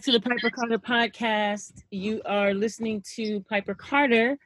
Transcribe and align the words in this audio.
Back 0.00 0.04
to 0.06 0.12
the 0.12 0.20
Piper 0.20 0.48
Carter 0.48 0.78
podcast. 0.78 1.82
You 1.90 2.22
are 2.24 2.54
listening 2.54 3.04
to 3.16 3.44
Piper 3.50 3.74
Carter, 3.74 4.38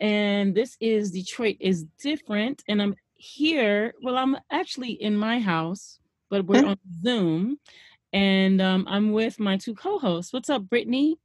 and 0.00 0.52
this 0.52 0.76
is 0.80 1.12
Detroit 1.12 1.58
is 1.60 1.84
Different. 2.02 2.64
And 2.66 2.82
I'm 2.82 2.96
here. 3.14 3.94
Well, 4.02 4.16
I'm 4.16 4.36
actually 4.50 4.90
in 4.90 5.16
my 5.16 5.38
house, 5.38 6.00
but 6.28 6.44
we're 6.44 6.66
on 6.66 6.76
Zoom, 7.04 7.60
and 8.12 8.60
um, 8.60 8.84
I'm 8.88 9.12
with 9.12 9.38
my 9.38 9.56
two 9.58 9.76
co-hosts. 9.76 10.32
What's 10.32 10.50
up, 10.50 10.68
Brittany? 10.68 11.20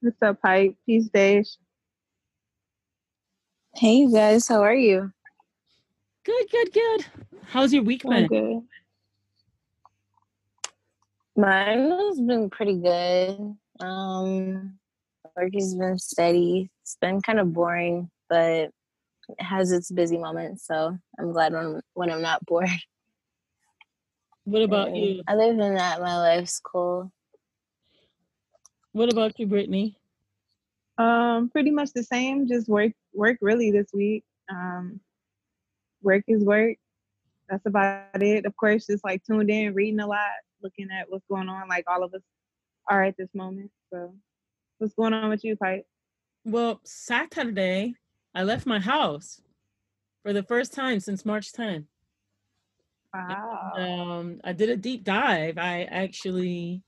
What's 0.00 0.20
up, 0.20 0.42
Pipe? 0.42 0.76
Peace, 0.84 1.08
Dave. 1.08 1.46
Hey, 3.76 3.94
you 3.94 4.12
guys. 4.12 4.46
How 4.46 4.62
are 4.62 4.74
you? 4.74 5.10
Good, 6.26 6.50
good, 6.50 6.70
good. 6.74 7.06
How's 7.46 7.72
your 7.72 7.82
week 7.82 8.02
been? 8.02 8.26
good. 8.26 8.62
Mine 11.36 11.90
has 11.90 12.20
been 12.20 12.48
pretty 12.50 12.76
good. 12.76 13.56
Um, 13.80 14.78
work 15.36 15.50
has 15.54 15.74
been 15.74 15.98
steady. 15.98 16.70
It's 16.82 16.96
been 17.00 17.20
kind 17.20 17.40
of 17.40 17.52
boring, 17.52 18.10
but 18.28 18.70
it 19.28 19.40
has 19.40 19.72
its 19.72 19.90
busy 19.90 20.16
moments. 20.16 20.66
So 20.66 20.96
I'm 21.18 21.32
glad 21.32 21.52
when 21.52 21.80
when 21.94 22.10
I'm 22.10 22.22
not 22.22 22.44
bored. 22.46 22.68
What 24.44 24.62
about 24.62 24.88
and 24.88 24.96
you? 24.96 25.22
Other 25.26 25.56
than 25.56 25.74
that, 25.74 26.00
my 26.00 26.16
life's 26.18 26.60
cool. 26.60 27.10
What 28.92 29.10
about 29.10 29.38
you, 29.40 29.46
Brittany? 29.46 29.96
Um, 30.98 31.48
pretty 31.48 31.70
much 31.70 31.90
the 31.94 32.04
same. 32.04 32.46
Just 32.46 32.68
work, 32.68 32.92
work 33.12 33.38
really 33.40 33.70
this 33.70 33.88
week. 33.92 34.22
Um, 34.48 35.00
work 36.02 36.24
is 36.28 36.44
work. 36.44 36.76
That's 37.48 37.66
about 37.66 38.22
it. 38.22 38.46
Of 38.46 38.56
course, 38.56 38.86
just 38.86 39.02
like 39.02 39.24
tuned 39.24 39.50
in, 39.50 39.74
reading 39.74 40.00
a 40.00 40.06
lot, 40.06 40.28
looking 40.64 40.88
at 40.90 41.08
what's 41.08 41.26
going 41.28 41.48
on, 41.48 41.68
like 41.68 41.84
all 41.86 42.02
of 42.02 42.12
us 42.14 42.22
are 42.90 43.04
at 43.04 43.16
this 43.16 43.28
moment. 43.34 43.70
So, 43.92 44.14
what's 44.78 44.94
going 44.94 45.12
on 45.12 45.28
with 45.28 45.44
you, 45.44 45.56
Pipe? 45.56 45.86
Well, 46.44 46.80
Saturday, 46.84 47.94
I 48.34 48.42
left 48.42 48.66
my 48.66 48.80
house 48.80 49.40
for 50.22 50.32
the 50.32 50.42
first 50.42 50.72
time 50.72 50.98
since 50.98 51.24
March 51.24 51.52
10. 51.52 51.86
Wow. 53.12 53.72
And, 53.76 54.00
um, 54.00 54.40
I 54.42 54.52
did 54.52 54.70
a 54.70 54.76
deep 54.76 55.04
dive. 55.04 55.58
I 55.58 55.84
actually, 55.84 56.82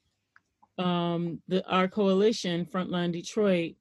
um, 0.78 1.40
the 1.46 1.64
our 1.70 1.86
coalition, 1.86 2.66
Frontline 2.66 3.12
Detroit, 3.12 3.74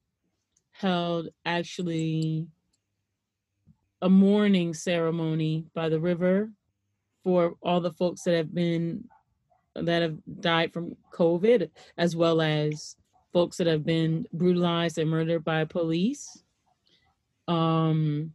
held 0.74 1.30
actually 1.46 2.48
a 4.02 4.10
mourning 4.10 4.74
ceremony 4.74 5.66
by 5.74 5.90
the 5.90 6.00
river 6.00 6.52
for 7.24 7.56
all 7.64 7.82
the 7.82 7.94
folks 7.94 8.22
that 8.24 8.36
have 8.36 8.54
been 8.54 9.06
that 9.76 10.02
have 10.02 10.18
died 10.40 10.74
from 10.74 10.96
COVID, 11.14 11.70
as 11.98 12.16
well 12.16 12.42
as 12.42 12.96
folks 13.34 13.58
that 13.58 13.68
have 13.68 13.86
been 13.86 14.26
brutalized 14.34 14.98
and 14.98 15.10
murdered 15.10 15.44
by 15.44 15.66
police. 15.66 16.44
Um, 17.48 18.34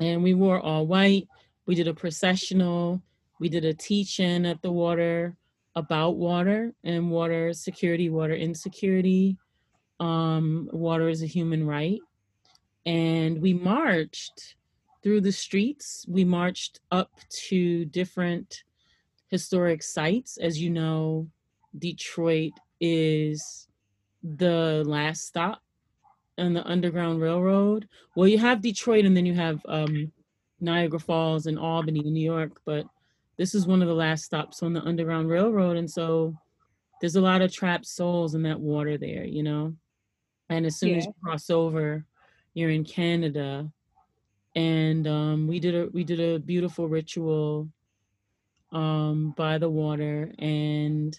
and 0.00 0.22
we 0.22 0.34
wore 0.34 0.60
all 0.60 0.86
white. 0.86 1.28
We 1.66 1.74
did 1.74 1.88
a 1.88 1.94
processional. 1.94 3.02
We 3.38 3.48
did 3.48 3.64
a 3.64 3.74
teaching 3.74 4.46
at 4.46 4.60
the 4.62 4.72
water 4.72 5.36
about 5.74 6.16
water 6.16 6.74
and 6.84 7.10
water 7.10 7.52
security, 7.52 8.10
water 8.10 8.34
insecurity. 8.34 9.38
Um, 10.00 10.68
water 10.72 11.08
is 11.08 11.22
a 11.22 11.26
human 11.26 11.66
right. 11.66 12.00
And 12.84 13.40
we 13.40 13.54
marched 13.54 14.56
through 15.02 15.20
the 15.20 15.32
streets. 15.32 16.04
We 16.08 16.24
marched 16.24 16.80
up 16.90 17.12
to 17.48 17.84
different 17.86 18.64
historic 19.32 19.82
sites. 19.82 20.36
As 20.36 20.60
you 20.60 20.70
know, 20.70 21.26
Detroit 21.76 22.52
is 22.80 23.66
the 24.22 24.84
last 24.86 25.22
stop 25.22 25.62
on 26.38 26.52
the 26.52 26.64
Underground 26.66 27.20
Railroad. 27.20 27.88
Well, 28.14 28.28
you 28.28 28.38
have 28.38 28.60
Detroit 28.60 29.06
and 29.06 29.16
then 29.16 29.26
you 29.26 29.34
have 29.34 29.60
um, 29.66 30.12
Niagara 30.60 31.00
Falls 31.00 31.46
and 31.46 31.58
Albany 31.58 32.06
in 32.06 32.12
New 32.12 32.24
York, 32.24 32.60
but 32.66 32.84
this 33.38 33.54
is 33.54 33.66
one 33.66 33.80
of 33.80 33.88
the 33.88 33.94
last 33.94 34.24
stops 34.24 34.62
on 34.62 34.74
the 34.74 34.82
Underground 34.82 35.30
Railroad. 35.30 35.78
And 35.78 35.90
so 35.90 36.36
there's 37.00 37.16
a 37.16 37.20
lot 37.20 37.40
of 37.40 37.50
trapped 37.50 37.86
souls 37.86 38.34
in 38.34 38.42
that 38.42 38.60
water 38.60 38.98
there, 38.98 39.24
you 39.24 39.42
know? 39.42 39.74
And 40.50 40.66
as 40.66 40.78
soon 40.78 40.90
yeah. 40.90 40.96
as 40.98 41.06
you 41.06 41.14
cross 41.24 41.48
over, 41.48 42.04
you're 42.52 42.70
in 42.70 42.84
Canada. 42.84 43.72
And 44.54 45.06
um, 45.06 45.46
we 45.46 45.58
did 45.58 45.74
a 45.74 45.88
we 45.94 46.04
did 46.04 46.20
a 46.20 46.38
beautiful 46.38 46.86
ritual 46.86 47.70
um, 48.72 49.34
by 49.36 49.58
the 49.58 49.68
water. 49.70 50.32
And 50.38 51.18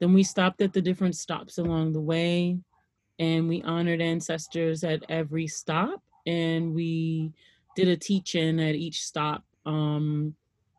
then 0.00 0.12
we 0.12 0.22
stopped 0.22 0.60
at 0.62 0.72
the 0.72 0.82
different 0.82 1.16
stops 1.16 1.58
along 1.58 1.92
the 1.92 2.00
way 2.00 2.58
and 3.18 3.48
we 3.48 3.62
honored 3.62 4.00
ancestors 4.00 4.84
at 4.84 5.02
every 5.08 5.46
stop. 5.46 6.02
And 6.26 6.74
we 6.74 7.32
did 7.76 7.88
a 7.88 7.96
teaching 7.96 8.60
at 8.60 8.74
each 8.74 9.02
stop. 9.02 9.44
Um, 9.64 10.34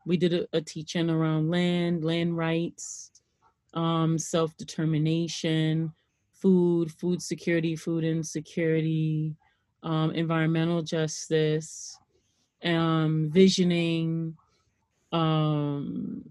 we 0.06 0.18
did 0.18 0.34
a, 0.34 0.48
a 0.54 0.62
teaching 0.62 1.10
around 1.10 1.50
land, 1.50 2.04
land 2.04 2.38
rights, 2.38 3.12
um, 3.74 4.18
self 4.18 4.56
determination, 4.58 5.94
food, 6.34 6.92
food 6.92 7.22
security, 7.22 7.76
food 7.76 8.04
insecurity, 8.04 9.36
um, 9.84 10.12
environmental 10.12 10.82
justice, 10.82 11.98
um, 12.64 13.30
visioning, 13.32 14.36
um 15.12 16.24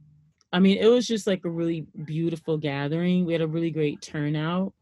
i 0.53 0.59
mean 0.59 0.79
it 0.79 0.87
was 0.87 1.07
just 1.07 1.27
like 1.27 1.45
a 1.45 1.51
really 1.51 1.87
beautiful 2.05 2.59
gathering. 2.59 3.25
We 3.25 3.33
had 3.33 3.43
a 3.43 3.49
really 3.49 3.71
great 3.71 4.03
turnout. 4.03 4.75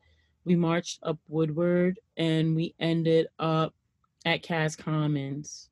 We 0.44 0.56
marched 0.56 1.00
up 1.02 1.18
woodward 1.28 2.00
and 2.16 2.54
we 2.56 2.74
ended 2.78 3.28
up 3.38 3.74
at 4.26 4.42
cass 4.42 4.76
commons. 4.76 5.70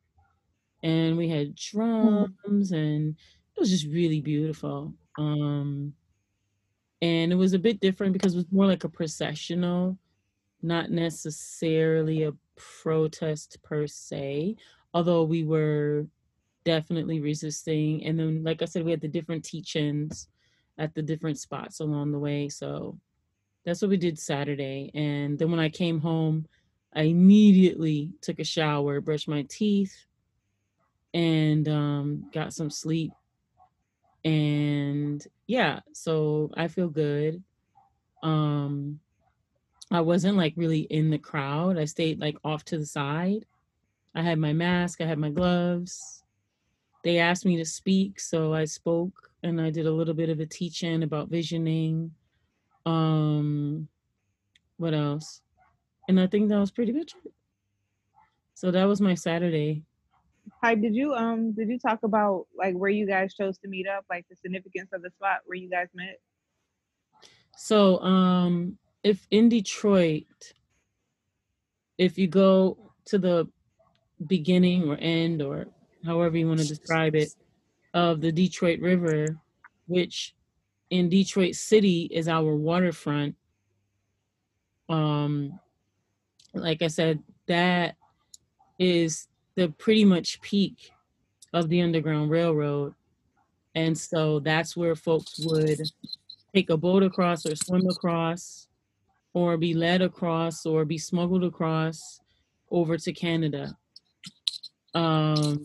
And 0.82 1.16
we 1.16 1.28
had 1.28 1.54
drums 1.54 2.72
and 2.72 3.16
it 3.56 3.60
was 3.60 3.70
just 3.70 3.86
really 3.86 4.20
beautiful. 4.20 4.94
Um 5.18 5.94
and 7.02 7.32
it 7.32 7.36
was 7.36 7.52
a 7.52 7.58
bit 7.58 7.80
different 7.80 8.12
because 8.12 8.34
it 8.34 8.38
was 8.38 8.52
more 8.52 8.66
like 8.66 8.84
a 8.84 8.88
processional 8.88 9.98
not 10.62 10.90
necessarily 10.90 12.22
a 12.22 12.32
protest 12.56 13.58
per 13.62 13.86
se 13.86 14.56
although 14.94 15.24
we 15.24 15.44
were 15.44 16.06
definitely 16.64 17.20
resisting. 17.20 18.04
And 18.04 18.18
then, 18.18 18.44
like 18.44 18.62
I 18.62 18.66
said, 18.66 18.84
we 18.84 18.90
had 18.90 19.00
the 19.00 19.08
different 19.08 19.44
teachings 19.44 20.28
at 20.78 20.94
the 20.94 21.02
different 21.02 21.38
spots 21.38 21.80
along 21.80 22.12
the 22.12 22.18
way. 22.18 22.48
So 22.48 22.98
that's 23.64 23.82
what 23.82 23.90
we 23.90 23.96
did 23.96 24.18
Saturday. 24.18 24.90
And 24.94 25.38
then 25.38 25.50
when 25.50 25.60
I 25.60 25.68
came 25.68 26.00
home, 26.00 26.46
I 26.94 27.02
immediately 27.02 28.10
took 28.20 28.38
a 28.38 28.44
shower, 28.44 29.00
brushed 29.00 29.28
my 29.28 29.46
teeth, 29.48 30.06
and 31.14 31.68
um, 31.68 32.30
got 32.32 32.52
some 32.52 32.70
sleep. 32.70 33.12
And 34.24 35.24
yeah, 35.46 35.80
so 35.92 36.50
I 36.56 36.68
feel 36.68 36.88
good. 36.88 37.42
Um, 38.22 39.00
I 39.90 40.00
wasn't 40.00 40.36
like 40.36 40.54
really 40.56 40.80
in 40.80 41.10
the 41.10 41.18
crowd. 41.18 41.78
I 41.78 41.84
stayed 41.84 42.20
like 42.20 42.36
off 42.44 42.64
to 42.66 42.78
the 42.78 42.86
side. 42.86 43.44
I 44.14 44.22
had 44.22 44.38
my 44.38 44.52
mask, 44.52 45.00
I 45.00 45.06
had 45.06 45.18
my 45.18 45.30
gloves, 45.30 46.21
they 47.02 47.18
asked 47.18 47.44
me 47.44 47.56
to 47.56 47.64
speak, 47.64 48.20
so 48.20 48.54
I 48.54 48.64
spoke 48.64 49.30
and 49.42 49.60
I 49.60 49.70
did 49.70 49.86
a 49.86 49.92
little 49.92 50.14
bit 50.14 50.28
of 50.28 50.40
a 50.40 50.46
teaching 50.46 51.02
about 51.02 51.28
visioning. 51.28 52.12
Um, 52.86 53.88
what 54.76 54.94
else? 54.94 55.40
And 56.08 56.20
I 56.20 56.26
think 56.26 56.48
that 56.48 56.58
was 56.58 56.70
pretty 56.70 56.92
much 56.92 57.14
it. 57.24 57.32
So 58.54 58.70
that 58.70 58.84
was 58.84 59.00
my 59.00 59.14
Saturday. 59.14 59.82
Hi, 60.62 60.74
did 60.74 60.94
you 60.94 61.14
um 61.14 61.52
did 61.52 61.68
you 61.68 61.78
talk 61.78 62.02
about 62.02 62.46
like 62.56 62.74
where 62.74 62.90
you 62.90 63.06
guys 63.06 63.34
chose 63.34 63.58
to 63.58 63.68
meet 63.68 63.88
up, 63.88 64.04
like 64.10 64.26
the 64.28 64.36
significance 64.36 64.90
of 64.92 65.02
the 65.02 65.10
spot 65.10 65.40
where 65.46 65.56
you 65.56 65.68
guys 65.68 65.88
met? 65.94 66.20
So, 67.56 68.00
um, 68.00 68.78
if 69.02 69.26
in 69.30 69.48
Detroit, 69.48 70.54
if 71.98 72.18
you 72.18 72.26
go 72.26 72.92
to 73.06 73.18
the 73.18 73.48
beginning 74.26 74.88
or 74.88 74.96
end 75.00 75.42
or 75.42 75.66
however 76.04 76.36
you 76.36 76.48
want 76.48 76.60
to 76.60 76.68
describe 76.68 77.14
it 77.14 77.28
of 77.94 78.20
the 78.20 78.32
Detroit 78.32 78.80
River, 78.80 79.38
which 79.86 80.34
in 80.90 81.08
Detroit 81.08 81.54
City 81.54 82.08
is 82.10 82.28
our 82.28 82.54
waterfront. 82.54 83.34
Um, 84.88 85.58
like 86.54 86.82
I 86.82 86.88
said, 86.88 87.22
that 87.46 87.96
is 88.78 89.28
the 89.54 89.68
pretty 89.68 90.04
much 90.04 90.40
peak 90.40 90.90
of 91.52 91.68
the 91.68 91.82
Underground 91.82 92.30
Railroad. 92.30 92.94
And 93.74 93.96
so 93.96 94.40
that's 94.40 94.76
where 94.76 94.94
folks 94.94 95.38
would 95.40 95.80
take 96.54 96.70
a 96.70 96.76
boat 96.76 97.02
across 97.02 97.46
or 97.46 97.56
swim 97.56 97.86
across 97.88 98.68
or 99.34 99.56
be 99.56 99.72
led 99.72 100.02
across 100.02 100.66
or 100.66 100.84
be 100.84 100.98
smuggled 100.98 101.44
across 101.44 102.20
over 102.70 102.98
to 102.98 103.12
Canada. 103.12 103.76
Um, 104.94 105.64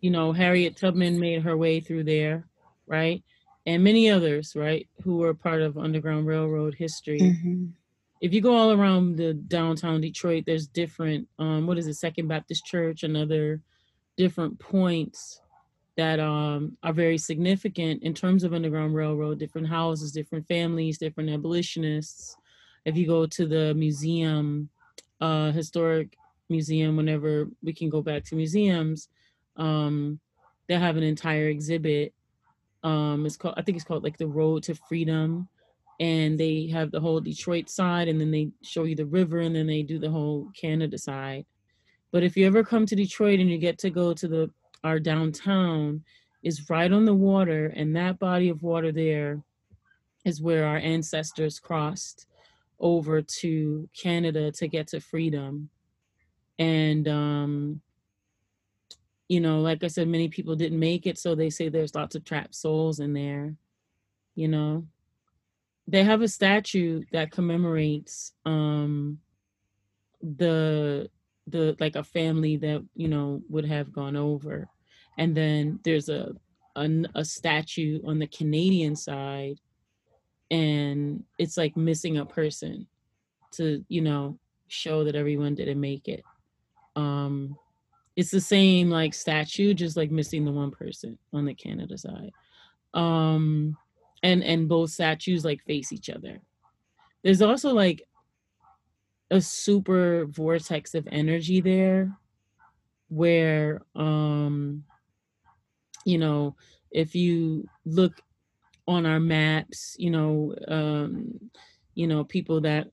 you 0.00 0.10
know, 0.10 0.32
Harriet 0.32 0.76
Tubman 0.76 1.18
made 1.18 1.42
her 1.42 1.56
way 1.56 1.80
through 1.80 2.04
there, 2.04 2.46
right? 2.86 3.22
And 3.66 3.84
many 3.84 4.10
others, 4.10 4.56
right, 4.56 4.88
who 5.02 5.18
were 5.18 5.34
part 5.34 5.62
of 5.62 5.76
Underground 5.76 6.26
Railroad 6.26 6.74
history. 6.74 7.20
Mm-hmm. 7.20 7.66
If 8.20 8.34
you 8.34 8.40
go 8.40 8.54
all 8.54 8.72
around 8.72 9.16
the 9.16 9.34
downtown 9.34 10.00
Detroit, 10.00 10.44
there's 10.46 10.66
different, 10.66 11.28
um, 11.38 11.66
what 11.66 11.78
is 11.78 11.86
it, 11.86 11.94
Second 11.94 12.28
Baptist 12.28 12.64
Church 12.64 13.02
and 13.02 13.16
other 13.16 13.60
different 14.16 14.58
points 14.58 15.40
that 15.96 16.20
um, 16.20 16.76
are 16.82 16.92
very 16.92 17.18
significant 17.18 18.02
in 18.02 18.14
terms 18.14 18.44
of 18.44 18.54
Underground 18.54 18.94
Railroad, 18.94 19.38
different 19.38 19.68
houses, 19.68 20.12
different 20.12 20.46
families, 20.48 20.98
different 20.98 21.30
abolitionists. 21.30 22.36
If 22.84 22.96
you 22.96 23.06
go 23.06 23.26
to 23.26 23.46
the 23.46 23.74
museum, 23.74 24.70
uh, 25.20 25.52
historic 25.52 26.16
museum, 26.48 26.96
whenever 26.96 27.48
we 27.62 27.72
can 27.72 27.90
go 27.90 28.02
back 28.02 28.24
to 28.24 28.34
museums, 28.34 29.08
um, 29.56 30.20
they 30.68 30.74
have 30.74 30.96
an 30.96 31.02
entire 31.02 31.48
exhibit. 31.48 32.12
Um, 32.82 33.26
it's 33.26 33.36
called, 33.36 33.54
I 33.56 33.62
think 33.62 33.76
it's 33.76 33.84
called 33.84 34.04
like 34.04 34.18
the 34.18 34.26
Road 34.26 34.62
to 34.64 34.74
Freedom. 34.74 35.48
And 35.98 36.40
they 36.40 36.66
have 36.68 36.90
the 36.90 37.00
whole 37.00 37.20
Detroit 37.20 37.68
side, 37.68 38.08
and 38.08 38.18
then 38.18 38.30
they 38.30 38.48
show 38.62 38.84
you 38.84 38.96
the 38.96 39.04
river, 39.04 39.40
and 39.40 39.54
then 39.54 39.66
they 39.66 39.82
do 39.82 39.98
the 39.98 40.08
whole 40.08 40.48
Canada 40.58 40.96
side. 40.96 41.44
But 42.10 42.22
if 42.22 42.38
you 42.38 42.46
ever 42.46 42.64
come 42.64 42.86
to 42.86 42.96
Detroit 42.96 43.38
and 43.38 43.50
you 43.50 43.58
get 43.58 43.78
to 43.80 43.90
go 43.90 44.14
to 44.14 44.26
the 44.26 44.50
our 44.82 44.98
downtown, 44.98 46.02
is 46.42 46.70
right 46.70 46.90
on 46.90 47.04
the 47.04 47.14
water, 47.14 47.66
and 47.76 47.94
that 47.96 48.18
body 48.18 48.48
of 48.48 48.62
water 48.62 48.92
there 48.92 49.42
is 50.24 50.40
where 50.40 50.66
our 50.66 50.78
ancestors 50.78 51.58
crossed 51.58 52.26
over 52.78 53.20
to 53.20 53.88
Canada 53.94 54.50
to 54.52 54.68
get 54.68 54.86
to 54.88 55.00
freedom. 55.00 55.68
And 56.58 57.06
um, 57.08 57.80
you 59.30 59.40
know, 59.40 59.60
like 59.60 59.84
I 59.84 59.86
said, 59.86 60.08
many 60.08 60.28
people 60.28 60.56
didn't 60.56 60.80
make 60.80 61.06
it, 61.06 61.16
so 61.16 61.36
they 61.36 61.50
say 61.50 61.68
there's 61.68 61.94
lots 61.94 62.16
of 62.16 62.24
trapped 62.24 62.52
souls 62.52 62.98
in 62.98 63.12
there. 63.12 63.54
You 64.34 64.48
know, 64.48 64.88
they 65.86 66.02
have 66.02 66.20
a 66.20 66.26
statue 66.26 67.04
that 67.12 67.30
commemorates 67.30 68.32
um, 68.44 69.20
the 70.20 71.08
the 71.46 71.76
like 71.78 71.94
a 71.94 72.02
family 72.02 72.56
that 72.56 72.84
you 72.96 73.06
know 73.06 73.40
would 73.48 73.64
have 73.66 73.92
gone 73.92 74.16
over, 74.16 74.68
and 75.16 75.36
then 75.36 75.78
there's 75.84 76.08
a 76.08 76.32
a, 76.74 76.90
a 77.14 77.24
statue 77.24 78.00
on 78.04 78.18
the 78.18 78.26
Canadian 78.26 78.96
side, 78.96 79.60
and 80.50 81.22
it's 81.38 81.56
like 81.56 81.76
missing 81.76 82.18
a 82.18 82.26
person 82.26 82.84
to 83.52 83.84
you 83.86 84.00
know 84.00 84.40
show 84.66 85.04
that 85.04 85.14
everyone 85.14 85.54
didn't 85.54 85.80
make 85.80 86.08
it. 86.08 86.24
Um, 86.96 87.56
it's 88.20 88.30
the 88.30 88.40
same 88.40 88.90
like 88.90 89.14
statue, 89.14 89.72
just 89.72 89.96
like 89.96 90.10
missing 90.10 90.44
the 90.44 90.52
one 90.52 90.70
person 90.70 91.16
on 91.32 91.46
the 91.46 91.54
Canada 91.54 91.96
side. 91.96 92.32
Um, 92.92 93.78
and 94.22 94.44
and 94.44 94.68
both 94.68 94.90
statues 94.90 95.42
like 95.42 95.62
face 95.62 95.90
each 95.90 96.10
other. 96.10 96.42
There's 97.24 97.40
also 97.40 97.72
like 97.72 98.02
a 99.30 99.40
super 99.40 100.26
vortex 100.26 100.94
of 100.94 101.08
energy 101.10 101.62
there 101.62 102.14
where 103.08 103.80
um 103.96 104.84
you 106.04 106.18
know 106.18 106.54
if 106.90 107.14
you 107.14 107.66
look 107.86 108.20
on 108.86 109.06
our 109.06 109.20
maps 109.20 109.96
you 109.98 110.10
know 110.10 110.54
um 110.68 111.40
you 111.94 112.06
know 112.06 112.22
people 112.24 112.60
that 112.60 112.88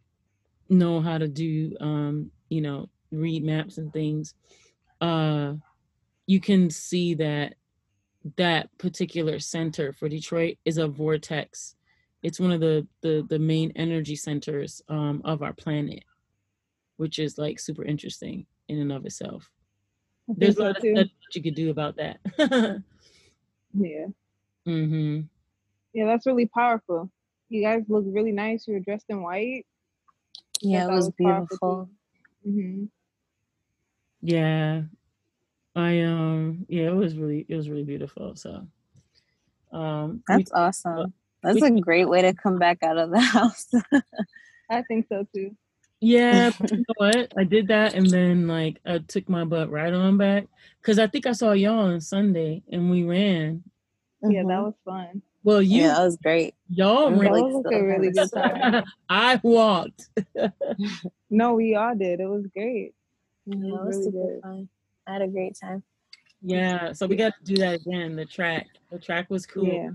know 0.69 1.01
how 1.01 1.17
to 1.17 1.27
do 1.27 1.75
um 1.81 2.31
you 2.49 2.61
know 2.61 2.87
read 3.11 3.43
maps 3.43 3.77
and 3.77 3.91
things 3.93 4.33
uh 5.01 5.53
you 6.27 6.39
can 6.41 6.69
see 6.69 7.13
that 7.15 7.55
that 8.35 8.75
particular 8.77 9.39
center 9.39 9.93
for 9.93 10.09
Detroit 10.09 10.57
is 10.65 10.77
a 10.77 10.87
vortex. 10.87 11.75
It's 12.23 12.39
one 12.39 12.51
of 12.51 12.59
the 12.59 12.85
the, 13.01 13.25
the 13.29 13.39
main 13.39 13.71
energy 13.75 14.15
centers 14.15 14.81
um, 14.89 15.21
of 15.23 15.41
our 15.41 15.53
planet, 15.53 16.03
which 16.97 17.19
is 17.19 17.37
like 17.37 17.59
super 17.59 17.83
interesting 17.83 18.45
in 18.67 18.79
and 18.79 18.91
of 18.91 19.05
itself. 19.05 19.49
There's 20.27 20.57
a 20.57 20.63
lot 20.63 20.77
of 20.77 20.83
stuff 20.83 21.07
you 21.33 21.41
could 21.41 21.55
do 21.55 21.69
about 21.69 21.95
that. 21.97 22.19
yeah. 23.73 24.07
Mm-hmm. 24.67 25.21
Yeah, 25.93 26.05
that's 26.05 26.25
really 26.25 26.47
powerful. 26.47 27.09
You 27.49 27.63
guys 27.63 27.83
look 27.87 28.03
really 28.07 28.33
nice. 28.33 28.67
You 28.67 28.73
were 28.73 28.81
dressed 28.81 29.05
in 29.07 29.23
white. 29.23 29.65
Yeah, 30.61 30.85
it 30.85 30.91
was 30.91 31.09
beautiful. 31.11 31.89
hmm 32.43 32.85
Yeah, 34.21 34.83
I 35.75 36.01
um 36.01 36.65
yeah, 36.69 36.87
it 36.87 36.95
was 36.95 37.15
really 37.17 37.45
it 37.47 37.55
was 37.55 37.69
really 37.69 37.83
beautiful. 37.83 38.35
So 38.35 38.67
um 39.71 40.23
we- 40.29 40.37
That's 40.37 40.51
awesome. 40.51 41.13
That's 41.43 41.61
we- 41.61 41.67
a 41.67 41.81
great 41.81 42.09
way 42.09 42.21
to 42.23 42.33
come 42.33 42.57
back 42.57 42.81
out 42.83 42.97
of 42.97 43.11
the 43.11 43.19
house. 43.35 43.67
I 44.69 44.81
think 44.83 45.07
so 45.07 45.25
too. 45.33 45.55
yeah, 46.01 46.51
you 46.71 46.77
know 46.77 46.93
what? 46.97 47.33
I 47.37 47.43
did 47.43 47.67
that 47.69 47.93
and 47.93 48.07
then 48.09 48.47
like 48.47 48.79
I 48.85 48.97
took 48.99 49.29
my 49.29 49.43
butt 49.45 49.69
right 49.69 49.93
on 49.93 50.17
back 50.17 50.47
because 50.81 50.99
I 50.99 51.07
think 51.07 51.25
I 51.25 51.31
saw 51.33 51.51
y'all 51.53 51.79
on 51.79 52.01
Sunday 52.01 52.63
and 52.71 52.89
we 52.89 53.03
ran. 53.03 53.63
Yeah, 54.23 54.41
that 54.43 54.47
Mhm. 54.47 54.63
was 54.65 54.73
fun. 54.83 55.21
Well, 55.43 55.61
you 55.61 55.81
yeah, 55.81 55.93
that 55.93 56.03
was 56.05 56.17
great. 56.17 56.55
y'all 56.69 57.07
I'm 57.07 57.19
ran. 57.19 57.31
That 57.31 57.37
really 57.37 57.53
was 57.53 57.65
like 57.65 57.75
a 57.75 57.83
really 57.83 58.11
good 58.11 58.31
time. 58.33 58.83
I 59.09 59.39
walked. 59.43 60.09
No, 61.29 61.53
we 61.55 61.75
all 61.75 61.93
did. 61.95 62.19
It 62.21 62.25
was 62.27 62.47
great. 62.55 62.93
Yeah, 63.47 63.55
It 63.55 63.63
it 63.67 63.71
was 63.71 63.79
was 63.85 63.95
really 63.97 64.03
super 64.11 64.33
good. 64.33 64.41
fun. 64.41 64.69
I 65.07 65.13
had 65.13 65.21
a 65.23 65.27
great 65.27 65.55
time. 65.59 65.83
Yeah, 66.41 66.91
so 66.93 67.07
we 67.07 67.15
got 67.15 67.33
to 67.37 67.43
do 67.43 67.55
that 67.57 67.75
again. 67.81 68.15
The 68.15 68.25
track, 68.25 68.67
the 68.91 68.99
track 68.99 69.29
was 69.29 69.45
cool. 69.47 69.65
Yeah. 69.67 69.89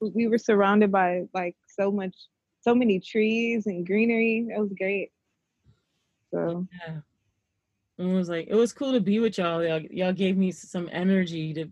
We- 0.00 0.10
We 0.10 0.26
were 0.28 0.38
surrounded 0.38 0.92
by 0.92 1.24
like 1.34 1.56
so 1.66 1.90
much, 1.90 2.14
so 2.60 2.74
many 2.74 3.00
trees 3.00 3.66
and 3.66 3.86
greenery. 3.86 4.46
It 4.54 4.60
was 4.60 4.72
great. 4.78 5.10
So 6.32 6.66
Yeah. 6.86 7.00
It 7.96 8.04
was 8.04 8.28
like 8.28 8.48
it 8.48 8.54
was 8.54 8.72
cool 8.72 8.92
to 8.92 9.00
be 9.00 9.20
with 9.20 9.38
y'all. 9.38 9.62
Y'all, 9.64 9.80
y'all 9.82 10.12
gave 10.12 10.36
me 10.36 10.50
some 10.50 10.88
energy 10.92 11.54
to 11.54 11.66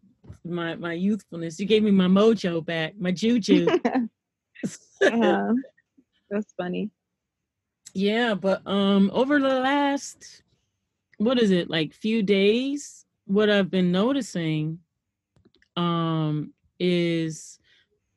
my 0.44 0.76
my 0.76 0.92
youthfulness. 0.92 1.58
You 1.60 1.66
gave 1.66 1.82
me 1.82 1.90
my 1.90 2.06
mojo 2.06 2.64
back, 2.64 2.94
my 2.98 3.10
juju. 3.12 3.66
uh, 5.02 5.52
that's 6.30 6.52
funny. 6.56 6.90
yeah, 7.92 8.34
but 8.34 8.62
um 8.66 9.10
over 9.12 9.40
the 9.40 9.48
last 9.60 10.41
what 11.24 11.38
is 11.38 11.50
it, 11.50 11.70
like 11.70 11.94
few 11.94 12.22
days, 12.22 13.06
what 13.26 13.50
I've 13.50 13.70
been 13.70 13.92
noticing 13.92 14.80
um 15.76 16.52
is 16.80 17.58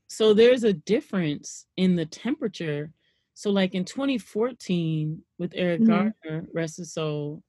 so 0.10 0.34
there's 0.34 0.64
a 0.66 0.74
difference 0.74 1.68
in 1.78 1.96
the 1.96 2.06
temperature. 2.06 2.94
So 3.36 3.52
like 3.52 3.76
in 3.76 3.86
2014 3.86 5.24
with 5.40 5.54
Eric 5.56 5.84
Mhm. 5.84 6.14
Gardner, 6.26 6.48
rest 6.54 6.78
his 6.78 6.94
soul, 6.94 7.44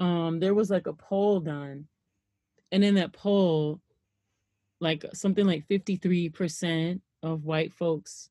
um, 0.00 0.40
there 0.40 0.54
was 0.54 0.70
like 0.70 0.86
a 0.86 0.92
poll 0.94 1.40
done. 1.40 1.88
And 2.72 2.84
in 2.84 2.96
that 2.96 3.12
poll, 3.14 3.82
like 4.80 5.04
something 5.14 5.46
like 5.46 5.66
53% 5.66 7.02
of 7.22 7.44
white 7.44 7.72
folks 7.72 8.30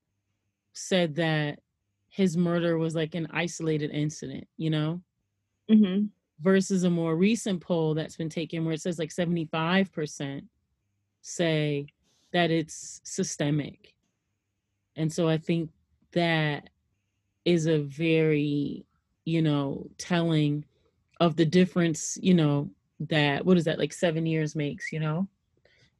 said 0.74 1.16
that 1.16 1.62
his 2.10 2.38
murder 2.38 2.78
was 2.78 2.96
like 2.96 3.16
an 3.16 3.28
isolated 3.32 3.92
incident, 3.92 4.48
you 4.58 4.70
know, 4.70 5.02
hmm 5.70 6.10
versus 6.42 6.84
a 6.84 6.90
more 6.90 7.16
recent 7.16 7.62
poll 7.62 7.94
that's 7.94 8.18
been 8.18 8.30
taken 8.30 8.66
where 8.66 8.74
it 8.74 8.82
says 8.82 9.00
like 9.00 9.10
75% 9.10 10.44
say 11.22 11.88
that 12.32 12.52
it's 12.52 13.02
systemic. 13.04 13.94
And 14.96 15.12
so 15.12 15.28
I 15.28 15.38
think 15.38 15.70
that 16.12 16.70
is 17.46 17.68
a 17.68 17.80
very, 17.80 18.86
you 19.24 19.42
know, 19.42 19.90
telling 19.98 20.66
of 21.20 21.36
the 21.36 21.46
difference, 21.46 22.18
you 22.22 22.34
know, 22.34 22.70
that 23.00 23.46
what 23.46 23.58
is 23.58 23.66
that 23.66 23.80
like 23.80 23.94
seven 23.94 24.26
years 24.26 24.56
makes 24.56 24.92
you 24.92 25.00
know 25.00 25.28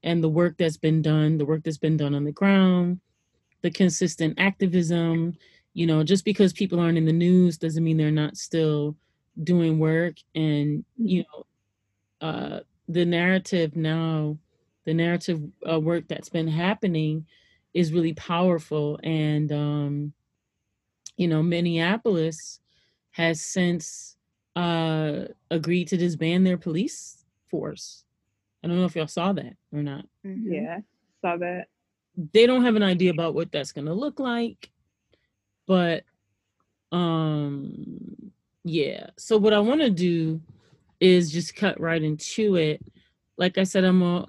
and 0.04 0.24
the 0.24 0.30
work 0.30 0.56
that's 0.58 0.78
been 0.78 1.02
done 1.02 1.38
the 1.38 1.46
work 1.46 1.64
that's 1.64 1.78
been 1.78 1.98
done 1.98 2.16
on 2.16 2.24
the 2.24 2.32
ground 2.32 3.00
the 3.62 3.72
consistent 3.72 4.34
activism 4.40 5.36
you 5.74 5.86
know 5.86 6.04
just 6.04 6.24
because 6.24 6.54
people 6.54 6.80
aren't 6.80 6.98
in 6.98 7.06
the 7.06 7.12
news 7.12 7.58
doesn't 7.58 7.84
mean 7.84 7.98
they're 7.98 8.12
not 8.12 8.38
still 8.38 8.96
doing 9.44 9.80
work 9.80 10.16
and 10.34 10.86
you 10.98 11.24
know 11.24 11.46
uh 12.28 12.60
the 12.88 13.06
narrative 13.06 13.76
now 13.76 14.38
the 14.86 14.94
narrative 14.94 15.42
uh, 15.70 15.80
work 15.80 16.08
that's 16.08 16.30
been 16.30 16.48
happening 16.48 17.26
is 17.74 17.92
really 17.92 18.14
powerful 18.14 19.00
and 19.04 19.52
um 19.52 20.14
you 21.18 21.28
know 21.28 21.44
minneapolis 21.44 22.60
has 23.12 23.42
since 23.42 24.16
uh 24.56 25.26
agreed 25.52 25.88
to 25.88 25.98
disband 25.98 26.46
their 26.46 26.58
police 26.58 27.26
force 27.50 28.04
i 28.64 28.68
don't 28.68 28.78
know 28.78 28.86
if 28.86 28.96
y'all 28.96 29.08
saw 29.08 29.34
that 29.34 29.56
or 29.74 29.82
not 29.84 30.06
Mhm. 30.26 30.44
Yeah, 30.46 30.80
saw 31.22 31.38
that. 31.38 31.68
they 32.34 32.46
don't 32.48 32.64
have 32.64 32.76
an 32.78 32.84
idea 32.84 33.12
about 33.12 33.34
what 33.36 33.52
that's 33.52 33.72
going 33.74 33.86
to 33.88 33.94
look 33.94 34.20
like 34.20 34.72
but 35.68 36.04
um 36.92 38.25
yeah. 38.66 39.08
So 39.18 39.38
what 39.38 39.54
i 39.54 39.60
want 39.60 39.82
to 39.82 39.92
do 39.92 40.42
is 41.00 41.32
just 41.32 41.56
cut 41.56 41.80
right 41.80 42.04
into 42.04 42.58
it. 42.58 42.82
Like 43.38 43.58
i 43.60 43.64
said 43.64 43.86
i'm 43.86 44.04
a 44.04 44.28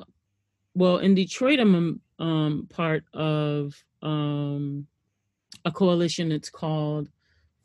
well 0.74 0.98
in 0.98 1.14
detroit 1.14 1.60
i'm 1.60 2.00
a 2.20 2.24
um 2.24 2.68
part 2.70 3.04
of 3.14 3.74
um 4.02 4.86
a 5.64 5.72
coalition 5.72 6.32
It's 6.32 6.50
called 6.50 7.10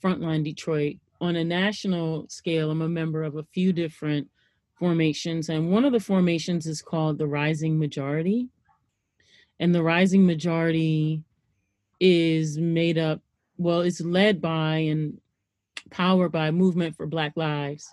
frontline 0.03 0.43
detroit. 0.45 0.97
On 1.21 1.35
a 1.37 1.43
national 1.45 2.27
scale 2.29 2.71
i'm 2.71 2.83
a 2.83 2.89
member 2.89 3.23
of 3.23 3.37
a 3.37 3.43
few 3.53 3.73
different 3.73 4.29
formations 4.79 5.49
and 5.49 5.71
one 5.71 5.85
of 5.85 5.93
the 5.93 6.01
formations 6.01 6.67
is 6.67 6.81
called 6.83 7.19
the 7.19 7.27
rising 7.27 7.79
majority. 7.79 8.49
And 9.59 9.75
the 9.75 9.83
rising 9.83 10.25
majority 10.27 11.23
is 12.01 12.59
made 12.59 12.97
up 12.99 13.21
well 13.57 13.81
it's 13.81 14.01
led 14.01 14.41
by 14.41 14.77
and 14.77 15.20
powered 15.89 16.31
by 16.31 16.51
movement 16.51 16.95
for 16.95 17.07
black 17.07 17.33
lives. 17.35 17.91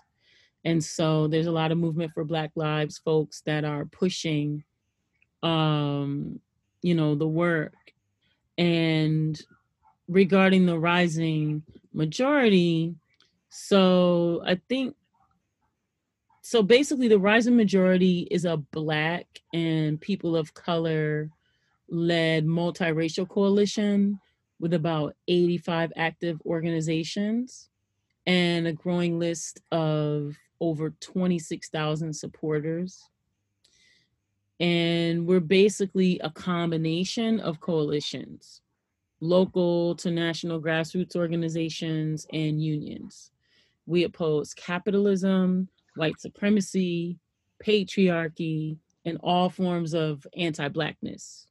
And 0.65 0.83
so 0.83 1.27
there's 1.27 1.47
a 1.47 1.51
lot 1.51 1.71
of 1.71 1.77
movement 1.77 2.11
for 2.13 2.23
black 2.23 2.51
lives 2.55 2.97
folks 2.97 3.41
that 3.45 3.63
are 3.63 3.85
pushing 3.85 4.63
um 5.41 6.39
you 6.81 6.95
know 6.95 7.15
the 7.15 7.27
work. 7.27 7.73
And 8.57 9.41
regarding 10.09 10.65
the 10.65 10.77
rising 10.77 11.61
majority 11.93 12.95
so 13.49 14.41
i 14.45 14.59
think 14.67 14.95
so 16.41 16.63
basically 16.63 17.07
the 17.07 17.19
rising 17.19 17.55
majority 17.55 18.27
is 18.31 18.43
a 18.43 18.57
black 18.57 19.27
and 19.53 20.01
people 20.01 20.35
of 20.35 20.53
color 20.55 21.29
led 21.89 22.45
multiracial 22.45 23.27
coalition 23.27 24.19
with 24.59 24.73
about 24.73 25.15
85 25.27 25.93
active 25.95 26.41
organizations 26.45 27.68
and 28.29 28.67
a 28.67 28.73
growing 28.73 29.17
list 29.17 29.59
of 29.71 30.37
over 30.59 30.91
26,000 30.99 32.13
supporters. 32.13 33.09
And 34.59 35.25
we're 35.25 35.39
basically 35.39 36.19
a 36.19 36.29
combination 36.29 37.39
of 37.39 37.59
coalitions, 37.59 38.61
local 39.19 39.95
to 39.95 40.11
national 40.11 40.61
grassroots 40.61 41.15
organizations 41.15 42.27
and 42.31 42.63
unions. 42.63 43.31
We 43.87 44.03
oppose 44.03 44.53
capitalism, 44.53 45.67
white 45.95 46.19
supremacy, 46.19 47.17
patriarchy, 47.65 48.77
and 49.05 49.17
all 49.23 49.49
forms 49.49 49.95
of 49.95 50.27
anti 50.37 50.67
Blackness. 50.67 51.47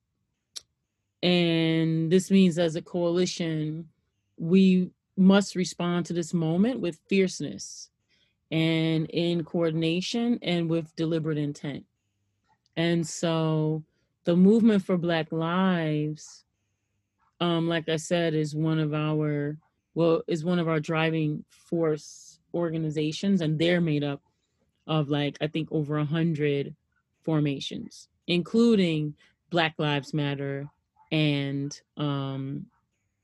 And 1.24 2.08
this 2.12 2.30
means 2.30 2.56
as 2.56 2.76
a 2.76 2.82
coalition, 2.82 3.88
we 4.36 4.92
must 5.18 5.56
respond 5.56 6.06
to 6.06 6.12
this 6.12 6.32
moment 6.32 6.80
with 6.80 7.00
fierceness 7.08 7.90
and 8.50 9.06
in 9.10 9.44
coordination 9.44 10.38
and 10.42 10.70
with 10.70 10.94
deliberate 10.96 11.38
intent. 11.38 11.84
And 12.76 13.06
so 13.06 13.84
the 14.24 14.36
movement 14.36 14.84
for 14.84 14.96
Black 14.96 15.32
Lives, 15.32 16.44
um, 17.40 17.68
like 17.68 17.88
I 17.88 17.96
said, 17.96 18.34
is 18.34 18.54
one 18.54 18.78
of 18.78 18.94
our 18.94 19.56
well, 19.94 20.22
is 20.28 20.44
one 20.44 20.60
of 20.60 20.68
our 20.68 20.78
driving 20.78 21.44
force 21.50 22.38
organizations, 22.54 23.40
and 23.40 23.58
they're 23.58 23.80
made 23.80 24.04
up 24.04 24.22
of 24.86 25.08
like 25.08 25.36
I 25.40 25.48
think 25.48 25.68
over 25.72 25.98
a 25.98 26.04
hundred 26.04 26.74
formations, 27.24 28.08
including 28.26 29.14
Black 29.50 29.74
Lives 29.78 30.14
Matter 30.14 30.68
and 31.10 31.78
um, 31.96 32.66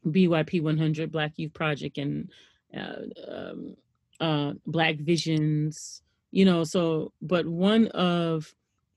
BYP 0.06 0.62
100 0.62 1.10
Black 1.12 1.32
Youth 1.36 1.52
Project 1.54 1.98
and 1.98 2.30
uh, 2.76 3.30
um, 3.30 3.76
uh, 4.20 4.52
Black 4.66 4.96
Visions. 4.96 6.02
You 6.30 6.44
know, 6.44 6.64
so 6.64 7.12
but 7.22 7.46
one 7.46 7.88
of 7.88 8.54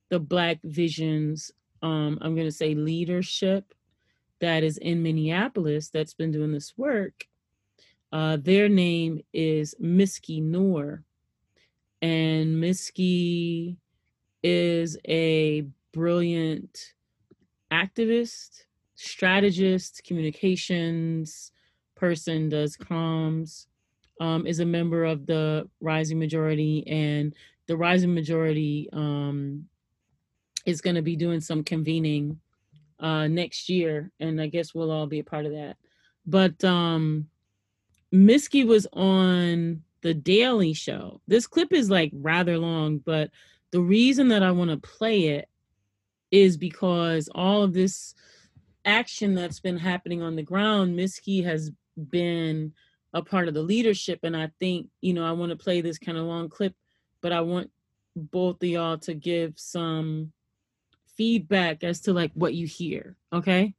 the 0.09 0.19
Black 0.19 0.59
Visions, 0.63 1.51
um, 1.81 2.17
I'm 2.21 2.35
going 2.35 2.47
to 2.47 2.51
say 2.51 2.73
leadership 2.73 3.73
that 4.39 4.63
is 4.63 4.77
in 4.77 5.03
Minneapolis 5.03 5.89
that's 5.89 6.13
been 6.13 6.31
doing 6.31 6.51
this 6.51 6.73
work. 6.77 7.27
Uh, 8.11 8.37
their 8.39 8.69
name 8.69 9.21
is 9.33 9.75
Miski 9.81 10.41
Noor 10.41 11.03
and 12.01 12.61
Miski 12.61 13.77
is 14.43 14.97
a 15.07 15.65
brilliant 15.93 16.93
activist, 17.71 18.65
strategist, 18.97 20.03
communications 20.03 21.51
person, 21.95 22.49
does 22.49 22.75
comms, 22.75 23.67
um, 24.19 24.45
is 24.45 24.59
a 24.59 24.65
member 24.65 25.05
of 25.05 25.25
the 25.25 25.69
Rising 25.79 26.19
Majority, 26.19 26.85
and 26.87 27.33
the 27.67 27.77
Rising 27.77 28.13
Majority 28.13 28.89
um, 28.91 29.65
is 30.65 30.81
going 30.81 30.95
to 30.95 31.01
be 31.01 31.15
doing 31.15 31.39
some 31.39 31.63
convening 31.63 32.39
uh, 32.99 33.27
next 33.27 33.69
year, 33.69 34.11
and 34.19 34.41
I 34.41 34.47
guess 34.47 34.73
we'll 34.73 34.91
all 34.91 35.07
be 35.07 35.19
a 35.19 35.23
part 35.23 35.45
of 35.45 35.53
that. 35.53 35.77
But 36.25 36.63
um, 36.63 37.27
was 38.11 38.87
on 38.93 39.83
the 40.01 40.13
Daily 40.13 40.73
Show. 40.73 41.21
This 41.27 41.47
clip 41.47 41.71
is 41.71 41.89
like 41.89 42.11
rather 42.13 42.57
long, 42.57 42.97
but 42.97 43.29
the 43.71 43.81
reason 43.81 44.29
that 44.29 44.43
I 44.43 44.51
want 44.51 44.71
to 44.71 44.77
play 44.77 45.27
it 45.27 45.49
is 46.31 46.57
because 46.57 47.29
all 47.33 47.63
of 47.63 47.73
this 47.73 48.13
action 48.88 49.36
that's 49.36 49.60
been 49.60 49.77
happening 49.77 50.22
on 50.22 50.36
the 50.36 50.41
ground, 50.41 50.98
Miski 50.98 51.44
has 51.44 51.72
been 52.10 52.74
a 53.13 53.22
part 53.22 53.48
of 53.48 53.53
the 53.53 53.62
leadership. 53.62 54.20
And 54.24 54.36
I 54.36 54.50
think, 54.60 54.88
you 55.01 55.13
know, 55.13 55.25
I 55.25 55.34
want 55.34 55.51
to 55.51 55.58
play 55.58 55.82
this 55.82 56.00
kind 56.00 56.17
of 56.17 56.24
long 56.24 56.50
clip, 56.50 56.74
but 57.22 57.32
I 57.32 57.41
want 57.41 57.70
both 58.15 58.63
of 58.63 58.70
y'all 58.70 58.98
to 59.00 59.13
give 59.13 59.53
some 59.58 60.32
feedback 61.15 61.84
as 61.84 62.01
to 62.01 62.13
like 62.13 62.32
what 62.34 62.53
you 62.53 62.65
hear. 62.65 63.15
Okay. 63.34 63.74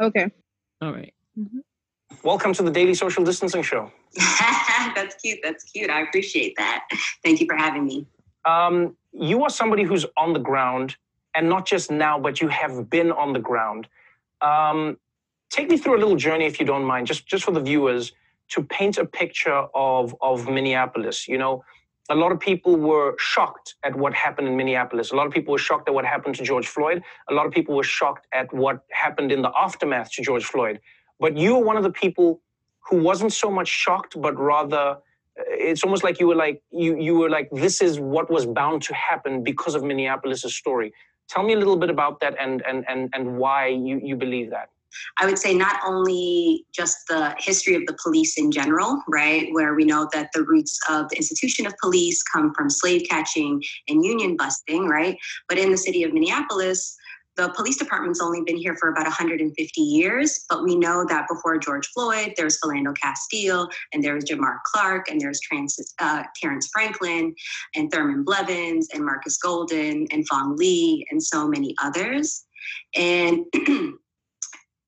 Okay. 0.00 0.30
All 0.82 0.92
right. 0.92 1.14
Welcome 2.22 2.52
to 2.54 2.62
the 2.62 2.70
Daily 2.70 2.94
Social 2.94 3.24
Distancing 3.24 3.62
Show. 3.62 3.90
That's 4.94 5.14
cute. 5.16 5.38
That's 5.42 5.64
cute. 5.64 5.90
I 5.90 6.02
appreciate 6.02 6.54
that. 6.56 6.84
Thank 7.22 7.40
you 7.40 7.46
for 7.46 7.56
having 7.56 7.86
me. 7.86 8.06
Um, 8.44 8.96
you 9.12 9.42
are 9.42 9.50
somebody 9.50 9.84
who's 9.84 10.04
on 10.16 10.32
the 10.32 10.38
ground, 10.38 10.96
and 11.34 11.48
not 11.48 11.66
just 11.66 11.90
now, 11.90 12.18
but 12.18 12.40
you 12.40 12.48
have 12.48 12.88
been 12.90 13.12
on 13.12 13.32
the 13.32 13.40
ground. 13.40 13.88
Um, 14.40 14.98
take 15.50 15.68
me 15.70 15.76
through 15.76 15.96
a 15.96 16.00
little 16.00 16.16
journey, 16.16 16.46
if 16.46 16.60
you 16.60 16.66
don't 16.66 16.84
mind, 16.84 17.06
just 17.06 17.26
just 17.26 17.44
for 17.44 17.52
the 17.52 17.60
viewers, 17.60 18.12
to 18.50 18.62
paint 18.62 18.98
a 18.98 19.04
picture 19.04 19.66
of 19.74 20.14
of 20.20 20.48
Minneapolis. 20.48 21.28
You 21.28 21.38
know, 21.38 21.64
a 22.10 22.14
lot 22.14 22.32
of 22.32 22.40
people 22.40 22.76
were 22.76 23.14
shocked 23.18 23.76
at 23.82 23.94
what 23.96 24.12
happened 24.14 24.48
in 24.48 24.56
Minneapolis. 24.56 25.10
A 25.10 25.16
lot 25.16 25.26
of 25.26 25.32
people 25.32 25.52
were 25.52 25.58
shocked 25.58 25.88
at 25.88 25.94
what 25.94 26.04
happened 26.04 26.34
to 26.36 26.44
George 26.44 26.66
Floyd. 26.66 27.02
A 27.30 27.34
lot 27.34 27.46
of 27.46 27.52
people 27.52 27.74
were 27.74 27.84
shocked 27.84 28.26
at 28.32 28.52
what 28.52 28.80
happened 28.90 29.32
in 29.32 29.42
the 29.42 29.52
aftermath 29.56 30.10
to 30.12 30.22
George 30.22 30.44
Floyd. 30.44 30.80
But 31.18 31.36
you 31.36 31.56
were 31.56 31.64
one 31.64 31.76
of 31.76 31.82
the 31.82 31.92
people 31.92 32.40
who 32.88 32.98
wasn't 32.98 33.32
so 33.32 33.50
much 33.50 33.68
shocked, 33.68 34.20
but 34.20 34.38
rather 34.38 34.98
it's 35.36 35.82
almost 35.82 36.04
like 36.04 36.20
you 36.20 36.28
were 36.28 36.34
like 36.34 36.62
you 36.70 36.96
you 36.98 37.16
were 37.18 37.30
like 37.30 37.48
this 37.50 37.80
is 37.80 37.98
what 37.98 38.30
was 38.30 38.46
bound 38.46 38.82
to 38.82 38.94
happen 38.94 39.42
because 39.42 39.74
of 39.74 39.82
Minneapolis's 39.82 40.54
story. 40.54 40.92
Tell 41.28 41.42
me 41.42 41.54
a 41.54 41.58
little 41.58 41.76
bit 41.76 41.90
about 41.90 42.20
that 42.20 42.34
and 42.38 42.62
and 42.66 42.84
and 42.88 43.10
and 43.14 43.38
why 43.38 43.68
you 43.68 44.00
you 44.02 44.16
believe 44.16 44.50
that. 44.50 44.70
I 45.18 45.26
would 45.26 45.38
say 45.38 45.54
not 45.54 45.80
only 45.84 46.66
just 46.72 47.08
the 47.08 47.34
history 47.38 47.74
of 47.74 47.82
the 47.86 47.96
police 48.02 48.38
in 48.38 48.50
general, 48.50 49.02
right, 49.08 49.48
where 49.52 49.74
we 49.74 49.84
know 49.84 50.08
that 50.12 50.30
the 50.32 50.44
roots 50.44 50.78
of 50.88 51.08
the 51.08 51.16
institution 51.16 51.66
of 51.66 51.74
police 51.82 52.22
come 52.22 52.54
from 52.54 52.70
slave 52.70 53.06
catching 53.08 53.62
and 53.88 54.04
union 54.04 54.36
busting, 54.36 54.86
right, 54.86 55.18
but 55.48 55.58
in 55.58 55.70
the 55.70 55.76
city 55.76 56.04
of 56.04 56.12
Minneapolis, 56.12 56.96
the 57.36 57.52
police 57.56 57.76
department's 57.76 58.20
only 58.20 58.42
been 58.42 58.56
here 58.56 58.76
for 58.78 58.90
about 58.90 59.04
150 59.04 59.80
years, 59.80 60.44
but 60.48 60.62
we 60.62 60.76
know 60.76 61.04
that 61.08 61.26
before 61.28 61.58
George 61.58 61.88
Floyd, 61.88 62.34
there 62.36 62.46
was 62.46 62.58
Philando 62.60 62.96
Castile, 62.96 63.68
and 63.92 64.02
there 64.02 64.14
was 64.14 64.24
Jamar 64.24 64.58
Clark, 64.64 65.08
and 65.08 65.20
there's 65.20 65.40
Trans- 65.40 65.94
uh, 65.98 66.24
Terrence 66.40 66.68
Franklin, 66.72 67.34
and 67.74 67.90
Thurman 67.90 68.24
Blevins, 68.24 68.88
and 68.94 69.04
Marcus 69.04 69.36
Golden, 69.38 70.06
and 70.10 70.26
Fong 70.28 70.56
Lee, 70.56 71.06
and 71.10 71.22
so 71.22 71.48
many 71.48 71.74
others. 71.82 72.44
And 72.94 73.44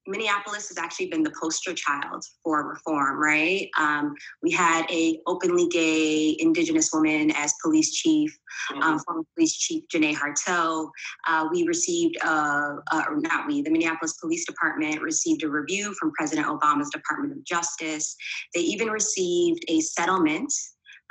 Minneapolis 0.06 0.68
has 0.68 0.78
actually 0.78 1.06
been 1.06 1.22
the 1.22 1.32
poster 1.40 1.74
child 1.74 2.24
for 2.42 2.68
reform, 2.68 3.20
right? 3.20 3.68
Um, 3.78 4.14
we 4.42 4.50
had 4.50 4.86
a 4.90 5.20
openly 5.26 5.68
gay 5.68 6.36
Indigenous 6.38 6.90
woman 6.92 7.32
as 7.32 7.54
police 7.62 7.92
chief, 7.92 8.36
Mm-hmm. 8.72 8.82
um, 8.82 8.98
former 9.00 9.22
police 9.34 9.56
chief 9.56 9.84
Janae 9.92 10.14
Harteau. 10.16 10.90
Uh, 11.26 11.46
we 11.52 11.64
received, 11.64 12.16
uh, 12.24 12.76
uh, 12.90 13.02
or 13.08 13.20
not 13.20 13.46
we, 13.46 13.62
the 13.62 13.70
Minneapolis 13.70 14.14
Police 14.14 14.46
Department 14.46 15.00
received 15.02 15.44
a 15.44 15.48
review 15.48 15.94
from 15.94 16.10
President 16.12 16.46
Obama's 16.46 16.90
Department 16.90 17.32
of 17.32 17.44
Justice. 17.44 18.16
They 18.54 18.60
even 18.60 18.88
received 18.88 19.62
a 19.68 19.80
settlement 19.80 20.52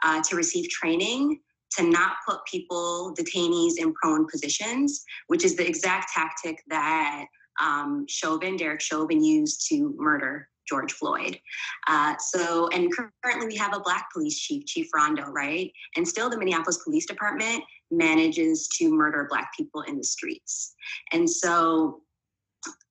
uh, 0.03 0.21
to 0.23 0.35
receive 0.35 0.69
training 0.69 1.39
to 1.77 1.83
not 1.83 2.13
put 2.27 2.39
people, 2.49 3.13
detainees, 3.17 3.73
in 3.77 3.93
prone 3.93 4.27
positions, 4.31 5.03
which 5.27 5.43
is 5.43 5.55
the 5.55 5.67
exact 5.67 6.11
tactic 6.13 6.61
that 6.67 7.25
um, 7.61 8.05
Chauvin, 8.07 8.57
Derek 8.57 8.81
Chauvin, 8.81 9.23
used 9.23 9.67
to 9.69 9.93
murder 9.97 10.49
George 10.67 10.93
Floyd. 10.93 11.39
Uh, 11.87 12.15
so, 12.17 12.67
and 12.69 12.91
currently 13.23 13.47
we 13.47 13.55
have 13.55 13.75
a 13.75 13.79
black 13.79 14.11
police 14.11 14.39
chief, 14.39 14.65
Chief 14.65 14.87
Rondo, 14.93 15.25
right? 15.27 15.71
And 15.95 16.07
still 16.07 16.29
the 16.29 16.37
Minneapolis 16.37 16.79
Police 16.83 17.05
Department 17.05 17.63
manages 17.91 18.67
to 18.79 18.91
murder 18.91 19.27
black 19.29 19.51
people 19.55 19.81
in 19.83 19.97
the 19.97 20.03
streets. 20.03 20.73
And 21.11 21.29
so, 21.29 22.01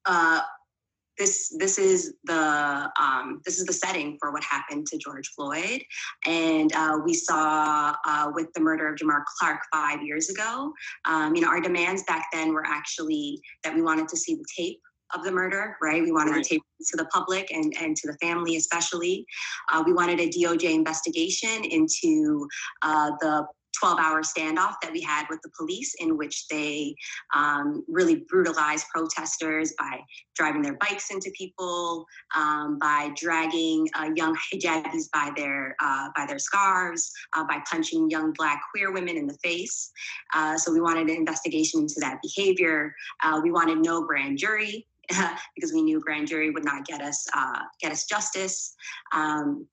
uh, 0.06 0.40
this 1.18 1.54
this 1.58 1.78
is 1.78 2.14
the 2.24 2.90
um, 3.00 3.40
this 3.44 3.58
is 3.58 3.66
the 3.66 3.72
setting 3.72 4.16
for 4.20 4.32
what 4.32 4.42
happened 4.44 4.86
to 4.88 4.98
George 4.98 5.28
Floyd, 5.36 5.82
and 6.26 6.72
uh, 6.74 6.98
we 7.04 7.14
saw 7.14 7.94
uh, 8.06 8.30
with 8.34 8.52
the 8.54 8.60
murder 8.60 8.88
of 8.88 8.96
Jamar 8.96 9.22
Clark 9.38 9.60
five 9.72 10.02
years 10.02 10.30
ago. 10.30 10.72
Um, 11.04 11.34
you 11.34 11.42
know, 11.42 11.48
our 11.48 11.60
demands 11.60 12.02
back 12.04 12.26
then 12.32 12.52
were 12.52 12.66
actually 12.66 13.40
that 13.62 13.74
we 13.74 13.82
wanted 13.82 14.08
to 14.08 14.16
see 14.16 14.34
the 14.34 14.44
tape 14.56 14.80
of 15.14 15.22
the 15.24 15.30
murder, 15.30 15.76
right? 15.80 16.02
We 16.02 16.12
wanted 16.12 16.32
Right. 16.32 16.42
the 16.44 16.56
tape 16.56 16.62
to 16.86 16.96
the 16.96 17.04
public 17.06 17.50
and, 17.52 17.72
and 17.80 17.96
to 17.96 18.10
the 18.10 18.18
family 18.18 18.56
especially. 18.56 19.24
Uh, 19.72 19.82
we 19.86 19.92
wanted 19.92 20.18
a 20.20 20.28
DOJ 20.28 20.74
investigation 20.74 21.64
into 21.64 22.48
uh, 22.82 23.10
the 23.20 23.46
12 23.78 23.98
hour 23.98 24.22
standoff 24.22 24.74
that 24.82 24.92
we 24.92 25.00
had 25.00 25.26
with 25.30 25.40
the 25.42 25.50
police, 25.56 25.94
in 25.98 26.16
which 26.16 26.46
they 26.48 26.94
um, 27.34 27.84
really 27.88 28.24
brutalized 28.28 28.86
protesters 28.92 29.72
by 29.78 30.00
driving 30.34 30.62
their 30.62 30.76
bikes 30.78 31.10
into 31.10 31.30
people, 31.36 32.06
um, 32.36 32.78
by 32.78 33.10
dragging 33.16 33.88
uh, 33.98 34.10
young 34.16 34.36
hijabis 34.52 35.10
by 35.12 35.30
their 35.36 35.74
uh, 35.80 36.08
by 36.16 36.26
their 36.26 36.38
scarves, 36.38 37.10
uh, 37.36 37.44
by 37.44 37.58
punching 37.70 38.10
young 38.10 38.32
black 38.32 38.62
queer 38.70 38.92
women 38.92 39.16
in 39.16 39.26
the 39.26 39.38
face. 39.42 39.90
Uh, 40.34 40.56
so 40.56 40.72
we 40.72 40.80
wanted 40.80 41.08
an 41.08 41.16
investigation 41.16 41.80
into 41.80 41.96
that 41.98 42.18
behavior. 42.22 42.94
Uh, 43.22 43.40
we 43.42 43.50
wanted 43.50 43.78
no 43.78 44.02
grand 44.02 44.38
jury 44.38 44.86
because 45.54 45.72
we 45.72 45.82
knew 45.82 46.00
grand 46.00 46.28
jury 46.28 46.50
would 46.50 46.64
not 46.64 46.86
get 46.86 47.00
us 47.00 47.26
uh, 47.36 47.60
get 47.80 47.92
us 47.92 48.04
justice. 48.04 48.74
Um, 49.12 49.66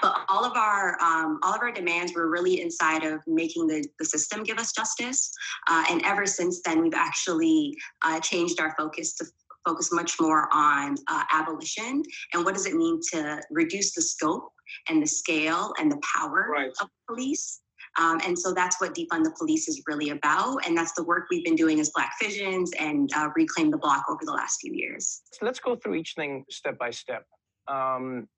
but 0.00 0.20
all 0.28 0.44
of 0.44 0.56
our 0.56 1.00
um, 1.02 1.38
all 1.42 1.54
of 1.54 1.60
our 1.60 1.72
demands 1.72 2.14
were 2.14 2.30
really 2.30 2.60
inside 2.60 3.04
of 3.04 3.20
making 3.26 3.66
the, 3.66 3.84
the 3.98 4.04
system 4.04 4.42
give 4.42 4.58
us 4.58 4.72
justice. 4.72 5.30
Uh, 5.68 5.84
and 5.90 6.02
ever 6.04 6.26
since 6.26 6.62
then, 6.64 6.80
we've 6.80 6.94
actually 6.94 7.76
uh, 8.02 8.18
changed 8.20 8.60
our 8.60 8.74
focus 8.78 9.14
to 9.16 9.26
focus 9.66 9.92
much 9.92 10.20
more 10.20 10.48
on 10.52 10.96
uh, 11.08 11.22
abolition 11.32 12.02
and 12.32 12.44
what 12.44 12.54
does 12.54 12.66
it 12.66 12.74
mean 12.74 12.98
to 13.12 13.40
reduce 13.50 13.94
the 13.94 14.02
scope 14.02 14.50
and 14.88 15.00
the 15.02 15.06
scale 15.06 15.72
and 15.78 15.90
the 15.90 16.00
power 16.16 16.48
Right. 16.52 16.72
of 16.80 16.88
police. 17.06 17.60
Um, 17.98 18.20
and 18.24 18.38
so 18.38 18.54
that's 18.54 18.80
what 18.80 18.94
defund 18.94 19.24
the 19.24 19.34
police 19.38 19.68
is 19.68 19.82
really 19.86 20.10
about, 20.10 20.66
and 20.66 20.76
that's 20.76 20.92
the 20.92 21.04
work 21.04 21.26
we've 21.30 21.44
been 21.44 21.54
doing 21.56 21.78
as 21.78 21.90
Black 21.94 22.14
Visions 22.20 22.72
and 22.78 23.10
uh, 23.14 23.28
Reclaim 23.36 23.70
the 23.70 23.76
Block 23.76 24.04
over 24.08 24.20
the 24.24 24.32
last 24.32 24.60
few 24.62 24.72
years. 24.72 25.20
So 25.32 25.44
let's 25.44 25.60
go 25.60 25.76
through 25.76 25.96
each 25.96 26.14
thing 26.14 26.44
step 26.48 26.78
by 26.78 26.90
step. 26.90 27.26
Um, 27.68 28.28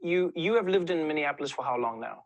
you 0.00 0.32
you 0.34 0.54
have 0.54 0.68
lived 0.68 0.90
in 0.90 1.06
Minneapolis 1.06 1.50
for 1.50 1.64
how 1.64 1.76
long 1.76 2.00
now? 2.00 2.24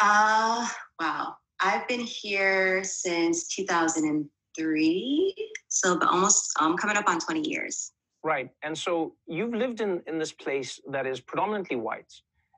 Uh, 0.00 0.66
wow. 1.00 1.34
I've 1.60 1.86
been 1.88 2.00
here 2.00 2.82
since 2.84 3.48
2003. 3.48 5.50
So 5.68 5.98
almost, 6.06 6.50
I'm 6.58 6.76
coming 6.76 6.96
up 6.96 7.06
on 7.06 7.18
20 7.20 7.46
years. 7.46 7.92
Right. 8.24 8.50
And 8.62 8.76
so 8.76 9.14
you've 9.26 9.54
lived 9.54 9.80
in, 9.80 10.02
in 10.06 10.18
this 10.18 10.32
place 10.32 10.80
that 10.90 11.06
is 11.06 11.20
predominantly 11.20 11.76
white 11.76 12.12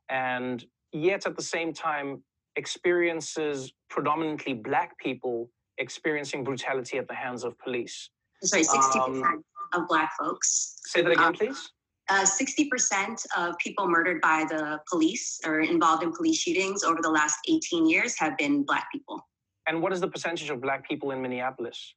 and 0.09 0.65
yet 0.93 1.27
at 1.27 1.37
the 1.37 1.43
same 1.43 1.73
time 1.73 2.23
experiences 2.57 3.73
predominantly 3.89 4.55
black 4.55 4.97
people 4.99 5.49
experiencing 5.79 6.45
brutality 6.45 6.99
at 6.99 7.09
the 7.09 7.15
hands 7.15 7.45
of 7.45 7.59
police. 7.59 8.11
Sorry, 8.43 8.65
60% 8.65 9.25
Um, 9.25 9.45
of 9.73 9.89
Black 9.89 10.13
folks. 10.19 10.81
Say 10.85 11.03
that 11.03 11.13
again, 11.13 11.25
Um, 11.25 11.33
please. 11.35 11.71
Uh, 12.13 12.27
60% 12.27 13.25
of 13.39 13.57
people 13.57 13.89
murdered 13.89 14.21
by 14.21 14.45
the 14.47 14.79
police 14.87 15.41
or 15.47 15.61
involved 15.61 16.03
in 16.03 16.13
police 16.13 16.37
shootings 16.37 16.85
over 16.85 17.01
the 17.01 17.09
last 17.09 17.39
18 17.49 17.89
years 17.89 18.15
have 18.19 18.37
been 18.37 18.65
Black 18.65 18.85
people. 18.93 19.27
And 19.67 19.81
what 19.81 19.95
is 19.95 20.01
the 20.03 20.09
percentage 20.09 20.51
of 20.51 20.61
black 20.61 20.87
people 20.87 21.13
in 21.13 21.23
Minneapolis? 21.23 21.95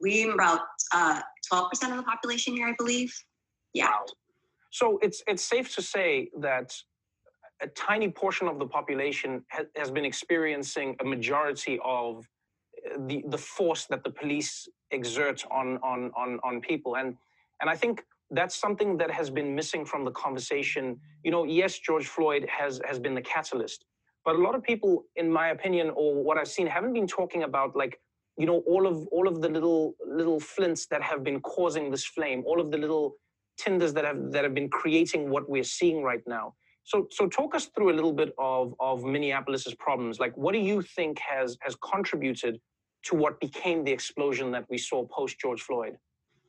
We 0.00 0.30
about 0.30 0.60
uh, 0.94 1.20
12% 1.52 1.90
of 1.90 1.96
the 1.98 2.02
population 2.04 2.54
here, 2.54 2.66
I 2.66 2.74
believe. 2.78 3.14
Yeah. 3.74 3.90
Wow. 3.90 4.06
So 4.70 4.98
it's 5.02 5.22
it's 5.26 5.44
safe 5.44 5.74
to 5.74 5.82
say 5.82 6.30
that 6.40 6.74
a 7.60 7.66
tiny 7.66 8.08
portion 8.08 8.48
of 8.48 8.58
the 8.58 8.66
population 8.66 9.44
ha- 9.50 9.64
has 9.76 9.90
been 9.90 10.06
experiencing 10.06 10.96
a 11.00 11.04
majority 11.04 11.78
of 11.84 12.26
uh, 12.86 12.96
the 13.08 13.24
the 13.26 13.36
force 13.56 13.84
that 13.90 14.04
the 14.04 14.10
police 14.10 14.68
exert 14.90 15.44
on 15.50 15.76
on 15.82 16.10
on 16.16 16.40
on 16.42 16.62
people, 16.62 16.96
and 16.96 17.18
and 17.60 17.68
I 17.68 17.76
think 17.76 18.02
that's 18.32 18.56
something 18.56 18.96
that 18.98 19.10
has 19.10 19.30
been 19.30 19.54
missing 19.54 19.84
from 19.84 20.04
the 20.04 20.10
conversation. 20.12 20.98
You 21.24 21.30
know, 21.30 21.44
yes, 21.44 21.78
George 21.78 22.06
Floyd 22.06 22.48
has 22.48 22.80
has 22.86 22.98
been 22.98 23.14
the 23.14 23.22
catalyst, 23.22 23.84
but 24.24 24.36
a 24.36 24.38
lot 24.38 24.54
of 24.54 24.62
people, 24.62 25.04
in 25.16 25.30
my 25.30 25.48
opinion, 25.50 25.90
or 25.94 26.22
what 26.22 26.38
I've 26.38 26.48
seen, 26.48 26.66
haven't 26.66 26.94
been 26.94 27.06
talking 27.06 27.44
about 27.44 27.76
like 27.76 28.00
you 28.38 28.46
know 28.46 28.62
all 28.66 28.86
of 28.86 29.06
all 29.08 29.28
of 29.28 29.42
the 29.42 29.48
little 29.48 29.94
little 30.06 30.40
flints 30.40 30.86
that 30.86 31.02
have 31.02 31.22
been 31.24 31.40
causing 31.40 31.90
this 31.90 32.04
flame, 32.04 32.42
all 32.46 32.60
of 32.60 32.70
the 32.70 32.78
little 32.78 33.16
tinders 33.58 33.92
that 33.94 34.04
have 34.04 34.32
that 34.32 34.44
have 34.44 34.54
been 34.54 34.70
creating 34.70 35.30
what 35.30 35.48
we're 35.48 35.64
seeing 35.64 36.02
right 36.02 36.22
now. 36.26 36.54
So 36.84 37.06
so 37.10 37.28
talk 37.28 37.54
us 37.54 37.66
through 37.74 37.92
a 37.92 37.96
little 37.96 38.12
bit 38.12 38.34
of 38.38 38.74
of 38.80 39.04
Minneapolis's 39.04 39.74
problems. 39.74 40.20
Like 40.20 40.36
what 40.36 40.52
do 40.52 40.58
you 40.58 40.82
think 40.82 41.18
has 41.20 41.58
has 41.60 41.76
contributed 41.76 42.60
to 43.04 43.16
what 43.16 43.40
became 43.40 43.84
the 43.84 43.92
explosion 43.92 44.50
that 44.52 44.64
we 44.70 44.78
saw 44.78 45.04
post 45.06 45.38
George 45.40 45.62
Floyd? 45.62 45.96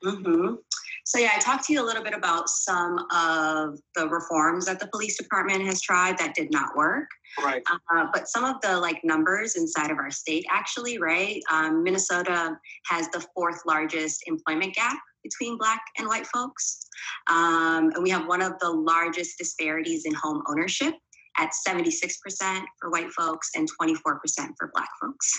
hmm 0.03 0.55
So 1.05 1.19
yeah, 1.19 1.31
I 1.35 1.39
talked 1.39 1.65
to 1.65 1.73
you 1.73 1.83
a 1.83 1.85
little 1.85 2.03
bit 2.03 2.13
about 2.13 2.47
some 2.49 2.97
of 3.13 3.77
the 3.95 4.07
reforms 4.07 4.65
that 4.65 4.79
the 4.79 4.87
police 4.87 5.17
department 5.17 5.63
has 5.65 5.81
tried 5.81 6.17
that 6.17 6.33
did 6.33 6.51
not 6.51 6.75
work. 6.77 7.09
Right. 7.43 7.61
Uh, 7.93 8.07
but 8.13 8.27
some 8.27 8.45
of 8.45 8.61
the 8.61 8.79
like 8.79 9.01
numbers 9.03 9.55
inside 9.55 9.91
of 9.91 9.97
our 9.97 10.11
state 10.11 10.45
actually, 10.49 10.99
right? 10.99 11.41
Um, 11.51 11.83
Minnesota 11.83 12.57
has 12.87 13.09
the 13.09 13.25
fourth 13.35 13.59
largest 13.65 14.23
employment 14.27 14.75
gap 14.75 14.97
between 15.23 15.57
Black 15.57 15.81
and 15.97 16.07
white 16.07 16.27
folks, 16.27 16.85
um, 17.27 17.91
and 17.93 18.03
we 18.03 18.09
have 18.09 18.27
one 18.27 18.41
of 18.41 18.53
the 18.59 18.69
largest 18.69 19.37
disparities 19.37 20.05
in 20.05 20.13
home 20.13 20.43
ownership 20.47 20.93
at 21.37 21.49
76% 21.67 22.63
for 22.79 22.91
white 22.91 23.09
folks 23.11 23.49
and 23.55 23.67
24% 23.81 23.97
for 24.57 24.71
Black 24.73 24.89
folks. 25.01 25.31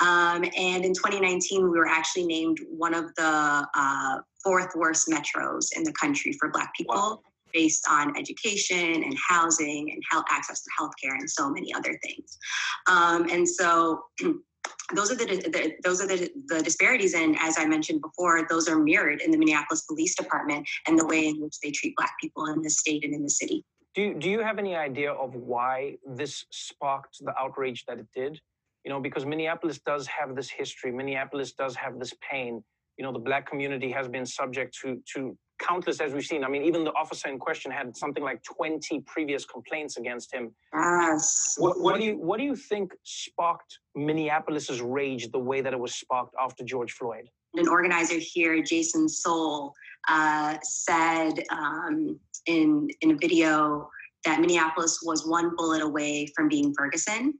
Um, 0.00 0.44
and 0.56 0.84
in 0.84 0.92
2019, 0.92 1.62
we 1.62 1.78
were 1.78 1.86
actually 1.86 2.24
named 2.24 2.58
one 2.68 2.94
of 2.94 3.14
the 3.14 3.66
uh, 3.74 4.18
fourth 4.42 4.74
worst 4.74 5.08
metros 5.08 5.68
in 5.76 5.82
the 5.82 5.92
country 5.92 6.32
for 6.38 6.50
Black 6.50 6.72
people. 6.74 6.94
Wow. 6.94 7.20
Based 7.52 7.84
on 7.90 8.16
education 8.16 9.02
and 9.02 9.16
housing 9.28 9.90
and 9.90 10.00
health 10.08 10.24
access 10.30 10.62
to 10.62 10.70
healthcare 10.80 11.18
and 11.18 11.28
so 11.28 11.50
many 11.50 11.74
other 11.74 11.98
things, 12.04 12.38
um, 12.86 13.28
and 13.28 13.48
so 13.48 14.04
those 14.94 15.10
are 15.10 15.16
the, 15.16 15.24
the 15.24 15.72
those 15.82 16.00
are 16.00 16.06
the, 16.06 16.30
the 16.46 16.62
disparities. 16.62 17.14
And 17.14 17.36
as 17.40 17.58
I 17.58 17.66
mentioned 17.66 18.02
before, 18.02 18.46
those 18.48 18.68
are 18.68 18.78
mirrored 18.78 19.20
in 19.20 19.30
the 19.30 19.38
Minneapolis 19.38 19.82
Police 19.82 20.14
Department 20.14 20.68
and 20.86 20.98
the 20.98 21.06
way 21.06 21.26
in 21.26 21.40
which 21.40 21.58
they 21.60 21.70
treat 21.70 21.96
Black 21.96 22.12
people 22.20 22.46
in 22.46 22.62
the 22.62 22.70
state 22.70 23.04
and 23.04 23.12
in 23.14 23.22
the 23.24 23.30
city. 23.30 23.64
Do 23.94 24.02
you, 24.02 24.14
do 24.14 24.30
you 24.30 24.40
have 24.40 24.58
any 24.58 24.76
idea 24.76 25.12
of 25.12 25.34
why 25.34 25.96
this 26.06 26.44
sparked 26.50 27.24
the 27.24 27.34
outrage 27.38 27.84
that 27.86 27.98
it 27.98 28.06
did? 28.14 28.40
You 28.84 28.90
know, 28.90 29.00
because 29.00 29.26
Minneapolis 29.26 29.80
does 29.84 30.06
have 30.06 30.36
this 30.36 30.48
history. 30.48 30.92
Minneapolis 30.92 31.52
does 31.52 31.74
have 31.74 31.98
this 31.98 32.14
pain. 32.28 32.62
You 33.00 33.06
know, 33.06 33.12
the 33.12 33.18
black 33.18 33.48
community 33.48 33.90
has 33.92 34.08
been 34.08 34.26
subject 34.26 34.76
to 34.82 35.02
to 35.14 35.34
countless, 35.58 36.02
as 36.02 36.12
we've 36.12 36.22
seen. 36.22 36.44
I 36.44 36.48
mean, 36.48 36.64
even 36.64 36.84
the 36.84 36.92
officer 36.92 37.30
in 37.30 37.38
question 37.38 37.70
had 37.70 37.96
something 37.96 38.22
like 38.22 38.42
20 38.42 39.00
previous 39.06 39.46
complaints 39.46 39.96
against 39.96 40.34
him. 40.34 40.54
Yes. 40.74 41.54
What, 41.56 41.80
what 41.80 41.98
do 41.98 42.04
you 42.04 42.18
what 42.18 42.36
do 42.36 42.44
you 42.44 42.54
think 42.54 42.92
sparked 43.02 43.78
Minneapolis's 43.94 44.82
rage 44.82 45.30
the 45.30 45.38
way 45.38 45.62
that 45.62 45.72
it 45.72 45.80
was 45.80 45.94
sparked 45.94 46.34
after 46.38 46.62
George 46.62 46.92
Floyd? 46.92 47.26
An 47.54 47.68
organizer 47.68 48.18
here, 48.18 48.62
Jason 48.62 49.08
Sole, 49.08 49.72
uh, 50.06 50.58
said 50.62 51.32
um, 51.50 52.20
in 52.44 52.86
in 53.00 53.12
a 53.12 53.16
video 53.16 53.88
that 54.26 54.42
Minneapolis 54.42 55.00
was 55.02 55.26
one 55.26 55.56
bullet 55.56 55.80
away 55.80 56.26
from 56.36 56.48
being 56.48 56.74
Ferguson 56.76 57.32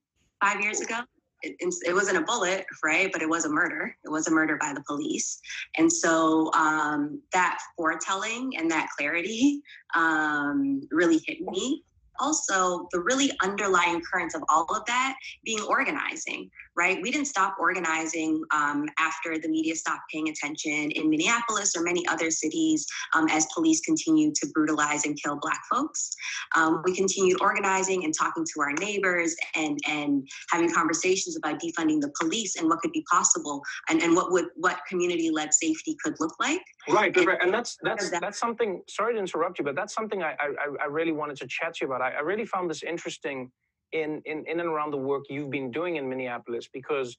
five 0.42 0.62
years 0.62 0.80
ago. 0.80 1.00
It, 1.42 1.56
it, 1.60 1.94
wasn't 1.94 2.18
a 2.18 2.22
bullet, 2.22 2.66
right? 2.82 3.10
But 3.12 3.22
it 3.22 3.28
was 3.28 3.44
a 3.44 3.50
murder. 3.50 3.96
It 4.04 4.10
was 4.10 4.28
a 4.28 4.30
murder 4.30 4.56
by 4.60 4.72
the 4.74 4.82
police. 4.86 5.40
And 5.78 5.92
so 5.92 6.52
um, 6.52 7.22
that 7.32 7.58
foretelling 7.76 8.56
and 8.58 8.70
that 8.70 8.88
clarity 8.96 9.62
um, 9.94 10.82
really 10.90 11.20
hit 11.26 11.40
me 11.40 11.84
also 12.20 12.86
the 12.92 13.00
really 13.00 13.32
underlying 13.42 14.02
currents 14.02 14.34
of 14.34 14.42
all 14.48 14.66
of 14.76 14.84
that 14.86 15.16
being 15.44 15.62
organizing, 15.62 16.50
right? 16.80 16.98
We 17.02 17.10
didn't 17.10 17.26
stop 17.26 17.56
organizing 17.60 18.42
um, 18.52 18.86
after 18.98 19.38
the 19.38 19.48
media 19.48 19.74
stopped 19.76 20.04
paying 20.10 20.30
attention 20.30 20.90
in 20.98 21.10
Minneapolis 21.10 21.76
or 21.76 21.82
many 21.82 22.02
other 22.08 22.30
cities 22.30 22.86
um, 23.14 23.26
as 23.28 23.46
police 23.54 23.80
continued 23.80 24.34
to 24.36 24.46
brutalize 24.54 25.04
and 25.04 25.14
kill 25.22 25.36
Black 25.42 25.60
folks. 25.70 26.08
Um, 26.56 26.80
we 26.86 26.96
continued 26.96 27.42
organizing 27.42 28.04
and 28.04 28.14
talking 28.18 28.46
to 28.54 28.60
our 28.62 28.72
neighbors 28.86 29.36
and, 29.54 29.78
and 29.86 30.26
having 30.50 30.72
conversations 30.72 31.36
about 31.36 31.60
defunding 31.60 32.00
the 32.00 32.10
police 32.18 32.56
and 32.56 32.66
what 32.66 32.78
could 32.78 32.92
be 32.92 33.04
possible 33.12 33.60
and, 33.90 34.00
and 34.02 34.16
what 34.16 34.32
would 34.32 34.46
what 34.56 34.78
community-led 34.88 35.52
safety 35.52 35.94
could 36.02 36.14
look 36.18 36.34
like. 36.40 36.62
Right, 36.88 37.14
and, 37.14 37.28
and 37.42 37.52
that's 37.52 37.76
that's 37.82 38.08
that's 38.20 38.38
something. 38.38 38.80
Sorry 38.88 39.12
to 39.12 39.20
interrupt 39.20 39.58
you, 39.58 39.66
but 39.66 39.76
that's 39.76 39.94
something 39.94 40.22
I 40.22 40.32
I, 40.40 40.84
I 40.84 40.86
really 40.86 41.12
wanted 41.12 41.36
to 41.42 41.46
chat 41.46 41.74
to 41.74 41.78
you 41.84 41.92
about. 41.92 42.00
I, 42.00 42.12
I 42.12 42.20
really 42.20 42.46
found 42.46 42.70
this 42.70 42.82
interesting 42.82 43.50
in, 43.92 44.22
in 44.24 44.44
in 44.46 44.60
and 44.60 44.68
around 44.68 44.90
the 44.92 44.96
work 44.96 45.24
you've 45.28 45.50
been 45.50 45.70
doing 45.70 45.96
in 45.96 46.08
Minneapolis 46.08 46.68
because 46.72 47.16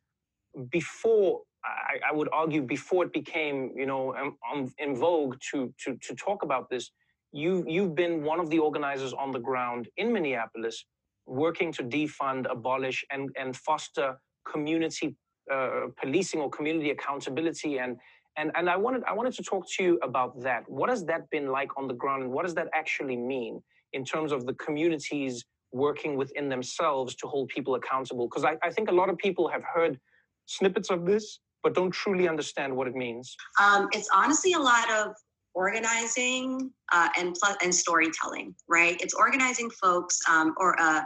before 0.71 1.41
I, 1.63 2.09
I 2.09 2.13
would 2.13 2.29
argue 2.33 2.61
before 2.61 3.03
it 3.05 3.13
became 3.13 3.71
you 3.75 3.85
know 3.85 4.15
um, 4.15 4.37
um, 4.51 4.73
in 4.77 4.95
vogue 4.95 5.35
to 5.51 5.73
to 5.83 5.97
to 6.01 6.15
talk 6.15 6.43
about 6.43 6.69
this, 6.69 6.91
you 7.31 7.63
you've 7.67 7.95
been 7.95 8.23
one 8.23 8.39
of 8.39 8.49
the 8.49 8.59
organizers 8.59 9.13
on 9.13 9.31
the 9.31 9.39
ground 9.39 9.87
in 9.97 10.11
Minneapolis, 10.11 10.85
working 11.25 11.71
to 11.73 11.83
defund, 11.83 12.51
abolish, 12.51 13.05
and 13.11 13.29
and 13.37 13.55
foster 13.55 14.17
community 14.51 15.15
uh, 15.51 15.87
policing 16.01 16.41
or 16.41 16.49
community 16.49 16.91
accountability 16.91 17.77
and 17.77 17.97
and, 18.37 18.51
and 18.55 18.69
I 18.69 18.77
wanted 18.77 19.03
I 19.03 19.13
wanted 19.13 19.33
to 19.33 19.43
talk 19.43 19.65
to 19.75 19.83
you 19.83 19.99
about 20.03 20.41
that. 20.41 20.63
What 20.67 20.89
has 20.89 21.03
that 21.05 21.29
been 21.29 21.47
like 21.47 21.77
on 21.77 21.87
the 21.87 21.93
ground, 21.93 22.23
and 22.23 22.31
what 22.31 22.45
does 22.45 22.55
that 22.55 22.67
actually 22.73 23.17
mean 23.17 23.61
in 23.93 24.05
terms 24.05 24.31
of 24.31 24.45
the 24.45 24.53
communities 24.53 25.43
working 25.71 26.17
within 26.17 26.49
themselves 26.49 27.15
to 27.15 27.27
hold 27.27 27.49
people 27.49 27.75
accountable? 27.75 28.27
Because 28.27 28.43
I, 28.43 28.55
I 28.63 28.69
think 28.71 28.89
a 28.89 28.93
lot 28.93 29.09
of 29.09 29.17
people 29.17 29.47
have 29.47 29.63
heard 29.63 29.99
snippets 30.45 30.89
of 30.89 31.05
this, 31.05 31.39
but 31.63 31.73
don't 31.73 31.91
truly 31.91 32.27
understand 32.27 32.75
what 32.75 32.87
it 32.87 32.95
means. 32.95 33.35
Um, 33.61 33.87
it's 33.91 34.09
honestly 34.13 34.53
a 34.53 34.59
lot 34.59 34.91
of 34.91 35.13
organizing 35.53 36.71
uh, 36.93 37.09
and 37.17 37.35
plus 37.35 37.57
and 37.61 37.73
storytelling, 37.73 38.55
right? 38.67 38.99
It's 39.01 39.13
organizing 39.13 39.69
folks 39.69 40.19
um, 40.29 40.53
or 40.57 40.79
uh, 40.79 41.01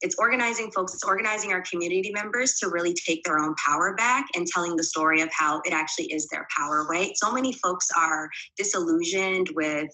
it's 0.00 0.16
organizing 0.18 0.70
folks, 0.70 0.94
it's 0.94 1.04
organizing 1.04 1.52
our 1.52 1.62
community 1.62 2.10
members 2.12 2.54
to 2.58 2.68
really 2.68 2.94
take 2.94 3.22
their 3.24 3.38
own 3.38 3.54
power 3.54 3.94
back 3.94 4.26
and 4.34 4.46
telling 4.46 4.76
the 4.76 4.84
story 4.84 5.20
of 5.20 5.28
how 5.32 5.60
it 5.64 5.72
actually 5.72 6.06
is 6.06 6.26
their 6.28 6.46
power, 6.56 6.86
right? 6.88 7.12
So 7.16 7.32
many 7.32 7.52
folks 7.52 7.88
are 7.96 8.30
disillusioned 8.56 9.50
with 9.54 9.88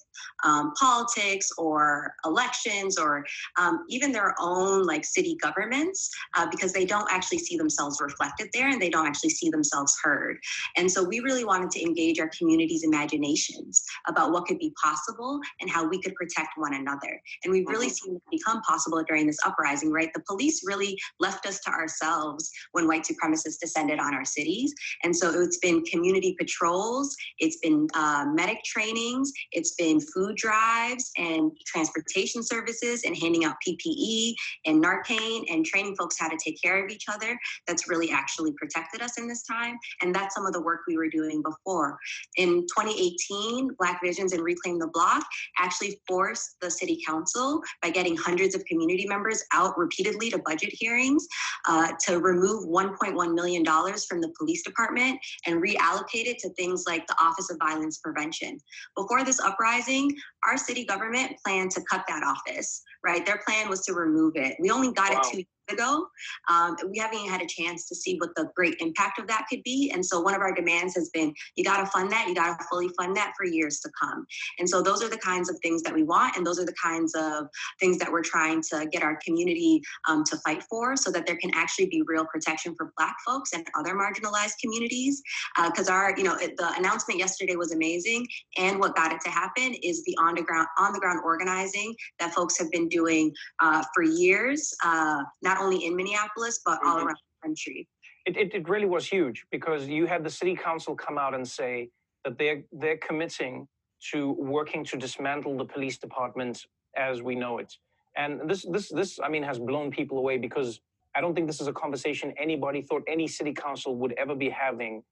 um, 0.45 0.73
politics 0.79 1.49
or 1.59 2.13
elections 2.25 2.99
or 2.99 3.25
um, 3.59 3.85
even 3.89 4.13
their 4.13 4.35
own 4.39 4.85
like 4.85 5.05
city 5.05 5.37
governments 5.41 6.11
uh, 6.37 6.47
because 6.51 6.73
they 6.73 6.85
don't 6.85 7.11
actually 7.11 7.39
see 7.39 7.57
themselves 7.57 8.01
reflected 8.01 8.49
there 8.53 8.69
and 8.69 8.81
they 8.81 8.91
don't 8.91 9.07
actually 9.07 9.31
see 9.31 9.51
themselves 9.51 9.97
heard. 10.03 10.39
And 10.77 10.91
so 10.91 11.03
we 11.03 11.21
really 11.21 11.45
wanted 11.45 11.71
to 11.73 11.83
engage 11.83 12.21
our 12.21 12.31
community's 12.37 12.85
imaginations 12.85 13.83
about 14.07 14.33
what 14.33 14.47
could 14.47 14.59
be 14.59 14.73
possible 14.83 15.41
and 15.61 15.71
how 15.71 15.89
we 15.89 16.01
could 16.01 16.15
protect 16.15 16.51
one 16.57 16.75
another. 16.75 17.21
And 17.45 17.53
we've 17.53 17.67
really 17.67 17.87
mm-hmm. 17.87 18.13
seen 18.13 18.17
it 18.17 18.23
become 18.31 18.61
possible 18.63 19.03
during 19.07 19.27
this 19.27 19.39
uprising 19.45 19.91
right? 19.97 20.11
The 20.15 20.23
police 20.29 20.63
really 20.65 20.97
left 21.19 21.47
us 21.47 21.59
to 21.61 21.71
ourselves 21.71 22.51
when 22.73 22.87
white 22.87 23.05
supremacists 23.05 23.59
descended 23.61 23.99
on 23.99 24.15
our 24.15 24.25
cities. 24.25 24.75
And 25.03 25.17
so 25.17 25.31
it's 25.41 25.59
been 25.59 25.83
community 25.85 26.37
patrols, 26.39 27.17
it's 27.39 27.57
been 27.59 27.89
uh, 27.95 28.27
medic 28.29 28.63
trainings, 28.65 29.33
it's 29.53 29.75
been 29.75 30.01
food 30.01 30.37
drives 30.37 31.11
and 31.17 31.51
transportation 31.67 32.43
services 32.43 33.05
and 33.05 33.17
handing 33.17 33.45
out 33.45 33.57
PPE 33.67 34.35
and 34.67 34.85
Narcan 34.85 35.45
and 35.51 35.65
training 35.65 35.97
folks 35.97 36.17
how 36.19 36.29
to 36.29 36.37
take 36.43 36.61
care 36.63 36.85
of 36.85 36.91
each 36.91 37.05
other. 37.09 37.39
That's 37.67 37.89
really 37.89 38.11
actually 38.11 38.53
protected 38.53 39.01
us 39.01 39.19
in 39.19 39.27
this 39.27 39.43
time. 39.43 39.77
And 40.03 40.15
that's 40.15 40.35
some 40.35 40.47
of 40.47 40.53
the 40.53 40.61
work 40.61 40.81
we 40.87 40.97
were 40.97 41.09
doing 41.09 41.43
before. 41.43 41.99
In 42.37 42.67
2018, 42.77 43.71
Black 43.79 44.01
Visions 44.03 44.33
and 44.33 44.43
Reclaim 44.43 44.79
the 44.79 44.89
Block 44.89 45.25
actually 45.59 46.01
forced 46.07 46.57
the 46.61 46.71
city 46.71 47.01
council 47.07 47.63
by 47.83 47.91
getting 47.91 48.17
hundreds 48.17 48.55
of 48.55 48.65
community 48.65 49.07
members 49.07 49.43
out 49.53 49.77
repeatedly 49.87 50.31
to 50.31 50.39
budget 50.45 50.71
hearings 50.73 51.27
uh, 51.69 51.93
to 52.07 52.19
remove 52.19 52.67
$1.1 52.67 53.35
million 53.35 53.65
from 53.65 54.21
the 54.21 54.33
police 54.39 54.63
department 54.63 55.19
and 55.47 55.63
reallocate 55.63 56.27
it 56.27 56.39
to 56.41 56.51
things 56.51 56.85
like 56.87 57.07
the 57.07 57.17
Office 57.21 57.51
of 57.51 57.59
Violence 57.59 57.99
Prevention. 57.99 58.59
Before 58.97 59.25
this 59.25 59.41
uprising, 59.41 60.15
our 60.47 60.57
city 60.57 60.85
government 60.85 61.33
planned 61.45 61.71
to 61.73 61.83
cut 61.91 62.05
that 62.09 62.23
office, 62.23 62.83
right? 63.05 63.25
Their 63.25 63.41
plan 63.47 63.69
was 63.69 63.83
to 63.83 63.95
remove 63.95 64.33
it. 64.37 64.57
We 64.61 64.71
only 64.71 64.93
got 64.93 65.13
wow. 65.13 65.21
it 65.21 65.33
two 65.33 65.45
ago. 65.71 66.07
Um, 66.49 66.77
we 66.91 66.99
haven't 66.99 67.19
even 67.19 67.31
had 67.31 67.43
a 67.43 67.47
chance 67.47 67.89
to 67.89 67.95
see 67.95 68.17
what 68.19 68.31
the 68.37 68.49
great 68.55 68.77
impact 68.81 69.19
of 69.19 69.27
that 69.29 69.47
could 69.51 69.63
be. 69.63 69.91
And 69.93 70.05
so 70.05 70.21
one 70.21 70.35
of 70.35 70.41
our 70.41 70.55
demands 70.55 70.95
has 70.95 71.11
been 71.11 71.35
you 71.57 71.65
got 71.65 71.79
to 71.79 71.87
fund 71.87 72.11
that, 72.13 72.29
you 72.29 72.35
got 72.35 72.59
to 72.59 72.67
fully 72.71 72.89
fund 72.99 73.17
that 73.17 73.33
for 73.37 73.45
years 73.45 73.81
to 73.81 73.91
come. 74.01 74.27
And 74.59 74.69
so 74.69 74.83
those 74.83 75.03
are 75.03 75.09
the 75.09 75.19
kinds 75.19 75.51
of 75.51 75.59
things 75.61 75.83
that 75.83 75.95
we 75.95 76.03
want. 76.03 76.37
And 76.37 76.47
those 76.47 76.59
are 76.59 76.65
the 76.65 76.75
kinds 76.83 77.15
of 77.15 77.49
things 77.81 77.99
that 77.99 78.11
we're 78.11 78.23
trying 78.23 78.63
to 78.71 78.87
get 78.91 79.03
our 79.03 79.19
community 79.25 79.81
um, 80.09 80.25
to 80.25 80.37
fight 80.39 80.63
for 80.65 80.97
so 80.97 81.11
that 81.11 81.27
there 81.27 81.37
can 81.37 81.51
actually 81.55 81.87
be 81.87 82.03
real 82.07 82.27
protection 82.27 82.75
for 82.77 82.93
Black 82.97 83.17
folks 83.27 83.53
and 83.53 83.67
other 83.79 83.95
marginalized 83.95 84.59
communities. 84.61 85.23
Because 85.65 85.89
uh, 85.89 85.93
our, 85.93 86.15
you 86.17 86.25
know, 86.25 86.37
the 86.37 86.73
announcement 86.77 87.19
yesterday 87.19 87.57
was 87.57 87.73
amazing. 87.73 88.27
And 88.57 88.79
what 88.79 88.95
got 88.97 89.13
it 89.13 89.21
to 89.23 89.31
happen 89.31 89.75
is 89.83 90.05
the 90.05 90.17
on 90.21 90.35
the 90.35 90.43
ground, 90.43 90.69
on 90.79 90.93
the 90.93 91.01
ground 91.01 91.21
organizing 91.25 91.95
that 92.19 92.33
folks 92.35 92.59
have 92.59 92.71
been 92.71 92.89
doing 92.89 93.33
uh, 93.61 93.83
for 93.95 94.03
years, 94.03 94.75
uh, 94.85 95.23
not 95.43 95.56
not 95.57 95.65
only 95.65 95.87
in 95.87 95.97
Minneapolis, 95.97 96.61
but 96.65 96.79
all 96.85 96.97
mm-hmm. 96.97 97.07
around 97.07 97.17
the 97.17 97.49
country. 97.49 97.89
It, 98.27 98.37
it, 98.37 98.55
it 98.55 98.69
really 98.69 98.87
was 98.87 99.07
huge 99.07 99.47
because 99.51 99.87
you 99.87 100.07
had 100.07 100.25
the 100.25 100.31
city 100.31 100.55
council 100.55 100.95
come 100.95 101.19
out 101.19 101.35
and 101.35 101.47
say 101.47 101.91
that 102.25 102.39
they're, 102.39 102.63
they're 102.73 102.99
committing 102.99 103.69
to 104.13 104.33
working 104.33 104.85
to 104.85 104.97
dismantle 104.97 105.57
the 105.57 105.65
police 105.65 105.99
department 105.99 106.67
as 106.97 107.23
we 107.23 107.35
know 107.35 107.59
it. 107.59 107.73
And 108.17 108.49
this, 108.49 108.67
this, 108.71 108.91
this, 108.91 109.21
I 109.23 109.29
mean, 109.29 109.43
has 109.43 109.59
blown 109.59 109.91
people 109.91 110.19
away 110.19 110.39
because 110.39 110.81
I 111.15 111.21
don't 111.21 111.35
think 111.35 111.47
this 111.47 111.61
is 111.61 111.67
a 111.67 111.73
conversation 111.73 112.33
anybody 112.39 112.83
thought 112.83 113.03
any 113.07 113.27
city 113.27 113.53
council 113.53 113.97
would 113.97 114.13
ever 114.19 114.35
be 114.35 114.51
having. 114.51 115.03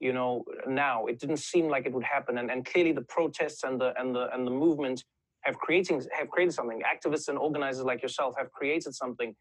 You 0.00 0.12
know, 0.12 0.44
now 0.66 1.06
it 1.06 1.18
didn't 1.20 1.38
seem 1.38 1.68
like 1.68 1.86
it 1.86 1.92
would 1.92 2.04
happen, 2.04 2.38
and, 2.38 2.50
and 2.50 2.66
clearly 2.66 2.92
the 2.92 3.02
protests 3.02 3.62
and 3.62 3.80
the 3.80 3.94
and 3.98 4.14
the 4.14 4.28
and 4.34 4.46
the 4.46 4.50
movement 4.50 5.04
have 5.42 5.56
creating 5.56 6.02
have 6.18 6.28
created 6.28 6.52
something. 6.52 6.82
Activists 6.82 7.28
and 7.28 7.38
organizers 7.38 7.84
like 7.84 8.02
yourself 8.02 8.34
have 8.36 8.50
created 8.50 8.94
something 8.94 9.34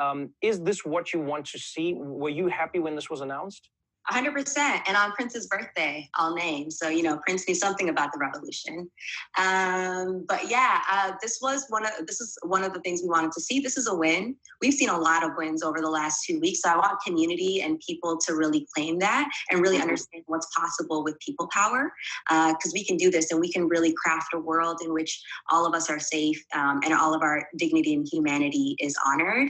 um, 0.00 0.30
is 0.40 0.60
this 0.62 0.84
what 0.84 1.12
you 1.12 1.20
want 1.20 1.44
to 1.46 1.58
see? 1.58 1.94
Were 1.94 2.30
you 2.30 2.48
happy 2.48 2.78
when 2.78 2.94
this 2.96 3.10
was 3.10 3.20
announced? 3.20 3.68
100% 4.10 4.80
and 4.86 4.96
on 4.96 5.12
prince's 5.12 5.46
birthday 5.46 6.08
i'll 6.14 6.34
name. 6.34 6.70
So 6.70 6.88
you 6.88 7.02
know 7.02 7.18
prince 7.18 7.46
knew 7.46 7.54
something 7.54 7.88
about 7.88 8.12
the 8.12 8.18
revolution. 8.18 8.90
Um, 9.38 10.24
but 10.28 10.48
yeah 10.48 10.80
uh, 10.90 11.12
this 11.22 11.38
was 11.40 11.66
one 11.68 11.84
of 11.84 11.92
this 12.06 12.20
is 12.20 12.36
one 12.42 12.64
of 12.64 12.72
the 12.72 12.80
things 12.80 13.02
we 13.02 13.08
wanted 13.08 13.32
to 13.32 13.40
see. 13.40 13.60
This 13.60 13.76
is 13.76 13.86
a 13.86 13.94
win. 13.94 14.34
We've 14.60 14.74
seen 14.74 14.88
a 14.88 14.98
lot 14.98 15.24
of 15.24 15.32
wins 15.36 15.62
over 15.62 15.80
the 15.80 15.90
last 15.90 16.24
two 16.24 16.40
weeks. 16.40 16.62
So 16.62 16.70
i 16.70 16.76
want 16.76 16.98
community 17.04 17.62
and 17.62 17.80
people 17.86 18.18
to 18.26 18.34
really 18.34 18.66
claim 18.74 18.98
that 18.98 19.28
and 19.50 19.60
really 19.60 19.76
mm-hmm. 19.76 19.82
understand 19.82 20.24
what's 20.26 20.48
possible 20.56 21.04
with 21.04 21.18
people 21.20 21.48
power 21.52 21.92
because 22.28 22.72
uh, 22.72 22.74
we 22.74 22.84
can 22.84 22.96
do 22.96 23.10
this 23.10 23.30
and 23.30 23.40
we 23.40 23.52
can 23.52 23.68
really 23.68 23.94
craft 24.02 24.34
a 24.34 24.38
world 24.38 24.80
in 24.84 24.92
which 24.92 25.22
all 25.50 25.66
of 25.66 25.74
us 25.74 25.90
are 25.90 26.00
safe 26.00 26.42
um, 26.54 26.80
and 26.84 26.94
all 26.94 27.14
of 27.14 27.22
our 27.22 27.46
dignity 27.56 27.94
and 27.94 28.06
humanity 28.10 28.76
is 28.78 28.96
honored. 29.06 29.48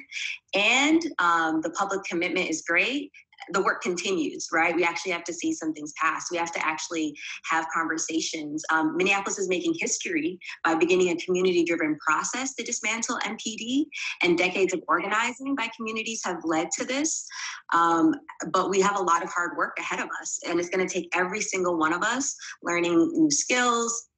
And 0.55 1.03
um, 1.19 1.61
the 1.63 1.71
public 1.71 2.05
commitment 2.05 2.51
is 2.51 2.63
great 2.63 3.13
the 3.53 3.63
work 3.63 3.83
continues, 3.83 4.49
right? 4.53 4.75
We 4.75 4.85
actually 4.85 5.13
have 5.13 5.25
to 5.25 5.33
see 5.33 5.53
some 5.53 5.73
things 5.73 5.93
pass. 6.01 6.31
We 6.31 6.37
have 6.39 6.53
to 6.53 6.67
actually 6.67 7.17
have 7.51 7.67
conversations. 7.75 8.63
Um, 8.73 8.97
Minneapolis 8.97 9.39
is 9.39 9.49
making 9.49 9.75
history 9.79 10.39
by 10.65 10.75
beginning 10.75 11.11
a 11.11 11.17
community 11.17 11.65
driven 11.65 11.99
process 12.05 12.55
to 12.55 12.63
dismantle 12.63 13.19
MPD, 13.25 13.87
and 14.23 14.37
decades 14.37 14.73
of 14.73 14.83
organizing 14.89 15.55
by 15.55 15.69
communities 15.77 16.23
have 16.25 16.39
led 16.45 16.69
to 16.79 16.85
this. 16.85 17.27
Um, 17.73 18.15
but 18.53 18.71
we 18.71 18.81
have 18.81 18.99
a 18.99 19.03
lot 19.03 19.23
of 19.23 19.31
hard 19.31 19.57
work 19.57 19.77
ahead 19.79 20.01
of 20.01 20.09
us, 20.21 20.39
and 20.47 20.59
it's 20.59 20.69
going 20.69 20.87
to 20.87 20.93
take 20.93 21.09
every 21.15 21.41
single 21.41 21.79
one 21.79 21.93
of 21.93 22.03
us 22.03 22.35
learning 22.63 23.11
new 23.15 23.31
skills, 23.31 24.10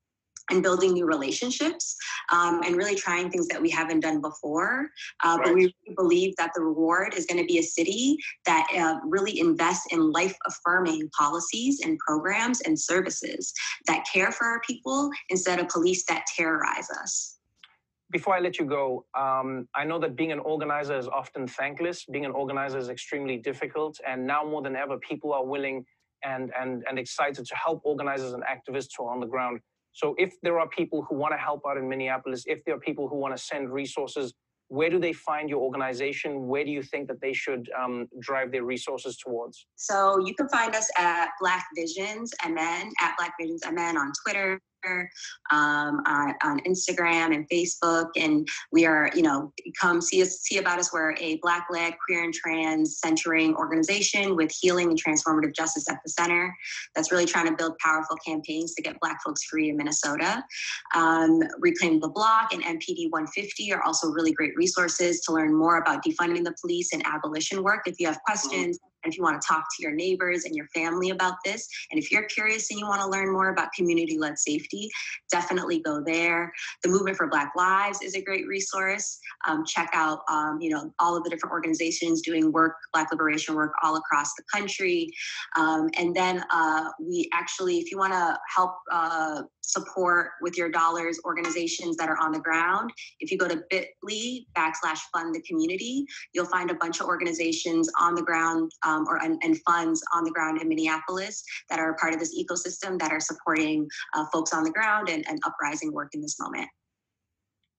and 0.52 0.62
building 0.62 0.92
new 0.92 1.06
relationships 1.06 1.96
um, 2.30 2.60
and 2.64 2.76
really 2.76 2.94
trying 2.94 3.30
things 3.30 3.48
that 3.48 3.60
we 3.60 3.70
haven't 3.70 4.00
done 4.00 4.20
before. 4.20 4.90
Uh, 5.24 5.36
right. 5.38 5.46
But 5.46 5.54
we 5.54 5.74
believe 5.96 6.36
that 6.36 6.52
the 6.54 6.62
reward 6.62 7.14
is 7.14 7.26
going 7.26 7.40
to 7.40 7.46
be 7.46 7.58
a 7.58 7.62
city 7.62 8.16
that 8.44 8.66
uh, 8.76 9.00
really 9.04 9.40
invests 9.40 9.86
in 9.90 10.12
life 10.12 10.36
affirming 10.46 11.08
policies 11.18 11.80
and 11.84 11.98
programs 11.98 12.60
and 12.60 12.78
services 12.78 13.52
that 13.86 14.04
care 14.12 14.30
for 14.30 14.46
our 14.46 14.60
people 14.60 15.10
instead 15.30 15.58
of 15.58 15.68
police 15.68 16.04
that 16.06 16.24
terrorize 16.36 16.88
us 17.02 17.38
before 18.10 18.36
I 18.36 18.40
let 18.40 18.58
you 18.58 18.66
go, 18.66 19.06
um, 19.14 19.66
I 19.74 19.84
know 19.84 19.98
that 20.00 20.14
being 20.16 20.32
an 20.32 20.38
organizer 20.38 20.98
is 20.98 21.08
often 21.08 21.48
thankless. 21.48 22.04
Being 22.04 22.26
an 22.26 22.32
organizer 22.32 22.76
is 22.76 22.90
extremely 22.90 23.38
difficult, 23.38 23.98
and 24.06 24.26
now 24.26 24.44
more 24.44 24.60
than 24.60 24.76
ever, 24.76 24.98
people 24.98 25.32
are 25.32 25.44
willing 25.44 25.86
and 26.22 26.52
and 26.58 26.84
and 26.88 26.98
excited 26.98 27.44
to 27.46 27.54
help 27.56 27.80
organizers 27.84 28.34
and 28.34 28.42
activists 28.44 28.90
who 28.96 29.06
are 29.06 29.14
on 29.14 29.20
the 29.20 29.26
ground. 29.26 29.60
So, 29.92 30.14
if 30.18 30.34
there 30.42 30.58
are 30.58 30.68
people 30.68 31.02
who 31.08 31.16
want 31.16 31.32
to 31.32 31.38
help 31.38 31.62
out 31.68 31.76
in 31.76 31.88
Minneapolis, 31.88 32.44
if 32.46 32.64
there 32.64 32.74
are 32.74 32.80
people 32.80 33.08
who 33.08 33.16
want 33.16 33.36
to 33.36 33.42
send 33.42 33.70
resources, 33.70 34.32
where 34.68 34.88
do 34.88 34.98
they 34.98 35.12
find 35.12 35.50
your 35.50 35.60
organization? 35.60 36.46
Where 36.46 36.64
do 36.64 36.70
you 36.70 36.82
think 36.82 37.08
that 37.08 37.20
they 37.20 37.34
should 37.34 37.68
um, 37.78 38.08
drive 38.20 38.52
their 38.52 38.64
resources 38.64 39.18
towards? 39.18 39.66
So, 39.76 40.18
you 40.24 40.34
can 40.34 40.48
find 40.48 40.74
us 40.74 40.90
at 40.98 41.28
Black 41.40 41.66
Visions 41.76 42.32
MN 42.46 42.90
at 43.00 43.14
Black 43.18 43.34
Visions 43.40 43.62
MN 43.70 43.96
on 43.96 44.12
Twitter 44.24 44.58
um, 45.50 46.02
on, 46.06 46.34
on, 46.42 46.60
Instagram 46.60 47.34
and 47.34 47.48
Facebook. 47.48 48.10
And 48.16 48.46
we 48.70 48.86
are, 48.86 49.10
you 49.14 49.22
know, 49.22 49.52
come 49.80 50.00
see 50.00 50.22
us, 50.22 50.40
see 50.40 50.58
about 50.58 50.78
us. 50.78 50.92
We're 50.92 51.14
a 51.18 51.36
Black 51.36 51.66
led, 51.70 51.94
queer 52.04 52.24
and 52.24 52.34
trans 52.34 52.98
centering 52.98 53.54
organization 53.56 54.36
with 54.36 54.52
healing 54.60 54.90
and 54.90 55.02
transformative 55.02 55.54
justice 55.54 55.88
at 55.88 55.98
the 56.04 56.10
center 56.10 56.54
that's 56.94 57.12
really 57.12 57.26
trying 57.26 57.46
to 57.46 57.56
build 57.56 57.76
powerful 57.78 58.16
campaigns 58.24 58.74
to 58.74 58.82
get 58.82 58.98
Black 59.00 59.18
folks 59.24 59.44
free 59.44 59.70
in 59.70 59.76
Minnesota. 59.76 60.42
Um, 60.94 61.40
Reclaim 61.58 62.00
the 62.00 62.08
Block 62.08 62.52
and 62.52 62.62
MPD 62.62 63.10
150 63.10 63.72
are 63.72 63.82
also 63.82 64.08
really 64.08 64.32
great 64.32 64.52
resources 64.56 65.20
to 65.20 65.32
learn 65.32 65.54
more 65.54 65.78
about 65.78 66.04
defunding 66.04 66.44
the 66.44 66.54
police 66.60 66.92
and 66.92 67.02
abolition 67.06 67.62
work. 67.62 67.82
If 67.86 67.98
you 67.98 68.06
have 68.06 68.18
questions, 68.24 68.78
and 69.04 69.12
if 69.12 69.16
you 69.16 69.22
want 69.22 69.40
to 69.40 69.46
talk 69.46 69.64
to 69.76 69.82
your 69.82 69.92
neighbors 69.92 70.44
and 70.44 70.54
your 70.54 70.66
family 70.74 71.10
about 71.10 71.34
this, 71.44 71.68
and 71.90 71.98
if 71.98 72.10
you're 72.10 72.24
curious 72.24 72.70
and 72.70 72.78
you 72.78 72.86
want 72.86 73.00
to 73.00 73.08
learn 73.08 73.32
more 73.32 73.50
about 73.50 73.72
community 73.72 74.18
led 74.18 74.38
safety, 74.38 74.90
definitely 75.30 75.80
go 75.80 76.02
there. 76.04 76.52
The 76.82 76.88
Movement 76.88 77.16
for 77.16 77.26
Black 77.28 77.52
Lives 77.56 78.00
is 78.02 78.14
a 78.14 78.22
great 78.22 78.46
resource. 78.46 79.18
Um, 79.46 79.64
check 79.64 79.90
out, 79.92 80.20
um, 80.28 80.58
you 80.60 80.70
know, 80.70 80.92
all 80.98 81.16
of 81.16 81.24
the 81.24 81.30
different 81.30 81.52
organizations 81.52 82.22
doing 82.22 82.52
work, 82.52 82.76
Black 82.92 83.10
liberation 83.10 83.54
work 83.54 83.72
all 83.82 83.96
across 83.96 84.34
the 84.34 84.42
country. 84.52 85.10
Um, 85.56 85.88
and 85.98 86.14
then 86.14 86.44
uh, 86.50 86.90
we 87.00 87.28
actually, 87.32 87.78
if 87.78 87.90
you 87.90 87.98
want 87.98 88.12
to 88.12 88.38
help 88.54 88.76
uh, 88.90 89.42
support 89.62 90.32
with 90.40 90.56
your 90.56 90.68
dollars 90.68 91.18
organizations 91.24 91.96
that 91.96 92.08
are 92.08 92.18
on 92.18 92.32
the 92.32 92.40
ground, 92.40 92.90
if 93.20 93.30
you 93.30 93.38
go 93.38 93.48
to 93.48 93.62
bit.ly 93.70 94.44
backslash 94.56 94.98
fund 95.12 95.34
the 95.34 95.42
community, 95.42 96.04
you'll 96.32 96.46
find 96.46 96.70
a 96.70 96.74
bunch 96.74 97.00
of 97.00 97.06
organizations 97.06 97.88
on 97.98 98.14
the 98.14 98.22
ground 98.22 98.70
um, 98.92 99.06
or 99.08 99.22
and, 99.22 99.40
and, 99.42 99.58
funds 99.62 100.02
on 100.14 100.24
the 100.24 100.30
ground 100.30 100.60
in 100.60 100.68
Minneapolis 100.68 101.42
that 101.70 101.78
are 101.78 101.94
part 101.94 102.12
of 102.12 102.20
this 102.20 102.34
ecosystem 102.38 102.98
that 102.98 103.12
are 103.12 103.20
supporting 103.20 103.88
uh, 104.14 104.24
folks 104.32 104.52
on 104.52 104.64
the 104.64 104.70
ground 104.70 105.08
and, 105.08 105.24
and 105.28 105.38
uprising 105.46 105.92
work 105.92 106.10
in 106.14 106.20
this 106.20 106.38
moment. 106.40 106.68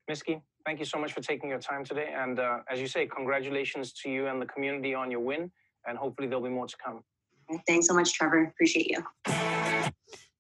Miski, 0.09 0.41
thank 0.65 0.79
you 0.79 0.85
so 0.85 0.99
much 0.99 1.13
for 1.13 1.21
taking 1.21 1.49
your 1.49 1.59
time 1.59 1.83
today. 1.83 2.13
And 2.15 2.39
uh, 2.39 2.59
as 2.69 2.79
you 2.79 2.87
say, 2.87 3.05
congratulations 3.07 3.93
to 4.03 4.09
you 4.09 4.27
and 4.27 4.41
the 4.41 4.45
community 4.45 4.93
on 4.93 5.11
your 5.11 5.21
win. 5.21 5.51
And 5.87 5.97
hopefully 5.97 6.27
there'll 6.27 6.43
be 6.43 6.49
more 6.49 6.67
to 6.67 6.75
come. 6.83 7.01
Thanks 7.67 7.87
so 7.87 7.93
much, 7.93 8.13
Trevor. 8.13 8.43
Appreciate 8.43 8.87
you. 8.87 9.03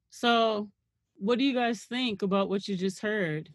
So, 0.09 0.69
what 1.17 1.37
do 1.37 1.43
you 1.43 1.53
guys 1.53 1.83
think 1.83 2.21
about 2.21 2.49
what 2.49 2.67
you 2.67 2.77
just 2.77 3.01
heard? 3.01 3.49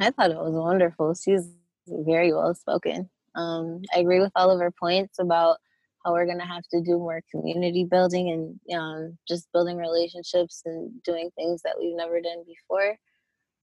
I 0.00 0.10
thought 0.10 0.30
it 0.30 0.36
was 0.36 0.54
wonderful. 0.54 1.14
She's 1.14 1.48
very 1.86 2.32
well 2.32 2.54
spoken. 2.54 3.08
Um, 3.36 3.82
I 3.94 4.00
agree 4.00 4.20
with 4.20 4.32
all 4.34 4.50
of 4.50 4.60
her 4.60 4.72
points 4.72 5.18
about 5.18 5.58
how 6.04 6.12
we're 6.12 6.26
going 6.26 6.38
to 6.38 6.44
have 6.44 6.62
to 6.72 6.80
do 6.82 6.98
more 6.98 7.20
community 7.30 7.84
building 7.84 8.30
and 8.30 8.78
um, 8.78 9.18
just 9.28 9.48
building 9.52 9.76
relationships 9.76 10.62
and 10.64 11.02
doing 11.02 11.30
things 11.36 11.62
that 11.62 11.76
we've 11.78 11.96
never 11.96 12.20
done 12.20 12.44
before. 12.46 12.96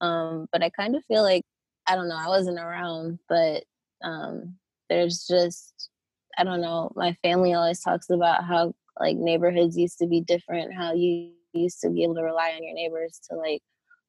Um, 0.00 0.46
but 0.52 0.62
I 0.62 0.70
kind 0.70 0.94
of 0.94 1.04
feel 1.06 1.22
like, 1.22 1.42
I 1.86 1.96
don't 1.96 2.08
know, 2.08 2.18
I 2.18 2.28
wasn't 2.28 2.58
around, 2.58 3.18
but 3.28 3.64
um, 4.02 4.56
there's 4.90 5.26
just, 5.26 5.90
I 6.36 6.44
don't 6.44 6.60
know, 6.60 6.92
my 6.94 7.16
family 7.22 7.54
always 7.54 7.80
talks 7.80 8.10
about 8.10 8.44
how 8.44 8.74
like 9.00 9.16
neighborhoods 9.16 9.76
used 9.76 9.98
to 9.98 10.06
be 10.06 10.20
different, 10.20 10.74
how 10.74 10.92
you 10.92 11.32
used 11.52 11.80
to 11.80 11.90
be 11.90 12.02
able 12.02 12.14
to 12.16 12.22
rely 12.22 12.52
on 12.54 12.62
your 12.62 12.74
neighbors 12.74 13.20
to 13.30 13.36
like 13.36 13.62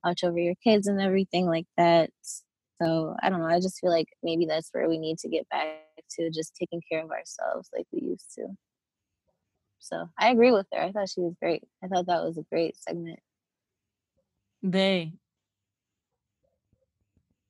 watch 0.04 0.24
over 0.24 0.38
your 0.38 0.56
kids 0.64 0.88
and 0.88 1.02
everything 1.02 1.46
like 1.46 1.68
that. 1.78 2.10
So 2.82 3.16
I 3.22 3.30
don't 3.30 3.40
know. 3.40 3.48
I 3.48 3.60
just 3.60 3.80
feel 3.80 3.92
like 3.92 4.08
maybe 4.22 4.46
that's 4.46 4.70
where 4.72 4.90
we 4.90 4.98
need 4.98 5.18
to 5.20 5.30
get 5.30 5.48
back 5.50 5.80
to 6.18 6.30
just 6.30 6.56
taking 6.56 6.82
care 6.90 7.04
of 7.04 7.12
ourselves 7.12 7.70
like 7.74 7.86
we 7.92 8.02
used 8.02 8.34
to. 8.36 8.48
So 9.80 10.10
I 10.18 10.30
agree 10.30 10.52
with 10.52 10.68
her. 10.74 10.82
I 10.82 10.92
thought 10.92 11.10
she 11.10 11.22
was 11.22 11.36
great. 11.40 11.64
I 11.84 11.88
thought 11.88 12.08
that 12.08 12.24
was 12.24 12.38
a 12.38 12.44
great 12.44 12.76
segment. 12.76 13.20
They. 14.62 15.14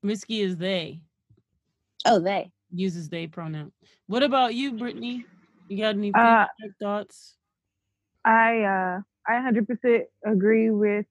Miski 0.06 0.42
is 0.44 0.58
they. 0.58 1.02
Oh, 2.06 2.20
they. 2.20 2.52
Uses 2.72 3.10
they 3.10 3.26
pronoun. 3.28 3.72
What 4.08 4.22
about 4.22 4.54
you, 4.54 4.74
Brittany? 4.74 5.26
You 5.70 5.78
got 5.78 5.96
any 5.96 6.12
uh, 6.14 6.46
thoughts? 6.80 7.38
I 8.24 8.62
uh 8.62 9.02
I 9.28 9.34
100% 9.34 10.04
agree 10.26 10.70
with 10.70 11.06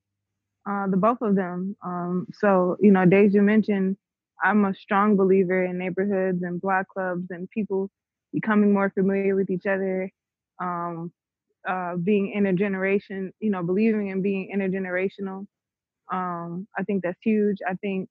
uh, 0.68 0.86
the 0.86 0.96
both 0.96 1.20
of 1.20 1.34
them. 1.34 1.76
Um, 1.84 2.26
so 2.32 2.76
you 2.80 2.92
know, 2.92 3.04
Deja 3.04 3.40
mentioned 3.40 3.96
I'm 4.44 4.66
a 4.66 4.74
strong 4.74 5.16
believer 5.16 5.64
in 5.64 5.78
neighborhoods 5.78 6.42
and 6.44 6.60
block 6.60 6.88
clubs 6.88 7.28
and 7.30 7.50
people 7.50 7.90
becoming 8.32 8.72
more 8.74 8.90
familiar 8.90 9.36
with 9.36 9.50
each 9.50 9.66
other, 9.66 10.10
um, 10.60 11.12
uh, 11.68 11.96
being 11.96 12.34
intergeneration, 12.36 13.30
you 13.40 13.50
know, 13.50 13.62
believing 13.62 14.08
in 14.08 14.22
being 14.22 14.52
intergenerational. 14.54 15.46
Um, 16.12 16.68
I 16.78 16.84
think 16.84 17.02
that's 17.04 17.20
huge. 17.22 17.58
I 17.68 17.74
think 17.74 18.08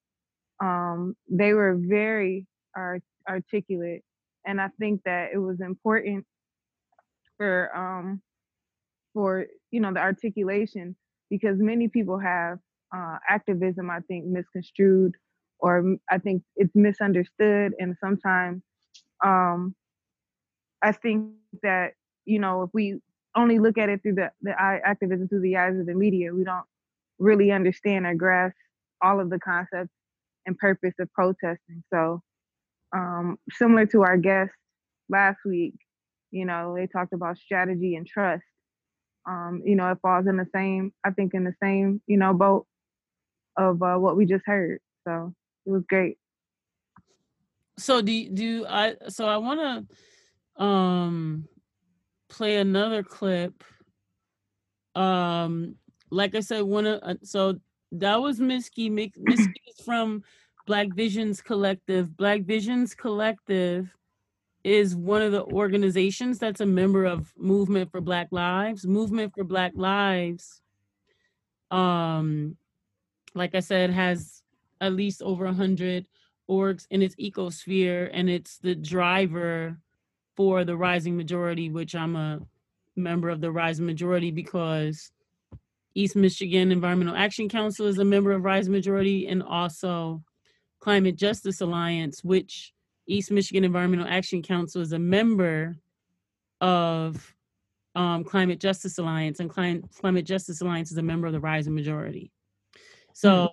um, 0.61 1.15
they 1.29 1.53
were 1.53 1.77
very 1.79 2.47
art- 2.75 3.03
articulate, 3.29 4.03
and 4.45 4.61
I 4.61 4.69
think 4.79 5.01
that 5.05 5.29
it 5.33 5.39
was 5.39 5.61
important 5.61 6.25
for 7.37 7.75
um, 7.75 8.21
for 9.13 9.45
you 9.71 9.81
know 9.81 9.93
the 9.93 9.99
articulation 9.99 10.95
because 11.29 11.57
many 11.59 11.87
people 11.87 12.19
have 12.19 12.59
uh, 12.95 13.17
activism. 13.29 13.89
I 13.89 13.99
think 14.01 14.25
misconstrued 14.25 15.15
or 15.59 15.95
I 16.09 16.17
think 16.17 16.43
it's 16.55 16.75
misunderstood. 16.75 17.73
And 17.79 17.95
sometimes 17.99 18.61
um, 19.23 19.75
I 20.81 20.91
think 20.91 21.31
that, 21.61 21.93
you 22.25 22.39
know, 22.39 22.63
if 22.63 22.69
we 22.73 22.99
only 23.35 23.59
look 23.59 23.77
at 23.77 23.89
it 23.89 24.01
through 24.01 24.15
the, 24.15 24.31
the 24.41 24.51
eye, 24.61 24.79
activism 24.83 25.27
through 25.27 25.41
the 25.41 25.57
eyes 25.57 25.77
of 25.77 25.85
the 25.85 25.93
media, 25.93 26.33
we 26.33 26.43
don't 26.43 26.65
really 27.19 27.51
understand 27.51 28.05
or 28.05 28.15
grasp 28.15 28.55
all 29.01 29.19
of 29.19 29.29
the 29.29 29.39
concepts 29.39 29.93
and 30.45 30.57
purpose 30.57 30.93
of 30.99 31.11
protesting. 31.13 31.83
So, 31.93 32.21
um, 32.93 33.37
similar 33.51 33.85
to 33.87 34.03
our 34.03 34.17
guest 34.17 34.51
last 35.09 35.39
week, 35.45 35.75
you 36.31 36.45
know, 36.45 36.75
they 36.75 36.87
talked 36.87 37.13
about 37.13 37.37
strategy 37.37 37.95
and 37.95 38.05
trust. 38.05 38.43
Um, 39.27 39.61
you 39.65 39.75
know, 39.75 39.89
it 39.91 39.99
falls 40.01 40.27
in 40.27 40.37
the 40.37 40.47
same, 40.53 40.91
I 41.05 41.11
think, 41.11 41.33
in 41.33 41.43
the 41.43 41.55
same, 41.61 42.01
you 42.07 42.17
know, 42.17 42.33
boat 42.33 42.65
of 43.57 43.81
uh, 43.81 43.95
what 43.95 44.17
we 44.17 44.25
just 44.25 44.43
heard. 44.45 44.79
So 45.07 45.33
it 45.65 45.71
was 45.71 45.83
great. 45.87 46.17
So 47.77 48.01
do 48.01 48.29
do 48.29 48.65
I? 48.67 48.95
So 49.09 49.27
I 49.27 49.37
want 49.37 49.87
to 50.57 50.63
um 50.63 51.47
play 52.29 52.57
another 52.57 53.03
clip. 53.03 53.63
Um, 54.95 55.75
like 56.11 56.35
I 56.35 56.41
said, 56.41 56.63
one 56.63 56.85
of 56.85 56.99
uh, 57.03 57.15
so 57.23 57.59
that 57.93 58.21
was 58.21 58.39
Miski. 58.39 58.91
Miski 58.91 59.53
is 59.67 59.85
from 59.85 60.23
Black 60.65 60.89
Visions 60.93 61.41
Collective. 61.41 62.15
Black 62.15 62.43
Visions 62.43 62.93
Collective 62.93 63.89
is 64.63 64.95
one 64.95 65.21
of 65.21 65.31
the 65.31 65.43
organizations 65.43 66.39
that's 66.39 66.61
a 66.61 66.65
member 66.65 67.05
of 67.05 67.33
Movement 67.37 67.91
for 67.91 68.01
Black 68.01 68.27
Lives. 68.31 68.85
Movement 68.85 69.33
for 69.33 69.43
Black 69.43 69.73
Lives, 69.75 70.61
um, 71.69 72.55
like 73.35 73.55
I 73.55 73.59
said, 73.59 73.89
has 73.89 74.42
at 74.83 74.93
least 74.93 75.21
over 75.21 75.45
100 75.45 76.05
orgs 76.49 76.85
in 76.91 77.01
its 77.01 77.15
ecosphere 77.15 78.09
and 78.13 78.29
it's 78.29 78.57
the 78.57 78.75
driver 78.75 79.77
for 80.35 80.65
the 80.65 80.75
rising 80.75 81.15
majority 81.15 81.69
which 81.69 81.95
i'm 81.95 82.15
a 82.15 82.39
member 82.95 83.29
of 83.29 83.39
the 83.39 83.49
rising 83.49 83.85
majority 83.85 84.29
because 84.29 85.11
east 85.95 86.15
michigan 86.17 86.71
environmental 86.71 87.15
action 87.15 87.47
council 87.47 87.87
is 87.87 87.97
a 87.97 88.05
member 88.05 88.33
of 88.33 88.43
rising 88.43 88.73
majority 88.73 89.27
and 89.27 89.41
also 89.41 90.21
climate 90.81 91.15
justice 91.15 91.61
alliance 91.61 92.23
which 92.23 92.73
east 93.07 93.31
michigan 93.31 93.63
environmental 93.63 94.07
action 94.07 94.41
council 94.41 94.81
is 94.81 94.91
a 94.91 94.99
member 94.99 95.77
of 96.59 97.33
um, 97.95 98.23
climate 98.23 98.59
justice 98.59 98.97
alliance 98.97 99.39
and 99.39 99.49
climate, 99.49 99.85
climate 99.99 100.25
justice 100.25 100.61
alliance 100.61 100.91
is 100.91 100.97
a 100.97 101.03
member 101.03 101.27
of 101.27 101.33
the 101.33 101.39
rising 101.39 101.75
majority. 101.75 102.31
So 103.13 103.49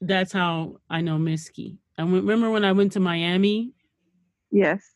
that's 0.00 0.32
how 0.32 0.80
I 0.90 1.00
know 1.00 1.18
Miski. 1.18 1.78
I 1.98 2.02
remember 2.02 2.50
when 2.50 2.64
I 2.64 2.72
went 2.72 2.92
to 2.92 3.00
Miami. 3.00 3.74
Yes. 4.50 4.94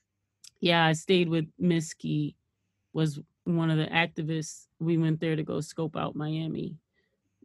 Yeah, 0.61 0.85
I 0.87 0.93
stayed 0.93 1.29
with 1.29 1.47
Miski. 1.61 2.35
Was 2.93 3.21
one 3.45 3.71
of 3.71 3.79
the 3.79 3.87
activists. 3.87 4.67
We 4.81 4.99
went 4.99 5.21
there 5.21 5.37
to 5.37 5.43
go 5.43 5.61
scope 5.61 5.97
out 5.97 6.17
Miami. 6.17 6.77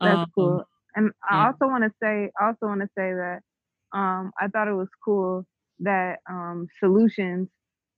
That's 0.01 0.23
Um, 0.23 0.31
cool. 0.35 0.63
And 0.95 1.11
I 1.29 1.37
yeah. 1.37 1.47
also 1.47 1.67
want 1.71 1.83
to 1.83 1.91
say, 2.01 2.31
also 2.41 2.67
want 2.67 2.81
to 2.81 2.87
say 2.97 3.13
that 3.13 3.41
um, 3.93 4.31
I 4.39 4.47
thought 4.47 4.67
it 4.67 4.73
was 4.73 4.89
cool 5.03 5.45
that 5.79 6.19
um, 6.29 6.67
solutions 6.79 7.49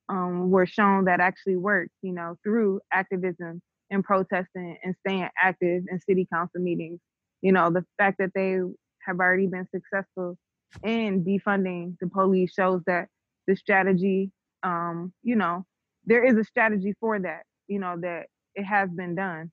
um, 0.10 0.50
were 0.52 0.65
shown 0.65 1.06
that 1.06 1.19
actually 1.19 1.58
worked. 1.58 1.93
You 2.02 2.13
know, 2.13 2.38
through 2.43 2.82
activism 2.93 3.62
and 3.89 4.04
protesting 4.04 4.78
and 4.84 4.95
staying 5.06 5.30
active 5.41 5.84
in 5.89 6.00
city 6.08 6.28
council 6.34 6.62
meetings. 6.62 7.00
You 7.41 7.52
know, 7.54 7.71
the 7.71 7.86
fact 7.97 8.17
that 8.19 8.32
they 8.36 8.60
have 9.06 9.20
already 9.20 9.48
been 9.48 9.68
successful 9.74 10.38
in 10.84 11.24
defunding 11.24 11.98
the 12.00 12.08
police 12.08 12.54
shows 12.54 12.82
that 12.88 13.08
the 13.48 13.56
strategy, 13.56 14.32
um, 14.64 15.14
you 15.24 15.36
know, 15.36 15.66
there 16.06 16.24
is 16.24 16.36
a 16.38 16.44
strategy 16.44 16.94
for 17.00 17.20
that. 17.20 17.44
You 17.68 17.80
know, 17.80 17.96
that 18.02 18.26
it 18.56 18.64
has 18.64 18.90
been 18.90 19.16
done. 19.16 19.52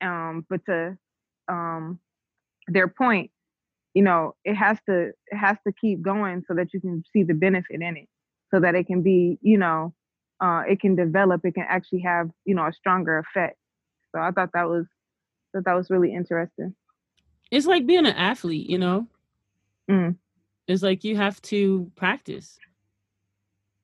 Um, 0.00 0.46
but 0.48 0.64
to 0.66 0.96
um, 1.48 1.98
their 2.68 2.86
point, 2.86 3.30
you 3.94 4.02
know, 4.02 4.34
it 4.44 4.54
has 4.54 4.78
to 4.88 5.08
it 5.08 5.36
has 5.36 5.56
to 5.66 5.72
keep 5.72 6.02
going 6.02 6.44
so 6.46 6.54
that 6.54 6.72
you 6.72 6.80
can 6.80 7.02
see 7.12 7.24
the 7.24 7.34
benefit 7.34 7.80
in 7.82 7.96
it, 7.96 8.08
so 8.52 8.60
that 8.60 8.74
it 8.74 8.86
can 8.86 9.02
be, 9.02 9.38
you 9.42 9.58
know, 9.58 9.92
uh, 10.40 10.62
it 10.68 10.80
can 10.80 10.94
develop, 10.94 11.44
it 11.44 11.54
can 11.54 11.66
actually 11.68 12.00
have, 12.00 12.30
you 12.44 12.54
know, 12.54 12.66
a 12.66 12.72
stronger 12.72 13.18
effect. 13.18 13.56
So 14.14 14.20
I 14.20 14.30
thought 14.30 14.50
that 14.54 14.68
was 14.68 14.86
thought 15.52 15.64
that 15.64 15.74
was 15.74 15.90
really 15.90 16.14
interesting. 16.14 16.74
It's 17.50 17.66
like 17.66 17.86
being 17.86 18.06
an 18.06 18.14
athlete, 18.14 18.68
you 18.68 18.78
know. 18.78 19.06
Mm. 19.90 20.16
It's 20.66 20.82
like 20.82 21.04
you 21.04 21.16
have 21.16 21.40
to 21.42 21.90
practice. 21.96 22.58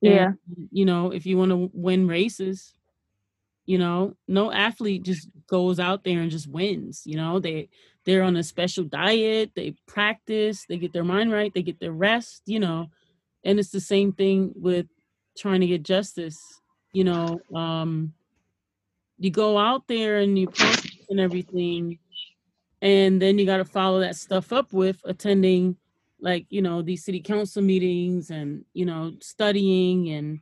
Yeah. 0.00 0.32
And, 0.56 0.68
you 0.70 0.84
know, 0.84 1.10
if 1.10 1.24
you 1.24 1.38
want 1.38 1.50
to 1.50 1.70
win 1.72 2.06
races, 2.06 2.74
you 3.64 3.78
know, 3.78 4.14
no 4.28 4.52
athlete 4.52 5.02
just 5.02 5.28
goes 5.46 5.80
out 5.80 6.04
there 6.04 6.20
and 6.20 6.30
just 6.30 6.46
wins. 6.46 7.02
You 7.06 7.16
know, 7.16 7.38
they 7.40 7.70
they're 8.04 8.22
on 8.22 8.36
a 8.36 8.42
special 8.42 8.84
diet, 8.84 9.52
they 9.54 9.74
practice, 9.86 10.66
they 10.68 10.76
get 10.76 10.92
their 10.92 11.04
mind 11.04 11.32
right, 11.32 11.52
they 11.54 11.62
get 11.62 11.80
their 11.80 11.92
rest, 11.92 12.42
you 12.44 12.60
know. 12.60 12.90
And 13.44 13.58
it's 13.58 13.70
the 13.70 13.80
same 13.80 14.12
thing 14.12 14.52
with 14.54 14.86
trying 15.38 15.60
to 15.60 15.66
get 15.66 15.82
justice. 15.82 16.38
You 16.92 17.04
know, 17.04 17.40
um 17.54 18.12
you 19.18 19.30
go 19.30 19.56
out 19.56 19.86
there 19.88 20.18
and 20.18 20.38
you 20.38 20.48
practice 20.48 21.06
and 21.08 21.20
everything, 21.20 21.98
and 22.84 23.20
then 23.20 23.38
you 23.38 23.46
got 23.46 23.56
to 23.56 23.64
follow 23.64 23.98
that 24.00 24.14
stuff 24.14 24.52
up 24.52 24.72
with 24.72 25.00
attending 25.04 25.76
like 26.20 26.46
you 26.50 26.62
know 26.62 26.82
these 26.82 27.04
city 27.04 27.20
council 27.20 27.62
meetings 27.62 28.30
and 28.30 28.64
you 28.74 28.84
know 28.84 29.12
studying 29.20 30.10
and 30.10 30.38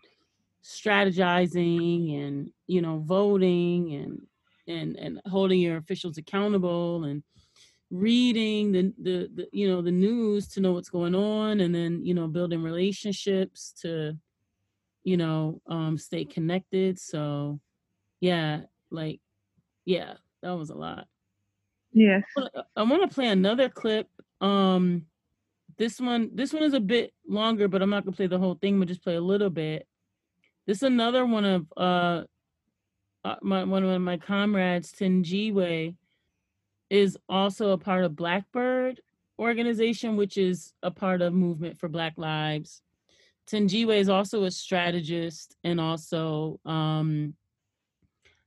strategizing 0.62 2.18
and 2.20 2.50
you 2.66 2.82
know 2.82 2.98
voting 2.98 3.94
and 3.94 4.20
and 4.68 4.96
and 4.96 5.20
holding 5.26 5.60
your 5.60 5.76
officials 5.76 6.18
accountable 6.18 7.04
and 7.04 7.22
reading 7.90 8.72
the, 8.72 8.92
the 9.00 9.30
the 9.34 9.48
you 9.52 9.68
know 9.68 9.80
the 9.80 9.90
news 9.90 10.48
to 10.48 10.60
know 10.60 10.72
what's 10.72 10.90
going 10.90 11.14
on 11.14 11.60
and 11.60 11.74
then 11.74 12.04
you 12.04 12.12
know 12.14 12.26
building 12.26 12.62
relationships 12.62 13.72
to 13.80 14.16
you 15.04 15.16
know 15.16 15.60
um 15.68 15.96
stay 15.96 16.24
connected. 16.24 16.98
So 16.98 17.60
yeah 18.20 18.62
like 18.90 19.20
yeah 19.84 20.14
that 20.42 20.52
was 20.52 20.70
a 20.70 20.74
lot 20.76 21.06
Yes. 21.92 22.22
I 22.76 22.82
want 22.82 23.08
to 23.08 23.14
play 23.14 23.28
another 23.28 23.68
clip. 23.68 24.08
Um, 24.40 25.06
this 25.78 26.00
one, 26.00 26.30
this 26.34 26.52
one 26.52 26.62
is 26.62 26.74
a 26.74 26.80
bit 26.80 27.12
longer, 27.26 27.68
but 27.68 27.82
I'm 27.82 27.90
not 27.90 28.04
gonna 28.04 28.16
play 28.16 28.26
the 28.26 28.38
whole 28.38 28.54
thing. 28.54 28.78
But 28.78 28.88
just 28.88 29.02
play 29.02 29.16
a 29.16 29.20
little 29.20 29.50
bit. 29.50 29.86
This 30.66 30.78
is 30.78 30.84
another 30.84 31.26
one 31.26 31.44
of 31.44 31.66
uh, 31.76 32.22
uh 33.24 33.36
my 33.42 33.64
one 33.64 33.84
of 33.84 34.00
my 34.00 34.16
comrades, 34.16 34.92
Thenjiwe, 34.92 35.94
is 36.90 37.18
also 37.28 37.70
a 37.70 37.78
part 37.78 38.04
of 38.04 38.16
Blackbird 38.16 39.00
organization, 39.38 40.16
which 40.16 40.36
is 40.36 40.72
a 40.82 40.90
part 40.90 41.22
of 41.22 41.32
Movement 41.32 41.78
for 41.78 41.88
Black 41.88 42.14
Lives. 42.16 42.82
Thenjiwe 43.50 43.98
is 43.98 44.08
also 44.08 44.44
a 44.44 44.50
strategist 44.50 45.56
and 45.64 45.80
also 45.80 46.60
um, 46.64 47.34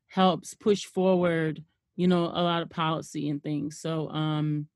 helps 0.08 0.54
push 0.54 0.86
forward 0.86 1.64
you 1.96 2.08
know, 2.08 2.26
a 2.26 2.44
lot 2.44 2.62
of 2.62 2.70
policy 2.70 3.30
and 3.30 3.42
things. 3.42 3.80
So 3.80 4.10
um 4.10 4.68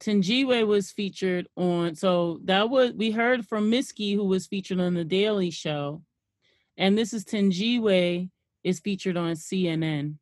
Thenjiwe 0.00 0.66
was 0.66 0.90
featured 0.90 1.48
on 1.56 1.94
so 1.94 2.40
that 2.44 2.68
was 2.68 2.92
we 2.92 3.10
heard 3.10 3.46
from 3.46 3.70
Miski 3.70 4.14
who 4.14 4.24
was 4.24 4.46
featured 4.46 4.80
on 4.80 4.94
the 4.94 5.04
Daily 5.04 5.50
Show. 5.50 6.02
And 6.76 6.98
this 6.98 7.12
is 7.12 7.24
Thenjiwe 7.24 8.28
is 8.64 8.80
featured 8.80 9.16
on 9.16 9.34
CNN. 9.34 10.16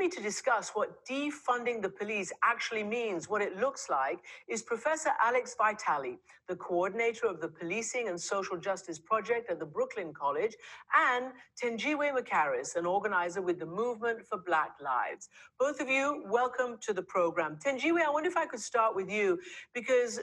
Me 0.00 0.08
to 0.08 0.22
discuss 0.22 0.70
what 0.70 1.04
defunding 1.04 1.82
the 1.82 1.88
police 1.90 2.32
actually 2.42 2.82
means, 2.82 3.28
what 3.28 3.42
it 3.42 3.58
looks 3.58 3.90
like, 3.90 4.18
is 4.48 4.62
Professor 4.62 5.10
Alex 5.22 5.54
Vitale, 5.58 6.16
the 6.48 6.56
coordinator 6.56 7.26
of 7.26 7.42
the 7.42 7.48
Policing 7.48 8.08
and 8.08 8.18
Social 8.18 8.56
Justice 8.56 8.98
Project 8.98 9.50
at 9.50 9.58
the 9.58 9.66
Brooklyn 9.66 10.14
College, 10.14 10.56
and 10.96 11.32
Thenjiwe 11.62 12.18
McHarris, 12.18 12.76
an 12.76 12.86
organizer 12.86 13.42
with 13.42 13.58
the 13.58 13.66
Movement 13.66 14.26
for 14.26 14.38
Black 14.38 14.70
Lives. 14.82 15.28
Both 15.58 15.82
of 15.82 15.90
you, 15.90 16.24
welcome 16.30 16.78
to 16.80 16.94
the 16.94 17.02
program. 17.02 17.58
Thenjiwe, 17.62 18.00
I 18.00 18.08
wonder 18.08 18.30
if 18.30 18.38
I 18.38 18.46
could 18.46 18.60
start 18.60 18.96
with 18.96 19.10
you 19.10 19.38
because 19.74 20.18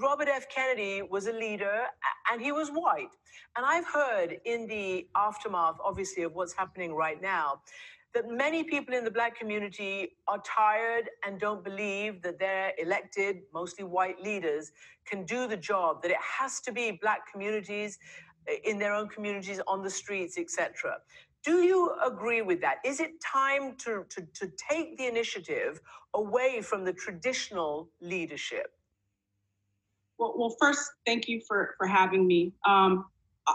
Robert 0.00 0.26
F. 0.26 0.48
Kennedy 0.48 1.02
was 1.08 1.28
a 1.28 1.32
leader 1.32 1.84
and 2.32 2.42
he 2.42 2.50
was 2.50 2.68
white. 2.70 3.14
And 3.56 3.64
I've 3.64 3.86
heard 3.86 4.38
in 4.44 4.66
the 4.66 5.06
aftermath, 5.14 5.76
obviously, 5.84 6.24
of 6.24 6.34
what's 6.34 6.52
happening 6.52 6.94
right 6.94 7.22
now, 7.22 7.60
that 8.14 8.28
many 8.28 8.64
people 8.64 8.94
in 8.94 9.04
the 9.04 9.10
black 9.10 9.38
community 9.38 10.16
are 10.26 10.42
tired 10.44 11.08
and 11.24 11.38
don't 11.38 11.62
believe 11.62 12.22
that 12.22 12.38
their 12.38 12.72
elected, 12.78 13.42
mostly 13.54 13.84
white 13.84 14.20
leaders 14.20 14.72
can 15.06 15.24
do 15.24 15.46
the 15.46 15.56
job, 15.56 16.02
that 16.02 16.10
it 16.10 16.16
has 16.20 16.60
to 16.60 16.72
be 16.72 16.98
black 17.00 17.30
communities 17.30 17.98
uh, 18.48 18.54
in 18.64 18.78
their 18.78 18.94
own 18.94 19.08
communities, 19.08 19.60
on 19.66 19.82
the 19.82 19.90
streets, 19.90 20.38
etc. 20.38 20.98
Do 21.44 21.62
you 21.62 21.94
agree 22.04 22.42
with 22.42 22.60
that? 22.62 22.76
Is 22.84 23.00
it 23.00 23.12
time 23.20 23.76
to, 23.78 24.04
to, 24.10 24.22
to 24.34 24.52
take 24.70 24.98
the 24.98 25.06
initiative 25.06 25.80
away 26.14 26.60
from 26.62 26.84
the 26.84 26.92
traditional 26.92 27.88
leadership? 28.00 28.72
Well, 30.18 30.34
well, 30.36 30.54
first, 30.60 30.82
thank 31.06 31.28
you 31.28 31.40
for 31.48 31.74
for 31.78 31.86
having 31.86 32.26
me. 32.26 32.52
Um, 32.66 33.06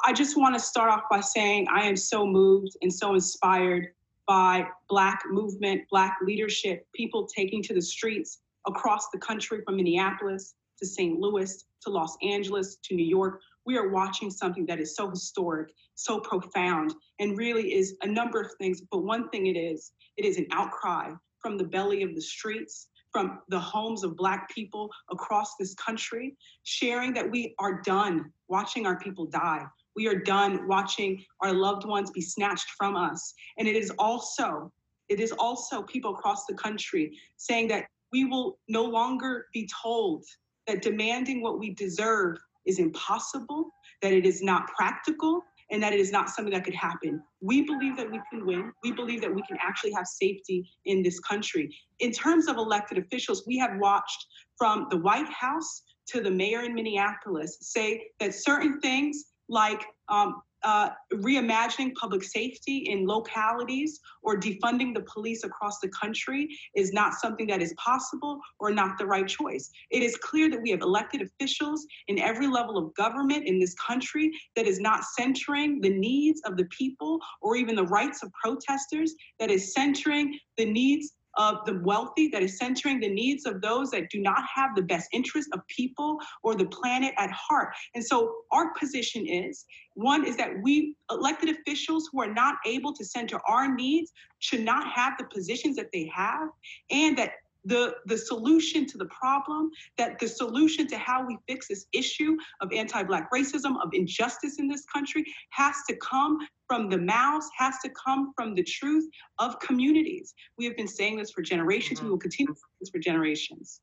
I 0.03 0.13
just 0.13 0.35
want 0.35 0.55
to 0.55 0.59
start 0.59 0.89
off 0.89 1.03
by 1.11 1.19
saying 1.19 1.67
I 1.71 1.83
am 1.83 1.95
so 1.95 2.25
moved 2.25 2.75
and 2.81 2.91
so 2.91 3.13
inspired 3.13 3.89
by 4.27 4.67
Black 4.89 5.23
movement, 5.29 5.81
Black 5.89 6.17
leadership, 6.23 6.87
people 6.93 7.27
taking 7.27 7.61
to 7.63 7.73
the 7.73 7.81
streets 7.81 8.39
across 8.67 9.09
the 9.09 9.19
country 9.19 9.61
from 9.65 9.77
Minneapolis 9.77 10.55
to 10.79 10.85
St. 10.85 11.19
Louis 11.19 11.65
to 11.81 11.89
Los 11.89 12.17
Angeles 12.23 12.77
to 12.83 12.95
New 12.95 13.05
York. 13.05 13.41
We 13.65 13.77
are 13.77 13.89
watching 13.89 14.29
something 14.29 14.65
that 14.67 14.79
is 14.79 14.95
so 14.95 15.09
historic, 15.09 15.71
so 15.95 16.19
profound, 16.19 16.93
and 17.19 17.37
really 17.37 17.73
is 17.73 17.95
a 18.01 18.07
number 18.07 18.41
of 18.41 18.51
things. 18.59 18.81
But 18.91 19.03
one 19.03 19.29
thing 19.29 19.47
it 19.47 19.57
is, 19.57 19.91
it 20.17 20.25
is 20.25 20.37
an 20.37 20.47
outcry 20.51 21.11
from 21.39 21.57
the 21.57 21.63
belly 21.63 22.03
of 22.03 22.15
the 22.15 22.21
streets, 22.21 22.87
from 23.11 23.39
the 23.49 23.59
homes 23.59 24.03
of 24.03 24.17
Black 24.17 24.49
people 24.53 24.89
across 25.09 25.55
this 25.55 25.73
country, 25.75 26.35
sharing 26.63 27.13
that 27.13 27.29
we 27.29 27.55
are 27.59 27.81
done 27.81 28.31
watching 28.49 28.85
our 28.85 28.99
people 28.99 29.25
die. 29.25 29.63
We 29.95 30.07
are 30.07 30.15
done 30.15 30.67
watching 30.67 31.23
our 31.41 31.53
loved 31.53 31.85
ones 31.85 32.11
be 32.11 32.21
snatched 32.21 32.69
from 32.77 32.95
us. 32.95 33.33
And 33.57 33.67
it 33.67 33.75
is 33.75 33.91
also, 33.97 34.71
it 35.09 35.19
is 35.19 35.31
also 35.33 35.83
people 35.83 36.13
across 36.13 36.45
the 36.45 36.55
country 36.55 37.17
saying 37.37 37.67
that 37.69 37.85
we 38.11 38.25
will 38.25 38.57
no 38.67 38.83
longer 38.83 39.47
be 39.53 39.69
told 39.83 40.23
that 40.67 40.81
demanding 40.81 41.41
what 41.41 41.59
we 41.59 41.73
deserve 41.73 42.37
is 42.65 42.79
impossible, 42.79 43.69
that 44.01 44.13
it 44.13 44.25
is 44.25 44.41
not 44.41 44.67
practical, 44.67 45.41
and 45.71 45.81
that 45.81 45.93
it 45.93 45.99
is 45.99 46.11
not 46.11 46.29
something 46.29 46.53
that 46.53 46.63
could 46.63 46.75
happen. 46.75 47.21
We 47.41 47.63
believe 47.63 47.97
that 47.97 48.11
we 48.11 48.21
can 48.29 48.45
win. 48.45 48.71
We 48.83 48.91
believe 48.91 49.21
that 49.21 49.33
we 49.33 49.41
can 49.43 49.57
actually 49.61 49.93
have 49.93 50.05
safety 50.05 50.69
in 50.85 51.01
this 51.01 51.19
country. 51.19 51.75
In 51.99 52.11
terms 52.11 52.47
of 52.47 52.57
elected 52.57 52.97
officials, 52.97 53.43
we 53.47 53.57
have 53.57 53.71
watched 53.79 54.27
from 54.57 54.87
the 54.89 54.97
White 54.97 55.29
House 55.29 55.83
to 56.07 56.21
the 56.21 56.29
mayor 56.29 56.61
in 56.61 56.75
Minneapolis 56.75 57.57
say 57.61 58.07
that 58.19 58.35
certain 58.35 58.79
things 58.79 59.25
like 59.49 59.85
um, 60.09 60.41
uh, 60.65 60.89
reimagining 61.13 61.93
public 61.93 62.23
safety 62.23 62.77
in 62.89 63.05
localities 63.05 63.99
or 64.23 64.35
defunding 64.35 64.95
the 64.95 65.05
police 65.13 65.43
across 65.43 65.79
the 65.79 65.89
country 65.89 66.47
is 66.75 66.91
not 66.91 67.13
something 67.13 67.45
that 67.45 67.61
is 67.61 67.73
possible 67.77 68.39
or 68.59 68.71
not 68.71 68.97
the 68.97 69.05
right 69.05 69.27
choice. 69.27 69.69
It 69.91 70.01
is 70.01 70.17
clear 70.17 70.49
that 70.49 70.61
we 70.61 70.71
have 70.71 70.81
elected 70.81 71.21
officials 71.21 71.85
in 72.07 72.17
every 72.17 72.47
level 72.47 72.79
of 72.79 72.93
government 72.95 73.45
in 73.45 73.59
this 73.59 73.75
country 73.75 74.31
that 74.55 74.65
is 74.65 74.79
not 74.79 75.03
centering 75.03 75.81
the 75.81 75.91
needs 75.91 76.41
of 76.45 76.57
the 76.57 76.65
people 76.65 77.19
or 77.41 77.55
even 77.55 77.75
the 77.75 77.85
rights 77.85 78.23
of 78.23 78.31
protesters, 78.33 79.13
that 79.39 79.51
is 79.51 79.71
centering 79.71 80.39
the 80.57 80.65
needs 80.65 81.13
of 81.37 81.57
the 81.65 81.79
wealthy, 81.83 82.27
that 82.29 82.41
is 82.41 82.57
centering 82.57 82.99
the 82.99 83.09
needs 83.09 83.45
of 83.45 83.61
those 83.61 83.91
that 83.91 84.09
do 84.09 84.21
not 84.21 84.43
have 84.53 84.75
the 84.75 84.81
best 84.81 85.07
interest 85.13 85.49
of 85.53 85.59
people 85.67 86.17
or 86.43 86.55
the 86.55 86.65
planet 86.65 87.13
at 87.17 87.31
heart. 87.31 87.73
And 87.93 88.03
so 88.03 88.33
our 88.51 88.73
position 88.73 89.25
is 89.27 89.65
one 89.95 90.25
is 90.25 90.35
that 90.37 90.51
we 90.61 90.95
elected 91.09 91.49
officials 91.49 92.09
who 92.11 92.21
are 92.21 92.33
not 92.33 92.55
able 92.65 92.93
to 92.93 93.05
center 93.05 93.39
our 93.47 93.73
needs 93.73 94.11
should 94.39 94.61
not 94.61 94.91
have 94.93 95.13
the 95.17 95.25
positions 95.25 95.75
that 95.77 95.87
they 95.93 96.11
have, 96.13 96.49
and 96.91 97.17
that 97.17 97.31
the, 97.65 97.95
the 98.05 98.17
solution 98.17 98.85
to 98.85 98.97
the 98.97 99.05
problem, 99.05 99.71
that 99.97 100.19
the 100.19 100.27
solution 100.27 100.87
to 100.87 100.97
how 100.97 101.25
we 101.25 101.37
fix 101.47 101.67
this 101.67 101.87
issue 101.91 102.37
of 102.61 102.71
anti 102.71 103.03
Black 103.03 103.29
racism, 103.31 103.75
of 103.83 103.89
injustice 103.93 104.59
in 104.59 104.67
this 104.67 104.85
country, 104.85 105.25
has 105.49 105.75
to 105.89 105.95
come 105.97 106.37
from 106.67 106.89
the 106.89 106.97
mouths, 106.97 107.49
has 107.57 107.75
to 107.83 107.89
come 107.89 108.33
from 108.35 108.55
the 108.55 108.63
truth 108.63 109.09
of 109.39 109.59
communities. 109.59 110.33
We 110.57 110.65
have 110.65 110.77
been 110.77 110.87
saying 110.87 111.17
this 111.17 111.31
for 111.31 111.41
generations. 111.41 111.99
Mm-hmm. 111.99 112.07
We 112.07 112.11
will 112.11 112.19
continue 112.19 112.53
to 112.53 112.59
say 112.59 112.65
this 112.79 112.89
for 112.89 112.99
generations. 112.99 113.81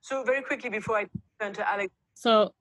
So, 0.00 0.22
very 0.22 0.42
quickly 0.42 0.70
before 0.70 0.98
I 0.98 1.06
turn 1.40 1.52
to 1.54 1.68
Alex. 1.68 1.92
So, 2.14 2.52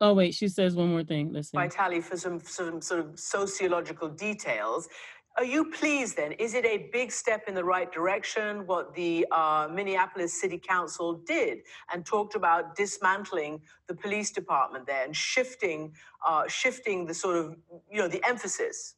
Oh 0.00 0.12
wait, 0.12 0.34
she 0.34 0.48
says 0.48 0.74
one 0.74 0.88
more 0.88 1.04
thing. 1.04 1.32
Listen. 1.32 1.58
Vitale 1.58 2.00
for 2.00 2.16
some, 2.16 2.40
some 2.40 2.80
sort 2.80 3.00
of 3.00 3.18
sociological 3.18 4.08
details. 4.08 4.88
Are 5.36 5.44
you 5.44 5.64
pleased 5.64 6.16
then? 6.16 6.30
Is 6.32 6.54
it 6.54 6.64
a 6.64 6.88
big 6.92 7.10
step 7.10 7.44
in 7.48 7.54
the 7.54 7.64
right 7.64 7.90
direction 7.90 8.66
what 8.66 8.94
the 8.94 9.26
uh, 9.32 9.68
Minneapolis 9.72 10.40
City 10.40 10.58
Council 10.58 11.14
did 11.26 11.58
and 11.92 12.06
talked 12.06 12.36
about 12.36 12.76
dismantling 12.76 13.60
the 13.88 13.94
police 13.96 14.30
department 14.30 14.86
there 14.86 15.04
and 15.04 15.14
shifting, 15.14 15.92
uh, 16.24 16.46
shifting 16.46 17.04
the 17.04 17.14
sort 17.14 17.36
of, 17.36 17.56
you 17.90 17.98
know, 17.98 18.06
the 18.06 18.22
emphasis? 18.24 18.94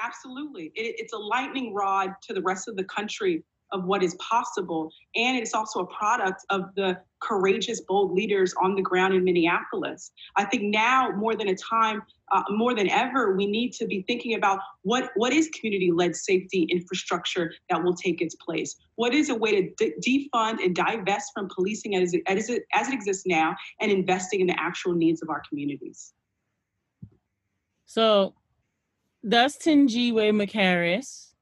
Absolutely. 0.00 0.72
It, 0.74 0.96
it's 0.98 1.12
a 1.12 1.18
lightning 1.18 1.74
rod 1.74 2.14
to 2.22 2.32
the 2.32 2.42
rest 2.42 2.66
of 2.66 2.76
the 2.76 2.84
country 2.84 3.44
of 3.72 3.84
what 3.84 4.02
is 4.02 4.14
possible. 4.16 4.90
And 5.14 5.36
it's 5.36 5.54
also 5.54 5.80
a 5.80 5.86
product 5.86 6.44
of 6.50 6.74
the 6.76 6.98
courageous, 7.20 7.80
bold 7.80 8.12
leaders 8.12 8.54
on 8.62 8.74
the 8.74 8.82
ground 8.82 9.14
in 9.14 9.24
Minneapolis. 9.24 10.12
I 10.36 10.44
think 10.44 10.64
now 10.64 11.10
more 11.16 11.34
than 11.34 11.48
a 11.48 11.56
time, 11.56 12.02
uh, 12.30 12.42
more 12.50 12.74
than 12.74 12.88
ever, 12.90 13.34
we 13.36 13.46
need 13.46 13.72
to 13.74 13.86
be 13.86 14.02
thinking 14.02 14.34
about 14.34 14.60
what, 14.82 15.10
what 15.16 15.32
is 15.32 15.48
community-led 15.58 16.14
safety 16.14 16.64
infrastructure 16.70 17.52
that 17.70 17.82
will 17.82 17.94
take 17.94 18.20
its 18.20 18.34
place? 18.34 18.76
What 18.96 19.14
is 19.14 19.28
a 19.30 19.34
way 19.34 19.62
to 19.62 19.70
de- 19.76 20.28
defund 20.34 20.62
and 20.62 20.74
divest 20.74 21.32
from 21.34 21.48
policing 21.54 21.96
as 21.96 22.14
it, 22.14 22.22
as, 22.26 22.48
it, 22.50 22.64
as 22.72 22.88
it 22.88 22.94
exists 22.94 23.24
now 23.26 23.56
and 23.80 23.90
investing 23.90 24.40
in 24.40 24.46
the 24.46 24.60
actual 24.60 24.92
needs 24.92 25.22
of 25.22 25.30
our 25.30 25.42
communities? 25.48 26.12
So 27.86 28.34
that's 29.22 29.56
Thenjiwe 29.56 30.32
McHarris. 30.32 31.32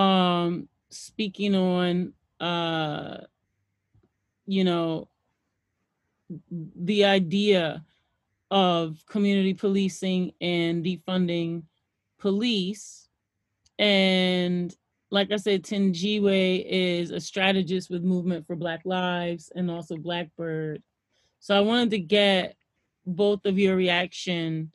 Um, 0.00 0.68
speaking 0.92 1.54
on 1.54 2.12
uh 2.40 3.18
you 4.46 4.64
know 4.64 5.08
the 6.50 7.04
idea 7.04 7.84
of 8.50 9.02
community 9.06 9.54
policing 9.54 10.32
and 10.40 10.84
defunding 10.84 11.62
police 12.18 13.08
and 13.78 14.74
like 15.12 15.30
I 15.30 15.36
said, 15.36 15.62
Thenjiwe 15.62 16.64
is 16.66 17.10
a 17.10 17.20
strategist 17.20 17.90
with 17.90 18.02
Movement 18.02 18.46
for 18.46 18.56
Black 18.56 18.80
Lives 18.86 19.52
and 19.54 19.70
also 19.70 19.98
Blackbird. 19.98 20.82
So 21.38 21.54
I 21.54 21.60
wanted 21.60 21.90
to 21.90 21.98
get 21.98 22.56
both 23.04 23.44
of 23.44 23.58
your 23.58 23.76
reaction 23.76 24.72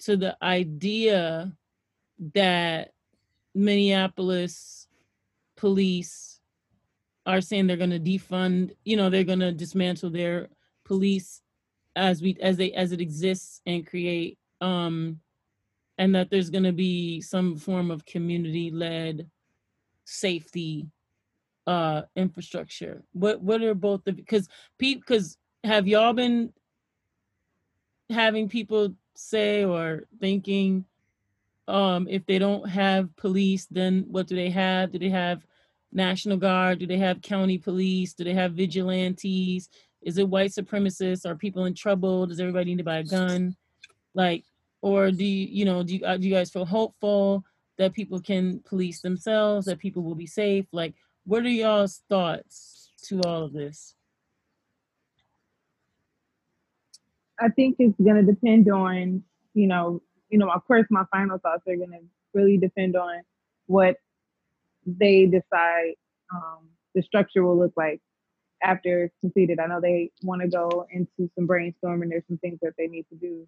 to 0.00 0.18
the 0.18 0.36
idea 0.42 1.56
that 2.34 2.92
Minneapolis 3.54 4.87
police 5.58 6.40
are 7.26 7.40
saying 7.40 7.66
they're 7.66 7.76
going 7.76 7.90
to 7.90 8.00
defund 8.00 8.74
you 8.84 8.96
know 8.96 9.10
they're 9.10 9.24
going 9.24 9.40
to 9.40 9.52
dismantle 9.52 10.08
their 10.08 10.48
police 10.84 11.42
as 11.96 12.22
we 12.22 12.36
as 12.40 12.56
they 12.56 12.72
as 12.72 12.92
it 12.92 13.00
exists 13.00 13.60
and 13.66 13.86
create 13.86 14.38
um 14.60 15.18
and 15.98 16.14
that 16.14 16.30
there's 16.30 16.48
going 16.48 16.64
to 16.64 16.72
be 16.72 17.20
some 17.20 17.56
form 17.56 17.90
of 17.90 18.06
community 18.06 18.70
led 18.70 19.28
safety 20.04 20.86
uh 21.66 22.02
infrastructure 22.14 23.02
what 23.12 23.42
what 23.42 23.60
are 23.60 23.74
both 23.74 24.00
because 24.04 24.48
people 24.78 25.02
because 25.06 25.36
have 25.64 25.88
y'all 25.88 26.12
been 26.12 26.52
having 28.10 28.48
people 28.48 28.94
say 29.16 29.64
or 29.64 30.04
thinking 30.20 30.84
um, 31.68 32.08
if 32.08 32.24
they 32.24 32.38
don't 32.38 32.66
have 32.68 33.14
police, 33.16 33.66
then 33.66 34.06
what 34.08 34.26
do 34.26 34.34
they 34.34 34.50
have? 34.50 34.90
Do 34.90 34.98
they 34.98 35.10
have 35.10 35.46
National 35.92 36.36
Guard? 36.36 36.78
Do 36.78 36.86
they 36.86 36.98
have 36.98 37.22
county 37.22 37.58
police? 37.58 38.14
Do 38.14 38.24
they 38.24 38.34
have 38.34 38.52
vigilantes? 38.52 39.68
Is 40.02 40.18
it 40.18 40.28
white 40.28 40.50
supremacists? 40.50 41.28
Are 41.28 41.34
people 41.34 41.64
in 41.64 41.74
trouble? 41.74 42.26
Does 42.26 42.40
everybody 42.40 42.70
need 42.70 42.78
to 42.78 42.84
buy 42.84 42.98
a 42.98 43.04
gun? 43.04 43.56
Like, 44.14 44.44
or 44.80 45.10
do 45.10 45.24
you, 45.24 45.46
you 45.50 45.64
know, 45.64 45.82
do 45.82 45.96
you, 45.96 46.04
uh, 46.04 46.16
do 46.16 46.26
you 46.26 46.34
guys 46.34 46.50
feel 46.50 46.64
hopeful 46.64 47.44
that 47.78 47.94
people 47.94 48.20
can 48.20 48.60
police 48.60 49.00
themselves, 49.00 49.66
that 49.66 49.78
people 49.78 50.02
will 50.02 50.14
be 50.14 50.26
safe? 50.26 50.66
Like, 50.72 50.94
what 51.24 51.44
are 51.44 51.48
y'all's 51.48 52.02
thoughts 52.08 52.90
to 53.04 53.20
all 53.22 53.44
of 53.44 53.52
this? 53.52 53.94
I 57.40 57.48
think 57.48 57.76
it's 57.78 57.96
to 57.96 58.22
depend 58.22 58.68
on, 58.68 59.22
you 59.54 59.66
know, 59.66 60.02
you 60.28 60.38
know, 60.38 60.50
of 60.50 60.64
course, 60.66 60.86
my 60.90 61.04
final 61.10 61.38
thoughts 61.38 61.62
are 61.66 61.76
to 61.76 61.86
really 62.34 62.58
depend 62.58 62.96
on 62.96 63.22
what 63.66 63.96
they 64.98 65.26
decide 65.26 65.94
um, 66.34 66.68
the 66.94 67.02
structure 67.02 67.44
will 67.44 67.58
look 67.58 67.72
like 67.76 68.00
after 68.62 69.04
it's 69.04 69.14
completed. 69.20 69.60
I 69.60 69.66
know 69.66 69.80
they 69.80 70.10
want 70.22 70.42
to 70.42 70.48
go 70.48 70.86
into 70.90 71.30
some 71.36 71.46
brainstorming. 71.46 72.10
There's 72.10 72.24
some 72.28 72.38
things 72.38 72.58
that 72.62 72.74
they 72.78 72.86
need 72.86 73.06
to 73.10 73.16
do. 73.16 73.46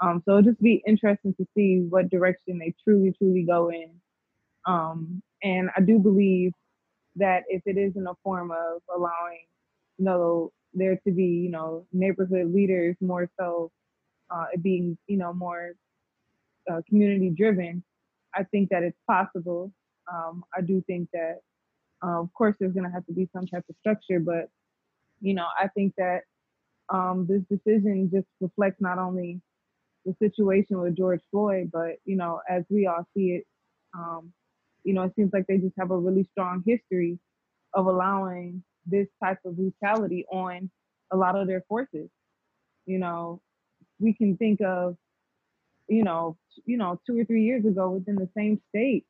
Um, 0.00 0.22
so 0.24 0.38
it'll 0.38 0.50
just 0.50 0.62
be 0.62 0.82
interesting 0.86 1.34
to 1.34 1.46
see 1.56 1.86
what 1.88 2.10
direction 2.10 2.58
they 2.58 2.74
truly, 2.84 3.14
truly 3.18 3.44
go 3.44 3.70
in. 3.70 3.90
Um, 4.66 5.22
and 5.42 5.70
I 5.76 5.80
do 5.80 5.98
believe 5.98 6.52
that 7.16 7.44
if 7.48 7.62
it 7.66 7.78
is 7.78 7.94
in 7.96 8.06
a 8.06 8.14
form 8.22 8.50
of 8.50 8.82
allowing, 8.94 9.46
you 9.98 10.04
know, 10.04 10.52
there 10.74 10.96
to 11.06 11.12
be, 11.12 11.24
you 11.24 11.50
know, 11.50 11.86
neighborhood 11.92 12.52
leaders 12.52 12.96
more 13.00 13.30
so, 13.40 13.70
uh, 14.30 14.46
it 14.52 14.62
being, 14.62 14.98
you 15.06 15.16
know, 15.16 15.32
more 15.32 15.72
uh, 16.70 16.80
community 16.88 17.30
driven, 17.30 17.82
I 18.34 18.44
think 18.44 18.70
that 18.70 18.82
it's 18.82 18.98
possible. 19.08 19.72
Um, 20.12 20.44
I 20.56 20.60
do 20.60 20.82
think 20.86 21.08
that, 21.12 21.40
uh, 22.04 22.20
of 22.20 22.32
course, 22.34 22.54
there's 22.60 22.72
going 22.72 22.86
to 22.86 22.92
have 22.92 23.06
to 23.06 23.12
be 23.12 23.28
some 23.34 23.46
type 23.46 23.64
of 23.68 23.76
structure, 23.80 24.20
but 24.20 24.48
you 25.20 25.34
know, 25.34 25.46
I 25.58 25.68
think 25.68 25.94
that 25.98 26.22
um, 26.92 27.26
this 27.28 27.42
decision 27.50 28.10
just 28.12 28.26
reflects 28.40 28.80
not 28.80 28.98
only 28.98 29.40
the 30.04 30.14
situation 30.22 30.78
with 30.80 30.96
George 30.96 31.22
Floyd, 31.30 31.70
but 31.72 31.96
you 32.04 32.16
know, 32.16 32.40
as 32.48 32.64
we 32.70 32.86
all 32.86 33.06
see 33.16 33.38
it, 33.38 33.44
um, 33.94 34.32
you 34.84 34.94
know, 34.94 35.02
it 35.02 35.12
seems 35.16 35.30
like 35.32 35.46
they 35.48 35.58
just 35.58 35.74
have 35.78 35.90
a 35.90 35.96
really 35.98 36.28
strong 36.32 36.62
history 36.66 37.18
of 37.74 37.86
allowing 37.86 38.62
this 38.86 39.08
type 39.22 39.38
of 39.44 39.56
brutality 39.56 40.24
on 40.30 40.70
a 41.12 41.16
lot 41.16 41.36
of 41.36 41.48
their 41.48 41.64
forces. 41.68 42.08
You 42.84 42.98
know, 42.98 43.40
we 43.98 44.14
can 44.14 44.36
think 44.36 44.60
of 44.60 44.96
you 45.88 46.04
know, 46.04 46.36
you 46.64 46.76
know, 46.76 47.00
two 47.06 47.18
or 47.18 47.24
three 47.24 47.44
years 47.44 47.64
ago 47.64 47.90
within 47.90 48.16
the 48.16 48.28
same 48.36 48.60
state, 48.70 49.04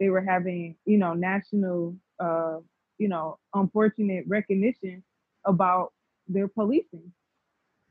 they 0.00 0.08
were 0.08 0.20
having, 0.20 0.76
you 0.84 0.98
know, 0.98 1.14
national, 1.14 1.96
uh, 2.20 2.58
you 2.98 3.08
know, 3.08 3.38
unfortunate 3.54 4.24
recognition 4.26 5.02
about 5.46 5.92
their 6.28 6.48
policing. 6.48 7.12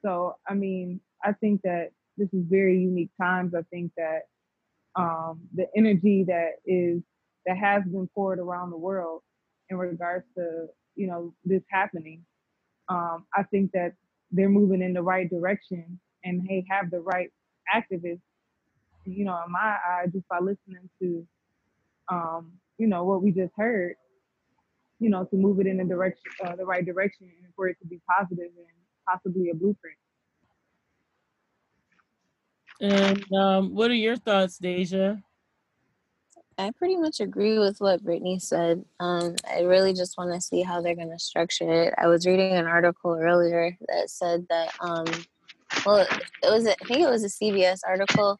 So, 0.03 0.35
I 0.47 0.53
mean, 0.53 0.99
I 1.23 1.33
think 1.33 1.61
that 1.63 1.89
this 2.17 2.29
is 2.33 2.43
very 2.49 2.79
unique 2.79 3.11
times. 3.19 3.53
I 3.55 3.63
think 3.71 3.91
that 3.97 4.23
um, 4.95 5.41
the 5.55 5.67
energy 5.75 6.25
that 6.27 6.53
is 6.65 7.01
that 7.45 7.57
has 7.57 7.83
been 7.83 8.07
poured 8.13 8.39
around 8.39 8.69
the 8.71 8.77
world 8.77 9.21
in 9.69 9.77
regards 9.77 10.25
to 10.37 10.67
you 10.95 11.07
know 11.07 11.33
this 11.45 11.63
happening, 11.69 12.23
um, 12.89 13.25
I 13.35 13.43
think 13.43 13.71
that 13.73 13.93
they're 14.31 14.49
moving 14.49 14.81
in 14.81 14.93
the 14.93 15.01
right 15.01 15.29
direction 15.29 15.99
and 16.23 16.45
they 16.47 16.65
have 16.69 16.89
the 16.91 16.99
right 16.99 17.29
activists, 17.73 18.21
you 19.05 19.25
know, 19.25 19.39
in 19.45 19.51
my 19.51 19.59
eye, 19.59 20.05
just 20.11 20.27
by 20.27 20.39
listening 20.39 20.89
to, 21.01 21.25
um, 22.09 22.53
you 22.77 22.87
know, 22.87 23.03
what 23.03 23.21
we 23.21 23.31
just 23.31 23.53
heard, 23.55 23.95
you 24.99 25.09
know, 25.09 25.25
to 25.25 25.35
move 25.35 25.59
it 25.59 25.67
in 25.67 25.77
the 25.77 25.83
direction, 25.83 26.23
uh, 26.45 26.55
the 26.55 26.65
right 26.65 26.85
direction, 26.85 27.29
and 27.43 27.53
for 27.55 27.67
it 27.67 27.77
to 27.81 27.87
be 27.87 27.99
positive 28.09 28.51
and 28.57 28.67
possibly 29.07 29.49
a 29.49 29.55
blueprint. 29.55 29.97
And 32.81 33.33
um, 33.33 33.75
what 33.75 33.91
are 33.91 33.95
your 33.95 34.17
thoughts, 34.17 34.57
Deja? 34.57 35.17
I 36.57 36.71
pretty 36.71 36.97
much 36.97 37.19
agree 37.19 37.57
with 37.57 37.79
what 37.79 38.03
Brittany 38.03 38.37
said. 38.39 38.83
Um, 38.99 39.35
I 39.49 39.61
really 39.61 39.93
just 39.93 40.17
want 40.17 40.33
to 40.33 40.41
see 40.41 40.61
how 40.61 40.81
they're 40.81 40.95
going 40.95 41.09
to 41.09 41.19
structure 41.19 41.83
it. 41.83 41.93
I 41.97 42.07
was 42.07 42.27
reading 42.27 42.53
an 42.53 42.67
article 42.67 43.17
earlier 43.19 43.75
that 43.87 44.09
said 44.09 44.45
that 44.49 44.71
um, 44.79 45.05
well, 45.85 45.97
it 45.97 46.49
was 46.49 46.65
a, 46.65 46.71
I 46.71 46.85
think 46.85 47.01
it 47.01 47.09
was 47.09 47.23
a 47.23 47.27
CBS 47.27 47.79
article, 47.87 48.37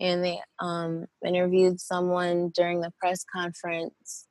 and 0.00 0.24
they 0.24 0.40
um, 0.60 1.06
interviewed 1.24 1.80
someone 1.80 2.50
during 2.54 2.80
the 2.80 2.92
press 2.98 3.24
conference 3.24 4.26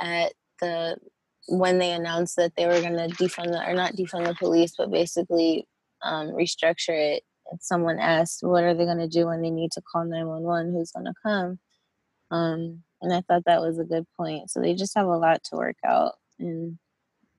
at 0.00 0.32
the 0.60 0.96
when 1.48 1.78
they 1.78 1.92
announced 1.92 2.36
that 2.36 2.52
they 2.56 2.66
were 2.66 2.80
going 2.80 2.96
to 2.96 3.14
defund 3.16 3.52
the, 3.52 3.62
or 3.68 3.74
not 3.74 3.94
defund 3.94 4.26
the 4.26 4.34
police, 4.34 4.74
but 4.78 4.90
basically 4.90 5.66
um, 6.02 6.28
restructure 6.28 7.16
it. 7.16 7.22
And 7.50 7.60
someone 7.62 7.98
asked, 7.98 8.38
"What 8.42 8.64
are 8.64 8.74
they 8.74 8.86
going 8.86 8.98
to 8.98 9.08
do 9.08 9.26
when 9.26 9.42
they 9.42 9.50
need 9.50 9.72
to 9.72 9.82
call 9.82 10.04
nine 10.04 10.26
one 10.26 10.42
one? 10.42 10.72
Who's 10.72 10.92
going 10.92 11.06
to 11.06 11.14
come?" 11.22 11.58
Um, 12.30 12.82
and 13.02 13.12
I 13.12 13.20
thought 13.22 13.44
that 13.46 13.60
was 13.60 13.78
a 13.78 13.84
good 13.84 14.06
point. 14.16 14.50
So 14.50 14.60
they 14.60 14.74
just 14.74 14.94
have 14.96 15.06
a 15.06 15.16
lot 15.16 15.44
to 15.44 15.56
work 15.56 15.76
out, 15.86 16.14
and 16.38 16.78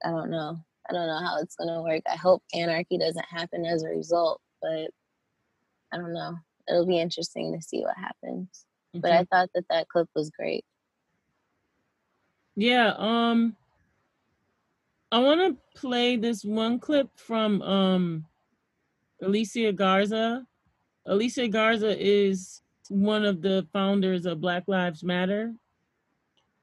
I 0.04 0.10
don't 0.10 0.30
know. 0.30 0.58
I 0.88 0.92
don't 0.92 1.08
know 1.08 1.20
how 1.20 1.40
it's 1.40 1.56
going 1.56 1.72
to 1.74 1.82
work. 1.82 2.02
I 2.10 2.16
hope 2.16 2.42
anarchy 2.54 2.98
doesn't 2.98 3.26
happen 3.28 3.66
as 3.66 3.82
a 3.82 3.88
result, 3.88 4.40
but 4.62 4.90
I 5.92 5.96
don't 5.96 6.14
know. 6.14 6.36
It'll 6.68 6.86
be 6.86 6.98
interesting 7.00 7.54
to 7.54 7.62
see 7.62 7.82
what 7.82 7.96
happens. 7.96 8.48
Mm-hmm. 8.94 9.00
But 9.00 9.12
I 9.12 9.24
thought 9.24 9.50
that 9.54 9.64
that 9.70 9.88
clip 9.88 10.08
was 10.14 10.30
great. 10.30 10.64
Yeah, 12.56 12.94
um 12.96 13.56
I 15.12 15.18
want 15.18 15.40
to 15.40 15.80
play 15.80 16.16
this 16.16 16.44
one 16.44 16.78
clip 16.78 17.08
from 17.16 17.62
um 17.62 18.24
Alicia 19.22 19.72
Garza. 19.72 20.46
Alicia 21.06 21.48
Garza 21.48 21.96
is 21.98 22.62
one 22.88 23.24
of 23.24 23.42
the 23.42 23.66
founders 23.72 24.26
of 24.26 24.40
Black 24.40 24.64
Lives 24.66 25.02
Matter. 25.02 25.54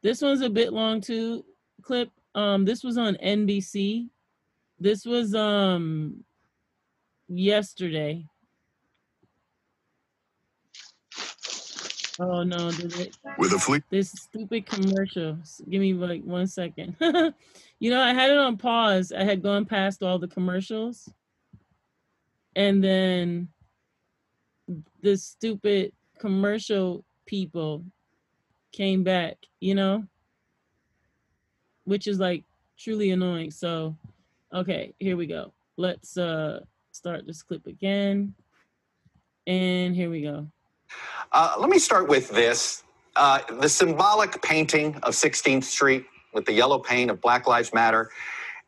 This 0.01 0.21
one's 0.21 0.41
a 0.41 0.49
bit 0.49 0.73
long 0.73 1.01
too. 1.01 1.45
Clip. 1.81 2.09
Um, 2.35 2.65
this 2.65 2.83
was 2.83 2.97
on 2.97 3.15
NBC. 3.23 4.09
This 4.79 5.05
was 5.05 5.33
um 5.33 6.23
yesterday. 7.27 8.25
Oh 12.19 12.43
no, 12.43 12.71
did 12.71 12.99
it 12.99 13.17
with 13.39 13.53
a 13.53 13.59
fleet 13.59 13.83
this 13.89 14.11
stupid 14.11 14.67
commercial. 14.67 15.37
Give 15.69 15.81
me 15.81 15.93
like 15.93 16.23
one 16.23 16.45
second. 16.45 16.95
you 17.79 17.89
know, 17.89 18.01
I 18.01 18.13
had 18.13 18.29
it 18.29 18.37
on 18.37 18.57
pause. 18.57 19.11
I 19.11 19.23
had 19.23 19.41
gone 19.41 19.65
past 19.65 20.03
all 20.03 20.19
the 20.19 20.27
commercials. 20.27 21.09
And 22.55 22.83
then 22.83 23.47
the 25.01 25.17
stupid 25.17 25.91
commercial 26.19 27.03
people 27.25 27.83
came 28.71 29.03
back, 29.03 29.37
you 29.59 29.73
know, 29.73 30.03
which 31.85 32.07
is 32.07 32.19
like 32.19 32.43
truly 32.77 33.09
annoying. 33.09 33.49
So, 33.49 33.95
okay, 34.53 34.93
here 34.99 35.17
we 35.17 35.25
go. 35.25 35.51
Let's 35.77 36.15
uh 36.15 36.59
start 36.91 37.25
this 37.25 37.41
clip 37.41 37.65
again. 37.65 38.35
And 39.47 39.95
here 39.95 40.11
we 40.11 40.21
go. 40.21 40.47
Uh, 41.31 41.55
let 41.59 41.69
me 41.69 41.79
start 41.79 42.07
with 42.07 42.29
this. 42.29 42.83
Uh, 43.15 43.39
the 43.59 43.69
symbolic 43.69 44.41
painting 44.41 44.95
of 45.03 45.13
16th 45.13 45.63
Street 45.63 46.05
with 46.33 46.45
the 46.45 46.53
yellow 46.53 46.79
paint 46.79 47.11
of 47.11 47.21
Black 47.21 47.47
Lives 47.47 47.73
Matter. 47.73 48.09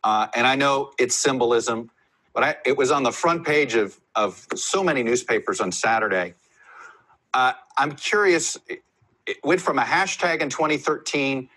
Uh, 0.04 0.28
and 0.36 0.46
I 0.46 0.56
know 0.56 0.92
it's 1.00 1.16
symbolism, 1.16 1.90
but 2.34 2.44
I, 2.44 2.56
it 2.66 2.78
was 2.78 2.92
on 2.92 3.04
the 3.04 3.12
front 3.12 3.46
page 3.46 3.76
of, 3.76 4.00
of 4.16 4.46
so 4.56 4.84
many 4.84 5.04
newspapers 5.04 5.62
on 5.62 5.72
Saturday. 5.72 6.36
Uh, 7.34 7.54
I'm 7.78 7.94
curious, 7.94 8.58
it 8.68 9.40
went 9.44 9.62
from 9.62 9.80
a 9.80 9.84
hashtag 9.84 10.42
in 10.42 10.50
2013 10.50 11.50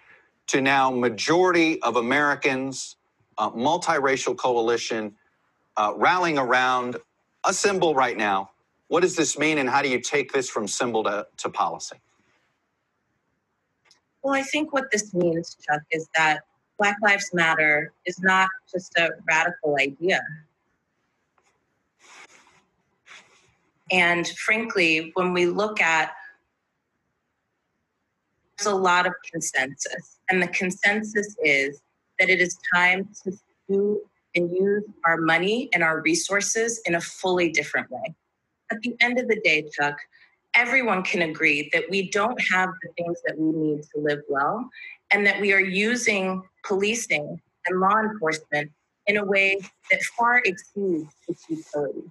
to 0.48 0.60
now 0.60 0.90
majority 0.90 1.80
of 1.82 1.96
Americans, 1.96 2.96
multiracial 3.38 4.36
coalition, 4.36 5.14
uh, 5.76 5.92
rallying 5.96 6.38
around 6.38 6.96
a 7.44 7.52
symbol 7.52 7.94
right 7.94 8.16
now. 8.16 8.50
What 8.88 9.00
does 9.02 9.16
this 9.16 9.38
mean, 9.38 9.58
and 9.58 9.68
how 9.68 9.82
do 9.82 9.88
you 9.88 10.00
take 10.00 10.32
this 10.32 10.48
from 10.48 10.66
symbol 10.66 11.04
to, 11.04 11.26
to 11.38 11.48
policy? 11.50 11.96
Well, 14.22 14.34
I 14.34 14.42
think 14.42 14.72
what 14.72 14.90
this 14.90 15.14
means, 15.14 15.56
Chuck, 15.66 15.82
is 15.90 16.08
that 16.16 16.40
Black 16.78 16.96
Lives 17.02 17.30
Matter 17.32 17.92
is 18.06 18.18
not 18.20 18.48
just 18.70 18.96
a 18.98 19.10
radical 19.26 19.76
idea. 19.78 20.20
And 23.90 24.26
frankly, 24.28 25.10
when 25.14 25.32
we 25.32 25.46
look 25.46 25.80
at 25.80 26.12
there's 28.58 28.66
a 28.66 28.74
lot 28.74 29.06
of 29.06 29.12
consensus, 29.30 30.18
and 30.30 30.42
the 30.42 30.48
consensus 30.48 31.36
is 31.44 31.80
that 32.18 32.28
it 32.28 32.40
is 32.40 32.58
time 32.74 33.08
to 33.22 33.32
do 33.68 34.00
and 34.34 34.50
use 34.50 34.84
our 35.04 35.16
money 35.16 35.68
and 35.72 35.82
our 35.82 36.00
resources 36.00 36.80
in 36.84 36.96
a 36.96 37.00
fully 37.00 37.50
different 37.50 37.88
way. 37.90 38.14
At 38.70 38.80
the 38.82 38.96
end 39.00 39.18
of 39.18 39.28
the 39.28 39.40
day, 39.40 39.68
Chuck, 39.72 39.98
everyone 40.54 41.02
can 41.02 41.22
agree 41.22 41.70
that 41.72 41.84
we 41.88 42.10
don't 42.10 42.40
have 42.50 42.68
the 42.82 42.90
things 42.96 43.18
that 43.26 43.38
we 43.38 43.52
need 43.52 43.82
to 43.94 44.00
live 44.00 44.20
well, 44.28 44.68
and 45.10 45.26
that 45.26 45.40
we 45.40 45.52
are 45.52 45.60
using 45.60 46.42
policing 46.64 47.40
and 47.66 47.80
law 47.80 47.98
enforcement 47.98 48.70
in 49.06 49.16
a 49.16 49.24
way 49.24 49.58
that 49.90 50.02
far 50.16 50.42
exceeds 50.44 51.14
its 51.28 51.44
utility. 51.48 52.02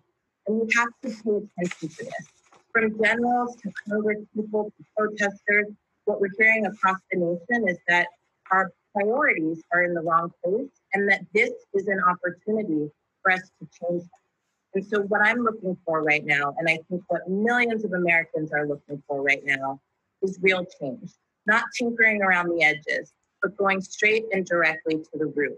And 0.48 0.62
we 0.62 0.68
have 0.76 0.90
to 1.04 1.24
pay 1.24 1.46
attention 1.46 1.90
to 1.90 2.06
this. 2.06 2.28
From 2.72 2.98
generals 3.04 3.56
to 3.58 3.72
Congress 3.88 4.20
people 4.36 4.72
to 4.78 4.86
protesters, 4.98 5.68
what 6.06 6.22
we're 6.22 6.30
hearing 6.38 6.66
across 6.66 6.98
the 7.12 7.20
nation 7.20 7.70
is 7.70 7.78
that 7.88 8.08
our 8.52 8.72
priorities 8.94 9.62
are 9.74 9.84
in 9.84 9.94
the 9.94 10.02
wrong 10.02 10.32
place 10.44 10.70
and 10.94 11.10
that 11.10 11.22
this 11.34 11.52
is 11.74 11.88
an 11.88 12.00
opportunity 12.08 12.90
for 13.22 13.32
us 13.34 13.42
to 13.60 13.68
change 13.80 14.04
that. 14.04 14.27
And 14.74 14.86
so, 14.86 15.02
what 15.02 15.22
I'm 15.22 15.44
looking 15.44 15.78
for 15.86 16.04
right 16.04 16.26
now, 16.26 16.54
and 16.58 16.70
I 16.70 16.80
think 16.90 17.04
what 17.08 17.28
millions 17.30 17.84
of 17.84 17.94
Americans 17.94 18.52
are 18.52 18.68
looking 18.68 19.02
for 19.08 19.22
right 19.22 19.44
now, 19.44 19.80
is 20.22 20.38
real 20.42 20.66
change, 20.80 21.12
not 21.46 21.64
tinkering 21.78 22.22
around 22.22 22.50
the 22.50 22.64
edges, 22.64 23.14
but 23.42 23.56
going 23.58 23.82
straight 23.82 24.26
and 24.34 24.46
directly 24.46 24.96
to 24.96 25.10
the 25.14 25.28
root. 25.28 25.58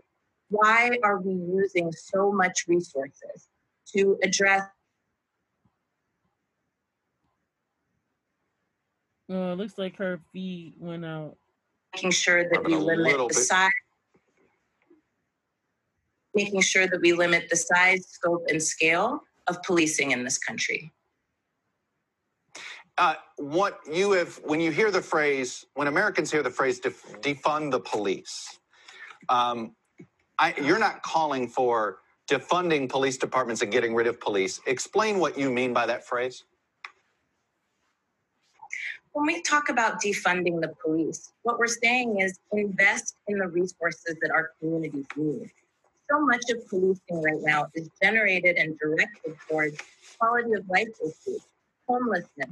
Why 0.50 0.98
are 1.04 1.20
we 1.20 1.34
using 1.34 1.92
so 1.92 2.32
much 2.32 2.66
resources 2.68 3.50
to 3.96 4.18
address? 4.24 4.64
Oh, 9.30 9.54
it 9.54 9.58
looks 9.58 9.78
like 9.78 9.96
her 9.98 10.20
feed 10.34 10.74
went 10.80 11.06
out. 11.06 11.38
Making 11.96 12.12
sure 12.12 12.50
that 12.50 12.64
we 12.64 12.76
limit 12.76 13.28
the 13.28 13.34
size 13.34 13.70
making 16.34 16.62
sure 16.62 16.88
that 16.88 17.00
we 17.02 17.14
limit 17.14 17.50
the 17.50 17.56
size, 17.56 18.06
scope, 18.08 18.46
and 18.50 18.62
scale 18.62 19.22
of 19.48 19.62
policing 19.64 20.12
in 20.12 20.24
this 20.24 20.38
country. 20.38 20.92
Uh, 22.98 23.16
what 23.38 23.80
you 23.92 24.12
have, 24.12 24.40
when 24.44 24.60
you 24.60 24.72
hear 24.72 24.92
the 24.92 25.02
phrase, 25.02 25.66
when 25.76 25.88
Americans 25.88 26.30
hear 26.32 26.44
the 26.44 26.50
phrase 26.50 26.80
def- 26.80 27.22
defund 27.22 27.72
the 27.72 27.80
police, 27.80 28.60
um, 29.30 29.76
I, 30.38 30.54
you're 30.62 30.80
not 30.80 31.02
calling 31.02 31.48
for 31.48 32.00
defunding 32.30 32.90
police 32.90 33.18
departments 33.18 33.62
and 33.62 33.72
getting 33.72 33.96
rid 33.96 34.06
of 34.06 34.20
police. 34.20 34.60
Explain 34.68 35.20
what 35.20 35.38
you 35.38 35.50
mean 35.50 35.74
by 35.74 35.86
that 35.86 36.06
phrase. 36.06 36.44
When 39.14 39.26
we 39.26 39.42
talk 39.42 39.70
about 39.70 40.02
defunding 40.02 40.62
the 40.62 40.72
police, 40.84 41.32
what 41.44 41.58
we're 41.58 41.68
saying 41.68 42.20
is 42.20 42.38
invest 42.52 43.16
in 43.28 43.40
the 43.40 43.48
resources 43.48 44.18
that 44.22 44.30
our 44.32 44.52
communities 44.60 45.06
need 45.16 45.52
so 46.10 46.20
much 46.26 46.44
of 46.50 46.68
policing 46.68 47.22
right 47.22 47.42
now 47.42 47.68
is 47.76 47.90
generated 48.02 48.58
and 48.58 48.78
directed 48.80 49.36
towards 49.50 49.78
quality 50.18 50.54
of 50.54 50.68
life 50.70 50.88
issues, 51.02 51.42
homelessness, 51.88 52.50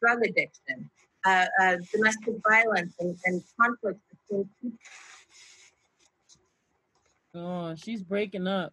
drug 0.00 0.24
addiction, 0.24 0.88
uh, 1.26 1.46
uh, 1.60 1.76
domestic 1.92 2.34
violence, 2.48 2.94
and, 3.00 3.16
and 3.24 3.42
conflicts 3.60 4.00
between 4.28 4.48
people. 4.62 4.78
Oh, 7.34 7.74
she's 7.76 8.02
breaking 8.02 8.46
up. 8.48 8.72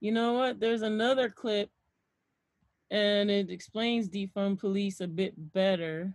You 0.00 0.12
know 0.12 0.32
what? 0.34 0.58
There's 0.58 0.82
another 0.82 1.28
clip, 1.28 1.70
and 2.90 3.30
it 3.30 3.50
explains 3.50 4.08
defund 4.08 4.58
police 4.58 5.00
a 5.00 5.06
bit 5.06 5.34
better. 5.52 6.12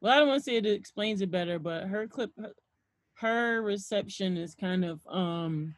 Well, 0.00 0.12
I 0.12 0.18
don't 0.18 0.28
want 0.28 0.40
to 0.40 0.44
say 0.44 0.56
it 0.56 0.66
explains 0.66 1.20
it 1.20 1.30
better, 1.30 1.58
but 1.58 1.88
her 1.88 2.06
clip, 2.06 2.30
her 3.20 3.62
reception 3.62 4.36
is 4.36 4.54
kind 4.54 4.84
of 4.84 5.00
um 5.08 5.74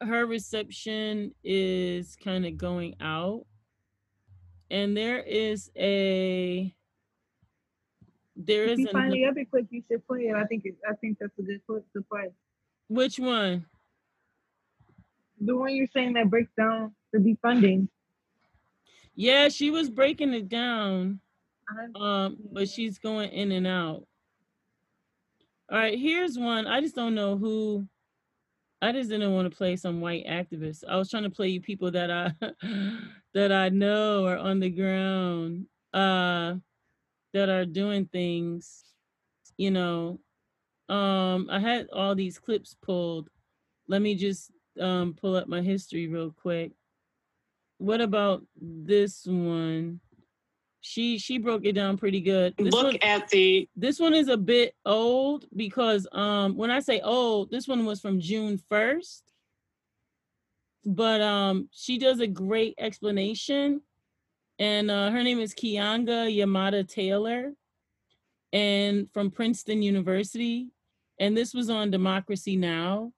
her 0.00 0.26
reception 0.26 1.34
is 1.42 2.16
kind 2.22 2.46
of 2.46 2.56
going 2.56 2.94
out. 3.00 3.44
And 4.70 4.96
there 4.96 5.18
is 5.18 5.70
a 5.76 6.74
there 8.36 8.64
if 8.64 8.72
is 8.72 8.78
you 8.78 8.88
find 8.92 9.12
the 9.12 9.24
other 9.26 9.44
clip 9.44 9.66
you 9.70 9.82
should 9.90 10.06
play 10.06 10.28
it. 10.28 10.36
I 10.36 10.44
think 10.44 10.64
it, 10.64 10.76
i 10.88 10.94
think 10.94 11.18
that's 11.20 11.36
a 11.38 11.42
good 11.42 11.60
clip 11.66 11.84
to 11.94 12.02
play. 12.02 12.28
Which 12.88 13.18
one? 13.18 13.66
The 15.40 15.56
one 15.56 15.74
you're 15.74 15.86
saying 15.92 16.14
that 16.14 16.30
breaks 16.30 16.52
down 16.56 16.94
the 17.12 17.18
defunding. 17.18 17.88
Yeah 19.14 19.48
she 19.48 19.70
was 19.70 19.90
breaking 19.90 20.32
it 20.32 20.48
down 20.48 21.20
um 21.96 22.38
but 22.52 22.68
she's 22.68 22.98
going 22.98 23.30
in 23.30 23.52
and 23.52 23.66
out 23.66 24.07
all 25.70 25.78
right, 25.78 25.98
here's 25.98 26.38
one. 26.38 26.66
I 26.66 26.80
just 26.80 26.94
don't 26.96 27.14
know 27.14 27.36
who. 27.36 27.86
I 28.80 28.92
just 28.92 29.10
didn't 29.10 29.34
want 29.34 29.50
to 29.50 29.56
play 29.56 29.76
some 29.76 30.00
white 30.00 30.26
activists. 30.26 30.84
I 30.88 30.96
was 30.96 31.10
trying 31.10 31.24
to 31.24 31.30
play 31.30 31.48
you 31.48 31.60
people 31.60 31.90
that 31.92 32.10
I 32.10 32.32
that 33.34 33.52
I 33.52 33.70
know 33.70 34.26
are 34.26 34.38
on 34.38 34.60
the 34.60 34.70
ground, 34.70 35.66
uh, 35.92 36.54
that 37.34 37.48
are 37.48 37.66
doing 37.66 38.06
things. 38.06 38.84
you 39.58 39.70
know, 39.70 40.20
um, 40.88 41.48
I 41.50 41.60
had 41.60 41.88
all 41.92 42.14
these 42.14 42.38
clips 42.38 42.76
pulled. 42.82 43.30
Let 43.88 44.02
me 44.02 44.14
just 44.16 44.52
um 44.80 45.14
pull 45.14 45.36
up 45.36 45.48
my 45.48 45.62
history 45.62 46.08
real 46.08 46.32
quick. 46.32 46.72
What 47.78 48.00
about 48.00 48.44
this 48.60 49.26
one? 49.26 50.00
She 50.80 51.18
she 51.18 51.38
broke 51.38 51.64
it 51.64 51.72
down 51.72 51.96
pretty 51.96 52.20
good. 52.20 52.54
This 52.56 52.72
Look 52.72 52.84
one, 52.84 52.96
at 53.02 53.28
the 53.28 53.68
this 53.76 53.98
one 53.98 54.14
is 54.14 54.28
a 54.28 54.36
bit 54.36 54.74
old 54.86 55.46
because 55.54 56.06
um 56.12 56.56
when 56.56 56.70
I 56.70 56.80
say 56.80 57.00
old, 57.00 57.50
this 57.50 57.66
one 57.66 57.84
was 57.84 58.00
from 58.00 58.20
June 58.20 58.60
1st. 58.70 59.22
But 60.84 61.20
um 61.20 61.68
she 61.72 61.98
does 61.98 62.20
a 62.20 62.26
great 62.26 62.74
explanation. 62.78 63.82
And 64.60 64.90
uh, 64.90 65.10
her 65.10 65.22
name 65.22 65.38
is 65.38 65.54
Kianga 65.54 66.26
Yamada 66.36 66.88
Taylor 66.88 67.52
and 68.52 69.08
from 69.12 69.30
Princeton 69.30 69.82
University. 69.82 70.68
And 71.20 71.36
this 71.36 71.54
was 71.54 71.70
on 71.70 71.90
Democracy 71.90 72.56
Now! 72.56 73.12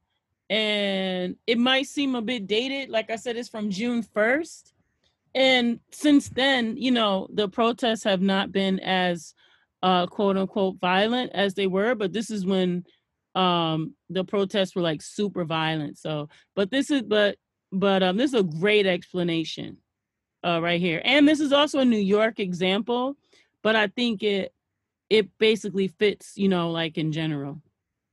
And 0.48 1.36
it 1.46 1.58
might 1.58 1.86
seem 1.86 2.14
a 2.14 2.22
bit 2.22 2.46
dated. 2.46 2.88
Like 2.90 3.10
I 3.10 3.16
said, 3.16 3.36
it's 3.36 3.48
from 3.48 3.70
June 3.70 4.02
1st. 4.02 4.72
And 5.34 5.80
since 5.92 6.28
then, 6.28 6.76
you 6.76 6.90
know, 6.90 7.28
the 7.32 7.48
protests 7.48 8.04
have 8.04 8.20
not 8.20 8.52
been 8.52 8.80
as 8.80 9.34
uh, 9.82 10.06
quote 10.06 10.36
unquote 10.36 10.76
violent 10.80 11.32
as 11.34 11.54
they 11.54 11.66
were, 11.66 11.94
but 11.94 12.12
this 12.12 12.30
is 12.30 12.44
when 12.44 12.84
um 13.36 13.94
the 14.08 14.24
protests 14.24 14.74
were 14.74 14.82
like 14.82 15.00
super 15.02 15.44
violent. 15.44 15.98
So, 15.98 16.28
but 16.56 16.70
this 16.70 16.90
is 16.90 17.02
but 17.02 17.36
but 17.70 18.02
um 18.02 18.16
this 18.16 18.32
is 18.32 18.40
a 18.40 18.42
great 18.42 18.86
explanation 18.86 19.76
uh 20.44 20.60
right 20.60 20.80
here. 20.80 21.00
And 21.04 21.28
this 21.28 21.38
is 21.38 21.52
also 21.52 21.78
a 21.78 21.84
New 21.84 21.96
York 21.96 22.40
example, 22.40 23.16
but 23.62 23.76
I 23.76 23.86
think 23.86 24.22
it 24.24 24.52
it 25.10 25.28
basically 25.38 25.88
fits, 25.88 26.32
you 26.36 26.48
know, 26.48 26.70
like 26.72 26.98
in 26.98 27.12
general. 27.12 27.62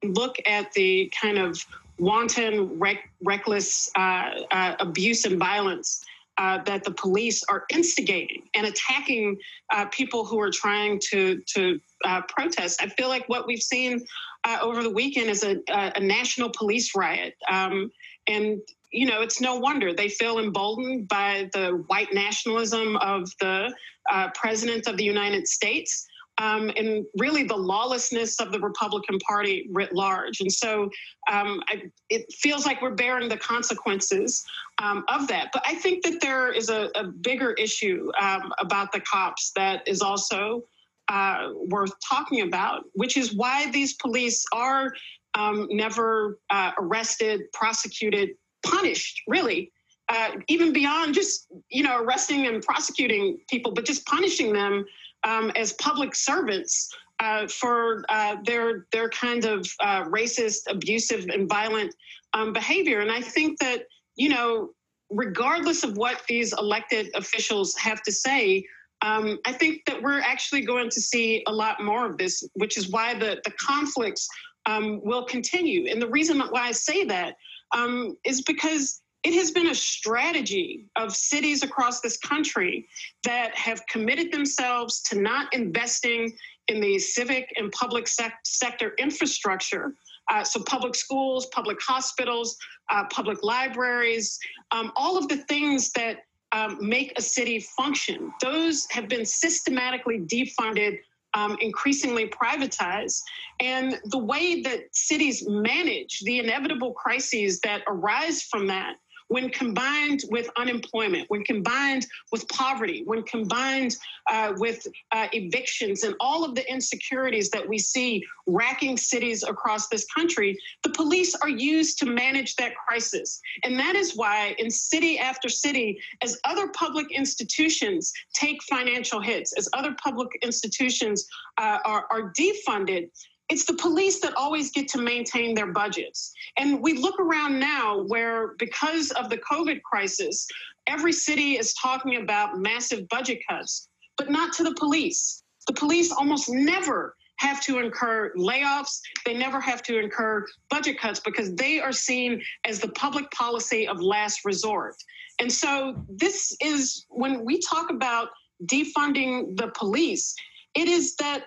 look 0.04 0.38
at 0.46 0.72
the 0.74 1.12
kind 1.20 1.38
of 1.40 1.66
wanton, 2.00 2.78
rec- 2.80 3.10
reckless 3.24 3.90
uh, 3.96 4.42
uh, 4.52 4.76
abuse 4.80 5.26
and 5.26 5.40
violence 5.40 6.04
uh, 6.38 6.62
that 6.64 6.84
the 6.84 6.92
police 6.92 7.44
are 7.50 7.66
instigating 7.72 8.44
and 8.54 8.68
attacking 8.68 9.38
uh, 9.72 9.86
people 9.86 10.26
who 10.26 10.40
are 10.40 10.52
trying 10.52 11.00
to 11.00 11.42
to 11.48 11.80
uh, 12.06 12.22
protest. 12.30 12.82
I 12.82 12.88
feel 12.90 13.10
like 13.10 13.28
what 13.28 13.48
we've 13.48 13.62
seen 13.62 14.06
uh, 14.44 14.60
over 14.62 14.84
the 14.84 14.90
weekend 14.90 15.30
is 15.30 15.44
a, 15.44 15.58
a, 15.70 16.00
national 16.00 16.50
police 16.50 16.96
riot, 16.96 17.36
um, 17.50 17.92
and 18.28 18.60
you 18.92 19.08
know 19.08 19.22
it's 19.22 19.42
no 19.42 19.56
wonder 19.56 19.94
they 19.94 20.10
feel 20.10 20.40
emboldened 20.40 21.08
by 21.08 21.50
the 21.54 21.84
white 21.88 22.14
nationalism 22.14 22.98
of 22.98 23.30
the 23.40 23.74
uh, 24.10 24.30
president 24.36 24.88
of 24.88 24.98
the 24.98 25.04
United 25.04 25.48
States 25.48 26.08
um, 26.38 26.72
and 26.76 27.06
really 27.18 27.44
the 27.44 27.56
lawlessness 27.56 28.40
of 28.40 28.52
the 28.52 28.60
Republican 28.60 29.18
Party 29.20 29.68
writ 29.72 29.94
large. 29.94 30.40
And 30.40 30.52
so 30.52 30.84
um, 31.32 31.62
I, 31.68 31.84
it 32.10 32.32
feels 32.34 32.66
like 32.66 32.82
we're 32.82 32.96
bearing 32.96 33.28
the 33.28 33.38
consequences 33.38 34.46
um, 34.82 35.04
of 35.08 35.28
that. 35.30 35.50
But 35.52 35.64
I 35.66 35.76
think 35.76 36.04
that 36.04 36.22
there 36.22 36.52
is 36.52 36.70
a, 36.70 36.90
a 36.96 37.06
bigger 37.06 37.54
issue 37.54 38.12
um, 38.20 38.54
about 38.60 38.92
the 38.92 39.00
cops 39.02 39.52
that 39.56 39.88
is 39.88 40.02
also 40.02 40.64
uh, 41.10 41.50
worth 41.70 41.94
talking 42.08 42.42
about, 42.42 42.84
which 42.94 43.18
is 43.18 43.34
why 43.34 43.72
these 43.72 43.94
police 43.94 44.46
are 44.54 44.94
um, 45.34 45.68
never 45.72 46.40
uh, 46.50 46.72
arrested, 46.78 47.52
prosecuted, 47.54 48.32
punished, 48.64 49.22
really. 49.28 49.72
Uh, 50.10 50.32
even 50.48 50.72
beyond 50.72 51.14
just 51.14 51.48
you 51.70 51.84
know 51.84 52.02
arresting 52.02 52.48
and 52.48 52.64
prosecuting 52.64 53.38
people, 53.50 53.74
but 53.74 53.84
just 53.84 54.06
punishing 54.06 54.54
them 54.54 54.86
um, 55.28 55.52
as 55.56 55.74
public 55.74 56.16
servants 56.16 56.90
uh, 57.20 57.48
for 57.48 58.06
uh, 58.10 58.38
their 58.46 58.86
their 58.92 59.10
kind 59.10 59.46
of 59.46 59.68
uh, 59.80 60.04
racist, 60.06 60.62
abusive, 60.70 61.26
and 61.30 61.50
violent 61.50 61.94
um, 62.34 62.54
behavior. 62.54 63.02
And 63.02 63.12
I 63.12 63.22
think 63.22 63.60
that 63.60 63.84
you 64.16 64.30
know, 64.30 64.70
regardless 65.10 65.84
of 65.84 65.98
what 65.98 66.22
these 66.28 66.54
elected 66.54 67.10
officials 67.16 67.76
have 67.76 68.02
to 68.04 68.12
say, 68.12 68.64
um, 69.02 69.38
I 69.46 69.52
think 69.52 69.86
that 69.86 70.02
we're 70.02 70.22
actually 70.22 70.62
going 70.62 70.90
to 70.92 71.02
see 71.02 71.44
a 71.48 71.52
lot 71.52 71.84
more 71.84 72.06
of 72.06 72.18
this, 72.18 72.48
which 72.54 72.78
is 72.78 72.90
why 72.90 73.14
the 73.14 73.42
the 73.44 73.52
conflicts 73.52 74.28
um, 74.66 75.02
will 75.04 75.26
continue. 75.26 75.90
And 75.90 76.02
the 76.02 76.10
reason 76.10 76.40
why 76.40 76.68
I 76.68 76.72
say 76.72 77.04
that 77.06 77.36
um, 77.72 78.16
is 78.24 78.42
because 78.42 79.02
it 79.28 79.34
has 79.34 79.52
been 79.52 79.68
a 79.68 79.76
strategy 79.76 80.86
of 80.96 81.14
cities 81.14 81.62
across 81.62 82.00
this 82.00 82.16
country 82.16 82.88
that 83.26 83.54
have 83.58 83.86
committed 83.88 84.32
themselves 84.32 85.02
to 85.02 85.20
not 85.20 85.54
investing 85.54 86.34
in 86.70 86.80
the 86.80 86.98
civic 86.98 87.52
and 87.58 87.70
public 87.74 88.08
sec- 88.08 88.40
sector 88.46 88.94
infrastructure. 88.98 89.94
Uh, 90.32 90.46
so, 90.46 90.64
public 90.64 90.96
schools, 90.96 91.48
public 91.48 91.78
hospitals, 91.86 92.58
uh, 92.90 93.04
public 93.12 93.44
libraries, 93.44 94.40
um, 94.72 94.94
all 94.96 95.18
of 95.18 95.28
the 95.28 95.38
things 95.50 95.92
that 95.92 96.20
um, 96.54 96.78
make 96.80 97.12
a 97.20 97.22
city 97.22 97.60
function, 97.60 98.32
those 98.42 98.88
have 98.92 99.10
been 99.10 99.26
systematically 99.26 100.20
defunded 100.20 101.00
um, 101.34 101.58
increasingly 101.60 102.30
privatized. 102.30 103.22
And 103.60 104.00
the 104.06 104.18
way 104.18 104.62
that 104.62 104.84
cities 104.94 105.46
manage 105.46 106.22
the 106.22 106.40
inevitable 106.40 106.94
crises 106.94 107.60
that 107.62 107.82
arise 107.88 108.42
from 108.44 108.68
that 108.68 108.96
when 109.30 109.50
combined 109.50 110.22
with 110.30 110.50
unemployment, 110.58 111.30
when 111.30 111.44
combined 111.44 112.06
with 112.32 112.48
poverty, 112.50 113.04
when 113.06 113.24
combined 113.24 113.96
uh, 114.32 114.54
with 114.58 114.86
uh, 115.12 115.28
evictions 115.34 116.04
and 116.04 116.16
all 116.20 116.44
of 116.46 116.56
the 116.56 116.70
insecurities 116.72 117.50
that 117.50 117.68
we 117.68 117.78
see 117.78 118.24
racking 118.46 118.98
cities 118.98 119.44
across 119.44 119.88
this 119.90 120.06
country, 120.06 120.58
the 120.84 120.90
police 120.92 121.36
are 121.36 121.50
used 121.50 121.98
to 122.00 122.06
manage 122.06 122.56
that 122.56 122.74
crisis. 122.76 123.42
And 123.64 123.78
that 123.80 123.96
is 123.96 124.16
why, 124.16 124.56
in 124.60 124.70
city 124.70 125.20
after 125.20 125.50
city, 125.50 126.00
as 126.22 126.40
other 126.46 126.70
public 126.70 127.12
institutions 127.12 128.14
take 128.34 128.62
financial 128.64 129.20
hits, 129.20 129.54
as 129.58 129.68
other 129.74 129.96
public 130.02 130.30
institutions 130.42 131.28
uh, 131.58 131.80
are, 131.86 132.06
are 132.12 132.34
defunded, 132.34 133.10
it's 133.50 133.66
the 133.66 133.74
police 133.74 134.20
that 134.22 134.36
always 134.36 134.72
get 134.72 134.88
to 134.90 134.98
maintain 134.98 135.56
their 135.56 135.72
budgets. 135.72 136.34
And 136.58 136.82
we 136.82 136.94
look 136.94 137.20
around 137.20 137.60
now 137.60 138.04
where, 138.04 138.56
because 138.60 139.12
of 139.12 139.30
the 139.30 139.38
COVID 139.38 139.82
crisis, 139.84 140.46
every 140.86 141.14
city 141.14 141.58
is 141.58 141.74
talking 141.76 142.18
about 142.18 142.60
massive 142.60 143.08
budget 143.10 143.40
cuts, 143.50 143.88
but 144.18 144.30
not 144.30 144.54
to 144.54 144.64
the 144.64 144.76
police. 144.76 145.44
The 145.68 145.74
police 145.74 146.12
almost 146.12 146.50
never 146.50 147.16
have 147.38 147.62
to 147.62 147.80
incur 147.80 148.34
layoffs. 148.36 149.00
They 149.26 149.38
never 149.38 149.60
have 149.62 149.82
to 149.84 150.00
incur 150.00 150.46
budget 150.70 151.00
cuts 151.00 151.20
because 151.20 151.54
they 151.56 151.80
are 151.80 151.92
seen 151.92 152.42
as 152.66 152.80
the 152.80 152.90
public 152.90 153.30
policy 153.32 153.88
of 153.88 154.02
last 154.02 154.42
resort. 154.44 154.96
And 155.40 155.52
so, 155.52 156.04
this 156.10 156.56
is 156.62 157.06
when 157.10 157.46
we 157.46 157.60
talk 157.60 157.92
about 157.92 158.30
defunding 158.66 159.56
the 159.56 159.72
police, 159.76 160.36
it 160.74 160.88
is 160.88 161.16
that 161.18 161.44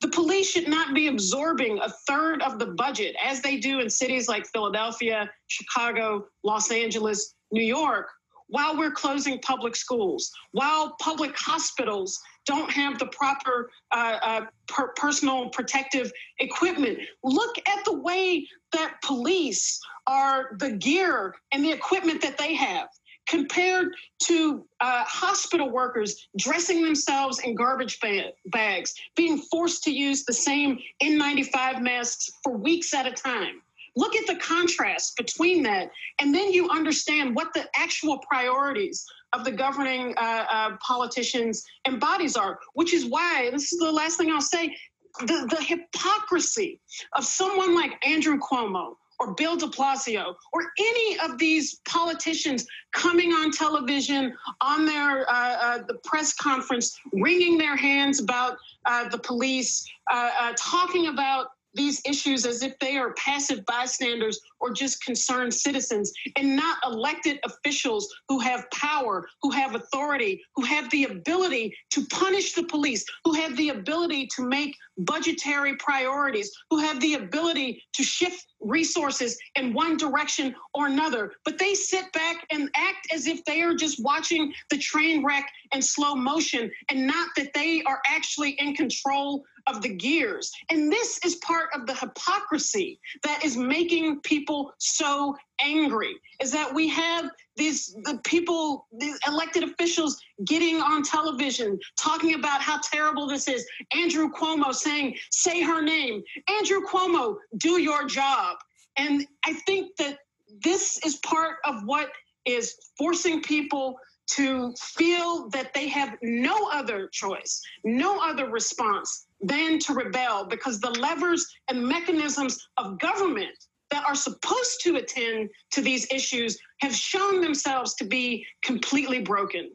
the 0.00 0.08
police 0.08 0.50
should 0.50 0.68
not 0.68 0.94
be 0.94 1.08
absorbing 1.08 1.78
a 1.78 1.88
third 2.06 2.42
of 2.42 2.58
the 2.58 2.66
budget 2.66 3.16
as 3.24 3.40
they 3.40 3.56
do 3.56 3.80
in 3.80 3.88
cities 3.88 4.28
like 4.28 4.46
Philadelphia, 4.46 5.30
Chicago, 5.46 6.26
Los 6.42 6.70
Angeles, 6.70 7.34
New 7.52 7.64
York, 7.64 8.10
while 8.48 8.76
we're 8.76 8.90
closing 8.90 9.38
public 9.40 9.74
schools, 9.74 10.30
while 10.52 10.94
public 11.00 11.36
hospitals 11.36 12.20
don't 12.46 12.70
have 12.70 12.98
the 12.98 13.06
proper 13.06 13.70
uh, 13.92 14.18
uh, 14.22 14.46
per- 14.68 14.92
personal 14.96 15.48
protective 15.48 16.12
equipment. 16.38 16.98
Look 17.22 17.56
at 17.66 17.84
the 17.84 17.98
way 17.98 18.46
that 18.72 18.96
police 19.02 19.80
are 20.06 20.50
the 20.58 20.72
gear 20.72 21.34
and 21.52 21.64
the 21.64 21.72
equipment 21.72 22.20
that 22.22 22.36
they 22.36 22.54
have 22.54 22.88
compared 23.28 23.94
to 24.24 24.64
uh, 24.80 25.04
hospital 25.04 25.70
workers 25.70 26.28
dressing 26.36 26.82
themselves 26.82 27.38
in 27.40 27.54
garbage 27.54 27.98
ba- 28.00 28.32
bags, 28.46 28.94
being 29.16 29.38
forced 29.38 29.82
to 29.84 29.90
use 29.90 30.24
the 30.24 30.32
same 30.32 30.78
N95 31.02 31.82
masks 31.82 32.30
for 32.42 32.56
weeks 32.56 32.92
at 32.94 33.06
a 33.06 33.12
time. 33.12 33.62
Look 33.96 34.16
at 34.16 34.26
the 34.26 34.36
contrast 34.36 35.16
between 35.16 35.62
that, 35.62 35.90
and 36.18 36.34
then 36.34 36.52
you 36.52 36.68
understand 36.68 37.36
what 37.36 37.54
the 37.54 37.64
actual 37.76 38.18
priorities 38.18 39.06
of 39.32 39.44
the 39.44 39.52
governing 39.52 40.14
uh, 40.16 40.46
uh, 40.50 40.76
politicians 40.80 41.64
and 41.84 42.00
bodies 42.00 42.36
are, 42.36 42.58
which 42.74 42.92
is 42.92 43.06
why, 43.06 43.48
this 43.52 43.72
is 43.72 43.78
the 43.78 43.92
last 43.92 44.16
thing 44.16 44.30
I'll 44.30 44.40
say, 44.40 44.74
the, 45.20 45.46
the 45.48 45.62
hypocrisy 45.62 46.80
of 47.12 47.24
someone 47.24 47.74
like 47.74 47.92
Andrew 48.04 48.38
Cuomo, 48.38 48.96
or 49.20 49.34
Bill 49.34 49.56
de 49.56 49.66
Blasio 49.66 50.34
or 50.52 50.72
any 50.78 51.18
of 51.20 51.38
these 51.38 51.80
politicians 51.86 52.66
coming 52.92 53.32
on 53.32 53.50
television 53.50 54.34
on 54.60 54.86
their 54.86 55.28
uh, 55.30 55.32
uh, 55.32 55.78
the 55.86 55.94
press 56.04 56.34
conference, 56.34 56.98
wringing 57.12 57.58
their 57.58 57.76
hands 57.76 58.20
about 58.20 58.56
uh, 58.86 59.08
the 59.08 59.18
police, 59.18 59.84
uh, 60.12 60.30
uh, 60.40 60.52
talking 60.58 61.08
about 61.08 61.48
these 61.74 62.00
issues 62.04 62.46
as 62.46 62.62
if 62.62 62.78
they 62.78 62.96
are 62.96 63.14
passive 63.14 63.64
bystanders 63.66 64.40
or 64.60 64.72
just 64.72 65.04
concerned 65.04 65.52
citizens 65.52 66.12
and 66.36 66.56
not 66.56 66.78
elected 66.84 67.38
officials 67.44 68.08
who 68.28 68.38
have 68.40 68.68
power, 68.70 69.26
who 69.42 69.50
have 69.50 69.74
authority, 69.74 70.42
who 70.56 70.64
have 70.64 70.88
the 70.90 71.04
ability 71.04 71.76
to 71.90 72.04
punish 72.06 72.54
the 72.54 72.64
police, 72.64 73.04
who 73.24 73.32
have 73.34 73.56
the 73.56 73.70
ability 73.70 74.28
to 74.36 74.46
make 74.46 74.76
budgetary 74.98 75.76
priorities, 75.76 76.50
who 76.70 76.78
have 76.78 77.00
the 77.00 77.14
ability 77.14 77.82
to 77.92 78.02
shift 78.02 78.46
resources 78.60 79.38
in 79.56 79.74
one 79.74 79.96
direction 79.96 80.54
or 80.72 80.86
another. 80.86 81.32
But 81.44 81.58
they 81.58 81.74
sit 81.74 82.10
back 82.12 82.46
and 82.50 82.70
act 82.76 83.08
as 83.12 83.26
if 83.26 83.44
they 83.44 83.62
are 83.62 83.74
just 83.74 84.02
watching 84.02 84.52
the 84.70 84.78
train 84.78 85.24
wreck 85.24 85.50
in 85.74 85.82
slow 85.82 86.14
motion 86.14 86.70
and 86.88 87.06
not 87.06 87.28
that 87.36 87.52
they 87.54 87.82
are 87.82 88.00
actually 88.06 88.50
in 88.52 88.74
control 88.74 89.44
of 89.66 89.82
the 89.82 89.94
gears. 89.94 90.52
And 90.70 90.92
this 90.92 91.18
is 91.24 91.36
part 91.36 91.70
of 91.74 91.86
the 91.86 91.94
hypocrisy 91.94 93.00
that 93.22 93.44
is 93.44 93.56
making 93.56 94.20
people 94.20 94.72
so 94.78 95.36
angry 95.60 96.14
is 96.40 96.52
that 96.52 96.72
we 96.72 96.88
have 96.88 97.30
these 97.56 97.94
the 98.04 98.20
people 98.24 98.86
these 98.98 99.18
elected 99.26 99.62
officials 99.62 100.20
getting 100.44 100.80
on 100.80 101.02
television 101.02 101.78
talking 101.96 102.34
about 102.34 102.60
how 102.60 102.80
terrible 102.82 103.26
this 103.26 103.48
is. 103.48 103.66
Andrew 103.96 104.30
cuomo 104.30 104.74
saying 104.74 105.16
say 105.30 105.62
her 105.62 105.82
name. 105.82 106.22
Andrew 106.58 106.80
cuomo 106.82 107.36
do 107.58 107.80
your 107.80 108.06
job. 108.06 108.56
And 108.96 109.26
i 109.44 109.52
think 109.52 109.96
that 109.96 110.18
this 110.62 110.98
is 111.04 111.16
part 111.16 111.56
of 111.64 111.84
what 111.84 112.10
is 112.44 112.74
forcing 112.98 113.42
people 113.42 113.96
to 114.26 114.72
feel 114.78 115.48
that 115.50 115.74
they 115.74 115.88
have 115.88 116.16
no 116.22 116.68
other 116.72 117.08
choice, 117.12 117.60
no 117.84 118.18
other 118.22 118.48
response 118.50 119.26
than 119.40 119.78
to 119.80 119.92
rebel 119.92 120.46
because 120.46 120.80
the 120.80 120.90
levers 120.90 121.46
and 121.68 121.86
mechanisms 121.86 122.68
of 122.76 122.98
government 122.98 123.54
that 123.90 124.04
are 124.06 124.14
supposed 124.14 124.80
to 124.82 124.96
attend 124.96 125.50
to 125.70 125.80
these 125.80 126.10
issues 126.10 126.58
have 126.80 126.94
shown 126.94 127.40
themselves 127.40 127.94
to 127.94 128.04
be 128.04 128.46
completely 128.62 129.20
broken. 129.20 129.70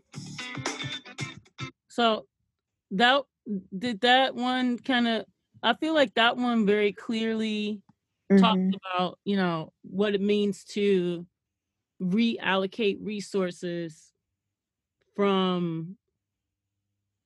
So 1.89 2.25
that 2.91 3.23
did 3.77 4.01
that 4.01 4.35
one 4.35 4.77
kind 4.79 5.07
of 5.07 5.25
I 5.61 5.73
feel 5.75 5.93
like 5.93 6.13
that 6.15 6.37
one 6.37 6.65
very 6.65 6.93
clearly 6.93 7.81
Mhm. 8.31 8.39
talked 8.41 8.75
about, 8.75 9.19
you 9.25 9.35
know, 9.35 9.73
what 9.81 10.15
it 10.15 10.21
means 10.21 10.63
to 10.65 11.25
reallocate 12.01 12.97
resources 13.01 14.09
from 15.20 15.97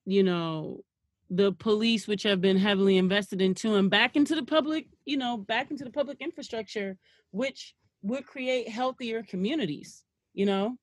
you 0.06 0.24
know 0.24 0.84
the 1.30 1.52
police 1.54 2.08
which 2.08 2.24
have 2.24 2.42
been 2.42 2.58
heavily 2.58 2.98
invested 2.98 3.40
into 3.40 3.76
and 3.76 3.92
back 3.92 4.16
into 4.16 4.34
the 4.34 4.42
public 4.44 4.88
you 5.06 5.16
know 5.16 5.38
back 5.38 5.70
into 5.70 5.84
the 5.84 5.92
public 5.92 6.20
infrastructure 6.20 6.98
which 7.30 7.76
would 8.02 8.26
create 8.26 8.68
healthier 8.68 9.22
communities 9.22 10.04
you 10.34 10.44
know 10.48 10.76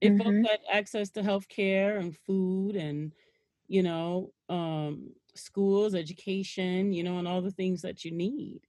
if 0.00 0.14
Mhm. 0.14 0.24
folks 0.24 0.48
had 0.50 0.60
access 0.72 1.10
to 1.10 1.22
health 1.22 1.46
care 1.48 1.98
and 1.98 2.16
food 2.26 2.74
and 2.74 3.12
you 3.68 3.82
know 3.82 4.32
um 4.48 5.10
schools 5.34 5.94
education 5.94 6.90
you 6.94 7.04
know 7.04 7.18
and 7.18 7.28
all 7.28 7.42
the 7.42 7.50
things 7.50 7.82
that 7.82 8.02
you 8.02 8.12
need 8.12 8.60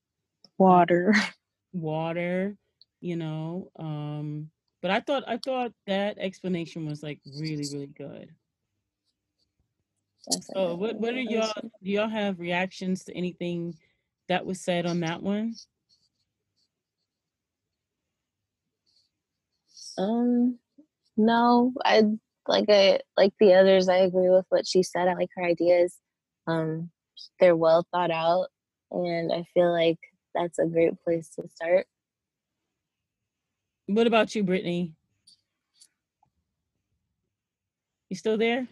Water. 0.57 1.13
water 1.71 2.57
you 2.99 3.15
know 3.15 3.71
um 3.79 4.51
but 4.81 4.91
i 4.91 4.99
thought 4.99 5.23
i 5.27 5.37
thought 5.37 5.71
that 5.87 6.17
explanation 6.17 6.85
was 6.85 7.03
like 7.03 7.19
really 7.39 7.67
really 7.71 7.87
good 7.87 8.29
so 10.53 10.75
what 10.75 10.95
what 10.97 11.13
are 11.13 11.19
y'all 11.19 11.51
do 11.83 11.91
y'all 11.91 12.07
have 12.09 12.39
reactions 12.39 13.03
to 13.03 13.15
anything 13.15 13.75
that 14.27 14.45
was 14.45 14.61
said 14.61 14.85
on 14.85 14.99
that 14.99 15.21
one 15.21 15.55
Um, 19.97 20.57
no, 21.17 21.73
I 21.83 22.03
like 22.47 22.65
I 22.69 22.99
like 23.17 23.33
the 23.39 23.53
others. 23.53 23.89
I 23.89 23.97
agree 23.97 24.29
with 24.29 24.45
what 24.49 24.67
she 24.67 24.83
said. 24.83 25.07
I 25.07 25.13
like 25.13 25.29
her 25.35 25.43
ideas. 25.43 25.95
Um, 26.47 26.89
they're 27.39 27.55
well 27.55 27.85
thought 27.91 28.11
out, 28.11 28.47
and 28.91 29.31
I 29.31 29.45
feel 29.53 29.71
like 29.71 29.99
that's 30.33 30.59
a 30.59 30.65
great 30.65 30.99
place 31.03 31.29
to 31.35 31.47
start. 31.49 31.87
What 33.95 34.07
about 34.07 34.35
you 34.35 34.43
brittany? 34.43 34.93
You 38.09 38.15
still 38.15 38.37
there? 38.37 38.67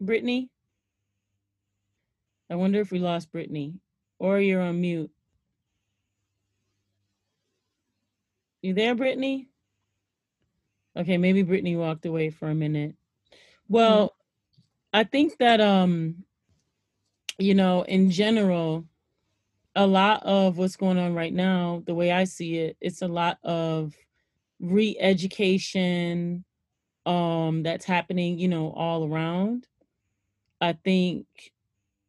Brittany? 0.00 0.50
I 2.50 2.56
wonder 2.56 2.80
if 2.80 2.90
we 2.90 2.98
lost 2.98 3.32
brittany 3.32 3.74
or 4.18 4.38
you're 4.38 4.60
on 4.60 4.80
mute. 4.80 5.10
You 8.62 8.74
there 8.74 8.94
brittany? 8.94 9.48
Okay 10.96 11.16
maybe 11.16 11.42
brittany 11.42 11.76
walked 11.76 12.06
away 12.06 12.30
for 12.30 12.48
a 12.48 12.54
minute. 12.54 12.94
Well 13.68 14.14
i 14.94 15.02
think 15.02 15.36
that 15.38 15.60
um 15.60 16.24
you 17.36 17.52
know 17.52 17.82
in 17.82 18.10
general 18.10 18.84
a 19.76 19.86
lot 19.86 20.22
of 20.24 20.56
what's 20.58 20.76
going 20.76 20.98
on 20.98 21.14
right 21.14 21.32
now 21.32 21.82
the 21.86 21.94
way 21.94 22.12
i 22.12 22.24
see 22.24 22.58
it 22.58 22.76
it's 22.80 23.02
a 23.02 23.08
lot 23.08 23.38
of 23.42 23.94
re-education 24.60 26.44
um 27.06 27.62
that's 27.62 27.84
happening 27.84 28.38
you 28.38 28.48
know 28.48 28.70
all 28.72 29.06
around. 29.06 29.66
I 30.60 30.72
think 30.72 31.26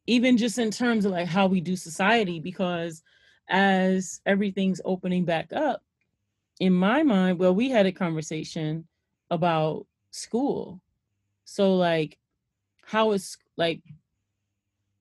even 0.07 0.37
just 0.37 0.57
in 0.57 0.71
terms 0.71 1.03
of 1.03 1.11
like 1.11 1.27
how 1.27 1.47
we 1.47 1.59
do 1.59 1.75
society 1.75 2.39
because 2.39 3.03
as 3.49 4.21
everything's 4.25 4.79
opening 4.85 5.25
back 5.25 5.51
up 5.51 5.81
in 6.59 6.73
my 6.73 7.03
mind 7.03 7.37
well 7.37 7.53
we 7.53 7.69
had 7.69 7.85
a 7.85 7.91
conversation 7.91 8.87
about 9.29 9.85
school. 10.11 10.81
So 11.43 11.75
like 11.75 12.17
how 12.85 13.11
is 13.11 13.37
like 13.57 13.81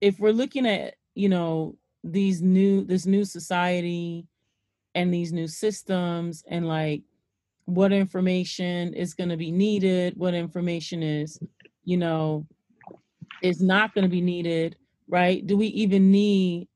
if 0.00 0.18
we're 0.18 0.32
looking 0.32 0.66
at 0.66 0.94
you 1.14 1.28
know 1.28 1.76
these 2.04 2.42
new 2.42 2.84
this 2.84 3.06
new 3.06 3.24
society 3.24 4.26
and 4.94 5.12
these 5.12 5.32
new 5.32 5.48
systems 5.48 6.44
and 6.48 6.68
like 6.68 7.02
what 7.64 7.92
information 7.92 8.92
is 8.94 9.14
going 9.14 9.30
to 9.30 9.36
be 9.36 9.50
needed 9.50 10.14
what 10.16 10.34
information 10.34 11.02
is 11.02 11.40
you 11.84 11.96
know 11.96 12.46
is 13.42 13.60
not 13.60 13.94
going 13.94 14.04
to 14.04 14.10
be 14.10 14.20
needed 14.20 14.76
right? 15.08 15.46
Do 15.46 15.56
we 15.56 15.66
even 15.68 16.10
need 16.10 16.68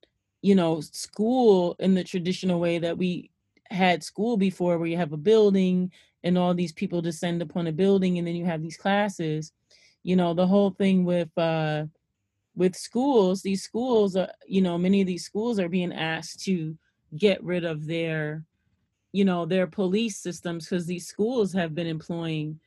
you 0.43 0.55
know 0.55 0.81
school 0.81 1.77
in 1.79 1.95
the 1.95 2.05
traditional 2.05 2.61
way 2.61 2.79
that 2.79 2.97
we 2.97 3.31
had 3.71 4.03
school 4.03 4.37
before 4.37 4.79
where 4.79 4.89
you 4.89 4.97
have 4.97 5.13
a 5.13 5.19
building 5.19 5.93
and 6.25 6.39
all 6.39 6.55
these 6.55 6.73
people 6.73 7.03
descend 7.03 7.43
upon 7.43 7.67
a 7.67 7.73
building 7.73 8.19
and 8.19 8.27
then 8.27 8.35
you 8.35 8.45
have 8.45 8.63
these 8.63 8.77
classes? 8.77 9.53
You 10.03 10.17
know 10.17 10.35
the 10.35 10.47
whole 10.47 10.71
thing 10.71 11.05
with 11.05 11.37
uh 11.37 11.85
with 12.59 12.75
schools 12.75 13.41
these 13.41 13.63
schools 13.63 14.17
you 14.47 14.61
know 14.61 14.77
many 14.77 15.01
of 15.01 15.07
these 15.07 15.25
schools 15.25 15.61
are 15.61 15.69
being 15.69 15.93
asked 15.93 16.45
to 16.45 16.77
get 17.17 17.43
rid 17.43 17.65
of 17.65 17.87
their 17.87 18.45
you 19.13 19.25
know 19.25 19.47
their 19.47 19.67
police 19.67 20.19
systems 20.19 20.67
because 20.69 20.85
these 20.85 21.07
schools 21.07 21.53
have 21.53 21.73
been 21.75 21.87
employing 21.87 22.59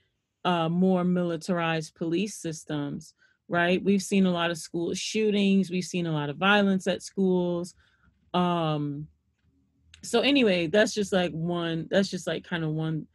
uh 0.45 0.69
more 0.69 1.03
militarized 1.03 1.93
police 1.93 2.35
systems 2.35 3.13
right? 3.47 3.83
We've 3.83 4.01
seen 4.01 4.25
a 4.25 4.31
lot 4.31 4.49
of 4.49 4.57
school 4.57 4.93
shootings 4.93 5.69
we've 5.69 5.83
seen 5.83 6.07
a 6.07 6.13
lot 6.13 6.29
of 6.29 6.37
violence 6.37 6.87
at 6.87 7.03
schools 7.03 7.75
um 8.33 9.07
so 10.03 10.21
anyway 10.21 10.67
that's 10.67 10.93
just 10.93 11.11
like 11.11 11.33
one 11.33 11.87
that's 11.91 12.09
just 12.09 12.27
like 12.27 12.45
kind 12.45 12.63
of 12.63 12.71
one 12.71 13.07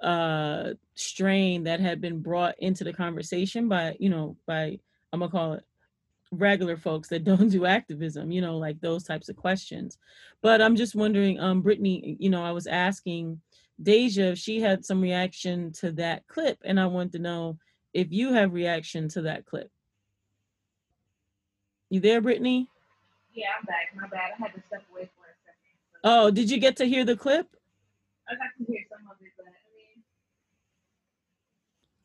uh 0.00 0.70
strain 0.94 1.64
that 1.64 1.80
had 1.80 2.00
been 2.00 2.20
brought 2.20 2.54
into 2.60 2.84
the 2.84 2.92
conversation 2.92 3.68
by 3.68 3.96
you 3.98 4.08
know 4.08 4.36
by 4.46 4.78
i'm 5.12 5.18
gonna 5.18 5.32
call 5.32 5.54
it 5.54 5.64
regular 6.36 6.76
folks 6.76 7.08
that 7.08 7.24
don't 7.30 7.48
do 7.50 7.66
activism 7.66 8.30
you 8.30 8.40
know 8.40 8.56
like 8.58 8.80
those 8.80 9.04
types 9.04 9.28
of 9.28 9.36
questions 9.36 9.98
but 10.42 10.60
i'm 10.62 10.76
just 10.76 10.94
wondering 10.94 11.38
um 11.40 11.62
brittany 11.62 12.16
you 12.20 12.30
know 12.30 12.44
i 12.44 12.52
was 12.52 12.66
asking 12.66 13.40
deja 13.82 14.32
if 14.32 14.38
she 14.38 14.60
had 14.60 14.84
some 14.84 15.00
reaction 15.00 15.70
to 15.72 15.92
that 15.92 16.26
clip 16.28 16.58
and 16.64 16.78
i 16.80 16.86
want 16.86 17.12
to 17.12 17.18
know 17.18 17.58
if 17.92 18.08
you 18.10 18.32
have 18.32 18.52
reaction 18.52 19.08
to 19.08 19.22
that 19.22 19.44
clip 19.46 19.70
you 21.90 22.00
there 22.00 22.20
brittany 22.20 22.68
Yeah, 23.34 23.46
I'm 23.58 23.64
back. 23.66 23.94
My 23.94 24.08
bad. 24.08 24.32
I 24.38 24.42
had 24.42 24.54
to 24.54 24.62
step 24.66 24.82
away 24.90 25.08
for 25.14 25.24
a 25.28 25.36
second. 25.44 26.04
oh 26.04 26.30
did 26.30 26.50
you 26.50 26.58
get 26.58 26.76
to 26.76 26.84
hear 26.86 27.04
the 27.04 27.16
clip 27.16 27.46
I 28.28 28.32
got 28.34 28.50
to 28.58 28.64
hear 28.72 28.80
some 28.90 29.06
of 29.10 29.16
it, 29.20 29.30
but 29.36 29.46
I 29.46 29.52
mean, 29.76 30.02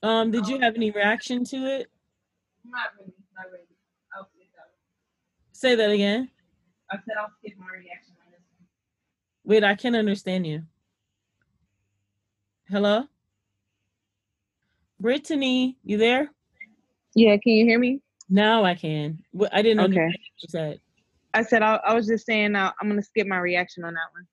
um 0.04 0.32
did 0.32 0.48
you 0.48 0.60
have 0.60 0.76
any 0.76 0.92
reaction 0.92 1.44
to 1.46 1.58
it 1.66 1.88
not 2.64 2.92
really, 3.00 3.14
not 3.36 3.46
really. 3.52 3.66
I'll 4.16 4.28
skip 4.30 4.48
that. 4.56 4.70
one. 4.70 5.51
Say 5.62 5.76
that 5.76 5.92
again 5.92 6.28
I 6.90 6.96
said 6.96 7.16
I'll 7.20 7.30
skip 7.38 7.54
my 7.60 7.68
reaction 7.72 8.16
on 8.26 8.32
this 8.32 8.42
one. 8.58 8.68
wait 9.44 9.64
i 9.64 9.76
can't 9.76 9.96
understand 9.96 10.48
you 10.48 10.64
hello 12.68 13.04
brittany 15.00 15.78
you 15.84 15.98
there 15.98 16.32
Yeah, 17.14 17.38
can 17.38 17.54
you 17.54 17.66
hear 17.66 17.78
me? 17.78 18.02
Now 18.28 18.64
I 18.64 18.74
can. 18.76 19.20
I 19.52 19.62
didn't 19.62 19.82
Okay. 19.82 19.84
understand 19.84 20.14
what 20.14 20.42
you 20.42 20.48
said. 20.50 20.80
I 21.34 21.44
said 21.44 21.62
I, 21.62 21.76
I 21.86 21.94
was 21.94 22.08
just 22.08 22.26
saying 22.26 22.56
uh, 22.56 22.72
I'm 22.80 22.88
gonna 22.90 23.04
skip 23.04 23.28
my 23.28 23.38
reaction 23.38 23.84
on 23.84 23.94
that 23.94 24.10
one. 24.14 24.26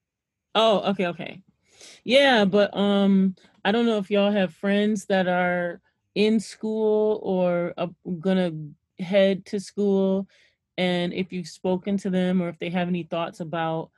Oh, 0.54 0.90
okay, 0.92 1.06
okay. 1.08 1.42
Yeah, 2.04 2.46
but 2.46 2.74
um 2.76 3.34
I 3.66 3.72
don't 3.72 3.84
know 3.86 3.98
if 3.98 4.10
y'all 4.10 4.32
have 4.32 4.54
friends 4.54 5.04
that 5.06 5.28
are 5.28 5.80
in 6.14 6.40
school 6.40 7.20
or 7.22 7.74
uh, 7.76 7.88
gonna 8.18 8.52
head 8.98 9.44
to 9.46 9.60
school 9.60 10.26
and 10.78 11.12
if 11.12 11.32
you've 11.32 11.48
spoken 11.48 11.98
to 11.98 12.08
them 12.08 12.40
or 12.40 12.48
if 12.48 12.58
they 12.60 12.70
have 12.70 12.88
any 12.88 13.02
thoughts 13.02 13.40
about 13.40 13.90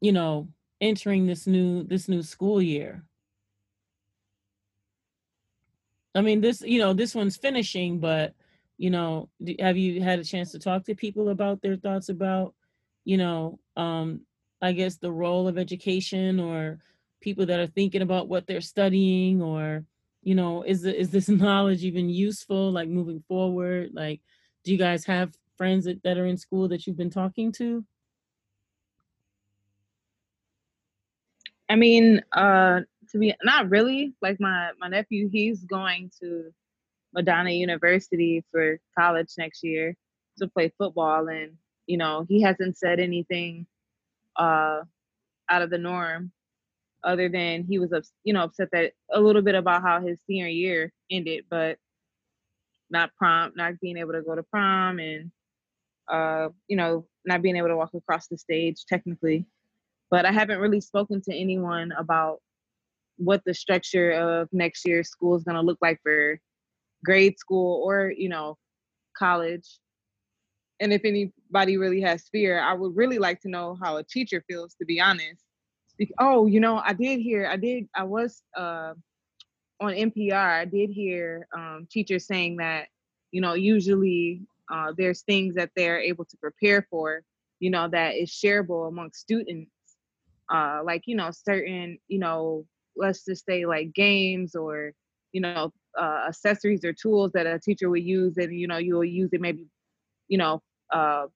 you 0.00 0.12
know 0.12 0.48
entering 0.80 1.26
this 1.26 1.46
new 1.46 1.82
this 1.84 2.08
new 2.08 2.22
school 2.22 2.62
year. 2.62 3.04
I 6.14 6.20
mean 6.20 6.40
this 6.40 6.62
you 6.62 6.78
know 6.78 6.92
this 6.94 7.14
one's 7.14 7.36
finishing 7.36 7.98
but 7.98 8.34
you 8.78 8.90
know 8.90 9.28
have 9.58 9.76
you 9.76 10.00
had 10.00 10.18
a 10.18 10.24
chance 10.24 10.52
to 10.52 10.58
talk 10.58 10.84
to 10.84 10.94
people 10.94 11.28
about 11.30 11.60
their 11.60 11.76
thoughts 11.76 12.08
about 12.08 12.54
you 13.04 13.16
know 13.16 13.58
um 13.76 14.20
i 14.60 14.72
guess 14.72 14.96
the 14.96 15.10
role 15.10 15.48
of 15.48 15.58
education 15.58 16.38
or 16.40 16.80
people 17.20 17.46
that 17.46 17.60
are 17.60 17.66
thinking 17.66 18.02
about 18.02 18.28
what 18.28 18.46
they're 18.46 18.60
studying 18.60 19.40
or 19.40 19.84
you 20.22 20.34
know 20.34 20.62
is 20.62 20.84
is 20.84 21.10
this 21.10 21.28
knowledge 21.42 21.84
even 21.84 22.08
useful 22.08 22.70
like 22.70 22.88
moving 22.88 23.22
forward? 23.28 23.90
Like 23.94 24.20
do 24.64 24.72
you 24.72 24.78
guys 24.78 25.04
have 25.04 25.32
friends 25.56 25.84
that, 25.84 26.02
that 26.02 26.18
are 26.18 26.26
in 26.26 26.36
school 26.36 26.68
that 26.68 26.86
you've 26.86 26.96
been 26.96 27.10
talking 27.10 27.52
to 27.52 27.84
I 31.72 31.76
mean, 31.76 32.22
uh, 32.32 32.80
to 33.12 33.18
be 33.18 33.34
not 33.42 33.70
really. 33.70 34.12
Like 34.20 34.38
my 34.38 34.72
my 34.78 34.88
nephew, 34.88 35.30
he's 35.30 35.64
going 35.64 36.10
to 36.20 36.52
Madonna 37.14 37.50
University 37.50 38.44
for 38.50 38.78
college 38.98 39.28
next 39.38 39.64
year 39.64 39.96
to 40.38 40.48
play 40.48 40.70
football, 40.76 41.28
and 41.28 41.52
you 41.86 41.96
know 41.96 42.26
he 42.28 42.42
hasn't 42.42 42.76
said 42.76 43.00
anything 43.00 43.66
uh, 44.36 44.80
out 45.48 45.62
of 45.62 45.70
the 45.70 45.78
norm, 45.78 46.30
other 47.04 47.30
than 47.30 47.64
he 47.64 47.78
was 47.78 48.12
you 48.22 48.34
know 48.34 48.42
upset 48.42 48.68
that 48.72 48.92
a 49.10 49.20
little 49.20 49.40
bit 49.40 49.54
about 49.54 49.80
how 49.80 49.98
his 49.98 50.18
senior 50.26 50.48
year 50.48 50.92
ended, 51.10 51.46
but 51.48 51.78
not 52.92 53.10
prom, 53.16 53.52
not 53.56 53.80
being 53.80 53.96
able 53.96 54.12
to 54.12 54.22
go 54.22 54.36
to 54.36 54.42
prom, 54.44 55.00
and 55.00 55.32
uh, 56.12 56.48
you 56.68 56.76
know 56.76 57.06
not 57.24 57.42
being 57.42 57.56
able 57.56 57.68
to 57.68 57.76
walk 57.76 57.90
across 57.94 58.28
the 58.28 58.38
stage 58.38 58.84
technically. 58.88 59.46
But 60.10 60.26
I 60.26 60.32
haven't 60.32 60.60
really 60.60 60.80
spoken 60.80 61.22
to 61.22 61.34
anyone 61.34 61.92
about 61.98 62.38
what 63.16 63.42
the 63.46 63.54
structure 63.54 64.12
of 64.12 64.48
next 64.52 64.86
year's 64.86 65.08
school 65.08 65.36
is 65.36 65.44
going 65.44 65.54
to 65.54 65.62
look 65.62 65.78
like 65.80 65.98
for 66.02 66.38
grade 67.04 67.38
school 67.38 67.82
or 67.84 68.12
you 68.16 68.28
know 68.28 68.56
college. 69.16 69.78
And 70.80 70.92
if 70.92 71.04
anybody 71.04 71.76
really 71.78 72.00
has 72.00 72.28
fear 72.32 72.60
i 72.60 72.74
would 72.74 72.96
really 72.96 73.18
like 73.18 73.40
to 73.42 73.48
know 73.48 73.78
how 73.82 73.98
a 73.98 74.04
teacher 74.04 74.42
feels 74.48 74.74
to 74.74 74.84
be 74.84 75.00
honest. 75.00 75.42
Oh 76.18 76.46
you 76.46 76.60
know 76.60 76.82
i 76.84 76.92
did 76.92 77.20
hear 77.20 77.46
i 77.46 77.56
did 77.56 77.88
i 77.94 78.02
was 78.02 78.42
uh, 78.56 78.94
on 79.82 79.92
npr 79.92 80.60
i 80.60 80.64
did 80.64 80.90
hear 80.90 81.46
um, 81.56 81.86
teachers 81.90 82.26
saying 82.26 82.56
that 82.56 82.86
you 83.32 83.40
know 83.40 83.54
usually 83.54 84.42
uh, 84.72 84.92
there's 84.96 85.22
things 85.22 85.54
that 85.54 85.70
they're 85.76 86.00
able 86.00 86.24
to 86.24 86.36
prepare 86.38 86.86
for 86.90 87.22
you 87.62 87.70
know 87.70 87.88
that 87.88 88.16
is 88.16 88.30
shareable 88.30 88.88
amongst 88.88 89.20
students. 89.20 89.70
Uh 90.52 90.80
like 90.84 91.02
you 91.06 91.14
know 91.14 91.30
certain 91.30 91.98
you 92.08 92.18
know 92.18 92.66
let's 92.96 93.24
just 93.24 93.46
say 93.46 93.64
like 93.64 93.94
games 93.94 94.56
or 94.56 94.92
you 95.32 95.40
know 95.40 95.72
uh, 95.98 96.24
accessories 96.28 96.84
or 96.84 96.92
tools 96.92 97.30
that 97.32 97.46
a 97.46 97.60
teacher 97.60 97.88
would 97.88 98.02
use 98.02 98.36
and 98.36 98.52
you 98.52 98.66
know 98.66 98.78
you'll 98.78 99.04
use 99.04 99.30
it 99.32 99.40
maybe 99.40 99.66
you 100.28 100.36
know 100.36 100.60
uh 100.92 101.26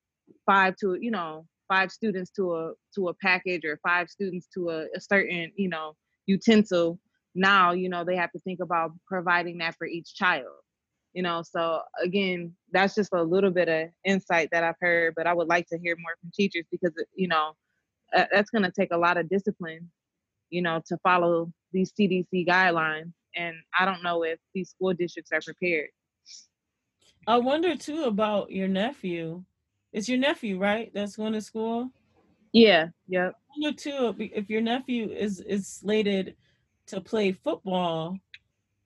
five 0.44 0.74
to 0.76 0.98
you 1.00 1.12
know 1.12 1.46
five 1.68 1.92
students 1.92 2.30
to 2.32 2.54
a 2.54 2.72
to 2.94 3.08
a 3.08 3.14
package 3.14 3.64
or 3.64 3.78
five 3.86 4.08
students 4.10 4.48
to 4.52 4.70
a, 4.70 4.86
a 4.96 5.00
certain 5.00 5.52
you 5.54 5.68
know 5.68 5.94
utensil 6.26 6.98
now 7.36 7.72
you 7.72 7.88
know 7.88 8.04
they 8.04 8.16
have 8.16 8.32
to 8.32 8.38
think 8.40 8.60
about 8.60 8.92
providing 9.06 9.58
that 9.58 9.74
for 9.76 9.86
each 9.86 10.14
child 10.14 10.46
you 11.12 11.22
know 11.22 11.42
so 11.42 11.80
again 12.02 12.52
that's 12.72 12.94
just 12.94 13.10
a 13.14 13.22
little 13.22 13.50
bit 13.50 13.68
of 13.68 13.88
insight 14.04 14.48
that 14.52 14.64
i've 14.64 14.74
heard 14.80 15.14
but 15.16 15.26
i 15.26 15.34
would 15.34 15.48
like 15.48 15.66
to 15.68 15.78
hear 15.78 15.96
more 16.00 16.14
from 16.20 16.30
teachers 16.34 16.64
because 16.70 16.92
you 17.14 17.28
know 17.28 17.52
uh, 18.14 18.24
that's 18.32 18.50
going 18.50 18.62
to 18.64 18.72
take 18.72 18.92
a 18.92 18.96
lot 18.98 19.16
of 19.16 19.28
discipline, 19.28 19.90
you 20.50 20.62
know, 20.62 20.82
to 20.86 20.96
follow 20.98 21.52
these 21.72 21.92
CDC 21.92 22.46
guidelines. 22.46 23.12
And 23.36 23.56
I 23.78 23.84
don't 23.84 24.02
know 24.02 24.22
if 24.22 24.38
these 24.54 24.70
school 24.70 24.94
districts 24.94 25.32
are 25.32 25.42
prepared. 25.42 25.88
i 27.26 27.36
wonder 27.36 27.76
too 27.76 28.04
about 28.04 28.50
your 28.50 28.68
nephew 28.68 29.42
it's 29.92 30.08
your 30.08 30.18
nephew 30.18 30.58
right 30.58 30.92
that's 30.94 31.16
going 31.16 31.32
to 31.32 31.40
school 31.40 31.90
Yeah, 32.52 32.88
yep. 33.08 33.34
I 33.34 33.54
wonder 33.60 33.76
too 33.76 34.14
if 34.18 34.48
your 34.48 34.60
nephew 34.60 35.10
is 35.10 35.40
is 35.40 35.66
slated 35.68 36.36
to 36.86 37.00
play 37.00 37.32
football 37.32 38.16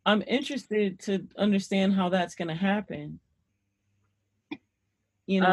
i'm 0.06 0.22
interested 0.26 0.98
to 1.00 1.26
understand 1.36 1.94
how 1.94 2.08
that's 2.08 2.34
going 2.34 2.48
to 2.48 2.54
happen 2.54 3.20
you 5.26 5.40
know 5.40 5.46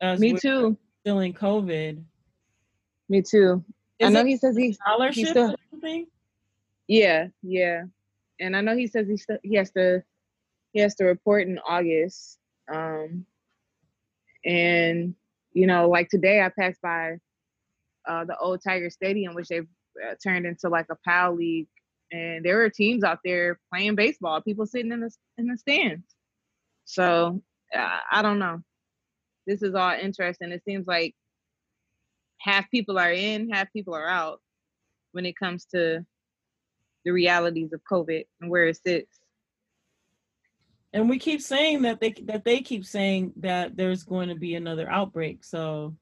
Um, 0.00 0.20
me 0.20 0.34
too. 0.38 0.76
still 1.00 1.20
in 1.20 1.32
covid 1.32 2.02
Me 3.08 3.22
too. 3.22 3.64
I 4.02 4.08
know 4.08 4.24
he 4.24 4.36
says 4.36 4.56
he 4.56 4.68
he 4.68 4.72
scholarship 4.72 5.28
still 5.28 5.50
or 5.50 5.56
something 5.70 6.06
yeah, 6.88 7.28
yeah. 7.42 7.84
And 8.40 8.56
I 8.56 8.60
know 8.60 8.76
he 8.76 8.86
says 8.86 9.08
he 9.08 9.16
still 9.16 9.38
he 9.42 9.54
has 9.56 9.70
to 9.72 10.02
he 10.72 10.80
has 10.80 10.94
to 10.96 11.04
report 11.04 11.46
in 11.46 11.58
August. 11.66 12.38
Um 12.72 13.24
and 14.44 15.14
you 15.52 15.66
know, 15.66 15.88
like 15.88 16.08
today 16.08 16.42
I 16.42 16.48
passed 16.48 16.82
by 16.82 17.18
uh 18.08 18.24
the 18.24 18.36
old 18.38 18.60
Tiger 18.62 18.90
Stadium 18.90 19.34
which 19.34 19.48
they've 19.48 19.68
uh, 20.04 20.14
turned 20.22 20.46
into 20.46 20.68
like 20.68 20.86
a 20.90 20.96
PAL 21.04 21.36
league 21.36 21.68
and 22.12 22.44
there 22.44 22.62
are 22.62 22.70
teams 22.70 23.04
out 23.04 23.20
there 23.24 23.58
playing 23.72 23.96
baseball, 23.96 24.40
people 24.42 24.66
sitting 24.66 24.92
in 24.92 25.00
the 25.00 25.10
in 25.38 25.46
the 25.46 25.56
stands. 25.56 26.04
So, 26.84 27.42
uh, 27.76 27.98
I 28.10 28.22
don't 28.22 28.38
know. 28.38 28.62
This 29.46 29.62
is 29.62 29.74
all 29.74 29.92
interesting. 29.92 30.52
It 30.52 30.62
seems 30.64 30.86
like 30.86 31.14
half 32.38 32.70
people 32.70 32.98
are 32.98 33.12
in, 33.12 33.50
half 33.50 33.72
people 33.72 33.94
are 33.94 34.08
out 34.08 34.40
when 35.12 35.26
it 35.26 35.36
comes 35.36 35.64
to 35.66 36.04
the 37.04 37.10
realities 37.12 37.72
of 37.72 37.80
COVID 37.90 38.26
and 38.40 38.50
where 38.50 38.66
it 38.66 38.76
sits. 38.76 39.18
and 40.92 41.08
we 41.08 41.18
keep 41.18 41.40
saying 41.40 41.82
that 41.82 42.00
they 42.00 42.12
that 42.24 42.44
they 42.44 42.60
keep 42.60 42.84
saying 42.84 43.32
that 43.36 43.76
there's 43.76 44.04
going 44.04 44.28
to 44.28 44.34
be 44.34 44.54
another 44.54 44.88
outbreak 44.90 45.42
so 45.44 45.96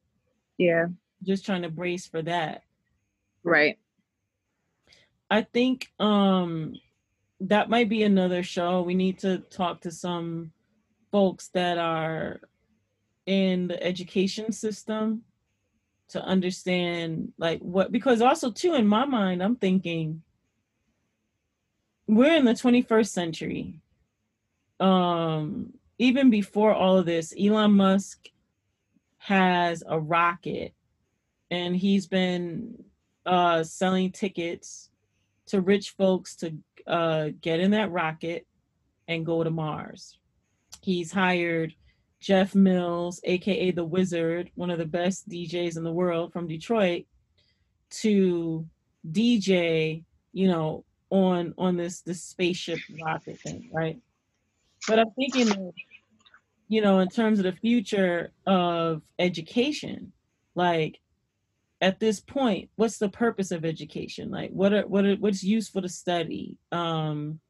Yeah, 0.58 0.86
just 1.22 1.46
trying 1.46 1.62
to 1.62 1.70
brace 1.70 2.06
for 2.06 2.22
that 2.22 2.62
right. 3.44 3.78
I 5.30 5.42
think 5.42 5.92
um 5.98 6.74
that 7.40 7.70
might 7.70 7.88
be 7.88 8.02
another 8.02 8.42
show. 8.42 8.82
We 8.82 8.94
need 8.94 9.18
to 9.20 9.38
talk 9.38 9.80
to 9.82 9.90
some 9.90 10.52
folks 11.10 11.48
that 11.48 11.78
are 11.78 12.40
in 13.26 13.66
the 13.68 13.82
education 13.82 14.52
system 14.52 15.22
to 16.08 16.22
understand 16.22 17.32
like 17.38 17.60
what 17.60 17.92
because 17.92 18.20
also 18.20 18.50
too 18.50 18.74
in 18.74 18.86
my 18.86 19.04
mind 19.04 19.42
i'm 19.42 19.54
thinking 19.54 20.22
we're 22.08 22.34
in 22.34 22.44
the 22.44 22.52
21st 22.52 23.08
century. 23.08 23.80
Um 24.80 25.74
even 25.98 26.30
before 26.30 26.74
all 26.74 26.98
of 26.98 27.06
this 27.06 27.32
elon 27.38 27.72
musk 27.72 28.28
has 29.18 29.84
a 29.86 30.00
rocket 30.00 30.74
and 31.50 31.76
he's 31.76 32.06
been 32.06 32.82
uh 33.24 33.62
selling 33.62 34.10
tickets 34.10 34.90
to 35.50 35.60
rich 35.60 35.90
folks 35.90 36.36
to 36.36 36.56
uh 36.86 37.30
get 37.40 37.60
in 37.60 37.70
that 37.72 37.90
rocket 37.90 38.46
and 39.08 39.26
go 39.26 39.42
to 39.44 39.50
mars. 39.50 40.18
He's 40.82 41.12
hired 41.12 41.74
jeff 42.20 42.54
mills 42.54 43.18
aka 43.24 43.70
the 43.70 43.84
wizard 43.84 44.50
one 44.54 44.70
of 44.70 44.78
the 44.78 44.84
best 44.84 45.26
djs 45.28 45.78
in 45.78 45.82
the 45.82 45.92
world 45.92 46.32
from 46.32 46.46
detroit 46.46 47.06
to 47.88 48.66
dj 49.10 50.04
you 50.32 50.46
know 50.46 50.84
on 51.08 51.54
on 51.56 51.76
this 51.76 52.02
this 52.02 52.22
spaceship 52.22 52.78
rocket 53.02 53.38
thing 53.40 53.70
right? 53.72 53.98
But 54.86 54.98
i'm 54.98 55.10
thinking 55.12 55.72
you 56.68 56.82
know 56.82 57.00
in 57.00 57.08
terms 57.08 57.38
of 57.38 57.44
the 57.44 57.52
future 57.52 58.32
of 58.46 59.02
education 59.18 60.12
like 60.54 61.00
at 61.80 61.98
this 61.98 62.20
point 62.20 62.68
what's 62.76 62.98
the 62.98 63.08
purpose 63.08 63.50
of 63.50 63.64
education? 63.64 64.30
Like 64.30 64.50
what 64.50 64.72
are 64.72 64.86
what 64.86 65.04
are 65.04 65.16
what's 65.16 65.42
useful 65.42 65.82
to 65.82 65.88
study? 65.88 66.56
Um 66.72 67.40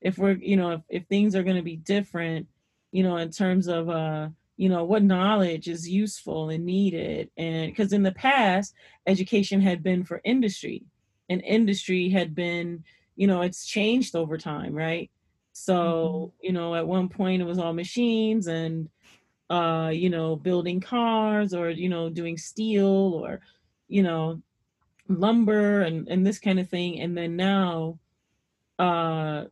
if 0.00 0.18
we're 0.18 0.36
you 0.36 0.56
know 0.56 0.72
if, 0.72 0.80
if 0.88 1.06
things 1.06 1.34
are 1.34 1.42
going 1.42 1.56
to 1.56 1.62
be 1.62 1.76
different 1.76 2.48
you 2.92 3.02
know 3.02 3.16
in 3.18 3.30
terms 3.30 3.68
of 3.68 3.88
uh 3.88 4.28
you 4.56 4.68
know 4.68 4.84
what 4.84 5.02
knowledge 5.02 5.68
is 5.68 5.88
useful 5.88 6.50
and 6.50 6.64
needed. 6.64 7.30
And 7.36 7.70
because 7.70 7.92
in 7.92 8.02
the 8.02 8.12
past 8.12 8.74
education 9.06 9.60
had 9.60 9.82
been 9.82 10.04
for 10.04 10.20
industry 10.24 10.84
and 11.28 11.42
industry 11.42 12.10
had 12.10 12.34
been 12.34 12.84
you 13.16 13.26
know 13.26 13.42
it's 13.42 13.66
changed 13.66 14.14
over 14.14 14.38
time 14.38 14.74
right? 14.74 15.10
So 15.52 16.32
you 16.40 16.52
know 16.52 16.74
at 16.74 16.86
one 16.86 17.08
point 17.08 17.42
it 17.42 17.46
was 17.46 17.58
all 17.58 17.72
machines 17.72 18.46
and 18.46 18.88
uh, 19.50 19.90
you 19.92 20.08
know, 20.08 20.36
building 20.36 20.80
cars 20.80 21.52
or, 21.52 21.70
you 21.70 21.88
know, 21.88 22.08
doing 22.08 22.38
steel 22.38 22.86
or, 22.86 23.40
you 23.90 24.02
know, 24.02 24.40
lumber 25.08 25.82
and, 25.82 26.08
and 26.08 26.26
this 26.26 26.38
kind 26.38 26.60
of 26.60 26.70
thing. 26.70 27.00
And 27.00 27.16
then 27.16 27.36
now, 27.36 27.98
uh, 28.78 29.44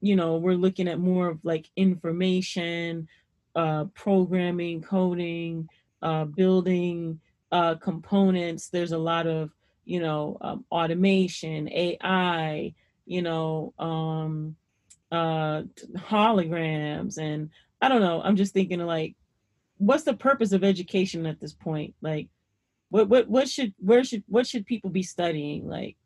you 0.00 0.16
know, 0.16 0.36
we're 0.36 0.56
looking 0.56 0.88
at 0.88 0.98
more 0.98 1.28
of 1.28 1.38
like 1.44 1.70
information, 1.76 3.08
uh, 3.54 3.84
programming, 3.94 4.82
coding, 4.82 5.68
uh, 6.02 6.24
building 6.24 7.20
uh, 7.52 7.76
components. 7.76 8.68
There's 8.68 8.92
a 8.92 8.98
lot 8.98 9.26
of, 9.26 9.50
you 9.84 10.00
know, 10.00 10.36
um, 10.40 10.64
automation, 10.70 11.70
AI, 11.70 12.74
you 13.06 13.22
know, 13.22 13.72
um, 13.78 14.56
uh, 15.12 15.62
holograms. 15.96 17.18
And 17.18 17.50
I 17.80 17.88
don't 17.88 18.02
know, 18.02 18.20
I'm 18.22 18.36
just 18.36 18.52
thinking 18.52 18.80
like, 18.80 19.14
what's 19.78 20.04
the 20.04 20.14
purpose 20.14 20.52
of 20.52 20.64
education 20.64 21.26
at 21.26 21.40
this 21.40 21.52
point? 21.52 21.94
Like, 22.02 22.28
what 22.90 23.08
what 23.08 23.28
what 23.28 23.48
should 23.48 23.74
where 23.78 24.04
should 24.04 24.24
what 24.26 24.46
should 24.46 24.66
people 24.66 24.90
be 24.90 25.02
studying? 25.02 25.68
Like, 25.68 25.96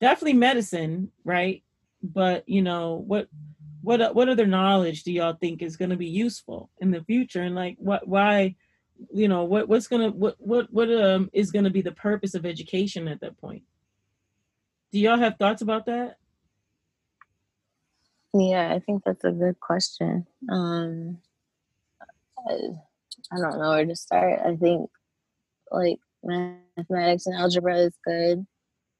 definitely 0.00 0.34
medicine, 0.34 1.10
right? 1.24 1.62
But 2.02 2.48
you 2.48 2.62
know 2.62 3.02
what 3.06 3.28
what 3.82 4.14
what 4.14 4.28
other 4.28 4.46
knowledge 4.46 5.02
do 5.02 5.12
y'all 5.12 5.34
think 5.34 5.62
is 5.62 5.76
going 5.76 5.90
to 5.90 5.96
be 5.96 6.08
useful 6.08 6.70
in 6.80 6.90
the 6.90 7.02
future? 7.02 7.42
And 7.42 7.54
like, 7.54 7.76
what 7.78 8.06
why? 8.06 8.56
you 9.12 9.28
know 9.28 9.44
what 9.44 9.68
what's 9.68 9.88
gonna 9.88 10.10
what 10.10 10.36
what 10.38 10.72
what 10.72 10.90
um 10.92 11.30
is 11.32 11.50
gonna 11.50 11.70
be 11.70 11.82
the 11.82 11.92
purpose 11.92 12.34
of 12.34 12.46
education 12.46 13.08
at 13.08 13.20
that 13.20 13.38
point 13.38 13.62
do 14.92 14.98
y'all 14.98 15.18
have 15.18 15.36
thoughts 15.36 15.62
about 15.62 15.86
that 15.86 16.16
yeah 18.34 18.72
i 18.72 18.78
think 18.78 19.02
that's 19.04 19.24
a 19.24 19.30
good 19.30 19.58
question 19.60 20.26
um 20.50 21.18
I, 22.48 22.52
I 23.32 23.38
don't 23.38 23.58
know 23.58 23.70
where 23.70 23.86
to 23.86 23.96
start 23.96 24.40
i 24.44 24.56
think 24.56 24.90
like 25.72 25.98
mathematics 26.22 27.26
and 27.26 27.36
algebra 27.36 27.76
is 27.76 27.94
good 28.04 28.46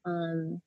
um 0.05 0.61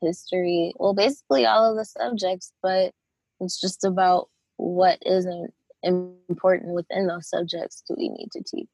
history 0.00 0.72
well 0.76 0.94
basically 0.94 1.44
all 1.44 1.70
of 1.70 1.76
the 1.76 1.84
subjects 1.84 2.52
but 2.62 2.92
it's 3.40 3.60
just 3.60 3.84
about 3.84 4.28
what 4.56 4.98
isn't 5.04 5.52
important 5.82 6.74
within 6.74 7.06
those 7.06 7.28
subjects 7.28 7.82
do 7.88 7.94
we 7.96 8.08
need 8.10 8.28
to 8.32 8.42
teach. 8.42 8.68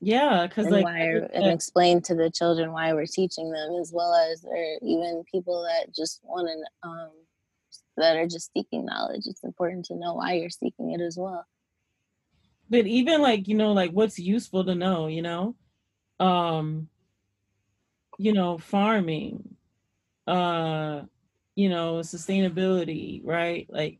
Yeah 0.00 0.46
because 0.46 0.66
like 0.66 0.84
why 0.84 1.00
and 1.32 1.46
explain 1.46 2.00
to 2.02 2.14
the 2.14 2.30
children 2.30 2.72
why 2.72 2.92
we're 2.92 3.06
teaching 3.06 3.50
them 3.50 3.76
as 3.80 3.90
well 3.92 4.14
as 4.14 4.44
or 4.44 4.78
even 4.82 5.24
people 5.30 5.62
that 5.64 5.94
just 5.94 6.20
want 6.22 6.46
to 6.48 6.88
um 6.88 7.10
that 7.96 8.16
are 8.16 8.28
just 8.28 8.52
seeking 8.52 8.84
knowledge. 8.84 9.22
It's 9.26 9.42
important 9.42 9.86
to 9.86 9.96
know 9.96 10.14
why 10.14 10.34
you're 10.34 10.50
seeking 10.50 10.92
it 10.92 11.00
as 11.00 11.16
well 11.18 11.44
but 12.70 12.86
even 12.86 13.22
like 13.22 13.48
you 13.48 13.54
know 13.54 13.72
like 13.72 13.90
what's 13.92 14.18
useful 14.18 14.64
to 14.64 14.74
know 14.74 15.06
you 15.06 15.22
know? 15.22 15.54
Um 16.20 16.88
you 18.18 18.32
know 18.32 18.58
farming 18.58 19.56
uh 20.26 21.02
you 21.54 21.68
know 21.68 21.96
sustainability 21.96 23.20
right? 23.24 23.66
Like 23.70 23.98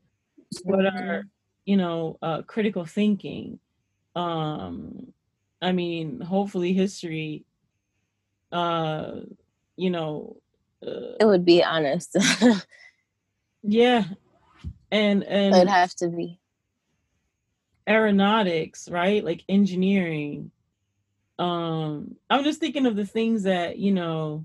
what 0.64 0.86
are 0.86 1.24
you 1.64 1.76
know 1.76 2.18
uh 2.22 2.42
critical 2.42 2.84
thinking? 2.84 3.58
Um 4.14 5.12
i 5.60 5.72
mean 5.72 6.20
hopefully 6.20 6.72
history 6.72 7.44
uh 8.52 9.20
you 9.76 9.90
know 9.90 10.36
uh, 10.86 11.16
it 11.20 11.26
would 11.26 11.44
be 11.44 11.62
honest. 11.64 12.16
Yeah 13.62 14.04
and 14.90 15.24
and 15.24 15.54
it'd 15.54 15.68
have 15.68 15.94
to 15.96 16.08
be 16.08 16.40
aeronautics 17.88 18.88
right? 18.90 19.24
Like 19.24 19.44
engineering. 19.48 20.50
Um 21.38 22.16
i'm 22.28 22.42
just 22.42 22.58
thinking 22.58 22.86
of 22.86 22.96
the 22.96 23.06
things 23.06 23.44
that 23.44 23.78
you 23.78 23.92
know 23.92 24.44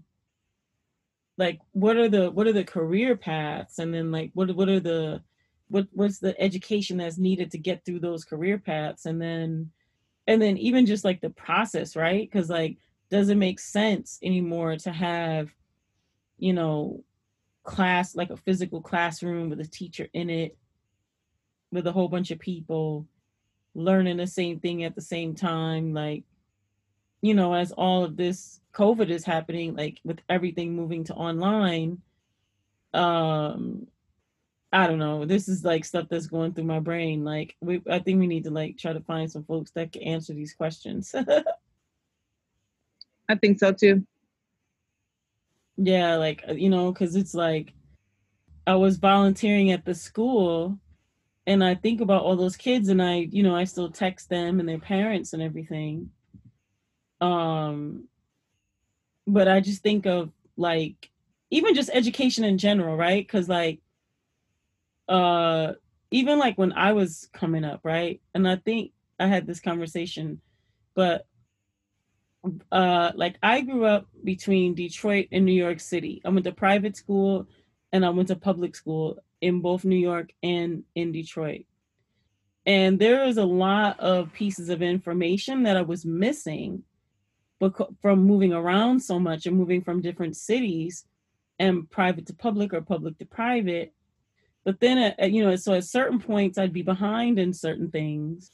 like 1.38 1.60
what 1.72 1.98
are 1.98 2.10
the 2.10 2.30
what 2.32 2.48
are 2.48 2.54
the 2.54 2.64
career 2.64 3.16
paths? 3.16 3.80
And 3.80 3.94
then 3.94 4.12
like 4.12 4.32
what 4.34 4.56
what 4.56 4.70
are 4.70 4.80
the 4.80 5.22
what 5.70 5.88
what's 5.92 6.20
the 6.20 6.40
education 6.40 6.98
that's 6.98 7.18
needed 7.18 7.52
to 7.52 7.58
get 7.58 7.84
through 7.86 8.00
those 8.00 8.24
career 8.24 8.58
paths? 8.58 9.06
And 9.06 9.22
then 9.22 9.72
and 10.28 10.42
then 10.42 10.58
even 10.58 10.86
just 10.86 11.04
like 11.04 11.22
the 11.22 11.32
process 11.32 11.96
right? 11.96 12.30
Because 12.30 12.50
like 12.50 12.78
does 13.10 13.30
it 13.30 13.38
make 13.38 13.60
sense 13.60 14.20
anymore 14.22 14.78
to 14.78 14.92
have 14.92 15.50
you 16.38 16.54
know 16.54 17.04
class 17.64 18.16
like 18.16 18.30
a 18.30 18.38
physical 18.38 18.82
classroom 18.82 19.50
with 19.50 19.60
a 19.60 19.68
teacher 19.68 20.10
in 20.14 20.30
it 20.30 20.58
with 21.72 21.88
a 21.88 21.92
whole 21.92 22.10
bunch 22.10 22.30
of 22.30 22.38
people 22.38 23.08
learning 23.76 24.18
the 24.18 24.28
same 24.28 24.60
thing 24.60 24.84
at 24.84 24.96
the 24.96 25.02
same 25.02 25.34
time 25.34 25.94
like 25.94 26.24
you 27.22 27.34
know 27.34 27.54
as 27.54 27.72
all 27.72 28.04
of 28.04 28.16
this 28.16 28.62
covid 28.74 29.10
is 29.10 29.26
happening 29.26 29.76
like 29.76 30.00
with 30.04 30.20
everything 30.30 30.76
moving 30.76 31.04
to 31.04 31.14
online 31.14 32.00
um 32.94 33.88
I 34.74 34.88
don't 34.88 34.98
know. 34.98 35.24
This 35.24 35.48
is 35.48 35.64
like 35.64 35.86
stuff 35.86 36.08
that's 36.10 36.26
going 36.26 36.54
through 36.54 36.64
my 36.64 36.80
brain. 36.80 37.24
Like 37.24 37.56
we 37.62 37.80
I 37.88 38.00
think 38.00 38.20
we 38.20 38.26
need 38.26 38.46
to 38.46 38.50
like 38.50 38.76
try 38.76 38.92
to 38.92 39.02
find 39.02 39.32
some 39.32 39.44
folks 39.44 39.70
that 39.72 39.92
can 39.92 40.02
answer 40.02 40.34
these 40.34 40.56
questions. 40.56 41.14
I 43.30 43.36
think 43.36 43.60
so 43.60 43.72
too. 43.72 44.04
Yeah, 45.78 46.16
like 46.16 46.44
uh, 46.50 46.54
you 46.54 46.72
know, 46.72 46.92
cuz 46.92 47.16
it's 47.16 47.36
like 47.36 47.74
I 48.66 48.76
was 48.76 48.98
volunteering 48.98 49.72
at 49.72 49.86
the 49.86 49.94
school 49.94 50.80
and 51.46 51.64
I 51.64 51.76
think 51.76 52.02
about 52.02 52.24
all 52.24 52.36
those 52.36 52.56
kids 52.56 52.90
and 52.90 53.02
I, 53.02 53.28
you 53.32 53.44
know, 53.44 53.56
I 53.56 53.66
still 53.66 53.92
text 53.92 54.30
them 54.30 54.60
and 54.60 54.68
their 54.68 54.80
parents 54.80 55.34
and 55.34 55.42
everything. 55.42 56.10
Um 57.22 58.08
but 59.26 59.48
I 59.48 59.60
just 59.60 59.82
think 59.82 60.06
of 60.06 60.32
like 60.58 61.10
even 61.50 61.76
just 61.76 61.90
education 61.94 62.44
in 62.44 62.58
general, 62.58 62.96
right? 62.96 63.28
Cuz 63.28 63.50
like 63.50 63.80
uh 65.10 65.74
even 66.12 66.40
like 66.40 66.58
when 66.58 66.74
I 66.74 66.94
was 66.94 67.30
coming 67.34 67.66
up, 67.66 67.82
right? 67.84 68.22
And 68.34 68.48
I 68.48 68.58
think 68.58 68.92
I 69.20 69.28
had 69.28 69.46
this 69.46 69.60
conversation, 69.60 70.42
but 70.96 71.26
uh 72.72 73.12
like 73.16 73.38
I 73.44 73.62
grew 73.62 73.86
up 73.86 74.08
between 74.24 74.76
Detroit 74.76 75.28
and 75.32 75.46
New 75.46 75.54
York 75.54 75.80
City. 75.80 76.22
I 76.24 76.30
went 76.30 76.46
to 76.46 76.54
private 76.54 76.96
school 76.96 77.48
and 77.92 78.06
I 78.06 78.10
went 78.10 78.30
to 78.30 78.36
public 78.36 78.76
school 78.76 79.20
in 79.44 79.60
both 79.62 79.86
New 79.86 79.98
York 79.98 80.32
and 80.42 80.84
in 80.96 81.12
Detroit. 81.12 81.66
And 82.66 82.98
there 82.98 83.26
was 83.26 83.38
a 83.38 83.46
lot 83.46 84.00
of 84.00 84.34
pieces 84.34 84.70
of 84.70 84.82
information 84.82 85.64
that 85.64 85.78
I 85.78 85.82
was 85.82 86.06
missing 86.06 86.84
from 88.02 88.24
moving 88.24 88.54
around 88.54 89.00
so 89.02 89.20
much 89.20 89.46
and 89.46 89.58
moving 89.58 89.82
from 89.82 90.02
different 90.02 90.36
cities 90.36 91.06
and 91.60 91.90
private 91.90 92.26
to 92.28 92.34
public 92.34 92.74
or 92.74 92.82
public 92.82 93.18
to 93.20 93.26
private 93.26 93.94
but 94.64 94.80
then, 94.80 94.98
at, 94.98 95.32
you 95.32 95.44
know, 95.44 95.56
so 95.56 95.74
at 95.74 95.84
certain 95.84 96.20
points, 96.20 96.58
I'd 96.58 96.74
be 96.74 96.84
behind 96.84 97.38
in 97.38 97.54
certain 97.54 97.92
things. 97.92 98.52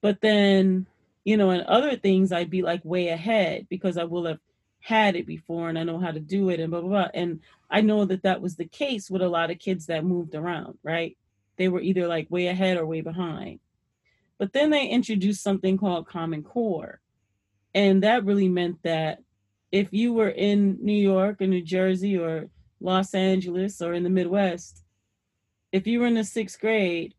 But 0.00 0.20
then, 0.20 0.86
you 1.24 1.36
know, 1.36 1.50
in 1.50 1.64
other 1.66 1.96
things, 1.96 2.30
I'd 2.30 2.50
be 2.50 2.62
like 2.62 2.84
way 2.84 3.08
ahead 3.08 3.66
because 3.68 3.98
I 3.98 4.04
will 4.04 4.26
have 4.26 4.38
had 4.80 5.16
it 5.16 5.26
before 5.26 5.68
and 5.68 5.78
I 5.78 5.84
know 5.84 5.98
how 5.98 6.10
to 6.10 6.20
do 6.20 6.48
it 6.50 6.60
and 6.60 6.70
blah, 6.70 6.80
blah, 6.80 6.88
blah. 6.88 7.08
And 7.14 7.40
I 7.70 7.80
know 7.80 8.04
that 8.04 8.22
that 8.22 8.40
was 8.40 8.56
the 8.56 8.64
case 8.64 9.10
with 9.10 9.22
a 9.22 9.28
lot 9.28 9.50
of 9.50 9.58
kids 9.58 9.86
that 9.86 10.04
moved 10.04 10.34
around, 10.34 10.78
right? 10.82 11.16
They 11.56 11.68
were 11.68 11.80
either 11.80 12.06
like 12.06 12.30
way 12.30 12.46
ahead 12.46 12.76
or 12.76 12.86
way 12.86 13.00
behind. 13.00 13.60
But 14.38 14.52
then 14.52 14.70
they 14.70 14.86
introduced 14.86 15.42
something 15.42 15.76
called 15.76 16.08
Common 16.08 16.42
Core. 16.42 17.00
And 17.74 18.02
that 18.02 18.24
really 18.24 18.48
meant 18.48 18.82
that 18.84 19.18
if 19.70 19.88
you 19.92 20.12
were 20.12 20.30
in 20.30 20.78
New 20.80 20.92
York 20.92 21.42
or 21.42 21.46
New 21.46 21.62
Jersey 21.62 22.16
or 22.16 22.48
Los 22.80 23.14
Angeles 23.14 23.82
or 23.82 23.92
in 23.92 24.04
the 24.04 24.10
Midwest, 24.10 24.84
if 25.72 25.86
you 25.86 26.00
were 26.00 26.06
in 26.06 26.14
the 26.14 26.24
sixth 26.24 26.60
grade, 26.60 27.14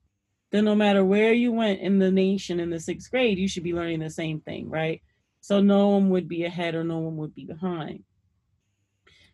then 0.51 0.65
no 0.65 0.73
matter 0.73 1.05
where 1.05 1.33
you 1.33 1.51
went 1.51 1.79
in 1.81 1.99
the 1.99 2.09
nation 2.09 2.59
in 2.59 2.71
the 2.71 2.79
sixth 2.79 3.11
grade, 3.11 3.37
you 3.37 3.47
should 3.47 3.63
be 3.63 3.73
learning 3.73 3.99
the 3.99 4.09
same 4.09 4.39
thing, 4.39 4.69
right? 4.69 5.03
So 5.41 5.61
no 5.61 5.89
one 5.89 6.09
would 6.09 6.27
be 6.27 6.43
ahead 6.43 6.75
or 6.75 6.83
no 6.83 6.99
one 6.99 7.17
would 7.17 7.33
be 7.33 7.45
behind. 7.45 8.03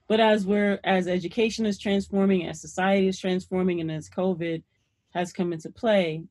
But 0.08 0.20
as 0.20 0.46
we're 0.46 0.80
as 0.84 1.08
education 1.08 1.66
is 1.66 1.80
transforming, 1.80 2.48
as 2.48 2.62
society 2.62 3.08
is 3.08 3.20
transforming, 3.20 3.82
and 3.82 3.92
as 3.92 4.10
COVID 4.10 4.64
has 5.14 5.34
come 5.34 5.52
into 5.52 5.72
play, 5.72 6.24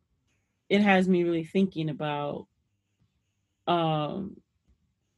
it 0.69 0.81
has 0.81 1.09
me 1.09 1.25
really 1.25 1.45
thinking 1.45 1.91
about 1.91 2.47
um 3.67 4.37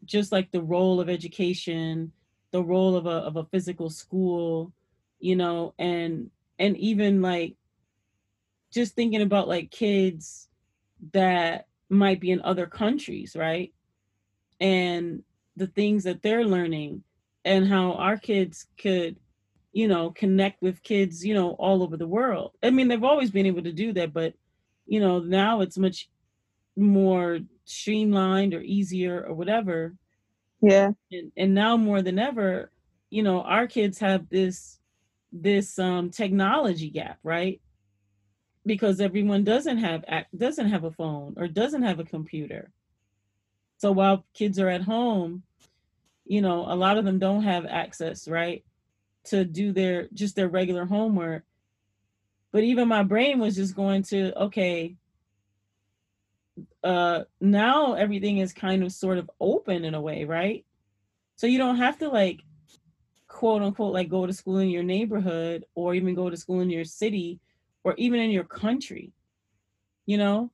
just 0.04 0.30
like 0.32 0.50
the 0.52 0.62
role 0.62 1.00
of 1.00 1.08
education, 1.08 2.12
the 2.52 2.62
role 2.62 2.96
of 2.96 3.06
a 3.06 3.10
of 3.10 3.36
a 3.36 3.44
physical 3.46 3.90
school, 3.90 4.72
you 5.18 5.36
know, 5.36 5.74
and 5.78 6.30
and 6.58 6.76
even 6.78 7.20
like 7.20 7.56
just 8.72 8.94
thinking 8.94 9.22
about 9.22 9.48
like 9.48 9.70
kids 9.70 10.48
that 11.12 11.66
might 11.88 12.20
be 12.20 12.30
in 12.30 12.40
other 12.42 12.66
countries 12.66 13.36
right 13.36 13.72
and 14.60 15.22
the 15.56 15.66
things 15.66 16.04
that 16.04 16.22
they're 16.22 16.44
learning 16.44 17.02
and 17.44 17.66
how 17.68 17.92
our 17.92 18.16
kids 18.16 18.66
could 18.78 19.16
you 19.72 19.88
know 19.88 20.10
connect 20.10 20.62
with 20.62 20.82
kids 20.82 21.24
you 21.24 21.34
know 21.34 21.50
all 21.52 21.82
over 21.82 21.96
the 21.96 22.06
world 22.06 22.52
i 22.62 22.70
mean 22.70 22.88
they've 22.88 23.04
always 23.04 23.30
been 23.30 23.46
able 23.46 23.62
to 23.62 23.72
do 23.72 23.92
that 23.92 24.12
but 24.12 24.34
you 24.86 25.00
know, 25.00 25.18
now 25.18 25.60
it's 25.60 25.76
much 25.76 26.08
more 26.76 27.40
streamlined 27.64 28.54
or 28.54 28.60
easier 28.60 29.24
or 29.24 29.34
whatever. 29.34 29.94
Yeah. 30.62 30.90
And, 31.12 31.32
and 31.36 31.54
now 31.54 31.76
more 31.76 32.02
than 32.02 32.18
ever, 32.18 32.70
you 33.10 33.22
know, 33.22 33.42
our 33.42 33.66
kids 33.66 33.98
have 33.98 34.28
this 34.28 34.78
this 35.32 35.78
um 35.78 36.10
technology 36.10 36.88
gap, 36.88 37.18
right? 37.22 37.60
Because 38.64 39.00
everyone 39.00 39.44
doesn't 39.44 39.78
have 39.78 40.04
doesn't 40.36 40.68
have 40.68 40.84
a 40.84 40.90
phone 40.90 41.34
or 41.36 41.48
doesn't 41.48 41.82
have 41.82 42.00
a 42.00 42.04
computer. 42.04 42.72
So 43.78 43.92
while 43.92 44.24
kids 44.32 44.58
are 44.58 44.68
at 44.68 44.82
home, 44.82 45.42
you 46.24 46.40
know, 46.40 46.64
a 46.66 46.74
lot 46.74 46.98
of 46.98 47.04
them 47.04 47.18
don't 47.18 47.42
have 47.42 47.66
access, 47.66 48.26
right? 48.26 48.64
To 49.26 49.44
do 49.44 49.72
their 49.72 50.08
just 50.12 50.36
their 50.36 50.48
regular 50.48 50.86
homework. 50.86 51.44
But 52.52 52.64
even 52.64 52.88
my 52.88 53.02
brain 53.02 53.38
was 53.38 53.56
just 53.56 53.76
going 53.76 54.02
to, 54.04 54.36
okay, 54.44 54.96
uh 56.82 57.24
now 57.40 57.92
everything 57.94 58.38
is 58.38 58.52
kind 58.52 58.82
of 58.82 58.92
sort 58.92 59.18
of 59.18 59.30
open 59.40 59.84
in 59.84 59.94
a 59.94 60.00
way, 60.00 60.24
right? 60.24 60.64
So 61.36 61.46
you 61.46 61.58
don't 61.58 61.76
have 61.76 61.98
to 61.98 62.08
like 62.08 62.40
quote 63.28 63.62
unquote 63.62 63.92
like 63.92 64.08
go 64.08 64.26
to 64.26 64.32
school 64.32 64.58
in 64.58 64.70
your 64.70 64.82
neighborhood 64.82 65.64
or 65.74 65.94
even 65.94 66.14
go 66.14 66.30
to 66.30 66.36
school 66.36 66.60
in 66.60 66.70
your 66.70 66.84
city 66.84 67.40
or 67.84 67.94
even 67.98 68.20
in 68.20 68.30
your 68.30 68.44
country. 68.44 69.12
You 70.06 70.18
know? 70.18 70.50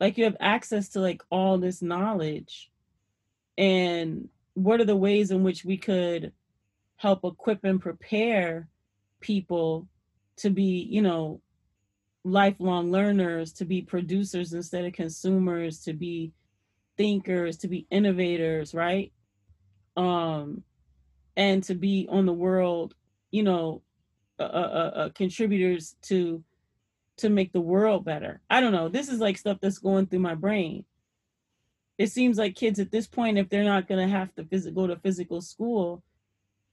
Like 0.00 0.16
you 0.16 0.24
have 0.24 0.36
access 0.40 0.88
to 0.90 1.00
like 1.00 1.22
all 1.30 1.58
this 1.58 1.82
knowledge. 1.82 2.70
And 3.58 4.28
what 4.54 4.80
are 4.80 4.86
the 4.86 4.96
ways 4.96 5.30
in 5.30 5.44
which 5.44 5.64
we 5.64 5.76
could 5.76 6.32
help 6.96 7.24
equip 7.24 7.64
and 7.64 7.80
prepare 7.80 8.68
people 9.20 9.86
to 10.36 10.50
be, 10.50 10.86
you 10.90 11.02
know, 11.02 11.40
lifelong 12.24 12.90
learners, 12.90 13.52
to 13.54 13.64
be 13.64 13.82
producers 13.82 14.52
instead 14.52 14.84
of 14.84 14.92
consumers, 14.92 15.82
to 15.84 15.92
be 15.92 16.32
thinkers, 16.96 17.56
to 17.58 17.68
be 17.68 17.86
innovators, 17.90 18.74
right? 18.74 19.12
Um, 19.96 20.62
and 21.36 21.62
to 21.64 21.74
be 21.74 22.06
on 22.10 22.26
the 22.26 22.32
world, 22.32 22.94
you 23.30 23.42
know, 23.42 23.82
uh, 24.38 24.42
uh, 24.42 24.92
uh, 24.94 25.08
contributors 25.10 25.96
to 26.02 26.42
to 27.20 27.28
make 27.30 27.52
the 27.52 27.60
world 27.60 28.04
better. 28.04 28.40
I 28.50 28.60
don't 28.60 28.72
know. 28.72 28.88
This 28.88 29.08
is 29.08 29.20
like 29.20 29.38
stuff 29.38 29.58
that's 29.60 29.78
going 29.78 30.06
through 30.06 30.20
my 30.20 30.34
brain. 30.34 30.84
It 31.98 32.10
seems 32.10 32.38
like 32.38 32.54
kids 32.54 32.78
at 32.78 32.90
this 32.90 33.06
point, 33.06 33.38
if 33.38 33.48
they're 33.48 33.64
not 33.64 33.88
going 33.88 34.06
to 34.06 34.12
have 34.12 34.34
to 34.36 34.44
phys- 34.44 34.74
go 34.74 34.86
to 34.86 34.96
physical 34.96 35.40
school, 35.40 36.02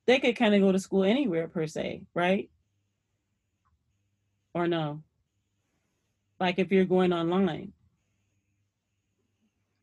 they 0.06 0.20
could 0.20 0.38
kind 0.38 0.56
of 0.56 0.62
go 0.62 0.72
to 0.72 0.80
school 0.80 1.04
anywhere 1.04 1.48
per 1.48 1.68
se, 1.68 2.04
right? 2.14 2.50
Or 4.54 4.68
no? 4.68 5.04
Like 6.40 6.60
if 6.60 6.72
you're 6.72 6.86
going 6.86 7.14
online. 7.14 7.74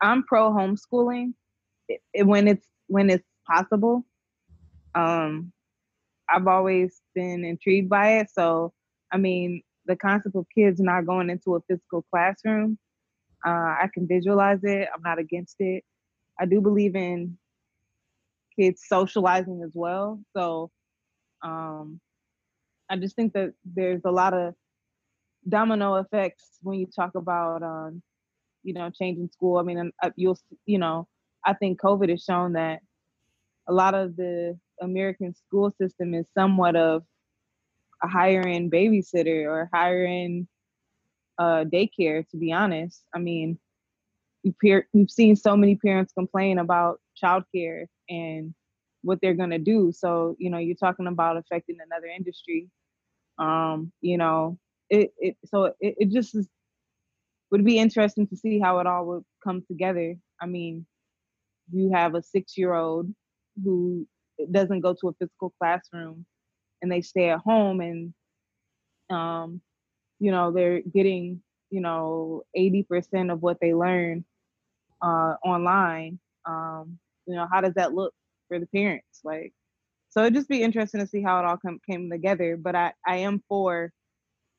I'm 0.00 0.22
pro 0.24 0.50
homeschooling 0.50 1.34
when 2.14 2.48
it's 2.48 2.66
when 2.86 3.10
it's 3.10 3.26
possible. 3.46 4.04
Um, 4.94 5.52
I've 6.28 6.46
always 6.46 7.00
been 7.14 7.44
intrigued 7.44 7.88
by 7.88 8.18
it. 8.18 8.30
So, 8.30 8.72
I 9.12 9.18
mean, 9.18 9.62
the 9.86 9.96
concept 9.96 10.36
of 10.36 10.46
kids 10.54 10.80
not 10.80 11.06
going 11.06 11.30
into 11.30 11.54
a 11.54 11.60
physical 11.68 12.04
classroom, 12.10 12.78
uh, 13.46 13.50
I 13.50 13.88
can 13.92 14.06
visualize 14.06 14.60
it. 14.62 14.88
I'm 14.94 15.02
not 15.02 15.18
against 15.18 15.56
it. 15.58 15.84
I 16.40 16.46
do 16.46 16.60
believe 16.60 16.96
in 16.96 17.36
kids 18.58 18.82
socializing 18.86 19.62
as 19.64 19.72
well. 19.74 20.20
So, 20.36 20.70
um, 21.42 22.00
I 22.90 22.96
just 22.96 23.16
think 23.16 23.32
that 23.34 23.52
there's 23.64 24.02
a 24.04 24.10
lot 24.10 24.34
of 24.34 24.54
domino 25.48 25.96
effects 25.96 26.58
when 26.62 26.78
you 26.78 26.86
talk 26.86 27.14
about 27.14 27.62
um, 27.62 28.02
you 28.62 28.72
know 28.72 28.90
changing 28.90 29.28
school 29.28 29.58
i 29.58 29.62
mean 29.62 29.92
uh, 30.02 30.10
you'll 30.16 30.38
you 30.66 30.78
know 30.78 31.06
i 31.44 31.52
think 31.52 31.80
covid 31.80 32.08
has 32.08 32.24
shown 32.24 32.54
that 32.54 32.80
a 33.68 33.72
lot 33.72 33.94
of 33.94 34.16
the 34.16 34.58
american 34.80 35.34
school 35.34 35.70
system 35.80 36.14
is 36.14 36.24
somewhat 36.36 36.74
of 36.74 37.02
end 38.46 38.72
babysitter 38.72 39.46
or 39.46 39.68
end 40.06 40.46
uh, 41.38 41.64
daycare 41.64 42.28
to 42.28 42.36
be 42.36 42.52
honest. 42.52 43.02
I 43.14 43.18
mean 43.18 43.58
we've 44.44 45.10
seen 45.10 45.36
so 45.36 45.56
many 45.56 45.76
parents 45.76 46.12
complain 46.12 46.58
about 46.58 47.00
childcare 47.22 47.86
and 48.08 48.54
what 49.02 49.18
they're 49.20 49.34
going 49.34 49.50
to 49.50 49.58
do. 49.58 49.92
So 49.92 50.36
you 50.38 50.50
know 50.50 50.58
you're 50.58 50.76
talking 50.76 51.06
about 51.06 51.36
affecting 51.36 51.78
another 51.84 52.06
industry. 52.06 52.68
Um 53.38 53.92
you 54.00 54.18
know 54.18 54.58
it, 54.90 55.12
it 55.18 55.36
so 55.44 55.64
it, 55.80 55.94
it 55.98 56.10
just 56.10 56.34
is, 56.34 56.48
would 57.50 57.64
be 57.64 57.78
interesting 57.78 58.26
to 58.28 58.36
see 58.36 58.58
how 58.58 58.78
it 58.80 58.86
all 58.86 59.06
would 59.06 59.24
come 59.42 59.62
together. 59.66 60.16
I 60.40 60.46
mean, 60.46 60.86
you 61.72 61.92
have 61.92 62.14
a 62.14 62.22
six 62.22 62.56
year 62.58 62.74
old 62.74 63.08
who 63.62 64.06
doesn't 64.50 64.80
go 64.80 64.94
to 65.00 65.08
a 65.08 65.12
physical 65.14 65.54
classroom 65.58 66.26
and 66.84 66.92
they 66.92 67.00
stay 67.00 67.30
at 67.30 67.40
home 67.40 67.80
and 67.80 68.14
um 69.10 69.60
you 70.20 70.30
know 70.30 70.52
they're 70.52 70.82
getting 70.82 71.42
you 71.70 71.80
know 71.80 72.42
80% 72.56 73.32
of 73.32 73.42
what 73.42 73.56
they 73.60 73.74
learn 73.74 74.24
uh 75.02 75.34
online. 75.44 76.20
Um 76.46 76.98
you 77.26 77.34
know 77.34 77.48
how 77.50 77.62
does 77.62 77.74
that 77.74 77.94
look 77.94 78.12
for 78.48 78.60
the 78.60 78.66
parents? 78.66 79.22
Like 79.24 79.52
so 80.10 80.20
it'd 80.20 80.34
just 80.34 80.48
be 80.48 80.62
interesting 80.62 81.00
to 81.00 81.06
see 81.06 81.22
how 81.22 81.40
it 81.40 81.44
all 81.44 81.56
come, 81.56 81.80
came 81.90 82.08
together 82.08 82.56
but 82.56 82.76
i 82.76 82.92
i 83.06 83.16
am 83.16 83.42
for 83.48 83.90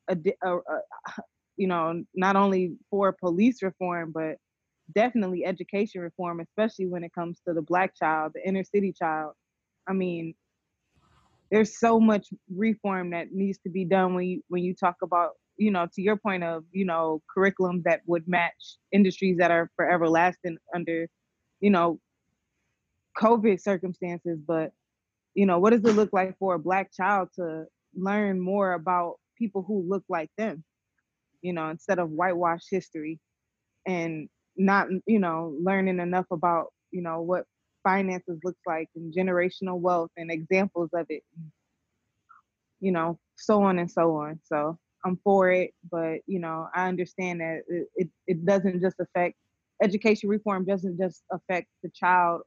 a, 0.08 0.16
a, 0.44 0.56
a 0.56 0.60
you 1.56 1.66
know 1.66 2.04
not 2.14 2.36
only 2.36 2.74
for 2.90 3.12
police 3.12 3.62
reform 3.62 4.12
but 4.12 4.36
definitely 4.94 5.46
education 5.46 6.02
reform 6.02 6.40
especially 6.40 6.86
when 6.86 7.02
it 7.02 7.12
comes 7.14 7.40
to 7.48 7.54
the 7.54 7.62
black 7.62 7.94
child 7.96 8.32
the 8.34 8.46
inner 8.46 8.64
city 8.64 8.92
child. 8.92 9.32
I 9.88 9.94
mean 9.94 10.34
there's 11.50 11.78
so 11.78 12.00
much 12.00 12.28
reform 12.54 13.10
that 13.10 13.32
needs 13.32 13.58
to 13.58 13.70
be 13.70 13.84
done 13.84 14.14
when 14.14 14.24
you 14.24 14.42
when 14.48 14.62
you 14.62 14.74
talk 14.74 14.96
about 15.02 15.30
you 15.56 15.70
know 15.70 15.86
to 15.94 16.02
your 16.02 16.16
point 16.16 16.44
of 16.44 16.64
you 16.72 16.84
know 16.84 17.22
curriculum 17.32 17.82
that 17.84 18.00
would 18.06 18.26
match 18.26 18.76
industries 18.92 19.38
that 19.38 19.50
are 19.50 19.70
forever 19.76 20.08
lasting 20.08 20.56
under 20.74 21.08
you 21.60 21.70
know 21.70 21.98
covid 23.16 23.60
circumstances. 23.60 24.38
But 24.46 24.72
you 25.34 25.46
know 25.46 25.58
what 25.58 25.70
does 25.70 25.84
it 25.84 25.96
look 25.96 26.12
like 26.12 26.36
for 26.38 26.54
a 26.54 26.58
black 26.58 26.92
child 26.92 27.28
to 27.36 27.64
learn 27.96 28.40
more 28.40 28.72
about 28.72 29.16
people 29.36 29.62
who 29.66 29.84
look 29.88 30.04
like 30.08 30.30
them, 30.38 30.64
you 31.42 31.52
know, 31.52 31.68
instead 31.68 31.98
of 31.98 32.10
whitewash 32.10 32.62
history 32.70 33.18
and 33.86 34.28
not, 34.56 34.88
you 35.06 35.18
know, 35.18 35.54
learning 35.62 36.00
enough 36.00 36.26
about, 36.30 36.66
you 36.90 37.02
know, 37.02 37.20
what 37.22 37.44
finances 37.86 38.40
looks 38.42 38.60
like 38.66 38.88
and 38.96 39.14
generational 39.14 39.78
wealth 39.78 40.10
and 40.16 40.30
examples 40.30 40.90
of 40.92 41.06
it, 41.08 41.22
you 42.80 42.90
know, 42.90 43.18
so 43.36 43.62
on 43.62 43.78
and 43.78 43.90
so 43.90 44.16
on. 44.16 44.40
So 44.42 44.76
I'm 45.04 45.18
for 45.22 45.52
it, 45.52 45.72
but 45.88 46.18
you 46.26 46.40
know, 46.40 46.68
I 46.74 46.88
understand 46.88 47.40
that 47.40 47.60
it, 47.68 47.88
it, 47.94 48.08
it 48.26 48.44
doesn't 48.44 48.80
just 48.80 48.96
affect 48.98 49.36
education 49.82 50.28
reform 50.28 50.64
doesn't 50.64 50.98
just 50.98 51.22
affect 51.30 51.68
the 51.82 51.90
child 51.94 52.42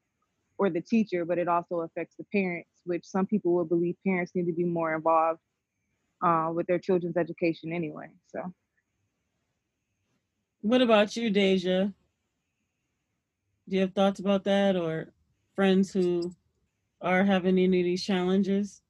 or 0.58 0.70
the 0.70 0.82
teacher, 0.82 1.24
but 1.24 1.38
it 1.38 1.48
also 1.48 1.82
affects 1.82 2.16
the 2.18 2.26
parents, 2.34 2.70
which 2.86 3.06
some 3.06 3.26
people 3.26 3.54
will 3.54 3.66
believe 3.66 3.96
parents 4.06 4.34
need 4.36 4.48
to 4.48 4.54
be 4.54 4.66
more 4.66 4.94
involved 4.94 5.40
uh, 6.22 6.52
with 6.54 6.68
their 6.68 6.80
children's 6.80 7.16
education 7.16 7.72
anyway. 7.72 8.08
So, 8.28 8.54
what 10.62 10.82
about 10.82 11.16
you, 11.16 11.30
Deja? 11.30 11.92
Do 13.70 13.76
you 13.76 13.82
have 13.82 13.94
thoughts 13.94 14.20
about 14.20 14.44
that, 14.46 14.76
or 14.76 15.14
friends 15.60 15.92
who 15.92 16.34
are 17.02 17.26
having 17.26 17.60
any 17.60 17.82
of 17.82 17.84
these 17.84 18.02
challenges? 18.02 18.82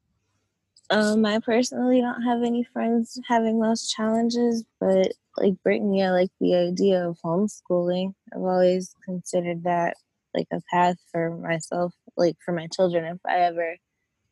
Um, 0.91 1.25
I 1.25 1.39
personally 1.39 1.99
don't 1.99 2.21
have 2.21 2.43
any 2.43 2.63
friends 2.63 3.19
having 3.27 3.59
those 3.59 3.89
challenges, 3.89 4.63
but 4.79 5.11
like 5.37 5.55
Brittany, 5.63 6.03
I 6.03 6.11
like 6.11 6.29
the 6.39 6.53
idea 6.53 7.09
of 7.09 7.17
homeschooling. 7.25 8.13
I've 8.31 8.41
always 8.41 8.93
considered 9.03 9.63
that 9.63 9.95
like 10.35 10.45
a 10.53 10.61
path 10.71 10.97
for 11.11 11.37
myself, 11.37 11.91
like 12.15 12.35
for 12.45 12.51
my 12.51 12.67
children, 12.67 13.03
if 13.05 13.17
I 13.27 13.39
ever 13.39 13.75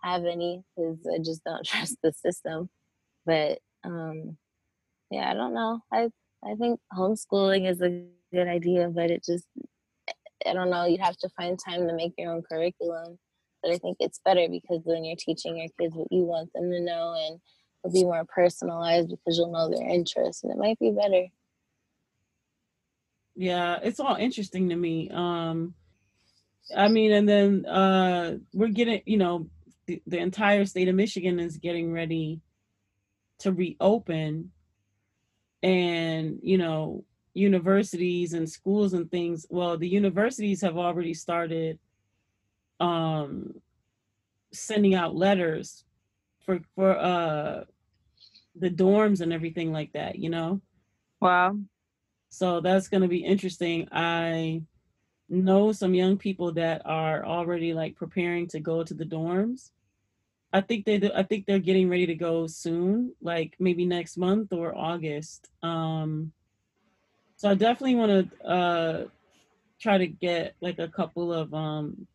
have 0.04 0.26
any, 0.26 0.64
because 0.76 1.00
I 1.12 1.18
just 1.18 1.44
don't 1.44 1.66
trust 1.66 1.98
the 2.04 2.14
system. 2.14 2.70
But 3.26 3.58
um, 3.84 4.38
yeah, 5.10 5.32
I 5.32 5.34
don't 5.34 5.56
know. 5.56 5.80
I 5.92 6.10
I 6.46 6.54
think 6.54 6.80
homeschooling 6.96 7.68
is 7.68 7.82
a 7.82 8.04
good 8.32 8.48
idea, 8.48 8.90
but 8.90 9.10
it 9.10 9.24
just 9.26 9.48
I 10.46 10.54
don't 10.54 10.70
know. 10.70 10.86
You 10.86 10.98
have 11.02 11.18
to 11.18 11.30
find 11.30 11.58
time 11.58 11.88
to 11.88 11.94
make 11.94 12.14
your 12.18 12.34
own 12.34 12.44
curriculum. 12.44 13.18
But 13.62 13.72
I 13.72 13.78
think 13.78 13.98
it's 14.00 14.20
better 14.24 14.48
because 14.50 14.84
then 14.86 15.04
you're 15.04 15.16
teaching 15.18 15.58
your 15.58 15.68
kids 15.80 15.96
what 15.96 16.08
you 16.12 16.24
want 16.24 16.54
them 16.54 16.72
to 16.72 16.80
know, 16.80 17.16
and 17.18 17.40
it'll 17.84 17.94
be 17.94 18.04
more 18.04 18.24
personalized 18.26 19.10
because 19.10 19.38
you'll 19.38 19.52
know 19.52 19.70
their 19.70 19.88
interests, 19.90 20.44
and 20.44 20.52
it 20.52 20.58
might 20.58 20.78
be 20.80 20.92
better. 20.92 21.26
Yeah, 23.36 23.80
it's 23.82 24.00
all 24.00 24.16
interesting 24.16 24.70
to 24.70 24.76
me. 24.76 25.10
Um, 25.12 25.74
I 26.76 26.88
mean, 26.88 27.12
and 27.12 27.28
then 27.28 27.66
uh, 27.66 28.38
we're 28.54 28.68
getting, 28.70 29.02
you 29.06 29.18
know, 29.18 29.48
the, 29.88 30.02
the 30.06 30.18
entire 30.18 30.66
state 30.66 30.88
of 30.88 30.96
Michigan 30.96 31.40
is 31.40 31.58
getting 31.58 31.92
ready 31.92 32.42
to 33.40 33.52
reopen 33.52 34.52
and 35.64 36.40
you 36.44 36.58
know 36.58 37.04
universities 37.38 38.34
and 38.34 38.50
schools 38.50 38.94
and 38.94 39.10
things 39.12 39.46
well 39.50 39.78
the 39.78 39.88
universities 39.88 40.62
have 40.62 40.78
already 40.78 41.14
started 41.14 41.78
um 42.80 43.54
sending 44.54 44.96
out 44.96 45.16
letters 45.16 45.84
for 46.46 46.60
for 46.76 46.98
uh 46.98 47.64
the 48.56 48.70
dorms 48.70 49.22
and 49.22 49.32
everything 49.32 49.72
like 49.72 49.92
that 49.94 50.18
you 50.18 50.30
know? 50.30 50.62
Wow. 51.22 51.58
so 52.30 52.62
that's 52.62 52.88
going 52.90 53.02
to 53.02 53.08
be 53.08 53.24
interesting. 53.24 53.88
I 53.92 54.62
know 55.30 55.72
some 55.72 55.94
young 55.94 56.18
people 56.18 56.52
that 56.54 56.82
are 56.86 57.26
already 57.26 57.74
like 57.74 57.96
preparing 57.96 58.48
to 58.48 58.60
go 58.60 58.84
to 58.84 58.94
the 58.94 59.06
dorms. 59.06 59.72
I 60.54 60.62
think 60.62 60.86
they 60.86 60.98
do, 60.98 61.12
i 61.16 61.24
think 61.24 61.46
they're 61.46 61.60
getting 61.60 61.90
ready 61.90 62.06
to 62.08 62.16
go 62.16 62.48
soon 62.48 63.14
like 63.22 63.56
maybe 63.60 63.86
next 63.86 64.18
month 64.18 64.54
or 64.54 64.76
august. 64.76 65.50
Um 65.62 66.32
so 67.38 67.50
i 67.50 67.54
definitely 67.54 67.96
want 67.96 68.12
to 68.12 68.48
uh 68.48 69.06
try 69.80 69.98
to 69.98 70.08
get 70.08 70.56
like 70.62 70.80
a 70.80 70.88
couple 70.88 71.32
of 71.32 71.54
um 71.54 72.08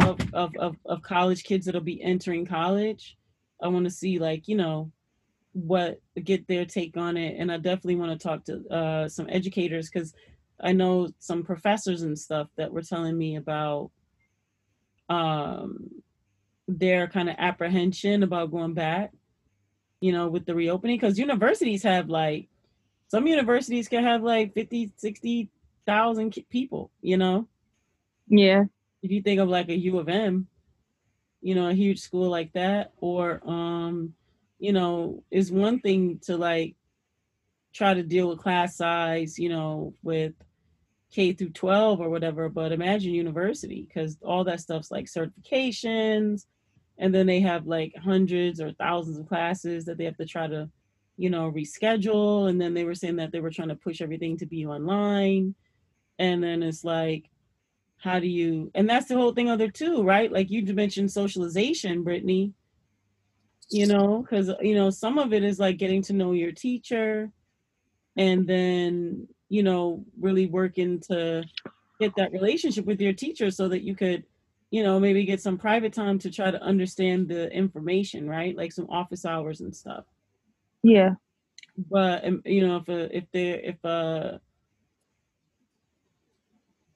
of, 0.00 0.18
of 0.32 0.56
of 0.56 0.76
of 0.84 1.02
college 1.02 1.44
kids 1.44 1.66
that'll 1.66 1.80
be 1.80 2.02
entering 2.02 2.46
college. 2.46 3.16
I 3.62 3.68
want 3.68 3.84
to 3.84 3.90
see 3.90 4.18
like 4.18 4.48
you 4.48 4.56
know 4.56 4.92
what 5.52 6.00
get 6.22 6.46
their 6.46 6.66
take 6.66 6.98
on 6.98 7.16
it 7.16 7.34
and 7.38 7.50
i 7.50 7.56
definitely 7.56 7.96
want 7.96 8.12
to 8.12 8.28
talk 8.28 8.44
to 8.44 8.62
uh 8.68 9.08
some 9.08 9.26
educators 9.30 9.88
because 9.88 10.12
i 10.60 10.70
know 10.70 11.08
some 11.18 11.42
professors 11.42 12.02
and 12.02 12.18
stuff 12.18 12.46
that 12.58 12.70
were 12.70 12.82
telling 12.82 13.16
me 13.16 13.36
about 13.36 13.90
um 15.08 15.88
their 16.68 17.06
kind 17.06 17.30
of 17.30 17.36
apprehension 17.38 18.22
about 18.22 18.50
going 18.50 18.74
back 18.74 19.12
you 20.02 20.12
know 20.12 20.28
with 20.28 20.44
the 20.44 20.54
reopening 20.54 20.98
because 20.98 21.18
universities 21.18 21.82
have 21.82 22.10
like 22.10 22.50
some 23.08 23.26
universities 23.26 23.88
can 23.88 24.04
have 24.04 24.22
like 24.22 24.54
50 24.54 24.92
60,000 24.96 26.30
ki- 26.30 26.46
people 26.50 26.90
you 27.02 27.16
know 27.16 27.46
Yeah. 28.28 28.64
if 29.02 29.10
you 29.10 29.22
think 29.22 29.40
of 29.40 29.48
like 29.48 29.68
a 29.68 29.76
U 29.76 29.98
of 29.98 30.08
M, 30.08 30.48
you 31.40 31.54
know, 31.54 31.68
a 31.68 31.74
huge 31.74 32.00
school 32.00 32.28
like 32.30 32.52
that, 32.54 32.92
or 32.98 33.40
um, 33.48 34.14
you 34.58 34.72
know, 34.72 35.22
is 35.30 35.52
one 35.52 35.80
thing 35.80 36.18
to 36.24 36.36
like 36.36 36.76
try 37.74 37.94
to 37.94 38.02
deal 38.02 38.28
with 38.28 38.38
class 38.40 38.76
size, 38.76 39.38
you 39.38 39.48
know, 39.48 39.94
with 40.02 40.32
K 41.12 41.32
through 41.32 41.50
12 41.50 42.00
or 42.00 42.10
whatever, 42.10 42.48
but 42.48 42.72
imagine 42.72 43.14
university 43.14 43.86
because 43.86 44.18
all 44.22 44.44
that 44.44 44.60
stuff's 44.60 44.90
like 44.90 45.06
certifications, 45.06 46.46
and 46.98 47.14
then 47.14 47.26
they 47.26 47.40
have 47.40 47.66
like 47.66 47.94
hundreds 48.02 48.60
or 48.60 48.72
thousands 48.72 49.18
of 49.18 49.28
classes 49.28 49.84
that 49.84 49.98
they 49.98 50.04
have 50.04 50.16
to 50.16 50.26
try 50.26 50.46
to, 50.46 50.70
you 51.16 51.30
know, 51.30 51.50
reschedule. 51.50 52.48
And 52.48 52.60
then 52.60 52.74
they 52.74 52.84
were 52.84 52.94
saying 52.94 53.16
that 53.16 53.32
they 53.32 53.40
were 53.40 53.50
trying 53.50 53.68
to 53.68 53.76
push 53.76 54.00
everything 54.00 54.36
to 54.38 54.46
be 54.46 54.66
online. 54.66 55.54
And 56.18 56.42
then 56.42 56.62
it's 56.62 56.84
like, 56.84 57.30
how 57.98 58.20
do 58.20 58.26
you 58.26 58.70
and 58.74 58.88
that's 58.88 59.06
the 59.08 59.14
whole 59.14 59.32
thing 59.32 59.50
other 59.50 59.68
too 59.70 60.02
right 60.02 60.30
like 60.30 60.50
you 60.50 60.62
mentioned 60.74 61.10
socialization 61.10 62.02
brittany 62.02 62.52
you 63.70 63.86
know 63.86 64.22
because 64.22 64.50
you 64.60 64.74
know 64.74 64.90
some 64.90 65.18
of 65.18 65.32
it 65.32 65.42
is 65.42 65.58
like 65.58 65.78
getting 65.78 66.02
to 66.02 66.12
know 66.12 66.32
your 66.32 66.52
teacher 66.52 67.30
and 68.16 68.46
then 68.46 69.26
you 69.48 69.62
know 69.62 70.04
really 70.20 70.46
working 70.46 71.00
to 71.00 71.42
get 71.98 72.14
that 72.16 72.32
relationship 72.32 72.84
with 72.84 73.00
your 73.00 73.12
teacher 73.12 73.50
so 73.50 73.68
that 73.68 73.82
you 73.82 73.96
could 73.96 74.24
you 74.70 74.82
know 74.82 75.00
maybe 75.00 75.24
get 75.24 75.40
some 75.40 75.56
private 75.56 75.92
time 75.92 76.18
to 76.18 76.30
try 76.30 76.50
to 76.50 76.62
understand 76.62 77.28
the 77.28 77.50
information 77.50 78.28
right 78.28 78.56
like 78.56 78.72
some 78.72 78.88
office 78.90 79.24
hours 79.24 79.60
and 79.60 79.74
stuff 79.74 80.04
Yeah. 80.82 81.14
but 81.76 82.24
um, 82.24 82.42
you 82.44 82.66
know 82.66 82.76
if 82.78 82.88
a, 82.88 83.16
if 83.16 83.24
they 83.32 83.50
if 83.64 83.84
uh 83.84 84.38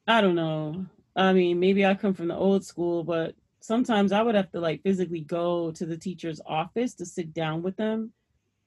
I 0.06 0.20
don't 0.20 0.34
know. 0.34 0.86
I 1.14 1.32
mean, 1.32 1.60
maybe 1.60 1.84
I 1.86 1.94
come 1.94 2.14
from 2.14 2.28
the 2.28 2.36
old 2.36 2.64
school, 2.64 3.04
but 3.04 3.34
sometimes 3.60 4.12
I 4.12 4.22
would 4.22 4.34
have 4.34 4.50
to 4.52 4.60
like 4.60 4.82
physically 4.82 5.20
go 5.20 5.70
to 5.72 5.86
the 5.86 5.96
teacher's 5.96 6.40
office 6.46 6.94
to 6.94 7.06
sit 7.06 7.32
down 7.34 7.62
with 7.62 7.76
them 7.76 8.12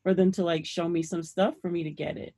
for 0.04 0.14
them 0.14 0.32
to 0.34 0.44
like 0.44 0.66
show 0.66 0.88
me 0.88 1.04
some 1.04 1.24
stuff 1.24 1.56
for 1.62 1.70
me 1.70 1.84
to 1.84 1.92
get 1.92 2.18
it. 2.18 2.34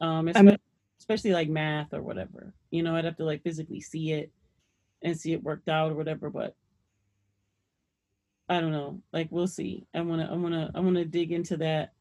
Um, 0.00 0.28
I 0.34 0.42
mean- 0.42 0.48
especially, 0.48 0.58
especially 1.00 1.32
like 1.32 1.48
math 1.48 1.92
or 1.94 2.02
whatever. 2.02 2.54
You 2.70 2.82
know, 2.82 2.94
I'd 2.96 3.04
have 3.04 3.16
to 3.16 3.24
like 3.24 3.42
physically 3.42 3.80
see 3.80 4.12
it 4.12 4.30
and 5.02 5.18
see 5.18 5.32
it 5.32 5.42
worked 5.42 5.68
out 5.68 5.92
or 5.92 5.94
whatever, 5.94 6.30
but 6.30 6.54
I 8.48 8.60
don't 8.60 8.72
know. 8.72 9.02
Like 9.12 9.28
we'll 9.30 9.46
see. 9.46 9.86
I 9.94 10.00
wanna 10.00 10.28
I 10.30 10.36
wanna 10.36 10.70
I 10.74 10.80
wanna 10.80 11.04
dig 11.04 11.32
into 11.32 11.58
that 11.58 11.92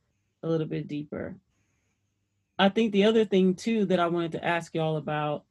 a 0.43 0.47
little 0.47 0.67
bit 0.67 0.87
deeper. 0.87 1.35
I 2.59 2.69
think 2.69 2.91
the 2.91 3.05
other 3.05 3.25
thing 3.25 3.55
too 3.55 3.85
that 3.85 3.99
I 3.99 4.07
wanted 4.07 4.33
to 4.33 4.45
ask 4.45 4.73
y'all 4.73 4.97
about 4.97 5.43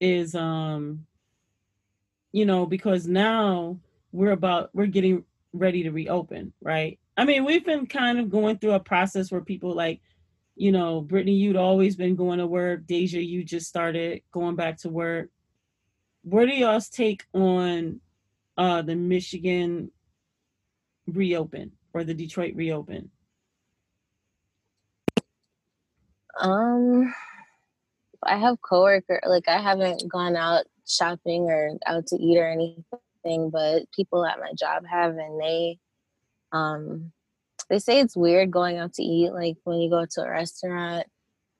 is 0.00 0.34
um 0.34 1.06
you 2.32 2.44
know 2.44 2.66
because 2.66 3.06
now 3.06 3.78
we're 4.12 4.32
about 4.32 4.70
we're 4.72 4.86
getting 4.86 5.24
ready 5.52 5.82
to 5.84 5.90
reopen, 5.90 6.52
right? 6.60 6.98
I 7.16 7.24
mean, 7.24 7.44
we've 7.44 7.64
been 7.64 7.86
kind 7.86 8.18
of 8.18 8.30
going 8.30 8.58
through 8.58 8.72
a 8.72 8.80
process 8.80 9.30
where 9.30 9.40
people 9.40 9.74
like 9.74 10.00
you 10.56 10.70
know, 10.70 11.00
Brittany, 11.00 11.32
you'd 11.34 11.56
always 11.56 11.96
been 11.96 12.14
going 12.14 12.38
to 12.38 12.46
work. 12.46 12.86
Deja, 12.86 13.18
you 13.18 13.42
just 13.42 13.66
started 13.66 14.22
going 14.30 14.54
back 14.54 14.78
to 14.78 14.88
work. 14.88 15.30
What 16.22 16.46
do 16.46 16.54
y'all's 16.54 16.88
take 16.88 17.24
on 17.34 18.00
uh 18.56 18.82
the 18.82 18.94
Michigan 18.94 19.90
reopen 21.06 21.72
or 21.92 22.04
the 22.04 22.14
Detroit 22.14 22.54
reopen? 22.56 23.10
Um, 26.40 27.14
I 28.22 28.36
have 28.38 28.60
coworker 28.60 29.20
like 29.26 29.48
I 29.48 29.60
haven't 29.60 30.08
gone 30.08 30.36
out 30.36 30.64
shopping 30.86 31.44
or 31.44 31.78
out 31.86 32.06
to 32.08 32.16
eat 32.16 32.38
or 32.38 32.48
anything, 32.48 33.50
but 33.50 33.90
people 33.92 34.24
at 34.26 34.40
my 34.40 34.52
job 34.58 34.84
have, 34.90 35.16
and 35.16 35.40
they, 35.40 35.78
um, 36.52 37.12
they 37.70 37.78
say 37.78 38.00
it's 38.00 38.16
weird 38.16 38.50
going 38.50 38.78
out 38.78 38.94
to 38.94 39.02
eat. 39.02 39.32
Like 39.32 39.56
when 39.64 39.78
you 39.78 39.90
go 39.90 40.04
to 40.04 40.22
a 40.22 40.30
restaurant, 40.30 41.06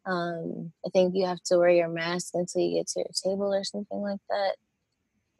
um, 0.06 0.72
I 0.84 0.90
think 0.90 1.14
you 1.14 1.26
have 1.26 1.42
to 1.44 1.58
wear 1.58 1.70
your 1.70 1.88
mask 1.88 2.32
until 2.34 2.60
you 2.60 2.78
get 2.78 2.88
to 2.88 3.00
your 3.00 3.10
table 3.22 3.54
or 3.54 3.64
something 3.64 3.98
like 3.98 4.20
that, 4.28 4.56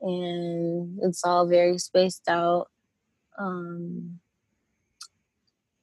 and 0.01 0.99
it's 1.03 1.25
all 1.25 1.47
very 1.47 1.79
spaced 1.79 2.29
out. 2.29 2.69
Um, 3.39 4.21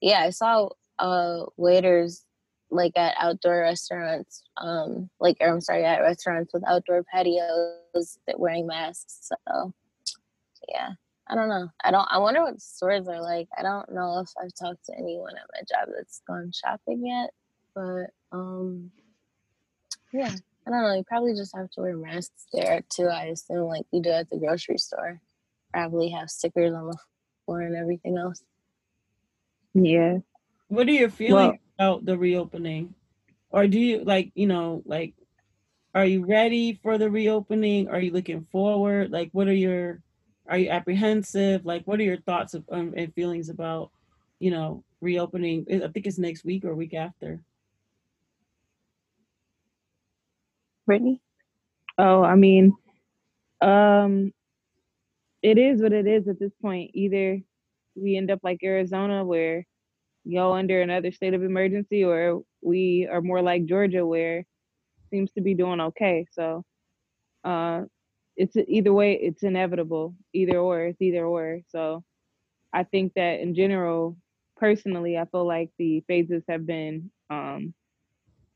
yeah, 0.02 0.22
I 0.22 0.30
saw 0.32 0.70
uh 1.00 1.46
waiters 1.58 2.26
like 2.72 2.94
at 2.98 3.16
outdoor 3.20 3.62
restaurants, 3.62 4.44
um, 4.58 5.10
like 5.20 5.38
or 5.42 5.50
I'm 5.50 5.62
sorry, 5.62 5.86
at 5.86 6.00
restaurants 6.00 6.54
with 6.54 6.68
outdoor 6.68 7.04
patios 7.04 8.18
that 8.28 8.40
wearing 8.40 8.66
masks. 8.66 9.30
So 9.30 9.74
yeah, 10.70 10.92
I 11.28 11.36
don't 11.36 11.50
know. 11.50 11.70
I 11.84 11.92
don't. 11.92 12.08
I 12.10 12.18
wonder 12.18 12.42
what 12.42 12.62
stores 12.62 13.08
are 13.08 13.22
like. 13.22 13.50
I 13.58 13.62
don't 13.62 13.94
know 13.94 14.20
if 14.20 14.30
I've 14.42 14.54
talked 14.54 14.86
to 14.86 14.98
anyone 14.98 15.34
at 15.36 15.50
my 15.54 15.62
job 15.62 15.94
that's 15.96 16.22
gone 16.28 16.52
shopping 16.52 17.06
yet, 17.06 17.32
but 17.76 18.08
um, 18.32 18.92
yeah, 20.14 20.34
I 20.68 20.70
don't 20.70 20.82
know. 20.82 20.94
You 20.94 21.04
probably 21.04 21.36
just 21.36 21.56
have 21.56 21.70
to 21.72 21.82
wear 21.82 21.98
masks 21.98 22.48
there 22.54 22.82
too. 22.90 23.08
I 23.08 23.26
assume 23.26 23.68
like 23.68 23.86
you 23.92 24.02
do 24.02 24.12
at 24.12 24.30
the 24.30 24.38
grocery 24.38 24.78
store. 24.78 25.22
Probably 25.74 26.10
have 26.10 26.30
stickers 26.30 26.74
on 26.74 26.88
the 26.88 26.98
floor 27.46 27.62
and 27.62 27.76
everything 27.76 28.18
else. 28.18 28.44
Yeah. 29.74 30.20
What 30.68 30.88
are 30.88 30.92
your 30.92 31.10
feelings 31.10 31.34
Well- 31.34 31.58
about 31.78 32.06
the 32.06 32.18
reopening? 32.18 32.94
Or 33.50 33.68
do 33.68 33.80
you 33.80 34.04
like, 34.04 34.32
you 34.36 34.48
know, 34.48 34.82
like 34.86 35.14
are 35.94 36.06
you 36.06 36.26
ready 36.26 36.80
for 36.82 36.98
the 36.98 37.10
reopening? 37.12 37.90
Are 37.90 38.00
you 38.00 38.12
looking 38.12 38.48
forward? 38.52 39.12
Like 39.12 39.30
what 39.34 39.48
are 39.48 39.54
your 39.54 40.02
are 40.48 40.58
you 40.58 40.70
apprehensive? 40.70 41.66
Like 41.66 41.84
what 41.86 42.00
are 42.00 42.04
your 42.04 42.22
thoughts 42.22 42.54
of, 42.54 42.64
um, 42.72 42.94
and 42.96 43.14
feelings 43.14 43.50
about, 43.50 43.92
you 44.40 44.52
know, 44.52 44.84
reopening? 45.02 45.66
I 45.70 45.88
think 45.90 46.08
it's 46.08 46.18
next 46.18 46.46
week 46.46 46.64
or 46.66 46.76
week 46.76 46.94
after. 46.94 47.42
Brittany? 50.86 51.22
Oh, 51.98 52.24
I 52.24 52.36
mean, 52.36 52.74
um, 53.62 54.34
it 55.42 55.58
is 55.58 55.82
what 55.82 55.94
it 55.94 56.08
is 56.08 56.28
at 56.28 56.40
this 56.40 56.54
point. 56.62 56.92
Either 56.94 57.40
we 57.96 58.18
end 58.18 58.32
up 58.32 58.40
like 58.44 58.60
Arizona, 58.64 59.26
where 59.26 59.66
y'all 60.24 60.54
under 60.54 60.82
another 60.82 61.12
state 61.12 61.34
of 61.34 61.44
emergency, 61.44 62.04
or 62.04 62.42
we 62.62 63.08
are 63.12 63.22
more 63.22 63.42
like 63.42 63.66
Georgia, 63.66 64.06
where 64.06 64.46
seems 65.10 65.32
to 65.34 65.42
be 65.42 65.54
doing 65.54 65.82
okay. 65.82 66.26
So, 66.32 66.64
uh, 67.44 67.84
it's 68.38 68.56
either 68.56 68.94
way, 68.94 69.14
it's 69.14 69.44
inevitable. 69.44 70.16
Either 70.34 70.58
or, 70.58 70.86
it's 70.86 71.02
either 71.02 71.26
or. 71.26 71.62
So, 71.70 72.04
I 72.74 72.84
think 72.84 73.14
that 73.16 73.40
in 73.42 73.56
general, 73.56 74.18
personally, 74.58 75.18
I 75.18 75.26
feel 75.26 75.46
like 75.46 75.72
the 75.78 76.02
phases 76.08 76.44
have 76.48 76.66
been 76.66 77.12
um 77.30 77.74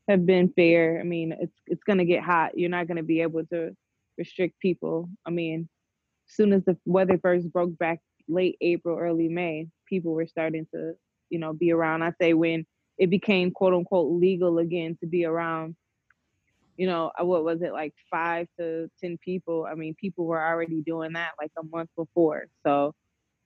have 0.08 0.24
been 0.24 0.50
fair. 0.50 1.00
I 1.00 1.02
mean, 1.04 1.32
it's 1.38 1.56
it's 1.66 1.84
gonna 1.84 2.04
get 2.04 2.22
hot. 2.22 2.56
You're 2.58 2.70
not 2.70 2.88
gonna 2.88 3.02
be 3.02 3.22
able 3.22 3.44
to 3.46 3.76
restrict 4.16 4.58
people. 4.60 5.10
I 5.26 5.30
mean, 5.30 5.68
soon 6.26 6.52
as 6.52 6.64
the 6.64 6.76
weather 6.84 7.18
first 7.18 7.52
broke 7.52 7.76
back 7.78 8.00
late 8.28 8.56
April, 8.60 8.98
early 8.98 9.28
May, 9.28 9.68
people 9.88 10.12
were 10.12 10.26
starting 10.26 10.66
to, 10.74 10.94
you 11.30 11.38
know, 11.38 11.52
be 11.52 11.72
around. 11.72 12.02
I 12.02 12.12
say 12.20 12.34
when 12.34 12.66
it 12.98 13.10
became 13.10 13.50
quote 13.50 13.74
unquote 13.74 14.12
legal 14.12 14.58
again 14.58 14.96
to 15.00 15.06
be 15.06 15.24
around 15.24 15.76
you 16.76 16.86
know 16.86 17.10
uh, 17.20 17.24
what 17.24 17.44
was 17.44 17.62
it 17.62 17.72
like 17.72 17.94
five 18.10 18.46
to 18.58 18.90
ten 19.00 19.18
people? 19.18 19.66
I 19.70 19.74
mean 19.74 19.94
people 19.94 20.26
were 20.26 20.42
already 20.42 20.82
doing 20.82 21.14
that 21.14 21.32
like 21.40 21.52
a 21.58 21.62
month 21.64 21.90
before. 21.96 22.48
So 22.66 22.94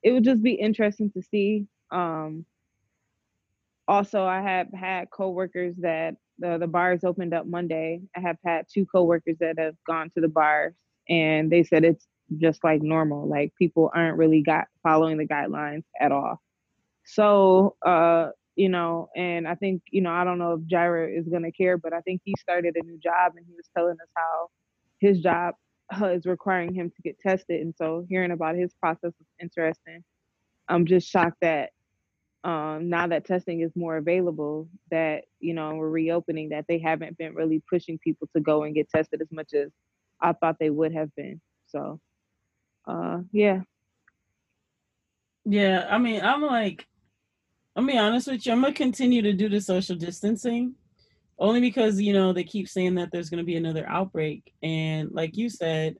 it 0.03 0.11
would 0.11 0.23
just 0.23 0.43
be 0.43 0.53
interesting 0.53 1.11
to 1.11 1.21
see. 1.21 1.67
Um 1.91 2.45
also 3.87 4.23
i 4.23 4.39
have 4.41 4.67
had 4.73 5.09
coworkers 5.09 5.75
that 5.79 6.15
the, 6.37 6.57
the 6.57 6.67
bars 6.67 7.03
opened 7.03 7.33
up 7.33 7.45
monday. 7.45 8.01
I 8.15 8.19
have 8.19 8.37
had 8.45 8.65
two 8.71 8.85
coworkers 8.85 9.37
that 9.39 9.57
have 9.57 9.75
gone 9.87 10.11
to 10.11 10.21
the 10.21 10.27
bars 10.27 10.73
and 11.09 11.51
they 11.51 11.63
said 11.63 11.83
it's 11.83 12.07
just 12.37 12.63
like 12.63 12.81
normal 12.81 13.27
like 13.27 13.53
people 13.57 13.91
aren't 13.93 14.17
really 14.17 14.41
got 14.41 14.65
following 14.83 15.17
the 15.17 15.27
guidelines 15.27 15.83
at 15.99 16.11
all 16.11 16.41
so 17.03 17.75
uh 17.85 18.29
you 18.55 18.69
know, 18.69 19.09
and 19.15 19.47
I 19.47 19.55
think, 19.55 19.81
you 19.91 20.01
know, 20.01 20.11
I 20.11 20.23
don't 20.23 20.37
know 20.37 20.53
if 20.53 20.61
Jaira 20.61 21.17
is 21.17 21.27
going 21.27 21.43
to 21.43 21.51
care, 21.51 21.77
but 21.77 21.93
I 21.93 22.01
think 22.01 22.21
he 22.23 22.33
started 22.39 22.75
a 22.75 22.85
new 22.85 22.97
job 22.97 23.33
and 23.35 23.45
he 23.47 23.55
was 23.55 23.69
telling 23.75 23.93
us 23.93 24.09
how 24.15 24.49
his 24.99 25.19
job 25.19 25.55
uh, 26.01 26.09
is 26.09 26.25
requiring 26.25 26.73
him 26.73 26.89
to 26.89 27.01
get 27.01 27.19
tested. 27.19 27.61
And 27.61 27.73
so 27.77 28.05
hearing 28.09 28.31
about 28.31 28.55
his 28.55 28.73
process 28.73 29.13
is 29.19 29.27
interesting. 29.41 30.03
I'm 30.67 30.85
just 30.85 31.09
shocked 31.09 31.37
that 31.41 31.71
um, 32.43 32.89
now 32.89 33.07
that 33.07 33.25
testing 33.25 33.61
is 33.61 33.71
more 33.75 33.97
available, 33.97 34.67
that, 34.89 35.25
you 35.39 35.53
know, 35.53 35.75
we're 35.75 35.89
reopening, 35.89 36.49
that 36.49 36.65
they 36.67 36.79
haven't 36.79 37.17
been 37.17 37.35
really 37.35 37.61
pushing 37.69 37.99
people 37.99 38.27
to 38.35 38.41
go 38.41 38.63
and 38.63 38.75
get 38.75 38.89
tested 38.89 39.21
as 39.21 39.31
much 39.31 39.53
as 39.53 39.69
I 40.21 40.33
thought 40.33 40.57
they 40.59 40.69
would 40.69 40.93
have 40.93 41.13
been. 41.15 41.39
So, 41.67 41.99
uh, 42.87 43.19
yeah. 43.31 43.61
Yeah. 45.45 45.87
I 45.89 45.97
mean, 45.97 46.21
I'm 46.21 46.41
like, 46.41 46.87
I'll 47.75 47.85
be 47.85 47.97
honest 47.97 48.27
with 48.27 48.45
you. 48.45 48.51
I'm 48.51 48.61
gonna 48.61 48.73
continue 48.73 49.21
to 49.21 49.33
do 49.33 49.47
the 49.47 49.61
social 49.61 49.95
distancing, 49.95 50.75
only 51.39 51.61
because 51.61 52.01
you 52.01 52.13
know 52.13 52.33
they 52.33 52.43
keep 52.43 52.67
saying 52.67 52.95
that 52.95 53.11
there's 53.11 53.29
gonna 53.29 53.43
be 53.43 53.55
another 53.55 53.87
outbreak, 53.87 54.53
and 54.61 55.09
like 55.11 55.37
you 55.37 55.49
said, 55.49 55.95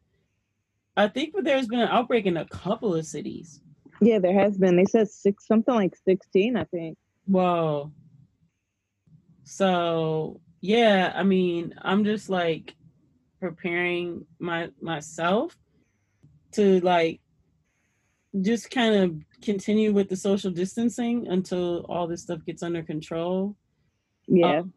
I 0.98 1.08
think 1.08 1.34
there's 1.44 1.68
been 1.68 1.80
an 1.80 1.88
outbreak 1.88 2.26
in 2.26 2.38
a 2.38 2.46
couple 2.46 2.94
of 2.94 3.06
cities. 3.06 3.62
Yeah, 4.02 4.20
there 4.20 4.38
has 4.38 4.58
been. 4.58 4.76
They 4.76 4.86
said 4.86 5.10
six, 5.10 5.48
something 5.48 5.74
like 5.74 5.96
sixteen, 5.96 6.58
I 6.58 6.66
think. 6.66 6.98
Whoa. 7.26 7.94
So 9.44 10.42
yeah, 10.60 11.14
I 11.16 11.24
mean, 11.24 11.74
I'm 11.82 12.04
just 12.04 12.30
like 12.30 12.76
preparing 13.40 14.26
my 14.40 14.70
myself 14.82 15.58
to 16.54 16.80
like 16.82 17.22
just 18.42 18.72
kind 18.72 18.96
of 18.96 19.16
continue 19.42 19.92
with 19.92 20.10
the 20.10 20.16
social 20.16 20.52
distancing 20.52 21.28
until 21.28 21.86
all 21.90 22.08
this 22.08 22.24
stuff 22.24 22.46
gets 22.46 22.64
under 22.64 22.84
control. 22.84 23.56
Yeah. 24.28 24.60
Um, 24.60 24.74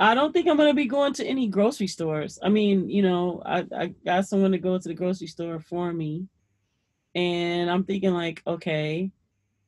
I 0.00 0.14
don't 0.14 0.32
think 0.32 0.48
I'm 0.48 0.56
gonna 0.56 0.74
be 0.74 0.86
going 0.86 1.14
to 1.14 1.24
any 1.24 1.46
grocery 1.46 1.86
stores. 1.86 2.38
I 2.42 2.48
mean, 2.48 2.90
you 2.90 3.02
know, 3.02 3.42
I, 3.44 3.64
I 3.74 3.86
got 4.04 4.26
someone 4.26 4.52
to 4.52 4.58
go 4.58 4.78
to 4.78 4.88
the 4.88 4.94
grocery 4.94 5.28
store 5.28 5.60
for 5.60 5.92
me. 5.92 6.26
And 7.14 7.70
I'm 7.70 7.84
thinking 7.84 8.12
like, 8.12 8.42
okay, 8.44 9.12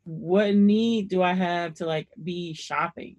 what 0.02 0.54
need 0.54 1.08
do 1.08 1.22
I 1.22 1.32
have 1.32 1.74
to 1.74 1.86
like 1.86 2.08
be 2.20 2.54
shopping? 2.54 3.16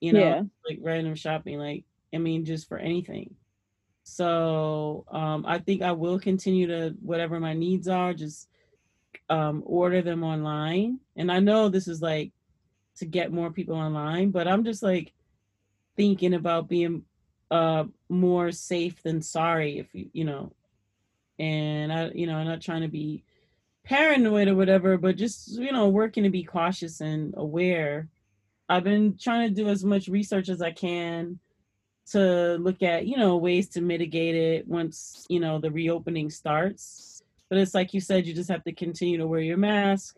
You 0.00 0.14
know, 0.14 0.20
yeah. 0.20 0.42
like 0.68 0.78
random 0.82 1.14
shopping, 1.14 1.58
like 1.58 1.84
I 2.12 2.18
mean, 2.18 2.44
just 2.44 2.68
for 2.68 2.78
anything. 2.78 3.36
So 4.10 5.04
um, 5.10 5.44
I 5.46 5.58
think 5.58 5.82
I 5.82 5.92
will 5.92 6.18
continue 6.18 6.66
to 6.66 6.94
whatever 7.00 7.38
my 7.38 7.54
needs 7.54 7.88
are, 7.88 8.12
just 8.12 8.48
um, 9.28 9.62
order 9.64 10.02
them 10.02 10.24
online. 10.24 10.98
And 11.16 11.30
I 11.30 11.38
know 11.38 11.68
this 11.68 11.86
is 11.86 12.02
like 12.02 12.32
to 12.96 13.06
get 13.06 13.32
more 13.32 13.50
people 13.50 13.76
online, 13.76 14.30
but 14.30 14.48
I'm 14.48 14.64
just 14.64 14.82
like 14.82 15.12
thinking 15.96 16.34
about 16.34 16.68
being 16.68 17.04
uh, 17.50 17.84
more 18.08 18.52
safe 18.52 19.02
than 19.02 19.22
sorry, 19.22 19.78
if 19.78 19.94
you, 19.94 20.10
you 20.12 20.24
know. 20.24 20.52
And 21.38 21.92
I, 21.92 22.10
you 22.10 22.26
know, 22.26 22.34
I'm 22.34 22.46
not 22.46 22.60
trying 22.60 22.82
to 22.82 22.88
be 22.88 23.22
paranoid 23.84 24.48
or 24.48 24.56
whatever, 24.56 24.98
but 24.98 25.16
just, 25.16 25.52
you 25.52 25.72
know, 25.72 25.88
working 25.88 26.24
to 26.24 26.30
be 26.30 26.42
cautious 26.42 27.00
and 27.00 27.32
aware. 27.36 28.08
I've 28.68 28.84
been 28.84 29.16
trying 29.16 29.48
to 29.48 29.54
do 29.54 29.68
as 29.68 29.84
much 29.84 30.08
research 30.08 30.48
as 30.48 30.60
I 30.60 30.72
can 30.72 31.38
to 32.12 32.56
look 32.56 32.82
at, 32.82 33.06
you 33.06 33.16
know, 33.16 33.36
ways 33.36 33.68
to 33.70 33.80
mitigate 33.80 34.34
it 34.34 34.68
once, 34.68 35.26
you 35.28 35.40
know, 35.40 35.58
the 35.58 35.70
reopening 35.70 36.30
starts 36.30 37.10
but 37.50 37.58
it's 37.58 37.74
like 37.74 37.92
you 37.92 38.00
said, 38.00 38.26
you 38.26 38.32
just 38.32 38.48
have 38.48 38.64
to 38.64 38.72
continue 38.72 39.18
to 39.18 39.26
wear 39.26 39.40
your 39.40 39.58
mask, 39.58 40.16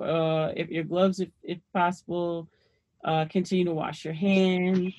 uh, 0.00 0.52
if 0.54 0.68
your 0.68 0.84
gloves, 0.84 1.18
if, 1.18 1.30
if 1.42 1.58
possible, 1.72 2.46
uh, 3.02 3.24
continue 3.24 3.64
to 3.64 3.72
wash 3.72 4.04
your 4.04 4.14
hands. 4.14 4.92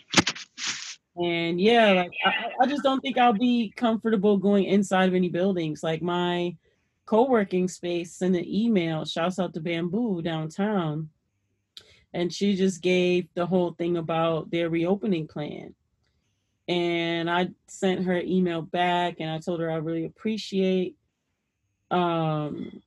And 1.15 1.61
yeah, 1.61 1.91
like 1.91 2.11
I, 2.25 2.63
I 2.63 2.65
just 2.65 2.81
don't 2.81 2.99
think 3.01 3.17
I'll 3.17 3.33
be 3.33 3.71
comfortable 3.77 4.37
going 4.37 4.65
inside 4.65 5.07
of 5.07 5.15
any 5.15 5.29
buildings. 5.29 5.83
Like 5.83 6.01
my 6.01 6.57
co-working 7.05 7.67
space 7.67 8.13
sent 8.13 8.35
an 8.35 8.45
email, 8.47 9.05
shouts 9.05 9.37
out 9.37 9.53
to 9.53 9.61
Bamboo 9.61 10.23
downtown. 10.23 11.09
And 12.13 12.33
she 12.33 12.55
just 12.55 12.81
gave 12.81 13.27
the 13.35 13.45
whole 13.45 13.73
thing 13.73 13.97
about 13.97 14.49
their 14.49 14.69
reopening 14.69 15.27
plan. 15.27 15.75
And 16.67 17.29
I 17.29 17.49
sent 17.67 18.05
her 18.05 18.19
email 18.19 18.61
back 18.61 19.17
and 19.19 19.29
I 19.29 19.39
told 19.39 19.59
her 19.59 19.69
I 19.69 19.75
really 19.75 20.05
appreciate 20.05 20.95
um 21.91 22.81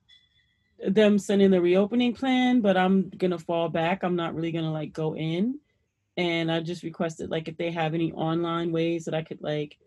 them 0.85 1.17
sending 1.19 1.51
the 1.51 1.61
reopening 1.61 2.13
plan, 2.13 2.61
but 2.61 2.77
I'm 2.77 3.09
gonna 3.09 3.39
fall 3.39 3.69
back. 3.69 4.03
I'm 4.03 4.15
not 4.15 4.35
really 4.35 4.51
gonna 4.51 4.71
like 4.71 4.93
go 4.93 5.15
in. 5.15 5.59
And 6.17 6.51
I 6.51 6.59
just 6.59 6.83
requested 6.83 7.29
like 7.29 7.47
if 7.47 7.57
they 7.57 7.71
have 7.71 7.93
any 7.93 8.11
online 8.11 8.71
ways 8.71 9.05
that 9.05 9.13
I 9.13 9.23
could 9.23 9.41
like 9.41 9.77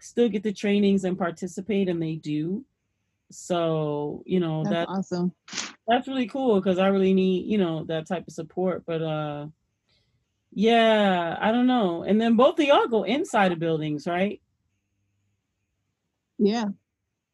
still 0.00 0.28
get 0.28 0.42
the 0.42 0.52
trainings 0.52 1.04
and 1.04 1.18
participate, 1.18 1.88
and 1.88 2.02
they 2.02 2.16
do. 2.16 2.64
So, 3.30 4.22
you 4.26 4.40
know, 4.40 4.64
that's 4.64 4.74
that, 4.74 4.88
awesome. 4.88 5.32
That's 5.86 6.08
really 6.08 6.26
cool 6.26 6.60
because 6.60 6.78
I 6.78 6.86
really 6.88 7.14
need, 7.14 7.46
you 7.46 7.58
know, 7.58 7.84
that 7.84 8.06
type 8.06 8.26
of 8.26 8.34
support. 8.34 8.84
But 8.86 9.02
uh 9.02 9.46
yeah, 10.54 11.36
I 11.40 11.50
don't 11.52 11.66
know. 11.66 12.04
And 12.04 12.20
then 12.20 12.36
both 12.36 12.58
of 12.60 12.64
y'all 12.64 12.86
go 12.86 13.02
inside 13.02 13.52
of 13.52 13.58
buildings, 13.58 14.06
right? 14.06 14.40
Yeah. 16.38 16.66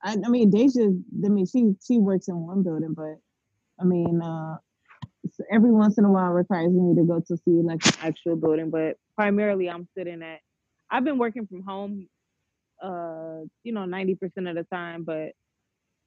I, 0.02 0.16
I 0.24 0.28
mean, 0.28 0.51
Deja, 0.51 0.80
I 0.82 1.28
mean, 1.28 1.47
she 1.47 1.74
she 1.86 1.98
works 1.98 2.28
in 2.28 2.36
one 2.36 2.62
building, 2.62 2.94
but 2.94 3.18
I 3.78 3.84
mean, 3.84 4.22
uh, 4.22 4.56
every 5.52 5.70
once 5.70 5.98
in 5.98 6.05
a 6.05 6.10
while 6.10 6.30
requires 6.30 6.72
me 6.72 6.94
to 6.94 7.05
go 7.05 7.20
to 7.20 7.36
see 7.36 7.62
like 7.62 7.84
an 7.86 7.92
actual 8.02 8.36
building, 8.36 8.70
but 8.70 8.97
primarily 9.14 9.68
I'm 9.68 9.86
sitting 9.97 10.22
at. 10.22 10.40
I've 10.90 11.05
been 11.05 11.18
working 11.18 11.47
from 11.47 11.62
home, 11.62 12.09
uh, 12.82 13.40
you 13.62 13.72
know, 13.72 13.84
ninety 13.84 14.14
percent 14.14 14.48
of 14.48 14.56
the 14.56 14.64
time, 14.72 15.05
but 15.05 15.32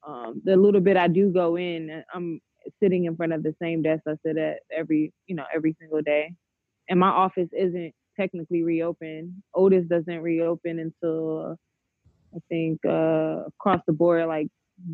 um, 0.07 0.41
the 0.43 0.55
little 0.55 0.81
bit 0.81 0.97
I 0.97 1.07
do 1.07 1.31
go 1.31 1.57
in, 1.57 2.03
I'm 2.13 2.41
sitting 2.81 3.05
in 3.05 3.15
front 3.15 3.33
of 3.33 3.43
the 3.43 3.55
same 3.61 3.83
desk 3.83 4.03
I 4.07 4.15
sit 4.25 4.37
at 4.37 4.59
every, 4.75 5.13
you 5.27 5.35
know, 5.35 5.45
every 5.53 5.75
single 5.79 6.01
day, 6.01 6.33
and 6.89 6.99
my 6.99 7.09
office 7.09 7.49
isn't 7.57 7.93
technically 8.19 8.63
reopened. 8.63 9.33
Otis 9.55 9.85
doesn't 9.87 10.21
reopen 10.21 10.79
until 10.79 11.57
I 12.35 12.39
think 12.49 12.79
uh, 12.85 13.43
across 13.47 13.81
the 13.85 13.93
board 13.93 14.27
like 14.27 14.47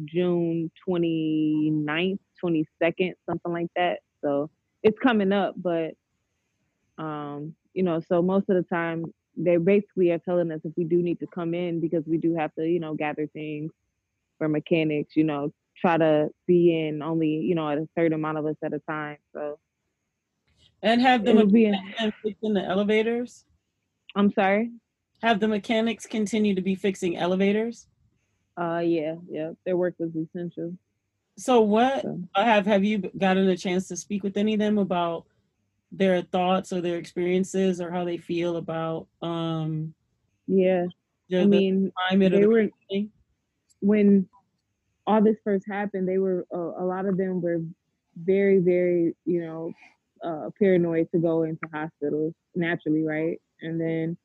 June 0.06 0.70
29th, 0.88 2.20
22nd, 2.44 3.14
something 3.28 3.52
like 3.52 3.68
that. 3.76 4.00
So 4.24 4.50
it's 4.84 4.98
coming 5.00 5.32
up, 5.32 5.56
but 5.58 5.94
um, 6.98 7.56
you 7.74 7.84
know, 7.84 8.02
so 8.08 8.22
most 8.22 8.50
of 8.50 8.56
the 8.56 8.64
time 8.64 9.06
they 9.38 9.58
basically 9.58 10.12
are 10.12 10.20
telling 10.20 10.52
us 10.52 10.60
if 10.64 10.74
we 10.76 10.84
do 10.84 10.98
need 11.02 11.20
to 11.20 11.28
come 11.28 11.54
in 11.54 11.80
because 11.80 12.04
we 12.06 12.18
do 12.18 12.36
have 12.36 12.54
to, 12.56 12.68
you 12.68 12.80
know, 12.80 12.94
gather 12.94 13.28
things 13.28 13.72
for 14.38 14.50
mechanics, 14.50 15.16
you 15.16 15.24
know, 15.24 15.54
try 15.80 15.98
to 15.98 16.30
be 16.46 16.88
in 16.88 17.02
only, 17.02 17.28
you 17.28 17.56
know, 17.56 17.70
at 17.70 17.78
a 17.78 17.88
certain 17.98 18.14
amount 18.14 18.38
of 18.38 18.46
us 18.46 18.56
at 18.64 18.74
a 18.74 18.80
time. 18.80 19.18
So 19.34 19.58
and 20.82 21.02
have 21.02 21.26
them 21.26 21.48
be 21.50 21.66
in, 21.66 21.76
in 22.42 22.54
the 22.54 22.64
elevators. 22.64 23.46
I'm 24.16 24.32
sorry 24.32 24.72
have 25.22 25.40
the 25.40 25.48
mechanics 25.48 26.06
continue 26.06 26.56
to 26.56 26.62
be 26.62 26.76
fixing 26.76 27.18
elevators? 27.18 27.88
Uh, 28.60 28.80
yeah, 28.80 29.16
yeah. 29.30 29.52
Their 29.66 29.78
work 29.78 29.96
was 30.00 30.16
essential. 30.16 30.74
So 31.38 31.62
what 31.62 32.02
so. 32.02 32.20
have 32.36 32.66
have 32.66 32.84
you 32.84 33.10
gotten 33.18 33.48
a 33.48 33.56
chance 33.56 33.88
to 33.88 33.96
speak 33.96 34.24
with 34.24 34.36
any 34.38 34.54
of 34.54 34.60
them 34.60 34.78
about 34.78 35.26
their 35.92 36.22
thoughts 36.22 36.74
or 36.74 36.82
their 36.82 36.98
experiences 36.98 37.80
or 37.80 37.92
how 37.92 38.04
they 38.04 38.18
feel 38.18 38.58
about 38.58 39.08
um 39.24 39.94
yeah 40.46 40.86
the, 41.30 41.40
I 41.40 41.46
mean 41.46 41.92
climate 42.08 42.34
they 42.34 42.42
the 42.42 42.48
were 42.48 42.68
when 43.80 44.28
all 45.08 45.24
this 45.24 45.38
first 45.44 45.66
happened 45.68 46.08
they 46.08 46.20
were 46.20 46.46
uh, 46.54 46.84
a 46.84 46.86
lot 46.86 47.08
of 47.08 47.18
them 47.18 47.42
were 47.42 47.62
very 48.16 48.60
very 48.60 49.16
you 49.26 49.42
know 49.42 49.74
uh, 50.24 50.50
paranoid 50.60 51.08
to 51.12 51.20
go 51.20 51.44
into 51.44 51.68
hospitals 51.74 52.34
naturally 52.56 53.04
right 53.04 53.40
and 53.62 53.80
then 53.80 54.18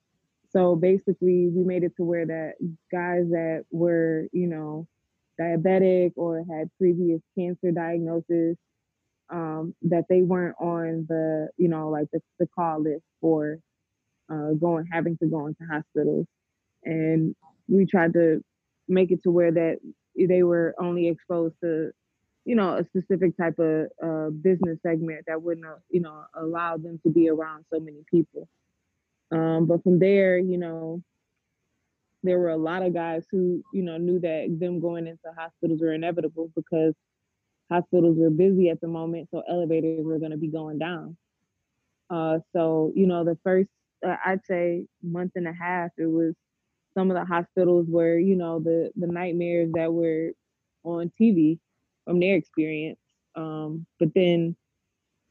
so 0.55 0.77
basically, 0.77 1.49
we 1.49 1.65
made 1.65 1.83
it 1.83 1.97
to 1.97 2.05
where 2.05 2.27
that 2.27 2.53
guys 2.93 3.25
that 3.31 3.65
were, 3.73 4.29
you 4.33 4.47
know, 4.47 4.87
diabetic 5.41 6.13
or 6.15 6.45
had 6.49 6.71
previous 6.79 7.21
cancer 7.37 7.73
diagnosis, 7.73 8.57
um, 9.31 9.75
that 9.83 10.05
they 10.09 10.23
weren't 10.23 10.55
on 10.61 11.07
the, 11.09 11.49
you 11.57 11.67
know, 11.67 11.89
like 11.89 12.07
the, 12.13 12.21
the 12.39 12.47
call 12.55 12.83
list 12.83 13.03
for 13.21 13.59
uh, 14.33 14.53
going, 14.53 14.87
having 14.93 15.19
to 15.19 15.27
go 15.27 15.47
into 15.49 15.65
hospitals. 15.69 16.27
And 16.85 17.35
we 17.67 17.85
tried 17.85 18.13
to 18.13 18.41
make 18.87 19.11
it 19.11 19.25
to 19.25 19.33
where 19.33 19.51
that 19.51 19.79
they 20.17 20.45
were 20.45 20.77
only 20.79 21.09
exposed 21.09 21.57
to, 21.65 21.91
you 22.45 22.55
know, 22.55 22.77
a 22.77 22.85
specific 22.85 23.37
type 23.37 23.59
of 23.59 23.87
uh, 24.03 24.31
business 24.31 24.79
segment 24.83 25.25
that 25.27 25.43
wouldn't, 25.43 25.67
uh, 25.67 25.77
you 25.91 26.01
know, 26.01 26.25
allow 26.35 26.77
them 26.77 27.01
to 27.03 27.11
be 27.11 27.29
around 27.29 27.65
so 27.73 27.81
many 27.81 28.05
people. 28.11 28.49
Um, 29.33 29.67
but 29.67 29.83
from 29.83 29.99
there, 29.99 30.39
you 30.39 30.59
know, 30.59 31.03
there 32.23 32.39
were 32.39 32.51
a 32.51 32.57
lot 32.57 32.83
of 32.83 32.95
guys 32.95 33.25
who, 33.31 33.63
you 33.73 33.83
know, 33.83 33.97
knew 33.97 34.19
that 34.21 34.57
them 34.59 34.81
going 34.81 35.07
into 35.07 35.33
hospitals 35.37 35.81
were 35.81 35.93
inevitable 35.93 36.51
because 36.55 36.95
hospitals 37.71 38.17
were 38.19 38.31
busy 38.31 38.69
at 38.69 38.81
the 38.81 38.89
moment, 38.89 39.29
so 39.31 39.43
elevators 39.49 40.05
were 40.05 40.19
going 40.19 40.31
to 40.31 40.37
be 40.37 40.49
going 40.49 40.79
down. 40.79 41.17
Uh, 42.11 42.39
so, 42.55 42.93
you 42.95 43.07
know, 43.07 43.25
the 43.25 43.39
first, 43.43 43.71
uh, 44.07 44.17
I'd 44.25 44.45
say, 44.47 44.87
month 45.03 45.33
and 45.35 45.49
a 45.49 45.53
half, 45.53 45.91
it 45.97 46.07
was 46.07 46.35
some 46.97 47.11
of 47.11 47.17
the 47.17 47.25
hospitals 47.25 47.87
were, 47.89 48.19
you 48.19 48.37
know, 48.37 48.61
the 48.61 48.91
the 48.97 49.07
nightmares 49.07 49.71
that 49.75 49.93
were 49.93 50.33
on 50.85 51.11
TV 51.21 51.59
from 52.05 52.21
their 52.21 52.37
experience. 52.37 52.99
Um, 53.37 53.87
but 53.99 54.11
then, 54.15 54.57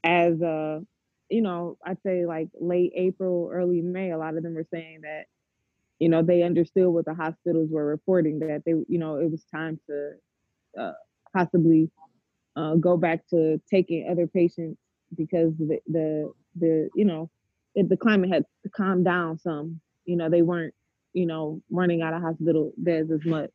as 0.04 0.41
uh, 0.41 0.82
you 1.30 1.41
know, 1.41 1.78
I'd 1.86 2.02
say 2.04 2.26
like 2.26 2.50
late 2.60 2.91
April, 2.95 3.50
early 3.52 3.82
May, 3.82 4.12
a 4.12 4.18
lot 4.18 4.38
of 4.38 4.44
them 4.44 4.56
were 4.56 4.68
saying 4.72 5.02
that, 5.02 5.26
you 6.00 6.10
know, 6.10 6.22
they 6.22 6.44
understood 6.44 6.88
what 6.88 7.06
the 7.06 7.14
hospitals 7.14 7.70
were 7.72 7.86
reporting 7.86 8.40
that 8.40 8.64
they, 8.66 8.74
you 8.88 9.00
know, 9.00 9.18
it 9.18 9.32
was 9.32 9.45
time 9.45 9.80
to 9.88 10.12
uh, 10.80 10.94
possibly 11.36 11.90
uh, 12.56 12.76
go 12.76 12.98
back 12.98 13.28
to 13.30 13.60
taking 13.70 14.08
other 14.10 14.28
patients 14.28 14.78
because 15.16 15.54
the 15.58 15.80
the, 15.88 16.32
the 16.60 16.90
you 16.95 17.06
know 17.06 17.30
it, 17.76 17.90
the 17.90 17.98
climate 17.98 18.32
had 18.32 18.45
calmed 18.76 19.06
down 19.06 19.40
some. 19.40 19.80
You 20.06 20.18
know, 20.18 20.30
they 20.30 20.41
weren't 20.41 20.74
you 21.14 21.26
know 21.26 21.62
running 21.72 22.02
out 22.02 22.14
of 22.14 22.22
hospital 22.22 22.74
beds 22.78 23.12
as 23.12 23.26
much, 23.26 23.52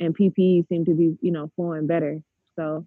and 0.00 0.16
PPE 0.16 0.68
seemed 0.68 0.86
to 0.86 0.94
be 0.94 1.16
you 1.20 1.32
know 1.32 1.50
flowing 1.56 1.86
better. 1.86 2.20
So, 2.58 2.86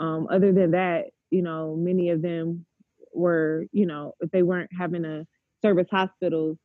um, 0.00 0.28
other 0.30 0.52
than 0.52 0.72
that, 0.72 1.06
you 1.30 1.42
know, 1.42 1.76
many 1.76 2.10
of 2.10 2.22
them 2.22 2.66
were 3.14 3.66
you 3.72 3.86
know 3.86 4.14
if 4.20 4.30
they 4.30 4.42
weren't 4.42 4.70
having 4.76 5.02
to 5.02 5.26
service 5.62 5.88
hospitals 5.90 6.58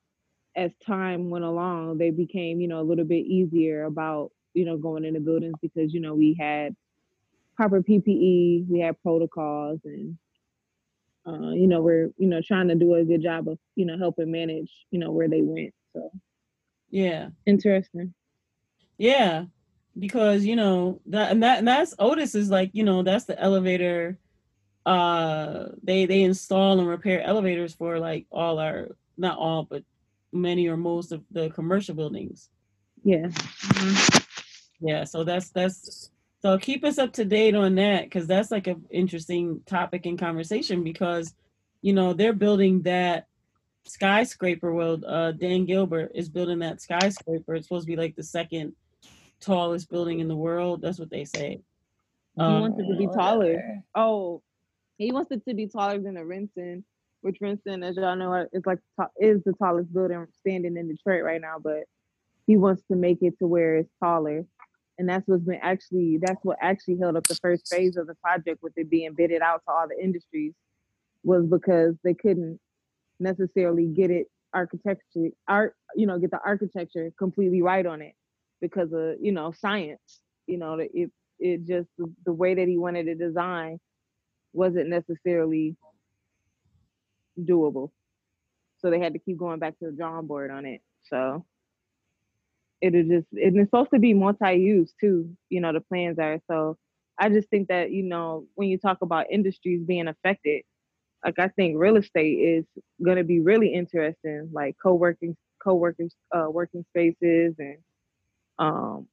as 0.56 0.72
time 0.86 1.30
went 1.30 1.46
along, 1.46 1.98
they 1.98 2.10
became 2.10 2.60
you 2.60 2.68
know 2.68 2.82
a 2.82 2.84
little 2.90 3.06
bit 3.06 3.26
easier 3.26 3.86
about 3.86 4.32
you 4.54 4.66
know 4.66 4.78
going 4.78 5.06
into 5.06 5.20
buildings 5.20 5.56
because 5.62 5.94
you 5.94 6.02
know 6.02 6.16
we 6.16 6.36
had 6.40 6.76
proper 7.56 7.82
PPE, 7.82 8.68
we 8.70 8.80
had 8.80 9.02
protocols, 9.02 9.80
and 9.86 10.18
uh, 11.28 11.52
you 11.52 11.68
know 11.68 11.82
we're 11.82 12.10
you 12.18 12.28
know 12.28 12.42
trying 12.42 12.68
to 12.70 12.76
do 12.76 12.96
a 12.96 13.06
good 13.06 13.22
job 13.22 13.48
of 13.48 13.60
you 13.76 13.86
know 13.86 13.98
helping 13.98 14.32
manage 14.32 14.72
you 14.92 15.00
know 15.00 15.12
where 15.12 15.30
they 15.30 15.42
went. 15.42 15.74
So 15.94 16.12
yeah, 16.90 17.30
interesting. 17.46 18.14
Yeah, 18.98 19.46
because 20.00 20.46
you 20.46 20.56
know 20.56 21.02
that 21.08 21.32
and 21.32 21.44
that 21.44 21.60
and 21.60 21.68
that's 21.68 21.94
Otis 22.00 22.36
is 22.36 22.50
like 22.50 22.72
you 22.74 22.84
know 22.84 23.04
that's 23.04 23.26
the 23.26 23.40
elevator. 23.40 24.18
Uh, 24.86 25.70
they 25.84 26.06
they 26.06 26.22
install 26.22 26.80
and 26.80 26.88
repair 26.88 27.22
elevators 27.22 27.74
for 27.74 28.00
like 28.00 28.26
all 28.32 28.60
our 28.60 28.90
not 29.18 29.38
all 29.38 29.64
but 29.64 29.84
many 30.32 30.68
or 30.68 30.78
most 30.78 31.12
of 31.12 31.24
the 31.32 31.50
commercial 31.50 31.96
buildings. 31.96 32.50
Yeah. 33.04 33.28
Mm-hmm. 33.28 34.18
Yeah, 34.80 35.04
so 35.04 35.24
that's 35.24 35.50
that's 35.50 36.12
so 36.42 36.58
keep 36.58 36.84
us 36.84 36.98
up 36.98 37.14
to 37.14 37.26
date 37.26 37.56
on 37.56 37.76
that 37.76 38.04
because 38.04 38.28
that's 38.28 38.52
like 38.52 38.68
an 38.68 38.86
interesting 38.92 39.62
topic 39.66 40.06
in 40.06 40.18
conversation 40.18 40.84
because 40.84 41.34
you 41.82 41.94
know 41.94 42.14
they're 42.14 42.34
building 42.34 42.84
that 42.84 43.28
skyscraper. 43.86 44.72
Well, 44.72 45.02
uh, 45.06 45.32
Dan 45.32 45.66
Gilbert 45.66 46.12
is 46.14 46.30
building 46.30 46.60
that 46.60 46.82
skyscraper. 46.82 47.56
It's 47.56 47.68
supposed 47.68 47.88
to 47.88 47.92
be 47.92 47.96
like 47.96 48.16
the 48.16 48.24
second 48.24 48.74
tallest 49.40 49.90
building 49.90 50.20
in 50.20 50.28
the 50.28 50.36
world. 50.36 50.82
That's 50.82 51.00
what 51.00 51.10
they 51.10 51.26
say. 51.26 51.62
He 52.36 52.42
um, 52.42 52.62
wants 52.62 52.80
it 52.80 52.92
to 52.92 52.98
be 52.98 53.08
taller. 53.08 53.84
Oh, 53.96 54.42
he 54.98 55.12
wants 55.12 55.32
it 55.32 55.44
to 55.48 55.54
be 55.56 55.68
taller 55.68 56.00
than 56.00 56.16
the 56.16 56.22
RenCen, 56.22 56.84
which 57.22 57.38
RenCen, 57.42 57.84
as 57.84 57.98
y'all 57.98 58.16
know, 58.16 58.48
is 58.54 58.64
like 58.66 58.80
is 59.20 59.42
the 59.44 59.54
tallest 59.54 59.94
building 59.94 60.26
standing 60.40 60.78
in 60.78 60.88
Detroit 60.88 61.24
right 61.24 61.42
now. 61.42 61.56
But 61.62 61.84
he 62.46 62.58
wants 62.58 62.84
to 62.90 62.96
make 62.96 63.22
it 63.22 63.38
to 63.40 63.48
where 63.48 63.78
it's 63.78 63.92
taller 64.02 64.46
and 64.98 65.08
that's 65.08 65.28
what's 65.28 65.44
been 65.44 65.60
actually 65.62 66.18
that's 66.22 66.44
what 66.44 66.58
actually 66.62 66.98
held 66.98 67.16
up 67.16 67.24
the 67.28 67.36
first 67.36 67.68
phase 67.68 67.98
of 67.98 68.08
the 68.08 68.16
project 68.16 68.62
with 68.62 68.74
it 68.76 68.90
being 68.90 69.14
bidded 69.14 69.42
out 69.42 69.62
to 69.68 69.72
all 69.72 69.88
the 69.88 70.04
industries 70.04 70.54
was 71.24 71.46
because 71.46 71.96
they 72.04 72.14
couldn't 72.14 72.60
necessarily 73.20 73.88
get 73.88 74.10
it 74.10 74.28
architecturally 74.54 75.34
art 75.48 75.76
you 75.96 76.08
know 76.08 76.18
get 76.18 76.32
the 76.32 76.40
architecture 76.46 77.12
completely 77.18 77.62
right 77.62 77.86
on 77.86 78.02
it 78.02 78.14
because 78.62 78.92
of 78.94 79.16
you 79.22 79.32
know 79.32 79.52
science 79.52 80.22
you 80.48 80.58
know 80.58 80.80
it 80.80 81.12
it 81.40 81.66
just 81.66 81.90
the 82.26 82.34
way 82.34 82.56
that 82.56 82.68
he 82.68 82.78
wanted 82.78 83.06
to 83.06 83.16
design 83.16 83.80
wasn't 84.54 84.90
necessarily 84.90 85.76
doable. 87.40 87.92
So 88.80 88.90
they 88.90 89.00
had 89.00 89.14
to 89.14 89.20
keep 89.20 89.38
going 89.38 89.60
back 89.60 89.78
to 89.80 89.86
the 89.86 89.92
drawing 89.92 90.28
board 90.28 90.52
on 90.52 90.66
it. 90.66 90.82
So 91.04 91.46
it'll 92.82 93.04
just 93.04 93.28
and 93.34 93.58
it's 93.58 93.70
supposed 93.70 93.92
to 93.94 94.00
be 94.00 94.14
multi-use 94.14 94.94
too 95.00 95.30
you 95.50 95.62
know 95.62 95.74
the 95.74 95.82
plans 95.82 96.20
are. 96.20 96.40
So 96.50 96.78
i 97.20 97.30
just 97.30 97.50
think 97.50 97.68
that 97.70 97.92
you 97.92 98.04
know 98.04 98.46
when 98.56 98.70
you 98.70 98.78
talk 98.78 99.00
about 99.02 99.26
industries 99.32 99.84
being 99.84 100.08
affected 100.08 100.64
like 101.26 101.40
i 101.40 101.48
think 101.50 101.78
real 101.78 101.98
estate 101.98 102.36
is 102.40 102.66
going 103.04 103.18
to 103.18 103.24
be 103.24 103.40
really 103.40 103.74
interesting 103.74 104.50
like 104.54 104.76
co-working 104.82 105.36
co-working 105.64 106.10
uh, 106.36 106.48
working 106.50 106.86
spaces 106.92 107.56
and 107.60 107.78
um 108.60 109.08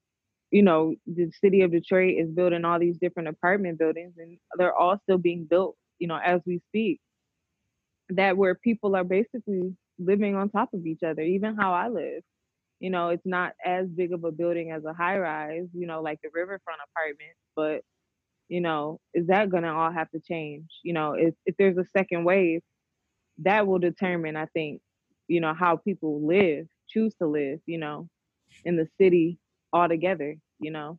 you 0.51 0.63
know 0.63 0.95
the 1.07 1.31
city 1.43 1.63
of 1.63 1.73
detroit 1.73 2.15
is 2.19 2.31
building 2.31 2.65
all 2.65 2.79
these 2.79 2.99
different 2.99 3.29
apartment 3.29 3.79
buildings 3.79 4.15
and 4.19 4.39
they're 4.59 4.75
all 4.77 4.99
still 5.05 5.19
being 5.19 5.47
built 5.47 5.77
you 5.99 6.09
know 6.09 6.19
as 6.25 6.41
we 6.47 6.61
speak 6.71 7.01
that 8.11 8.37
where 8.37 8.55
people 8.55 8.97
are 8.97 9.05
basically 9.05 9.75
living 9.99 10.37
on 10.37 10.51
top 10.51 10.71
of 10.75 10.87
each 10.87 11.03
other 11.05 11.23
even 11.23 11.57
how 11.57 11.73
i 11.75 11.89
live 11.89 12.23
you 12.81 12.91
know, 12.91 13.09
it's 13.09 13.25
not 13.25 13.53
as 13.65 13.89
big 13.89 14.13
of 14.13 14.25
a 14.25 14.33
building 14.33 14.71
as 14.71 14.85
a 14.85 14.93
high 14.93 15.19
rise, 15.19 15.67
you 15.73 15.87
know, 15.87 16.03
like 16.03 16.21
the 16.23 16.29
riverfront 16.35 16.81
apartments, 16.91 17.39
but 17.55 17.83
you 18.49 18.61
know, 18.61 19.01
is 19.15 19.29
that 19.29 19.51
gonna 19.51 19.75
all 19.75 19.93
have 19.93 20.11
to 20.13 20.21
change? 20.21 20.67
You 20.85 20.95
know, 20.95 21.15
if 21.15 21.35
if 21.47 21.57
there's 21.59 21.79
a 21.79 21.87
second 21.97 22.25
wave, 22.25 22.63
that 23.41 23.67
will 23.67 23.79
determine, 23.81 24.37
I 24.37 24.47
think, 24.47 24.81
you 25.29 25.41
know, 25.41 25.55
how 25.55 25.77
people 25.79 26.27
live, 26.27 26.67
choose 26.89 27.15
to 27.21 27.27
live, 27.29 27.61
you 27.67 27.79
know, 27.79 28.09
in 28.65 28.77
the 28.77 28.89
city 28.99 29.39
altogether, 29.73 30.37
you 30.59 30.71
know. 30.71 30.99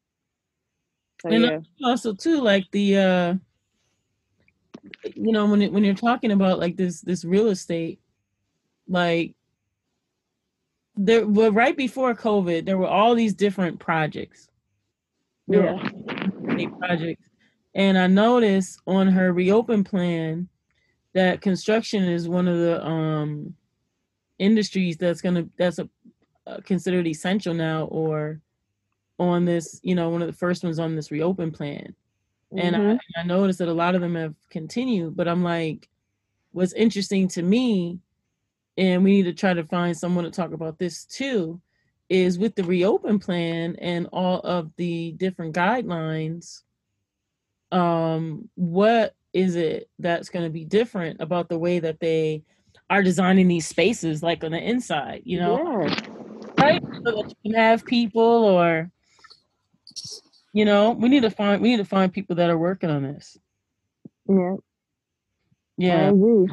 So, 1.21 1.29
and 1.29 1.43
yeah. 1.43 1.59
also 1.83 2.13
too, 2.13 2.41
like 2.41 2.65
the 2.71 2.97
uh 2.97 3.33
you 5.15 5.31
know, 5.31 5.45
when 5.45 5.61
it, 5.61 5.71
when 5.71 5.83
you're 5.83 5.95
talking 5.95 6.31
about 6.31 6.59
like 6.59 6.77
this 6.77 7.01
this 7.01 7.25
real 7.25 7.47
estate, 7.47 7.99
like 8.87 9.33
there 10.95 11.27
were 11.27 11.51
right 11.51 11.75
before 11.75 12.13
COVID, 12.15 12.65
there 12.65 12.77
were 12.77 12.87
all 12.87 13.15
these 13.15 13.33
different 13.33 13.79
projects. 13.79 14.47
There 15.47 15.63
yeah. 15.65 16.69
projects. 16.79 17.29
And 17.73 17.97
I 17.97 18.07
noticed 18.07 18.79
on 18.87 19.07
her 19.07 19.33
reopen 19.33 19.83
plan 19.83 20.47
that 21.13 21.41
construction 21.41 22.03
is 22.03 22.27
one 22.27 22.47
of 22.47 22.57
the 22.57 22.85
um 22.85 23.53
industries 24.39 24.97
that's 24.97 25.21
gonna 25.21 25.47
that's 25.57 25.79
a 25.79 25.89
considered 26.63 27.07
essential 27.07 27.53
now 27.53 27.85
or 27.85 28.39
on 29.19 29.45
this 29.45 29.79
you 29.83 29.95
know 29.95 30.09
one 30.09 30.21
of 30.21 30.27
the 30.27 30.33
first 30.33 30.63
ones 30.63 30.79
on 30.79 30.95
this 30.95 31.11
reopen 31.11 31.51
plan 31.51 31.95
mm-hmm. 32.53 32.59
and 32.59 32.75
I, 32.75 32.79
mm-hmm. 32.79 33.19
I 33.19 33.23
noticed 33.23 33.59
that 33.59 33.67
a 33.67 33.73
lot 33.73 33.95
of 33.95 34.01
them 34.01 34.15
have 34.15 34.35
continued 34.49 35.15
but 35.15 35.27
i'm 35.27 35.43
like 35.43 35.89
what's 36.51 36.73
interesting 36.73 37.27
to 37.29 37.41
me 37.41 37.99
and 38.77 39.03
we 39.03 39.11
need 39.11 39.23
to 39.23 39.33
try 39.33 39.53
to 39.53 39.63
find 39.63 39.95
someone 39.95 40.25
to 40.25 40.31
talk 40.31 40.51
about 40.51 40.77
this 40.77 41.05
too 41.05 41.61
is 42.09 42.37
with 42.37 42.55
the 42.55 42.63
reopen 42.63 43.19
plan 43.19 43.75
and 43.79 44.07
all 44.11 44.39
of 44.41 44.71
the 44.75 45.13
different 45.13 45.55
guidelines 45.55 46.61
um 47.71 48.47
what 48.55 49.15
is 49.33 49.55
it 49.55 49.89
that's 49.99 50.29
going 50.29 50.45
to 50.45 50.51
be 50.51 50.65
different 50.65 51.19
about 51.19 51.49
the 51.49 51.57
way 51.57 51.79
that 51.79 51.99
they 51.99 52.43
are 52.89 53.01
designing 53.01 53.47
these 53.47 53.67
spaces 53.67 54.21
like 54.21 54.43
on 54.43 54.51
the 54.51 54.59
inside 54.59 55.21
you 55.25 55.39
know 55.39 55.85
yeah. 55.85 55.99
Right 56.65 56.83
so 57.05 57.11
that 57.11 57.29
you 57.29 57.51
can 57.51 57.59
have 57.59 57.85
people 57.85 58.21
or 58.23 58.91
you 60.53 60.65
know 60.65 60.91
we 60.91 61.09
need 61.09 61.23
to 61.23 61.29
find 61.29 61.61
we 61.61 61.69
need 61.69 61.77
to 61.77 61.85
find 61.85 62.13
people 62.13 62.35
that 62.35 62.49
are 62.49 62.57
working 62.57 62.89
on 62.89 63.03
this 63.03 63.37
yeah 64.27 64.55
yeah 65.77 66.07
I 66.07 66.09
agree. 66.09 66.47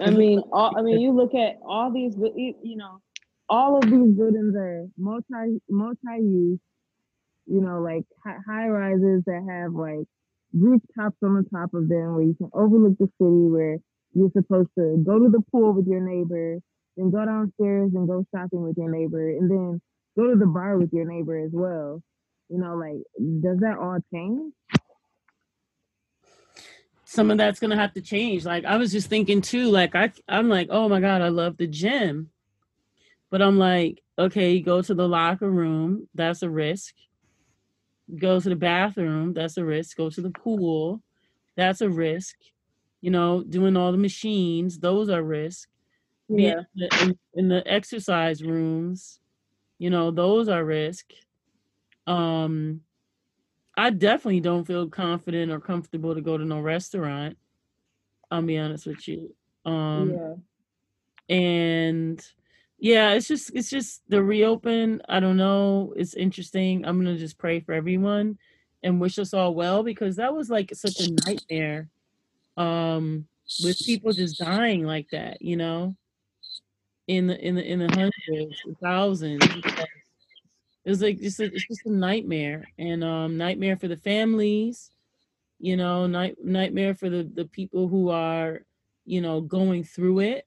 I 0.00 0.10
mean, 0.10 0.42
all, 0.50 0.72
I 0.76 0.82
mean, 0.82 0.98
you 1.00 1.12
look 1.12 1.34
at 1.34 1.56
all 1.62 1.92
these, 1.92 2.14
you 2.16 2.76
know, 2.76 3.00
all 3.48 3.76
of 3.76 3.84
these 3.84 4.16
buildings 4.16 4.54
are 4.56 4.86
multi 4.96 5.60
multi 5.68 5.98
use. 6.18 6.58
You 7.46 7.60
know, 7.60 7.80
like 7.80 8.04
high 8.24 8.68
rises 8.68 9.24
that 9.26 9.46
have 9.48 9.74
like 9.74 10.06
rooftops 10.54 11.16
on 11.22 11.34
the 11.34 11.44
top 11.50 11.74
of 11.74 11.88
them 11.88 12.14
where 12.14 12.22
you 12.22 12.34
can 12.34 12.50
overlook 12.54 12.96
the 12.98 13.06
city 13.18 13.46
where 13.50 13.78
you're 14.14 14.30
supposed 14.32 14.70
to 14.78 15.02
go 15.04 15.18
to 15.18 15.28
the 15.28 15.42
pool 15.50 15.72
with 15.72 15.86
your 15.86 16.00
neighbor, 16.00 16.58
then 16.96 17.10
go 17.10 17.24
downstairs 17.24 17.92
and 17.94 18.08
go 18.08 18.24
shopping 18.34 18.62
with 18.62 18.76
your 18.76 18.90
neighbor, 18.90 19.30
and 19.30 19.50
then 19.50 19.80
go 20.16 20.30
to 20.30 20.36
the 20.36 20.46
bar 20.46 20.78
with 20.78 20.92
your 20.92 21.04
neighbor 21.04 21.38
as 21.38 21.50
well. 21.52 22.02
You 22.48 22.58
know, 22.58 22.76
like 22.76 23.02
does 23.42 23.58
that 23.60 23.78
all 23.78 23.98
change? 24.12 24.52
Some 27.04 27.30
of 27.30 27.38
that's 27.38 27.58
gonna 27.58 27.76
have 27.76 27.94
to 27.94 28.00
change. 28.00 28.44
Like 28.44 28.64
I 28.64 28.76
was 28.76 28.92
just 28.92 29.08
thinking 29.08 29.40
too. 29.40 29.70
Like 29.70 29.94
I, 29.94 30.12
I'm 30.28 30.48
like, 30.48 30.68
oh 30.70 30.88
my 30.88 31.00
god, 31.00 31.22
I 31.22 31.28
love 31.28 31.56
the 31.56 31.66
gym, 31.66 32.30
but 33.30 33.40
I'm 33.40 33.58
like, 33.58 34.02
okay, 34.18 34.52
you 34.52 34.62
go 34.62 34.82
to 34.82 34.94
the 34.94 35.08
locker 35.08 35.50
room, 35.50 36.08
that's 36.14 36.42
a 36.42 36.50
risk. 36.50 36.94
Go 38.18 38.38
to 38.38 38.48
the 38.48 38.56
bathroom, 38.56 39.32
that's 39.32 39.56
a 39.56 39.64
risk. 39.64 39.96
Go 39.96 40.10
to 40.10 40.20
the 40.20 40.30
pool, 40.30 41.00
that's 41.56 41.80
a 41.80 41.88
risk. 41.88 42.36
You 43.00 43.10
know, 43.10 43.42
doing 43.42 43.76
all 43.76 43.92
the 43.92 43.98
machines, 43.98 44.78
those 44.78 45.08
are 45.08 45.22
risk. 45.22 45.69
Yeah. 46.38 46.60
in 46.60 46.66
the, 46.76 47.02
in, 47.02 47.18
in 47.34 47.48
the 47.48 47.62
exercise 47.66 48.42
rooms, 48.42 49.20
you 49.78 49.90
know, 49.90 50.10
those 50.10 50.48
are 50.48 50.64
risk. 50.64 51.06
Um, 52.06 52.82
I 53.76 53.90
definitely 53.90 54.40
don't 54.40 54.66
feel 54.66 54.88
confident 54.88 55.50
or 55.50 55.60
comfortable 55.60 56.14
to 56.14 56.20
go 56.20 56.36
to 56.36 56.44
no 56.44 56.60
restaurant. 56.60 57.36
I'll 58.30 58.42
be 58.42 58.58
honest 58.58 58.86
with 58.86 59.06
you. 59.08 59.34
Um, 59.64 60.10
yeah. 61.28 61.36
and 61.36 62.26
yeah, 62.78 63.10
it's 63.12 63.28
just 63.28 63.54
it's 63.54 63.70
just 63.70 64.02
the 64.08 64.22
reopen. 64.22 65.02
I 65.08 65.20
don't 65.20 65.36
know. 65.36 65.92
It's 65.96 66.14
interesting. 66.14 66.84
I'm 66.84 66.98
gonna 66.98 67.18
just 67.18 67.38
pray 67.38 67.60
for 67.60 67.72
everyone 67.72 68.38
and 68.82 69.00
wish 69.00 69.18
us 69.18 69.34
all 69.34 69.54
well 69.54 69.82
because 69.82 70.16
that 70.16 70.34
was 70.34 70.48
like 70.48 70.74
such 70.74 71.00
a 71.00 71.12
nightmare. 71.26 71.88
Um, 72.56 73.26
with 73.64 73.78
people 73.84 74.12
just 74.12 74.38
dying 74.38 74.84
like 74.84 75.08
that, 75.10 75.42
you 75.42 75.56
know, 75.56 75.96
in 77.10 77.26
the 77.26 77.38
in 77.46 77.56
the 77.56 77.64
in 77.64 77.78
the 77.80 77.88
hundreds, 77.88 78.62
thousands. 78.80 79.42
It 80.84 80.90
was 80.90 81.02
like 81.02 81.18
just 81.20 81.40
a, 81.40 81.44
it's 81.44 81.66
just 81.66 81.86
a 81.86 81.92
nightmare 81.92 82.64
and 82.78 83.04
um 83.04 83.36
nightmare 83.36 83.76
for 83.76 83.88
the 83.88 83.96
families, 83.96 84.90
you 85.58 85.76
know, 85.76 86.06
night 86.06 86.36
nightmare 86.44 86.94
for 86.94 87.10
the 87.10 87.24
the 87.24 87.46
people 87.46 87.88
who 87.88 88.10
are, 88.10 88.64
you 89.04 89.20
know, 89.20 89.40
going 89.40 89.84
through 89.84 90.20
it, 90.20 90.46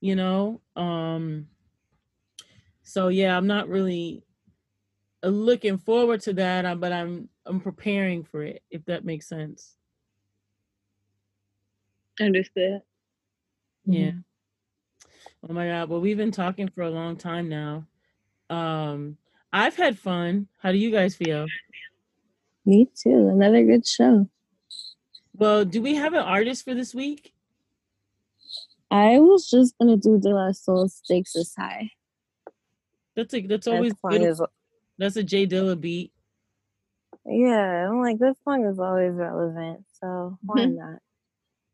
you 0.00 0.16
know. 0.16 0.62
Um 0.76 1.48
so 2.82 3.08
yeah, 3.08 3.36
I'm 3.36 3.46
not 3.46 3.68
really 3.68 4.24
uh, 5.24 5.28
looking 5.28 5.78
forward 5.78 6.20
to 6.22 6.32
that, 6.34 6.64
uh, 6.64 6.74
but 6.74 6.92
I'm 6.92 7.28
I'm 7.46 7.60
preparing 7.60 8.24
for 8.24 8.42
it 8.42 8.62
if 8.70 8.84
that 8.86 9.04
makes 9.04 9.28
sense. 9.28 9.76
Understood. 12.20 12.82
Yeah. 13.86 14.12
Oh 15.48 15.52
my 15.52 15.66
god, 15.66 15.88
well 15.88 16.00
we've 16.00 16.16
been 16.16 16.32
talking 16.32 16.68
for 16.68 16.82
a 16.82 16.90
long 16.90 17.16
time 17.16 17.48
now. 17.48 17.86
Um 18.50 19.16
I've 19.52 19.76
had 19.76 19.98
fun. 19.98 20.48
How 20.58 20.72
do 20.72 20.78
you 20.78 20.90
guys 20.90 21.14
feel? 21.14 21.46
Me 22.64 22.88
too. 22.94 23.28
Another 23.28 23.64
good 23.64 23.86
show. 23.86 24.28
Well, 25.34 25.64
do 25.64 25.80
we 25.80 25.94
have 25.94 26.14
an 26.14 26.20
artist 26.22 26.64
for 26.64 26.74
this 26.74 26.94
week? 26.94 27.32
I 28.90 29.18
was 29.18 29.48
just 29.48 29.76
gonna 29.78 29.96
do 29.96 30.18
De 30.18 30.30
La 30.30 30.52
Soul 30.52 30.88
Stakes 30.88 31.34
is 31.36 31.54
High. 31.56 31.90
That's 33.14 33.34
a 33.34 33.46
that's 33.46 33.66
always 33.66 33.92
good. 34.10 34.22
is 34.22 34.42
That's 34.98 35.16
a 35.16 35.22
Jay 35.22 35.46
Dilla 35.46 35.80
beat. 35.80 36.12
yeah, 37.24 37.88
I'm 37.88 38.00
like 38.00 38.18
this 38.18 38.36
song 38.44 38.64
is 38.66 38.78
always 38.78 39.12
relevant, 39.12 39.84
so 40.00 40.38
why 40.44 40.64
not? 40.66 40.98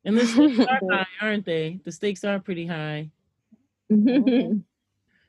And 0.05 0.17
the 0.19 0.27
stakes 0.27 0.59
are 0.59 0.81
high, 0.91 1.07
aren't 1.21 1.45
they? 1.45 1.81
The 1.85 1.93
stakes 1.93 2.25
are 2.25 2.39
pretty 2.41 2.67
high. 2.67 3.11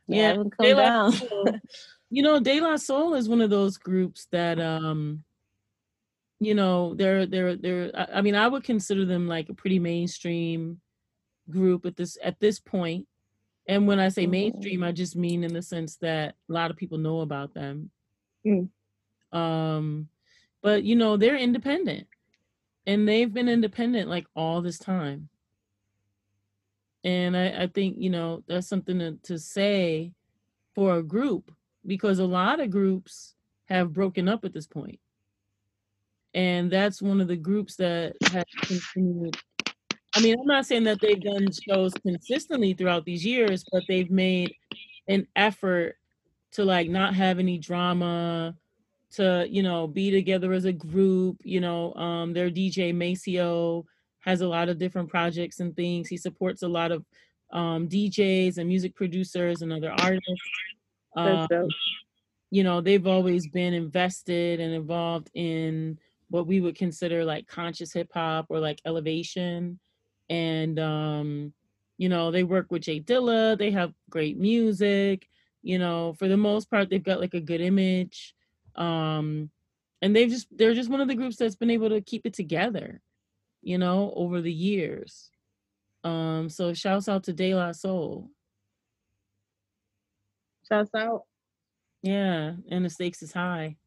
They 0.08 0.18
Yeah, 0.18 0.28
haven't 0.30 0.58
come 0.58 0.68
La 0.68 0.74
down. 0.76 1.12
Soul- 1.14 1.60
you 2.10 2.24
know, 2.24 2.40
De 2.40 2.60
La 2.60 2.76
Soul 2.76 3.14
is 3.16 3.30
one 3.30 3.42
of 3.42 3.50
those 3.50 3.78
groups 3.78 4.28
that 4.32 4.60
um 4.60 5.24
you 6.40 6.54
know, 6.56 6.94
they're 6.96 7.26
they're 7.26 7.56
they're 7.56 7.92
I 7.96 8.18
I 8.20 8.22
mean, 8.22 8.36
I 8.36 8.48
would 8.48 8.64
consider 8.66 9.06
them 9.06 9.28
like 9.28 9.48
a 9.50 9.54
pretty 9.54 9.80
mainstream 9.80 10.82
group 11.50 11.86
at 11.86 11.96
this 11.96 12.18
at 12.24 12.40
this 12.40 12.60
point. 12.60 13.08
And 13.66 13.88
when 13.88 14.00
I 14.00 14.10
say 14.10 14.28
mainstream, 14.28 14.84
I 14.84 14.92
just 14.92 15.16
mean 15.16 15.46
in 15.46 15.54
the 15.54 15.62
sense 15.62 15.96
that 15.98 16.36
a 16.50 16.54
lot 16.54 16.70
of 16.70 16.76
people 16.76 16.98
know 16.98 17.22
about 17.22 17.54
them. 17.54 17.90
Mm. 18.46 18.68
Um 19.32 20.10
but 20.62 20.84
you 20.84 20.96
know, 20.98 21.16
they're 21.18 21.38
independent. 21.38 22.08
And 22.86 23.08
they've 23.08 23.34
been 23.34 23.48
independent 23.48 24.10
like 24.10 24.28
all 24.36 24.62
this 24.62 24.78
time. 24.78 25.30
And 27.04 27.36
I, 27.36 27.64
I 27.64 27.68
think, 27.68 27.98
you 28.00 28.10
know, 28.10 28.44
that's 28.48 28.68
something 28.68 29.00
to, 29.00 29.18
to 29.24 29.38
say 29.38 30.14
for 30.74 30.96
a 30.96 31.04
group 31.04 31.52
because 31.86 32.20
a 32.20 32.26
lot 32.26 32.60
of 32.60 32.70
groups 32.70 33.36
have 33.66 33.94
broken 33.94 34.30
up 34.30 34.46
at 34.46 34.54
this. 34.54 34.68
And 36.34 36.72
that's 36.72 37.02
one 37.02 37.22
of 37.22 37.28
the 37.28 37.36
groups 37.36 37.76
that 37.76 38.16
has 38.32 38.46
continued. 38.62 39.38
I 40.16 40.22
mean, 40.22 40.36
I'm 40.40 40.46
not 40.46 40.66
saying 40.66 40.84
that 40.86 41.02
they've 41.02 41.22
done 41.22 41.48
shows 41.52 41.94
consistently 41.94 42.74
throughout 42.74 43.06
these 43.06 43.26
years, 43.26 43.66
but 43.72 43.84
they've 43.88 44.12
made 44.12 44.54
an 45.08 45.28
effort 45.36 45.98
to 46.52 46.64
like 46.64 46.90
not 46.90 47.16
have 47.16 47.40
any 47.40 47.58
drama, 47.58 48.56
to, 49.12 49.46
you 49.50 49.64
know, 49.64 49.88
be 49.88 50.12
together 50.12 50.54
as 50.54 50.66
a 50.66 50.74
group. 50.74 51.38
You 51.44 51.62
know, 51.62 51.94
um, 51.96 52.34
their 52.34 52.50
DJ 52.50 52.94
Maceo 52.94 53.86
has 54.24 54.42
a 54.42 54.48
lot 54.48 54.70
of 54.70 54.78
different 54.78 55.10
projects 55.10 55.60
and 55.60 55.76
things. 55.76 56.08
He 56.08 56.18
supports 56.18 56.64
a 56.64 56.68
lot 56.68 56.92
of 56.92 57.06
um, 57.52 57.88
DJs 57.88 58.58
and 58.58 58.68
music 58.68 58.96
producers 58.96 59.62
and 59.62 59.72
other 59.72 59.92
artists. 59.92 60.42
Um, 61.16 61.48
you 62.50 62.64
know, 62.64 62.82
they've 62.82 63.08
always 63.08 63.48
been 63.48 63.74
invested 63.74 64.60
and 64.60 64.74
involved 64.74 65.30
in 65.34 65.98
what 66.30 66.48
we 66.48 66.62
would 66.62 66.76
consider 66.76 67.24
like 67.26 67.48
conscious 67.48 67.94
hip 67.94 68.10
hop 68.14 68.48
or 68.50 68.60
like 68.60 68.82
elevation. 68.86 69.80
And 70.30 70.80
um, 70.80 71.54
you 71.98 72.10
know, 72.10 72.32
they 72.32 72.44
work 72.44 72.72
with 72.72 72.84
Jay 72.84 73.00
Dilla, 73.00 73.58
they 73.58 73.72
have 73.72 73.94
great 74.10 74.38
music, 74.38 75.28
you 75.62 75.80
know, 75.80 76.14
for 76.14 76.28
the 76.28 76.38
most 76.38 76.70
part, 76.70 76.90
they've 76.90 77.04
got 77.04 77.20
like 77.20 77.34
a 77.34 77.40
good 77.40 77.62
image. 77.62 78.34
Um, 78.76 79.50
and 80.02 80.16
they've 80.16 80.30
just 80.30 80.48
they're 80.56 80.74
just 80.74 80.90
one 80.90 81.02
of 81.02 81.08
the 81.08 81.16
groups 81.16 81.38
that's 81.38 81.56
been 81.56 81.70
able 81.70 81.90
to 81.90 82.02
keep 82.02 82.26
it 82.26 82.34
together, 82.34 83.02
you 83.64 83.78
know, 83.78 84.14
over 84.16 84.42
the 84.42 84.54
years. 84.54 85.32
Um, 86.04 86.50
so 86.50 86.74
shouts 86.74 87.08
out 87.08 87.24
to 87.24 87.34
De 87.34 87.56
La 87.56 87.72
Soul. 87.72 88.30
Shouts 90.68 90.94
out. 90.96 91.24
Yeah, 92.02 92.54
and 92.70 92.84
the 92.84 92.90
stakes 92.90 93.24
is 93.24 93.32
high. 93.32 93.78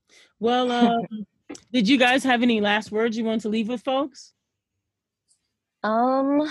Well, 0.40 0.70
um, 0.72 1.26
did 1.72 1.88
you 1.88 1.98
guys 1.98 2.24
have 2.24 2.42
any 2.42 2.60
last 2.60 2.90
words 2.90 3.16
you 3.16 3.24
want 3.24 3.42
to 3.42 3.48
leave 3.48 3.68
with 3.68 3.82
folks? 3.82 4.32
Um, 5.82 6.42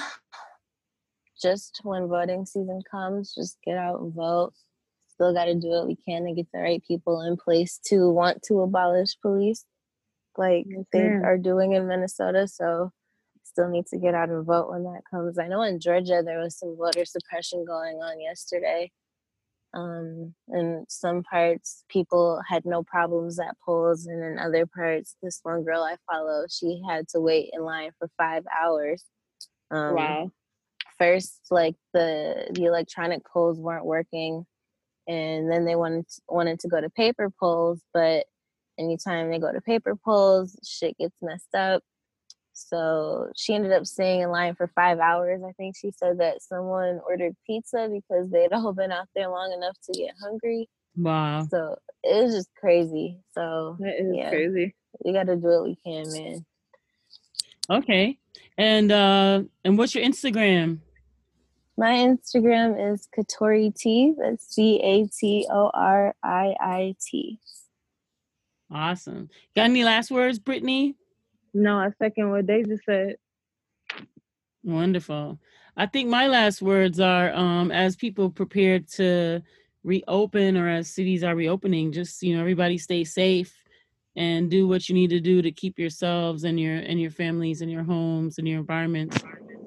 just 1.42 1.82
when 1.84 2.08
voting 2.08 2.46
season 2.46 2.82
comes, 2.90 3.34
just 3.34 3.58
get 3.66 3.78
out 3.78 4.00
and 4.00 4.14
vote. 4.14 4.54
Still 5.08 5.34
got 5.34 5.46
to 5.46 5.56
do 5.56 5.70
what 5.70 5.88
we 5.88 5.96
can 5.96 6.26
to 6.26 6.34
get 6.34 6.48
the 6.54 6.60
right 6.60 6.84
people 6.86 7.22
in 7.22 7.38
place 7.38 7.80
to 7.88 8.10
want 8.10 8.44
to 8.44 8.62
abolish 8.62 9.18
police, 9.22 9.66
like 10.38 10.66
they 10.92 11.00
are 11.00 11.38
doing 11.38 11.74
in 11.74 11.88
Minnesota. 11.88 12.48
So, 12.48 12.92
still 13.56 13.70
need 13.70 13.86
to 13.88 13.98
get 13.98 14.14
out 14.14 14.28
and 14.28 14.46
vote 14.46 14.70
when 14.70 14.84
that 14.84 15.02
comes. 15.10 15.40
I 15.40 15.48
know 15.48 15.62
in 15.62 15.80
Georgia 15.80 16.22
there 16.24 16.40
was 16.40 16.60
some 16.60 16.76
voter 16.78 17.06
suppression 17.06 17.64
going 17.66 17.98
on 17.98 18.20
yesterday. 18.20 18.92
Um, 19.74 20.34
in 20.50 20.86
some 20.90 21.24
parts, 21.24 21.86
people 21.90 22.42
had 22.48 22.66
no 22.66 22.84
problems 22.84 23.40
at 23.40 23.56
polls, 23.66 24.08
and 24.08 24.24
in 24.24 24.40
other 24.40 24.66
parts, 24.66 25.16
this 25.24 25.40
one 25.44 25.64
girl 25.64 25.84
I 25.84 25.96
follow, 26.12 26.46
she 26.50 26.82
had 26.88 27.08
to 27.10 27.20
wait 27.22 27.50
in 27.54 27.62
line 27.62 27.92
for 27.98 28.10
five 28.18 28.44
hours. 28.62 29.04
Um, 29.72 29.96
Wow. 29.96 30.32
First, 30.98 31.42
like 31.52 31.76
the 31.94 32.48
the 32.52 32.66
electronic 32.66 33.26
polls 33.26 33.60
weren't 33.60 33.86
working, 33.86 34.46
and 35.08 35.52
then 35.52 35.66
they 35.66 35.76
wanted 35.76 36.08
to, 36.10 36.22
wanted 36.30 36.60
to 36.62 36.70
go 36.70 36.80
to 36.80 36.90
paper 36.90 37.30
polls, 37.38 37.82
but 37.94 38.26
anytime 38.78 39.30
they 39.30 39.40
go 39.40 39.52
to 39.52 39.62
paper 39.62 39.96
polls, 39.96 40.58
shit 40.64 40.98
gets 40.98 41.16
messed 41.22 41.54
up. 41.54 41.84
So 42.56 43.30
she 43.36 43.54
ended 43.54 43.74
up 43.74 43.86
staying 43.86 44.22
in 44.22 44.30
line 44.32 44.56
for 44.56 44.68
five 44.76 45.00
hours. 45.00 45.42
I 45.48 45.52
think 45.54 45.76
she 45.76 45.92
said 45.92 46.20
that 46.20 46.42
someone 46.42 47.02
ordered 47.08 47.36
pizza 47.46 47.90
because 47.92 48.30
they'd 48.30 48.48
all 48.54 48.74
been 48.74 48.92
out 48.92 49.08
there 49.16 49.30
long 49.30 49.52
enough 49.54 49.78
to 49.84 49.94
get 49.94 50.16
hungry. 50.22 50.70
Wow. 50.98 51.46
So 51.52 51.78
it 52.04 52.24
was 52.24 52.34
just 52.34 52.50
crazy. 52.56 53.20
So 53.34 53.76
That 53.80 54.00
is 54.00 54.16
yeah, 54.16 54.30
crazy. 54.30 54.74
we 55.04 55.12
got 55.12 55.28
to 55.28 55.36
do 55.36 55.42
what 55.42 55.64
we 55.66 55.78
can, 55.86 56.12
man. 56.14 56.46
Okay. 57.70 58.18
And 58.58 58.92
uh 58.92 59.42
and 59.66 59.78
what's 59.78 59.94
your 59.94 60.06
Instagram? 60.06 60.80
My 61.78 61.92
Instagram 61.92 62.94
is 62.94 63.08
Katori 63.18 63.76
T. 63.76 64.14
That's 64.18 64.48
C 64.56 64.80
A 64.82 65.08
T 65.08 65.46
O 65.52 65.70
R 65.74 66.16
I 66.24 66.56
I 66.60 66.96
T. 67.06 67.40
Awesome. 68.72 69.30
Got 69.56 69.66
any 69.66 69.84
last 69.84 70.10
words, 70.10 70.40
Brittany? 70.40 70.96
No, 71.56 71.80
I 71.80 71.90
second 72.00 72.30
what 72.30 72.46
just 72.48 72.86
said. 72.86 73.18
Wonderful. 74.64 75.40
I 75.78 75.86
think 75.88 76.10
my 76.10 76.28
last 76.28 76.62
words 76.62 77.00
are 77.00 77.34
um, 77.34 77.72
as 77.72 77.96
people 77.96 78.30
prepare 78.32 78.80
to 78.96 79.42
reopen 79.84 80.58
or 80.58 80.70
as 80.70 80.90
cities 80.90 81.24
are 81.24 81.36
reopening, 81.36 81.92
just 81.92 82.24
you 82.24 82.36
know, 82.36 82.42
everybody 82.42 82.78
stay 82.78 83.04
safe 83.04 83.54
and 84.16 84.52
do 84.52 84.68
what 84.68 84.90
you 84.90 84.96
need 84.96 85.10
to 85.12 85.20
do 85.22 85.42
to 85.42 85.52
keep 85.52 85.80
yourselves 85.80 86.44
and 86.46 86.60
your 86.60 86.76
and 86.78 87.00
your 87.02 87.12
families 87.12 87.62
and 87.62 87.72
your 87.72 87.84
homes 87.84 88.38
and 88.40 88.48
your 88.48 88.60
environments 88.60 89.24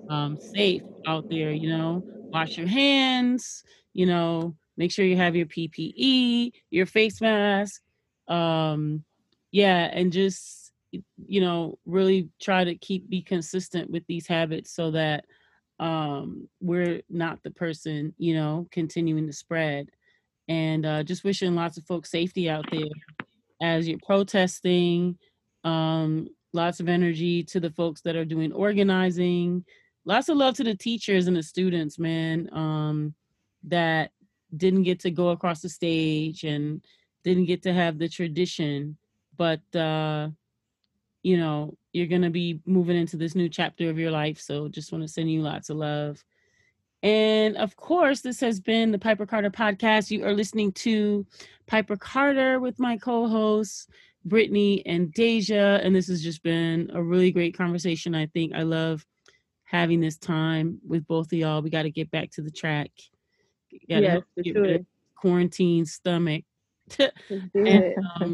um, 0.09 0.37
safe 0.41 0.85
out 1.07 1.27
there. 1.31 1.53
You 1.53 1.71
know, 1.71 2.05
wash 2.33 2.59
your 2.59 2.69
hands. 2.69 3.65
You 3.95 4.07
know, 4.07 4.57
make 4.77 4.93
sure 4.93 5.05
you 5.05 5.17
have 5.17 5.37
your 5.37 5.47
PPE, 5.47 6.53
your 6.71 6.87
face 6.87 7.21
mask. 7.21 7.83
Um, 8.29 9.05
yeah, 9.53 9.91
and 9.93 10.13
just 10.13 10.68
you 10.91 11.41
know, 11.41 11.79
really 11.87 12.29
try 12.41 12.65
to 12.65 12.75
keep 12.75 13.09
be 13.09 13.23
consistent 13.23 13.91
with 13.91 14.05
these 14.07 14.27
habits 14.27 14.73
so 14.73 14.91
that 14.93 15.25
um 15.81 16.49
we're 16.61 17.01
not 17.09 17.41
the 17.45 17.53
person 17.53 18.13
you 18.19 18.35
know 18.35 18.67
continuing 18.73 19.27
to 19.27 19.33
spread. 19.33 19.89
And 20.49 20.85
uh 20.85 21.03
just 21.05 21.25
wishing 21.25 21.55
lots 21.55 21.77
of 21.79 21.87
folks 21.87 22.11
safety 22.11 22.51
out 22.51 22.65
there 22.73 22.89
as 23.63 23.89
you're 23.89 23.99
protesting 24.05 25.19
um 25.65 26.29
lots 26.53 26.81
of 26.81 26.89
energy 26.89 27.45
to 27.45 27.61
the 27.61 27.71
folks 27.71 28.01
that 28.03 28.17
are 28.17 28.25
doing 28.25 28.53
organizing. 28.53 29.65
Lots 30.05 30.29
of 30.31 30.37
love 30.39 30.55
to 30.55 30.65
the 30.65 30.75
teachers 30.75 31.29
and 31.29 31.37
the 31.37 31.43
students 31.43 31.99
man 31.99 32.49
um 32.53 33.15
that 33.65 34.11
didn't 34.57 34.85
get 34.85 35.01
to 35.01 35.11
go 35.11 35.29
across 35.29 35.61
the 35.61 35.69
stage 35.69 36.43
and 36.45 36.83
didn't 37.23 37.45
get 37.45 37.63
to 37.63 37.73
have 37.73 37.99
the 37.99 38.09
tradition. 38.09 38.97
But 39.37 39.61
uh 39.77 40.31
you 41.29 41.37
know 41.37 41.77
you're 41.93 42.07
going 42.07 42.23
to 42.23 42.31
be 42.31 42.59
moving 42.65 42.97
into 42.97 43.19
this 43.19 43.35
new 43.35 43.51
chapter 43.51 43.91
of 43.91 43.99
your 43.99 44.11
life. 44.11 44.41
So 44.41 44.67
just 44.69 44.93
want 44.93 45.05
to 45.05 45.09
send 45.09 45.31
you 45.31 45.43
lots 45.43 45.69
of 45.69 45.77
love. 45.77 46.25
And 47.03 47.55
of 47.59 47.77
course, 47.77 48.23
this 48.23 48.41
has 48.41 48.61
been 48.61 48.93
the 48.93 48.99
Piper 48.99 49.27
Carter 49.27 49.51
podcast. 49.51 50.11
You 50.11 50.25
are 50.25 50.33
listening 50.33 50.73
to 50.73 51.27
Piper 51.67 51.97
Carter 51.97 52.61
with 52.61 52.79
my 52.79 52.97
co 52.97 53.29
hosts, 53.29 53.89
Brittany 54.25 54.83
and 54.87 55.13
Deja. 55.13 55.81
And 55.83 55.95
this 55.95 56.09
has 56.09 56.23
just 56.23 56.43
been 56.43 56.91
a 56.95 57.03
really 57.03 57.31
great 57.31 57.55
conversation. 57.55 58.15
I 58.15 58.27
think 58.27 58.55
I 58.55 58.63
love 58.63 59.05
having 59.65 60.01
this 60.01 60.17
time 60.17 60.79
with 60.87 61.07
both 61.07 61.27
of 61.27 61.39
y'all. 61.39 61.61
We 61.61 61.69
got 61.69 61.83
to 61.83 61.91
get 61.91 62.11
back 62.11 62.31
to 62.33 62.43
the 62.43 62.51
track. 62.51 62.91
Yes, 63.87 64.23
sure. 64.47 64.79
quarantine 65.15 65.85
stomach. 65.85 66.45
and, 67.55 67.95
um, 68.19 68.33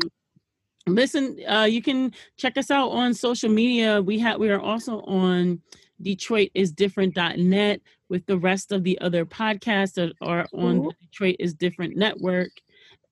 listen 0.87 1.39
uh, 1.49 1.65
you 1.65 1.83
can 1.83 2.13
check 2.37 2.57
us 2.59 2.71
out 2.71 2.91
on 2.91 3.15
social 3.15 3.51
media. 3.51 4.03
We 4.03 4.19
have 4.21 4.39
we 4.39 4.51
are 4.51 4.61
also 4.61 5.01
on 5.03 5.61
detroit 6.03 6.51
is 6.55 6.73
different.net 6.73 7.81
with 8.09 8.27
the 8.27 8.37
rest 8.37 8.73
of 8.73 8.85
the 8.85 8.99
other 9.01 9.25
podcasts 9.25 9.95
that 9.95 10.13
are 10.21 10.47
on 10.53 10.83
the 10.83 10.93
detroit 11.01 11.37
is 11.39 11.55
different 11.55 11.97
network. 11.97 12.51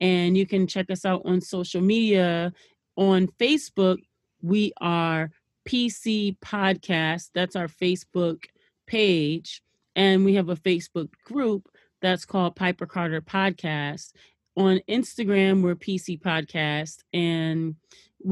And 0.01 0.36
you 0.36 0.47
can 0.47 0.66
check 0.66 0.90
us 0.90 1.05
out 1.05 1.23
on 1.24 1.40
social 1.40 1.81
media. 1.81 2.53
On 2.97 3.27
facebook 3.40 3.99
we 4.43 4.73
are 4.81 5.31
pc 5.66 6.36
podcast. 6.40 7.31
That's 7.35 7.57
our 7.57 7.69
facebook 7.69 8.44
page. 8.86 9.62
And 9.97 10.24
we 10.24 10.35
have 10.35 10.49
a 10.49 10.57
facebook 10.57 11.09
group 11.24 11.69
that's 12.03 12.24
called 12.24 12.57
piper 12.57 12.85
carter 12.85 13.20
podcast 13.20 14.12
on 14.57 14.81
Instagram, 14.89 15.62
we're 15.62 15.74
PC 15.74 16.20
Podcast, 16.20 16.99
and 17.12 17.74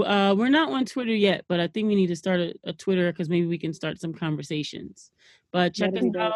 uh, 0.04 0.34
we're 0.36 0.48
not 0.48 0.70
on 0.70 0.84
Twitter 0.84 1.14
yet, 1.14 1.44
but 1.48 1.60
I 1.60 1.66
think 1.66 1.88
we 1.88 1.94
need 1.94 2.08
to 2.08 2.16
start 2.16 2.40
a, 2.40 2.54
a 2.64 2.72
Twitter 2.72 3.10
because 3.10 3.28
maybe 3.28 3.46
we 3.46 3.58
can 3.58 3.72
start 3.72 4.00
some 4.00 4.12
conversations. 4.12 5.10
But 5.52 5.74
check 5.74 5.94
us 5.96 6.04
out, 6.18 6.34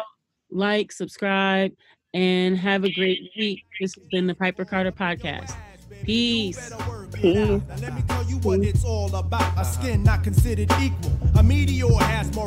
like, 0.49 0.91
subscribe, 0.91 1.71
and 2.13 2.57
have 2.57 2.83
a 2.83 2.91
great 2.91 3.19
week. 3.37 3.63
This 3.79 3.95
has 3.95 4.05
been 4.07 4.27
the 4.27 4.35
Piper 4.35 4.65
Carter 4.65 4.91
Podcast. 4.91 5.55
Peace. 6.03 6.71
Peace. 7.13 7.61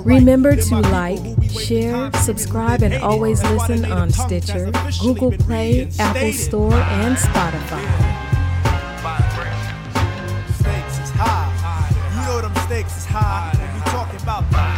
Remember 0.04 0.56
to 0.56 0.80
like, 0.80 1.20
share, 1.50 2.12
subscribe, 2.12 2.82
and 2.82 2.94
always 2.94 3.42
listen 3.42 3.90
on 3.90 4.10
Stitcher, 4.10 4.70
Google 5.00 5.32
Play, 5.32 5.90
Apple 5.98 6.32
Store, 6.32 6.74
and 6.74 7.16
Spotify. 7.16 7.84
Stakes 10.60 10.98
is 11.00 11.10
high. 11.10 11.88
You 12.14 12.26
know 12.26 12.40
them 12.40 12.54
stakes 12.66 12.96
is 12.98 13.04
high 13.06 13.52
when 13.58 13.74
we 13.74 13.80
talking 13.90 14.22
about 14.22 14.77